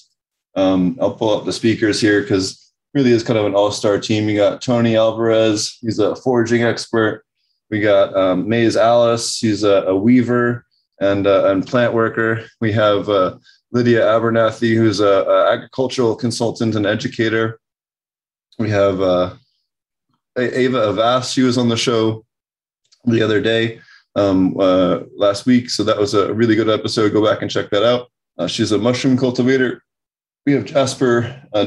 Um, 0.55 0.97
I'll 0.99 1.13
pull 1.13 1.37
up 1.37 1.45
the 1.45 1.53
speakers 1.53 2.01
here 2.01 2.21
because 2.21 2.73
really 2.93 3.11
is 3.11 3.23
kind 3.23 3.37
of 3.37 3.45
an 3.45 3.53
all-star 3.53 3.99
team. 3.99 4.27
You 4.27 4.37
got 4.37 4.61
Tony 4.61 4.95
Alvarez, 4.95 5.77
he's 5.81 5.99
a 5.99 6.15
foraging 6.15 6.63
expert. 6.63 7.23
We 7.69 7.81
got 7.81 8.15
um, 8.15 8.51
Alice, 8.51 9.39
he's 9.39 9.63
a, 9.63 9.83
a 9.83 9.95
weaver 9.95 10.65
and 10.99 11.27
uh, 11.27 11.49
and 11.49 11.65
plant 11.65 11.93
worker. 11.93 12.43
We 12.61 12.71
have 12.73 13.09
uh, 13.09 13.37
Lydia 13.71 14.01
Abernathy, 14.01 14.75
who's 14.75 14.99
a, 14.99 15.05
a 15.05 15.51
agricultural 15.53 16.15
consultant 16.15 16.75
and 16.75 16.85
educator. 16.85 17.59
We 18.57 18.69
have 18.69 19.01
uh, 19.01 19.35
Ava 20.37 20.77
Avas. 20.77 21.33
She 21.33 21.41
was 21.41 21.57
on 21.57 21.69
the 21.69 21.77
show 21.77 22.25
the 23.05 23.21
other 23.21 23.41
day, 23.41 23.79
um, 24.15 24.59
uh, 24.59 25.01
last 25.15 25.45
week. 25.45 25.69
So 25.69 25.83
that 25.83 25.97
was 25.97 26.13
a 26.13 26.33
really 26.33 26.55
good 26.55 26.69
episode. 26.69 27.13
Go 27.13 27.23
back 27.23 27.41
and 27.41 27.51
check 27.51 27.69
that 27.69 27.83
out. 27.83 28.11
Uh, 28.37 28.47
she's 28.47 28.71
a 28.71 28.77
mushroom 28.77 29.17
cultivator. 29.17 29.83
We 30.45 30.53
have 30.53 30.65
Jasper 30.65 31.41
uh. 31.53 31.65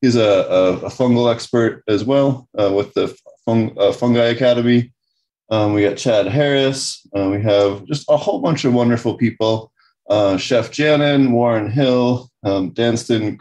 He's 0.00 0.16
a, 0.16 0.22
a, 0.22 0.72
a 0.78 0.90
fungal 0.90 1.32
expert 1.32 1.82
as 1.88 2.04
well 2.04 2.48
uh, 2.58 2.72
with 2.72 2.92
the 2.94 3.16
fung, 3.44 3.74
Fungi 3.92 4.24
Academy. 4.24 4.92
Um, 5.50 5.72
we 5.72 5.82
got 5.82 5.96
Chad 5.96 6.26
Harris. 6.26 7.06
Uh, 7.16 7.28
we 7.30 7.40
have 7.42 7.84
just 7.84 8.06
a 8.08 8.16
whole 8.16 8.40
bunch 8.40 8.64
of 8.64 8.74
wonderful 8.74 9.14
people. 9.14 9.72
Uh, 10.08 10.36
Chef 10.36 10.70
Janin, 10.70 11.32
Warren 11.32 11.70
Hill, 11.70 12.30
um, 12.44 12.72
Danston 12.72 13.38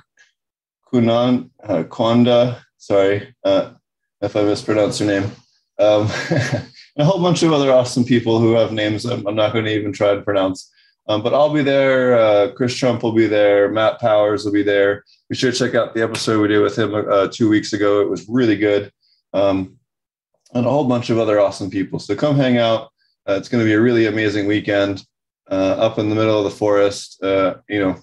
Kunan, 0.91 1.49
uh, 1.63 1.83
Kwanda. 1.83 2.61
Sorry 2.77 3.35
uh, 3.43 3.71
if 4.21 4.35
I 4.35 4.43
mispronounced 4.43 4.99
your 4.99 5.09
name. 5.09 5.31
Um, 5.79 6.09
and 6.29 6.67
a 6.97 7.05
whole 7.05 7.21
bunch 7.21 7.43
of 7.43 7.51
other 7.51 7.71
awesome 7.71 8.05
people 8.05 8.39
who 8.39 8.53
have 8.53 8.71
names 8.71 9.05
I'm, 9.05 9.25
I'm 9.27 9.35
not 9.35 9.53
going 9.53 9.65
to 9.65 9.75
even 9.75 9.91
try 9.91 10.13
to 10.13 10.21
pronounce. 10.21 10.71
Um, 11.07 11.21
but 11.21 11.33
I'll 11.33 11.53
be 11.53 11.61
there. 11.61 12.17
Uh, 12.17 12.51
Chris 12.53 12.75
Trump 12.75 13.03
will 13.03 13.11
be 13.11 13.27
there. 13.27 13.69
Matt 13.69 13.99
Powers 13.99 14.43
will 14.43 14.51
be 14.51 14.63
there. 14.63 15.03
Be 15.29 15.35
sure 15.35 15.51
to 15.51 15.57
check 15.57 15.75
out 15.75 15.93
the 15.93 16.01
episode 16.01 16.41
we 16.41 16.47
did 16.47 16.61
with 16.61 16.77
him 16.77 16.95
uh, 16.95 17.27
two 17.31 17.49
weeks 17.49 17.73
ago. 17.73 18.01
It 18.01 18.09
was 18.09 18.27
really 18.27 18.55
good. 18.55 18.91
Um, 19.33 19.77
and 20.55 20.65
a 20.65 20.69
whole 20.69 20.85
bunch 20.85 21.09
of 21.11 21.19
other 21.19 21.39
awesome 21.39 21.69
people. 21.69 21.99
So 21.99 22.15
come 22.15 22.37
hang 22.37 22.57
out. 22.57 22.89
Uh, 23.27 23.33
it's 23.33 23.49
going 23.49 23.63
to 23.63 23.67
be 23.67 23.73
a 23.73 23.81
really 23.81 24.07
amazing 24.07 24.47
weekend 24.47 25.05
uh, 25.51 25.75
up 25.77 25.99
in 25.99 26.09
the 26.09 26.15
middle 26.15 26.37
of 26.37 26.45
the 26.45 26.57
forest. 26.57 27.21
Uh, 27.21 27.55
you 27.69 27.79
know, 27.79 27.97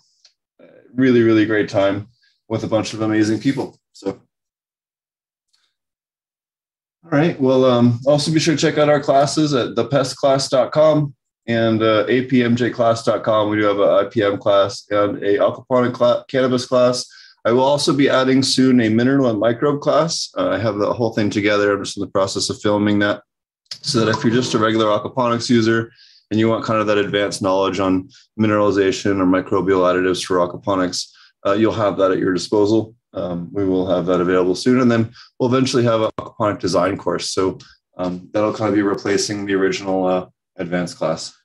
really, 0.95 1.23
really 1.23 1.47
great 1.47 1.69
time 1.69 2.09
with 2.49 2.63
a 2.63 2.69
bunch 2.69 2.93
of 2.93 3.01
amazing 3.01 3.41
people. 3.41 3.79
So 3.93 4.21
All 7.05 7.11
right. 7.11 7.41
Well, 7.41 7.65
um, 7.65 7.99
also 8.07 8.31
be 8.31 8.39
sure 8.39 8.55
to 8.55 8.61
check 8.61 8.79
out 8.79 8.89
our 8.89 9.01
classes 9.01 9.55
at 9.55 9.75
thepestclass.com 9.75 11.15
and 11.47 11.83
uh, 11.83 12.07
apmjclass.com. 12.07 13.51
We 13.51 13.57
do 13.57 13.65
have 13.65 13.81
an 13.81 14.11
IPM 14.11 14.39
class 14.39 14.87
and 14.91 15.23
a 15.23 15.39
aquaponic 15.39 15.95
cla- 15.95 16.25
cannabis 16.29 16.67
class. 16.67 17.07
I 17.45 17.53
will 17.53 17.65
also 17.65 17.93
be 17.93 18.09
adding 18.09 18.43
soon 18.43 18.81
a 18.81 18.89
mineral 18.89 19.29
and 19.29 19.41
microbe 19.41 19.81
class. 19.81 20.31
Uh, 20.37 20.51
I 20.51 20.59
have 20.59 20.77
the 20.77 20.93
whole 20.93 21.13
thing 21.13 21.29
together. 21.29 21.73
I'm 21.73 21.83
just 21.83 21.97
in 21.97 22.03
the 22.03 22.07
process 22.07 22.51
of 22.51 22.61
filming 22.61 23.01
that 23.01 23.23
so 23.81 24.05
that 24.05 24.15
if 24.15 24.23
you're 24.23 24.33
just 24.33 24.55
a 24.55 24.59
regular 24.59 24.87
aquaponics 24.87 25.51
user 25.51 25.91
and 26.31 26.39
you 26.39 26.49
want 26.49 26.65
kind 26.65 26.81
of 26.81 26.87
that 26.87 26.99
advanced 26.99 27.43
knowledge 27.43 27.81
on 27.81 28.09
mineralization 28.39 29.21
or 29.21 29.27
microbial 29.27 29.83
additives 29.83 30.25
for 30.25 30.37
aquaponics, 30.37 31.09
uh, 31.45 31.53
you'll 31.53 31.73
have 31.73 31.97
that 31.99 32.13
at 32.13 32.19
your 32.19 32.33
disposal. 32.33 32.95
Um, 33.13 33.51
we 33.53 33.65
will 33.65 33.87
have 33.89 34.07
that 34.07 34.21
available 34.21 34.55
soon. 34.55 34.81
And 34.81 34.91
then 34.91 35.13
we'll 35.39 35.53
eventually 35.53 35.85
have 35.85 36.01
a 36.01 36.13
aquaponic 36.13 36.61
design 36.61 36.97
course. 36.97 37.31
So 37.31 37.59
um, 37.99 38.31
that'll 38.33 38.55
kind 38.55 38.69
of 38.69 38.75
be 38.75 38.83
replacing 38.83 39.47
the 39.47 39.55
original 39.55 40.07
uh, 40.07 40.27
advanced 40.57 40.97
class. 40.97 41.37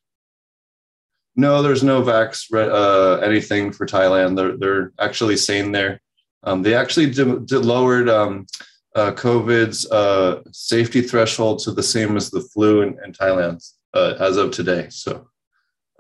No, 1.40 1.62
there's 1.62 1.84
no 1.84 2.02
vax 2.02 2.52
uh, 2.52 3.20
anything 3.20 3.72
for 3.72 3.86
Thailand. 3.86 4.36
They're, 4.36 4.58
they're 4.58 4.92
actually 5.00 5.38
sane 5.38 5.72
there. 5.72 6.02
Um, 6.44 6.64
they 6.64 6.74
actually 6.74 7.14
lowered 7.14 8.10
um, 8.10 8.48
uh, 8.96 9.12
COVID's 9.12 9.90
uh, 9.92 10.42
safety 10.52 11.02
threshold 11.02 11.60
to 11.60 11.72
the 11.72 11.84
same 11.84 12.18
as 12.18 12.32
the 12.32 12.42
flu 12.42 12.82
in, 12.82 12.98
in 13.06 13.12
Thailand 13.12 13.64
uh, 13.94 14.16
as 14.20 14.38
of 14.38 14.50
today. 14.50 14.88
So 14.90 15.30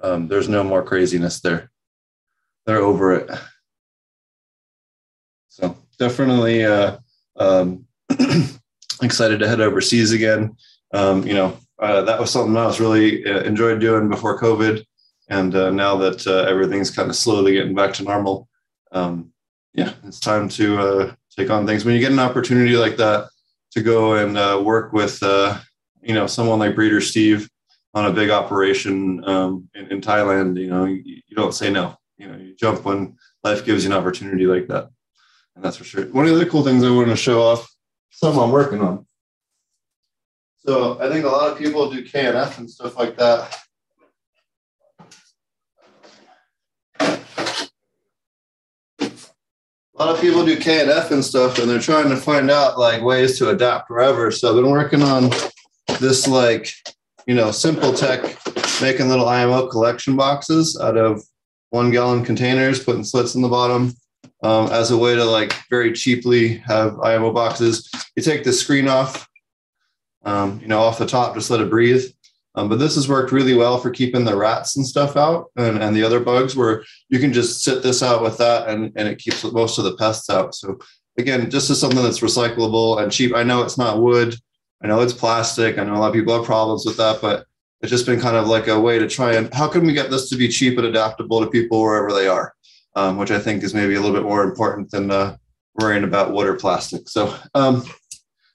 um, 0.01 0.27
there's 0.27 0.49
no 0.49 0.63
more 0.63 0.81
craziness 0.81 1.39
there. 1.41 1.69
They're 2.65 2.81
over 2.81 3.13
it. 3.13 3.29
So 5.49 5.77
definitely 5.99 6.65
uh, 6.65 6.97
um, 7.35 7.85
excited 9.03 9.39
to 9.39 9.47
head 9.47 9.61
overseas 9.61 10.13
again. 10.13 10.55
Um, 10.93 11.27
you 11.27 11.35
know, 11.35 11.57
uh, 11.77 12.01
that 12.03 12.19
was 12.19 12.31
something 12.31 12.57
I 12.57 12.65
was 12.65 12.79
really 12.79 13.23
enjoyed 13.45 13.79
doing 13.79 14.09
before 14.09 14.39
COVID, 14.39 14.83
and 15.28 15.55
uh, 15.55 15.71
now 15.71 15.97
that 15.97 16.25
uh, 16.25 16.49
everything's 16.49 16.91
kind 16.91 17.09
of 17.09 17.15
slowly 17.15 17.53
getting 17.53 17.75
back 17.75 17.93
to 17.95 18.03
normal, 18.03 18.47
um, 18.91 19.32
yeah, 19.73 19.93
it's 20.05 20.19
time 20.19 20.49
to 20.49 20.80
uh, 20.80 21.13
take 21.36 21.49
on 21.49 21.65
things. 21.65 21.86
When 21.86 21.93
you 21.93 21.99
get 21.99 22.11
an 22.11 22.19
opportunity 22.19 22.75
like 22.78 22.97
that 22.97 23.30
to 23.71 23.82
go 23.82 24.15
and 24.15 24.38
uh, 24.38 24.61
work 24.63 24.93
with, 24.93 25.21
you 25.21 26.13
know, 26.13 26.28
someone 26.28 26.59
like 26.59 26.75
Breeder 26.75 27.01
Steve 27.01 27.49
on 27.93 28.05
a 28.05 28.13
big 28.13 28.30
operation 28.30 29.23
um, 29.28 29.69
in, 29.73 29.91
in, 29.91 30.01
Thailand, 30.01 30.59
you 30.59 30.67
know, 30.67 30.86
you, 30.86 31.01
you 31.03 31.36
don't 31.36 31.53
say 31.53 31.69
no. 31.69 31.97
You 32.17 32.28
know, 32.28 32.38
you 32.38 32.55
jump 32.55 32.86
when 32.86 33.17
life 33.43 33.65
gives 33.65 33.84
you 33.84 33.91
an 33.91 33.97
opportunity 33.97 34.45
like 34.45 34.67
that, 34.67 34.89
and 35.55 35.63
that's 35.63 35.78
for 35.78 35.84
sure. 35.84 36.05
One 36.05 36.28
of 36.28 36.38
the 36.38 36.45
cool 36.45 36.63
things 36.63 36.84
I 36.84 36.89
want 36.89 37.09
to 37.09 37.15
show 37.15 37.41
off, 37.41 37.67
something 38.11 38.41
I'm 38.41 38.51
working 38.51 38.82
on. 38.82 39.05
So 40.59 40.99
I 41.01 41.09
think 41.09 41.25
a 41.25 41.30
lot 41.30 41.51
of 41.51 41.57
people 41.57 41.89
do 41.89 42.03
KNF 42.03 42.57
and 42.57 42.69
stuff 42.69 42.97
like 42.97 43.17
that. 43.17 43.57
A 50.00 50.06
lot 50.06 50.14
of 50.14 50.22
people 50.22 50.45
do 50.45 50.56
KNF 50.56 51.10
and 51.10 51.26
stuff, 51.26 51.58
and 51.58 51.68
they're 51.68 51.80
trying 51.80 52.10
to 52.10 52.18
find 52.18 52.52
out 52.52 52.78
like 52.78 53.02
ways 53.02 53.39
to 53.39 53.50
adapt 53.50 53.89
wherever. 53.89 54.30
So 54.30 54.50
I've 54.50 54.56
been 54.56 54.70
working 54.70 55.02
on 55.02 55.32
this 56.00 56.28
like, 56.28 56.72
you 57.26 57.34
know, 57.34 57.50
simple 57.50 57.91
tech, 57.93 58.22
making 58.80 59.10
little 59.10 59.28
IMO 59.28 59.66
collection 59.66 60.16
boxes 60.16 60.80
out 60.80 60.98
of 60.98 61.24
one 61.72 61.89
gallon 61.89 62.24
containers, 62.24 62.84
putting 62.84 63.04
slits 63.04 63.34
in 63.34 63.41
the 63.41 63.48
bottom, 63.48 63.95
um, 64.43 64.68
as 64.68 64.91
a 64.91 64.98
way 64.98 65.16
to 65.16 65.26
like 65.26 65.56
very 65.72 65.93
cheaply 65.93 66.58
have 66.58 67.00
IMO 67.00 67.34
boxes. 67.34 67.89
You 68.16 68.22
take 68.22 68.43
the 68.43 68.54
screen 68.54 68.88
off, 68.88 69.28
um, 70.26 70.60
you 70.62 70.68
know, 70.68 70.80
off 70.80 71.00
the 71.00 71.08
top, 71.08 71.34
just 71.34 71.50
let 71.50 71.60
it 71.60 71.72
breathe. 71.72 72.06
Um, 72.58 72.68
but 72.68 72.80
this 72.80 72.95
has 72.95 73.08
worked 73.08 73.32
really 73.32 73.53
well 73.53 73.78
for 73.78 73.91
keeping 73.91 74.26
the 74.26 74.36
rats 74.36 74.76
and 74.76 74.86
stuff 74.86 75.16
out 75.16 75.51
and, 75.58 75.78
and 75.78 75.95
the 75.95 76.01
other 76.01 76.20
bugs 76.20 76.55
where 76.55 76.84
you 77.08 77.20
can 77.20 77.32
just 77.32 77.64
sit 77.64 77.84
this 77.84 78.01
out 78.01 78.24
with 78.24 78.39
that 78.39 78.68
and, 78.68 78.91
and 78.95 79.08
it 79.08 79.20
keeps 79.20 79.43
most 79.43 79.78
of 79.78 79.84
the 79.84 79.95
pests 79.95 80.28
out. 80.28 80.55
So 80.55 80.80
again, 81.20 81.51
just 81.51 81.70
as 81.70 81.80
something 81.80 82.01
that's 82.01 82.22
recyclable 82.22 82.99
and 82.99 83.12
cheap. 83.12 83.36
I 83.36 83.43
know 83.43 83.62
it's 83.62 83.78
not 83.78 84.01
wood. 84.01 84.36
I 84.82 84.88
know 84.88 85.01
it's 85.01 85.14
plastic. 85.14 85.78
I 85.78 85.84
know 85.84 85.93
a 85.93 85.99
lot 85.99 86.08
of 86.08 86.14
people 86.16 86.36
have 86.36 86.45
problems 86.45 86.84
with 86.84 86.97
that, 86.97 87.22
but 87.22 87.45
it's 87.82 87.91
just 87.91 88.08
been 88.08 88.20
kind 88.20 88.36
of 88.36 88.47
like 88.47 88.68
a 88.68 88.80
way 88.80 88.97
to 88.97 89.08
try 89.08 89.34
and 89.34 89.53
how 89.53 89.68
can 89.68 89.86
we 89.86 89.93
get 89.93 90.10
this 90.10 90.28
to 90.32 90.36
be 90.36 90.47
cheap 90.47 90.80
and 90.80 90.88
adaptable 90.88 91.41
to 91.41 91.51
people 91.51 91.80
wherever 91.80 92.12
they 92.12 92.28
are, 92.28 92.55
um, 92.95 93.18
which 93.18 93.30
I 93.30 93.38
think 93.38 93.62
is 93.62 93.76
maybe 93.76 93.93
a 93.93 94.01
little 94.01 94.16
bit 94.16 94.28
more 94.28 94.43
important 94.43 94.89
than 94.89 95.12
uh, 95.12 95.38
worrying 95.76 96.03
about 96.03 96.34
wood 96.34 96.47
or 96.47 96.55
plastic. 96.55 97.08
So 97.08 97.38
um, 97.53 97.86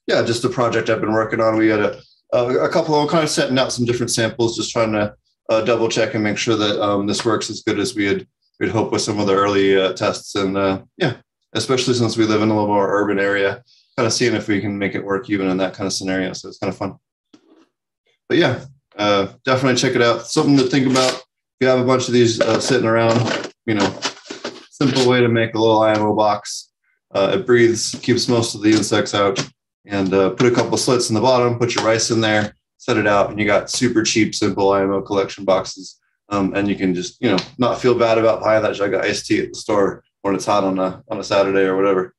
yeah, 0.09 0.23
just 0.23 0.45
a 0.45 0.49
project 0.49 0.91
I've 0.91 1.01
been 1.01 1.13
working 1.13 1.41
on. 1.41 1.57
We 1.57 1.69
had 1.69 1.81
a, 1.81 2.01
a, 2.33 2.65
a 2.65 2.69
couple 2.69 3.01
of 3.01 3.11
kind 3.11 3.23
of 3.23 3.31
setting 3.31 3.59
out 3.59 3.73
some 3.73 3.85
different 3.85 4.11
samples, 4.11 4.57
just 4.57 4.73
trying 4.73 4.93
to 4.93 5.15
uh, 5.49 5.61
double 5.63 5.89
check 5.89 6.15
and 6.15 6.25
make 6.25 6.39
sure 6.39 6.57
that 6.57 6.83
um, 6.83 7.07
this 7.07 7.25
works 7.25 7.51
as 7.51 7.63
good 7.63 7.79
as 7.79 7.95
we 7.95 8.07
had 8.07 8.27
we'd 8.61 8.71
hope 8.71 8.93
with 8.93 9.03
some 9.03 9.19
of 9.19 9.27
the 9.27 9.35
early 9.35 9.77
uh, 9.77 9.93
tests. 9.93 10.35
And 10.35 10.57
uh, 10.57 10.83
yeah, 10.97 11.17
especially 11.55 11.95
since 11.95 12.17
we 12.17 12.25
live 12.25 12.43
in 12.43 12.49
a 12.49 12.55
little 12.55 12.69
more 12.69 13.03
urban 13.03 13.19
area, 13.19 13.63
kind 13.97 14.07
of 14.07 14.13
seeing 14.13 14.35
if 14.35 14.49
we 14.49 14.61
can 14.61 14.79
make 14.79 14.95
it 14.95 15.05
work 15.05 15.29
even 15.29 15.49
in 15.49 15.57
that 15.59 15.75
kind 15.75 15.87
of 15.87 15.93
scenario. 15.93 16.33
So 16.33 16.49
it's 16.49 16.59
kind 16.59 16.73
of 16.73 16.77
fun. 16.77 16.95
But 18.29 18.39
yeah, 18.39 18.65
uh, 18.97 19.29
definitely 19.45 19.81
check 19.81 19.97
it 19.97 20.03
out. 20.03 20.27
Something 20.27 20.57
to 20.59 20.65
think 20.65 20.87
about. 20.87 21.13
If 21.13 21.23
you 21.61 21.69
have 21.69 21.81
a 21.81 21.85
bunch 21.85 22.07
of 22.09 22.15
these 22.15 22.41
uh, 22.41 22.61
sitting 22.61 22.87
around, 22.87 23.53
you 23.67 23.75
know, 23.75 23.99
simple 24.71 25.09
way 25.09 25.21
to 25.21 25.29
make 25.29 25.55
a 25.55 25.59
little 25.59 25.81
IMO 25.81 26.15
box. 26.15 26.71
Uh, 27.15 27.33
it 27.35 27.47
breathes, 27.47 27.95
keeps 28.03 28.27
most 28.27 28.55
of 28.55 28.63
the 28.63 28.71
insects 28.71 29.15
out 29.15 29.39
and 29.87 30.13
uh, 30.15 30.31
put 30.31 30.51
a 30.51 30.55
couple 30.55 30.77
slits 30.77 31.09
in 31.09 31.15
the 31.15 31.21
bottom, 31.21 31.59
put 31.59 31.75
your 31.75 31.85
rice 31.85 32.11
in 32.11 32.21
there, 32.21 32.55
set 32.79 32.97
it 32.97 33.07
out, 33.07 33.31
and 33.31 33.39
you 33.39 33.47
got 33.47 33.71
super 33.71 34.03
cheap, 34.03 34.35
simple 34.35 34.71
IMO 34.73 35.03
collection 35.03 35.45
boxes. 35.45 35.99
Um, 36.29 36.55
and 36.55 36.69
you 36.69 36.77
can 36.77 36.95
just, 36.95 37.21
you 37.21 37.31
know, 37.31 37.39
not 37.59 37.81
feel 37.81 37.99
bad 37.99 38.17
about 38.17 38.41
buying 38.43 38.63
that 38.63 38.75
jug 38.75 38.95
of 38.95 39.03
iced 39.03 39.27
tea 39.27 39.41
at 39.41 39.53
the 39.53 39.59
store 39.59 40.03
when 40.23 40.35
it's 40.35 40.47
hot 40.47 40.65
on 40.65 40.79
a 40.79 41.03
on 41.09 41.19
a 41.19 41.25
Saturday 41.25 41.63
or 41.63 41.77
whatever. 41.77 42.15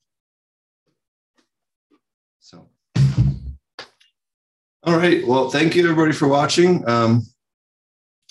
So, 2.38 2.68
all 4.84 4.96
right. 4.96 5.26
Well, 5.26 5.50
thank 5.50 5.74
you 5.74 5.82
everybody 5.82 6.12
for 6.12 6.28
watching. 6.28 6.88
Um, 6.88 7.22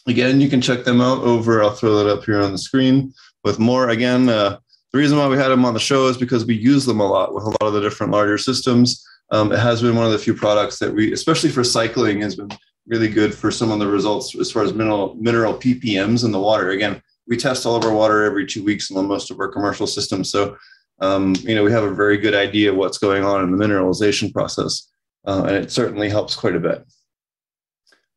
again, 0.08 0.40
you 0.40 0.50
can 0.50 0.62
check 0.62 0.86
them 0.86 1.02
out 1.02 1.20
over. 1.20 1.62
I'll 1.62 1.72
throw 1.72 1.98
that 1.98 2.10
up 2.10 2.24
here 2.24 2.42
on 2.42 2.52
the 2.52 2.58
screen 2.58 3.14
with 3.44 3.60
more. 3.60 3.90
Again, 3.90 4.30
uh, 4.30 4.60
the 4.94 5.00
reason 5.00 5.18
why 5.18 5.28
we 5.28 5.38
had 5.38 5.50
them 5.50 5.66
on 5.66 5.74
the 5.74 5.80
show 5.80 6.08
is 6.08 6.18
because 6.18 6.46
we 6.46 6.56
use 6.56 6.86
them 6.86 7.02
a 7.02 7.08
lot 7.08 7.34
with 7.34 7.44
a 7.44 7.50
lot 7.50 7.58
of 7.62 7.74
the 7.74 7.82
different 7.82 8.14
larger 8.14 8.38
systems 8.38 9.06
um, 9.34 9.52
it 9.52 9.58
has 9.58 9.82
been 9.82 9.96
one 9.96 10.06
of 10.06 10.12
the 10.12 10.20
few 10.20 10.36
products 10.36 10.78
that 10.78 10.94
we, 10.94 11.12
especially 11.12 11.50
for 11.50 11.64
cycling, 11.64 12.22
has 12.22 12.36
been 12.36 12.50
really 12.86 13.10
good 13.10 13.34
for 13.34 13.50
some 13.50 13.72
of 13.72 13.80
the 13.80 13.88
results 13.88 14.38
as 14.38 14.52
far 14.52 14.64
as 14.64 14.74
mineral 14.74 15.16
mineral 15.16 15.56
ppms 15.56 16.24
in 16.24 16.32
the 16.32 16.40
water. 16.40 16.70
Again, 16.70 17.02
we 17.28 17.36
test 17.36 17.66
all 17.66 17.76
of 17.76 17.84
our 17.84 17.94
water 17.94 18.24
every 18.24 18.46
two 18.46 18.64
weeks 18.64 18.92
on 18.92 19.08
most 19.08 19.32
of 19.32 19.40
our 19.40 19.48
commercial 19.48 19.88
systems, 19.88 20.30
so 20.32 20.56
um, 21.00 21.36
you 21.42 21.56
know 21.56 21.64
we 21.64 21.72
have 21.72 21.84
a 21.84 21.94
very 21.94 22.18
good 22.18 22.36
idea 22.36 22.72
of 22.72 22.78
what's 22.78 23.00
going 23.00 23.24
on 23.24 23.44
in 23.44 23.52
the 23.52 23.58
mineralization 23.58 24.32
process, 24.32 24.92
uh, 25.26 25.46
and 25.48 25.56
it 25.56 25.72
certainly 25.72 26.10
helps 26.10 26.36
quite 26.36 26.56
a 26.56 26.60
bit. 26.60 26.86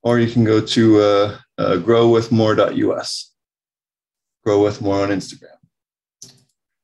Or 0.03 0.21
you 0.21 0.31
can 0.31 0.45
go 0.45 0.61
to 0.61 1.01
uh, 1.01 1.39
uh, 1.57 1.77
growwithmore.us, 1.77 3.33
grow 4.45 4.63
with 4.63 4.83
more 4.83 5.03
on 5.03 5.09
Instagram. 5.09 5.56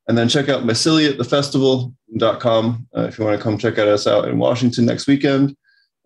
And 0.08 0.18
then 0.18 0.28
check 0.28 0.48
out 0.48 0.64
Mycelia 0.64 1.10
at 1.10 1.18
the 1.18 1.24
festival.com 1.24 2.88
uh, 2.96 3.02
if 3.02 3.18
you 3.18 3.24
want 3.24 3.36
to 3.36 3.42
come 3.42 3.56
check 3.56 3.78
out 3.78 3.88
us 3.88 4.06
out 4.06 4.28
in 4.28 4.38
Washington 4.38 4.84
next 4.84 5.06
weekend. 5.06 5.56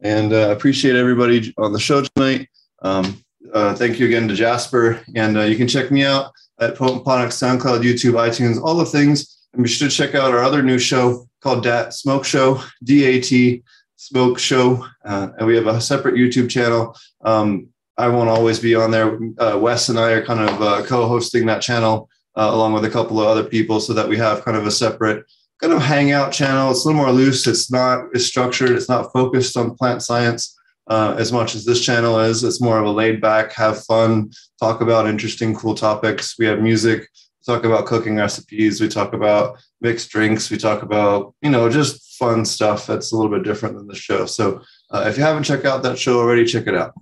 And 0.01 0.32
uh, 0.32 0.51
appreciate 0.51 0.97
everybody 0.97 1.55
on 1.57 1.72
the 1.72 1.80
show 1.80 2.03
tonight. 2.03 2.49
Um, 2.82 3.24
uh, 3.53 3.74
thank 3.74 3.99
you 3.99 4.07
again 4.07 4.28
to 4.28 4.34
Jasper. 4.34 5.03
And 5.14 5.38
uh, 5.38 5.42
you 5.42 5.57
can 5.57 5.68
check 5.68 5.90
me 5.90 6.05
out 6.05 6.32
at 6.61 6.74
Potent 6.74 7.05
SoundCloud, 7.05 7.80
YouTube, 7.82 8.12
iTunes, 8.12 8.62
all 8.62 8.74
the 8.74 8.84
things. 8.84 9.47
And 9.55 9.62
be 9.62 9.68
sure 9.68 9.88
to 9.88 9.94
check 9.94 10.14
out 10.14 10.32
our 10.32 10.42
other 10.42 10.62
new 10.62 10.78
show 10.78 11.26
called 11.40 11.62
Dat 11.62 11.94
Smoke 11.94 12.26
Show, 12.26 12.62
DAT 12.84 13.62
Smoke 13.97 14.38
Show. 14.38 14.86
Uh, 15.05 15.28
and 15.38 15.47
we 15.47 15.57
have 15.57 15.66
a 15.66 15.80
separate 15.80 16.16
YouTube 16.16 16.51
channel. 16.51 16.94
Um, 17.24 17.68
I 17.97 18.09
won't 18.09 18.28
always 18.28 18.61
be 18.61 18.74
on 18.74 18.90
there. 18.90 19.18
Uh, 19.38 19.59
Wes 19.59 19.88
and 19.88 19.99
I 19.99 20.12
are 20.12 20.24
kind 20.24 20.40
of 20.40 20.86
co 20.86 21.09
hosting 21.09 21.47
that 21.47 21.62
channel 21.62 22.11
uh, 22.37 22.51
along 22.53 22.72
with 22.72 22.84
a 22.84 22.91
couple 22.91 23.20
of 23.20 23.26
other 23.26 23.45
people 23.45 23.80
so 23.80 23.93
that 23.93 24.09
we 24.09 24.16
have 24.16 24.45
kind 24.45 24.57
of 24.57 24.66
a 24.66 24.70
separate 24.70 25.24
kind 25.61 25.72
of 25.72 25.82
hangout 25.82 26.32
channel. 26.32 26.70
It's 26.70 26.84
a 26.84 26.89
little 26.89 27.03
more 27.03 27.12
loose. 27.12 27.47
It's 27.47 27.70
not 27.70 28.05
as 28.14 28.26
structured. 28.26 28.70
It's 28.70 28.89
not 28.89 29.12
focused 29.12 29.57
on 29.57 29.74
plant 29.74 30.03
science 30.03 30.57
uh, 30.89 31.16
as 31.18 31.32
much 31.32 31.55
as 31.55 31.64
this 31.64 31.82
channel 31.82 32.20
is. 32.20 32.45
It's 32.45 32.61
more 32.61 32.78
of 32.78 32.87
a 32.87 32.91
laid 32.91 33.20
back, 33.20 33.53
have 33.55 33.84
fun, 33.84 34.30
talk 34.61 34.80
about 34.80 35.09
interesting, 35.09 35.55
cool 35.55 35.74
topics. 35.74 36.39
We 36.39 36.47
have 36.47 36.61
music, 36.61 37.09
talk 37.45 37.64
about 37.64 37.87
cooking 37.87 38.16
recipes. 38.16 38.80
We 38.80 38.89
talk 38.89 39.12
about 39.12 39.59
mixed 39.80 40.11
drinks. 40.11 40.51
We 40.51 40.59
talk 40.59 40.82
about, 40.82 41.34
you 41.41 41.51
know, 41.51 41.70
just 41.70 42.18
fun 42.18 42.45
stuff 42.45 42.87
that's 42.87 43.12
a 43.12 43.16
little 43.16 43.30
bit 43.30 43.45
different 43.45 43.76
than 43.76 43.87
the 43.87 43.95
show. 43.95 44.26
So 44.26 44.62
uh, 44.91 45.05
if 45.07 45.16
you 45.16 45.22
haven't 45.22 45.45
checked 45.45 45.64
out 45.64 45.82
that 45.82 45.99
show 45.99 46.18
already, 46.18 46.45
check 46.45 46.66
it 46.66 46.74
out. 46.74 46.93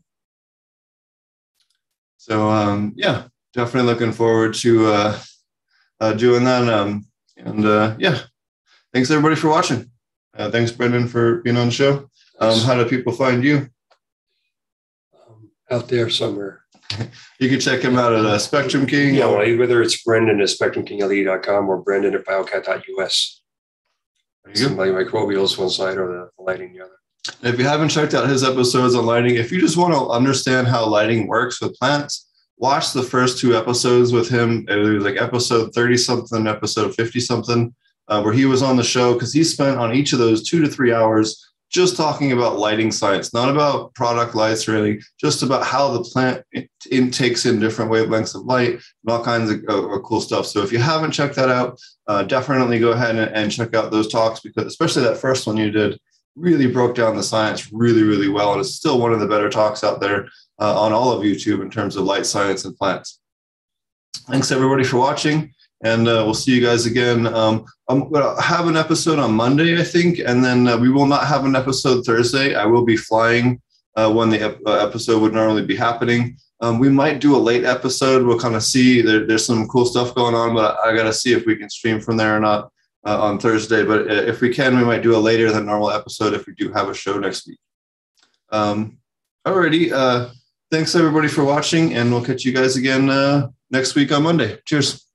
So 2.19 2.49
um, 2.49 2.95
yeah, 2.97 3.25
definitely 3.55 3.91
looking 3.91 4.13
forward 4.13 4.55
to 4.55 4.87
uh, 4.87 5.19
uh, 6.01 6.13
doing 6.13 6.45
that. 6.45 6.69
Um, 6.69 7.07
and 7.37 7.65
uh, 7.65 7.97
yeah, 7.99 8.19
thanks 8.93 9.11
everybody 9.11 9.37
for 9.37 9.49
watching. 9.49 9.91
Uh, 10.37 10.51
thanks, 10.51 10.73
Brendan, 10.73 11.09
for 11.09 11.37
being 11.43 11.57
on 11.57 11.67
the 11.67 11.73
show. 11.73 12.11
Um, 12.41 12.59
how 12.61 12.75
do 12.75 12.85
people 12.89 13.13
find 13.13 13.45
you? 13.45 13.69
Um, 15.15 15.51
out 15.71 15.89
there 15.89 16.11
somewhere. 16.11 16.63
You 17.41 17.49
can 17.49 17.59
check 17.59 17.81
him 17.83 17.99
out 17.99 18.13
at 18.13 18.25
uh, 18.25 18.39
Spectrum 18.39 18.87
King. 18.87 19.17
Yeah, 19.17 19.27
well, 19.27 19.59
whether 19.59 19.83
it's 19.83 20.03
Brendan 20.05 20.41
at 20.41 20.47
spectrumkingled.com 20.49 21.69
or 21.69 21.83
Brendan 21.83 22.15
at 22.15 22.25
biocat.us. 22.25 23.43
There 24.45 24.55
you 24.55 24.61
go. 24.61 24.69
Some 24.69 24.77
microbials 24.77 25.59
one 25.59 25.69
side 25.69 25.99
or 25.99 26.31
the 26.37 26.43
lighting 26.43 26.73
the 26.73 26.85
other. 26.85 26.93
If 27.43 27.59
you 27.59 27.65
haven't 27.65 27.89
checked 27.89 28.15
out 28.15 28.29
his 28.29 28.45
episodes 28.45 28.95
on 28.95 29.05
lighting, 29.05 29.35
if 29.35 29.51
you 29.51 29.61
just 29.61 29.77
want 29.77 29.95
to 29.95 30.09
understand 30.09 30.69
how 30.69 30.87
lighting 30.87 31.27
works 31.27 31.61
with 31.61 31.77
plants, 31.77 32.31
watch 32.57 32.93
the 32.93 33.03
first 33.03 33.39
two 33.39 33.57
episodes 33.57 34.13
with 34.13 34.29
him. 34.29 34.67
It 34.69 34.77
was 34.77 35.05
like 35.05 35.21
episode 35.21 35.75
30 35.75 35.97
something, 35.97 36.47
episode 36.47 36.95
50 36.95 37.21
something, 37.21 37.75
uh, 38.09 38.23
where 38.23 38.33
he 38.33 38.47
was 38.47 38.63
on 38.63 38.77
the 38.77 38.85
show 38.85 39.15
because 39.15 39.33
he 39.33 39.45
spent 39.45 39.79
on 39.79 39.95
each 39.95 40.13
of 40.13 40.19
those 40.19 40.49
two 40.49 40.61
to 40.63 40.69
three 40.69 40.93
hours 40.93 41.51
just 41.71 41.97
talking 41.97 42.31
about 42.31 42.57
lighting 42.57 42.93
science, 42.93 43.35
not 43.35 43.49
about 43.49 43.93
product 43.95 44.37
lights 44.37 44.69
or 44.69 44.77
anything, 44.77 45.03
just 45.21 45.43
about 45.43 45.67
how 45.67 45.91
the 45.91 46.05
plant 46.05 46.45
in, 46.89 47.11
takes 47.11 47.47
in 47.47 47.59
different 47.59 47.91
wavelengths 47.91 48.37
of 48.37 48.45
light 48.45 48.75
and 48.75 48.83
all 49.09 49.25
kinds 49.25 49.51
of, 49.51 49.65
of 49.69 50.03
cool 50.05 50.21
stuff. 50.21 50.47
So 50.47 50.63
if 50.63 50.71
you 50.71 50.79
haven't 50.79 51.11
checked 51.11 51.35
that 51.35 51.51
out, 51.51 51.81
uh, 52.07 52.23
definitely 52.23 52.79
go 52.79 52.93
ahead 52.93 53.17
and, 53.17 53.35
and 53.35 53.51
check 53.51 53.75
out 53.75 53.91
those 53.91 54.07
talks 54.07 54.39
because 54.39 54.67
especially 54.67 55.03
that 55.03 55.17
first 55.17 55.49
one 55.49 55.57
you 55.57 55.73
did 55.73 55.99
really 56.37 56.69
broke 56.69 56.95
down 56.95 57.17
the 57.17 57.23
science 57.23 57.73
really, 57.73 58.05
really 58.05 58.29
well. 58.29 58.53
And 58.53 58.61
it's 58.61 58.75
still 58.75 59.01
one 59.01 59.13
of 59.13 59.19
the 59.19 59.27
better 59.27 59.49
talks 59.49 59.83
out 59.83 60.01
there 60.01 60.29
uh, 60.61 60.81
on 60.81 60.93
all 60.93 61.13
of 61.13 61.23
YouTube 61.23 61.63
in 61.63 61.71
terms 61.71 61.97
of 61.97 62.05
light 62.05 62.27
science 62.27 62.65
and 62.65 62.77
plants. 62.77 63.21
Thanks 64.29 64.53
everybody 64.53 64.85
for 64.85 64.99
watching. 64.99 65.53
And 65.83 66.09
uh, 66.09 66.23
we'll 66.25 66.35
see 66.35 66.55
you 66.55 66.65
guys 66.65 66.87
again. 66.87 67.27
Um, 67.27 67.67
I'm 67.89 68.11
going 68.11 68.37
to 68.37 68.41
have 68.41 68.67
an 68.69 68.77
episode 68.77 69.19
on 69.19 69.35
Monday, 69.35 69.79
I 69.79 69.85
think. 69.85 70.19
And 70.19 70.43
then 70.43 70.67
uh, 70.67 70.79
we 70.79 70.89
will 70.89 71.07
not 71.07 71.27
have 71.27 71.45
an 71.45 71.55
episode 71.55 72.07
Thursday. 72.07 72.55
I 72.55 72.65
will 72.65 72.85
be 72.85 72.97
flying 72.97 73.61
uh, 73.97 74.11
when 74.11 74.31
the 74.31 74.41
ep- 74.41 74.61
uh, 74.67 74.87
episode 74.87 75.21
would 75.21 75.35
normally 75.35 75.65
be 75.65 75.77
happening. 75.77 76.39
Um, 76.61 76.79
we 76.79 76.89
might 76.89 77.21
do 77.21 77.37
a 77.37 77.39
late 77.39 77.65
episode. 77.65 78.25
We'll 78.25 78.39
kind 78.39 78.55
of 78.55 78.63
see. 78.63 79.03
There, 79.03 79.27
there's 79.27 79.45
some 79.45 79.69
cool 79.69 79.85
stuff 79.85 80.15
going 80.15 80.35
on, 80.35 80.55
but 80.55 80.79
I, 80.83 80.91
I 80.91 80.97
got 80.97 81.05
to 81.05 81.13
see 81.13 81.35
if 81.35 81.45
we 81.45 81.57
can 81.57 81.69
stream 81.69 82.01
from 82.01 82.17
there 82.17 82.35
or 82.35 82.41
not 82.41 82.71
uh, 83.05 83.21
on 83.21 83.39
Thursday. 83.39 83.85
But 83.85 84.11
if 84.11 84.41
we 84.41 84.55
can, 84.55 84.79
we 84.79 84.85
might 84.85 85.03
do 85.03 85.15
a 85.15 85.19
later 85.19 85.53
than 85.53 85.67
normal 85.67 85.91
episode 85.91 86.33
if 86.33 86.47
we 86.47 86.55
do 86.55 86.73
have 86.73 86.89
a 86.89 86.95
show 86.95 87.19
next 87.19 87.47
week. 87.47 87.59
Um, 88.51 88.97
alrighty. 89.47 89.93
Uh, 89.93 90.31
thanks 90.75 90.97
everybody 90.97 91.29
for 91.29 91.45
watching, 91.45 91.95
and 91.95 92.11
we'll 92.11 92.25
catch 92.25 92.45
you 92.45 92.53
guys 92.53 92.75
again 92.75 93.09
uh, 93.09 93.47
next 93.71 93.95
week 93.95 94.11
on 94.11 94.25
Monday. 94.25 94.59
Cheers. 94.65 95.07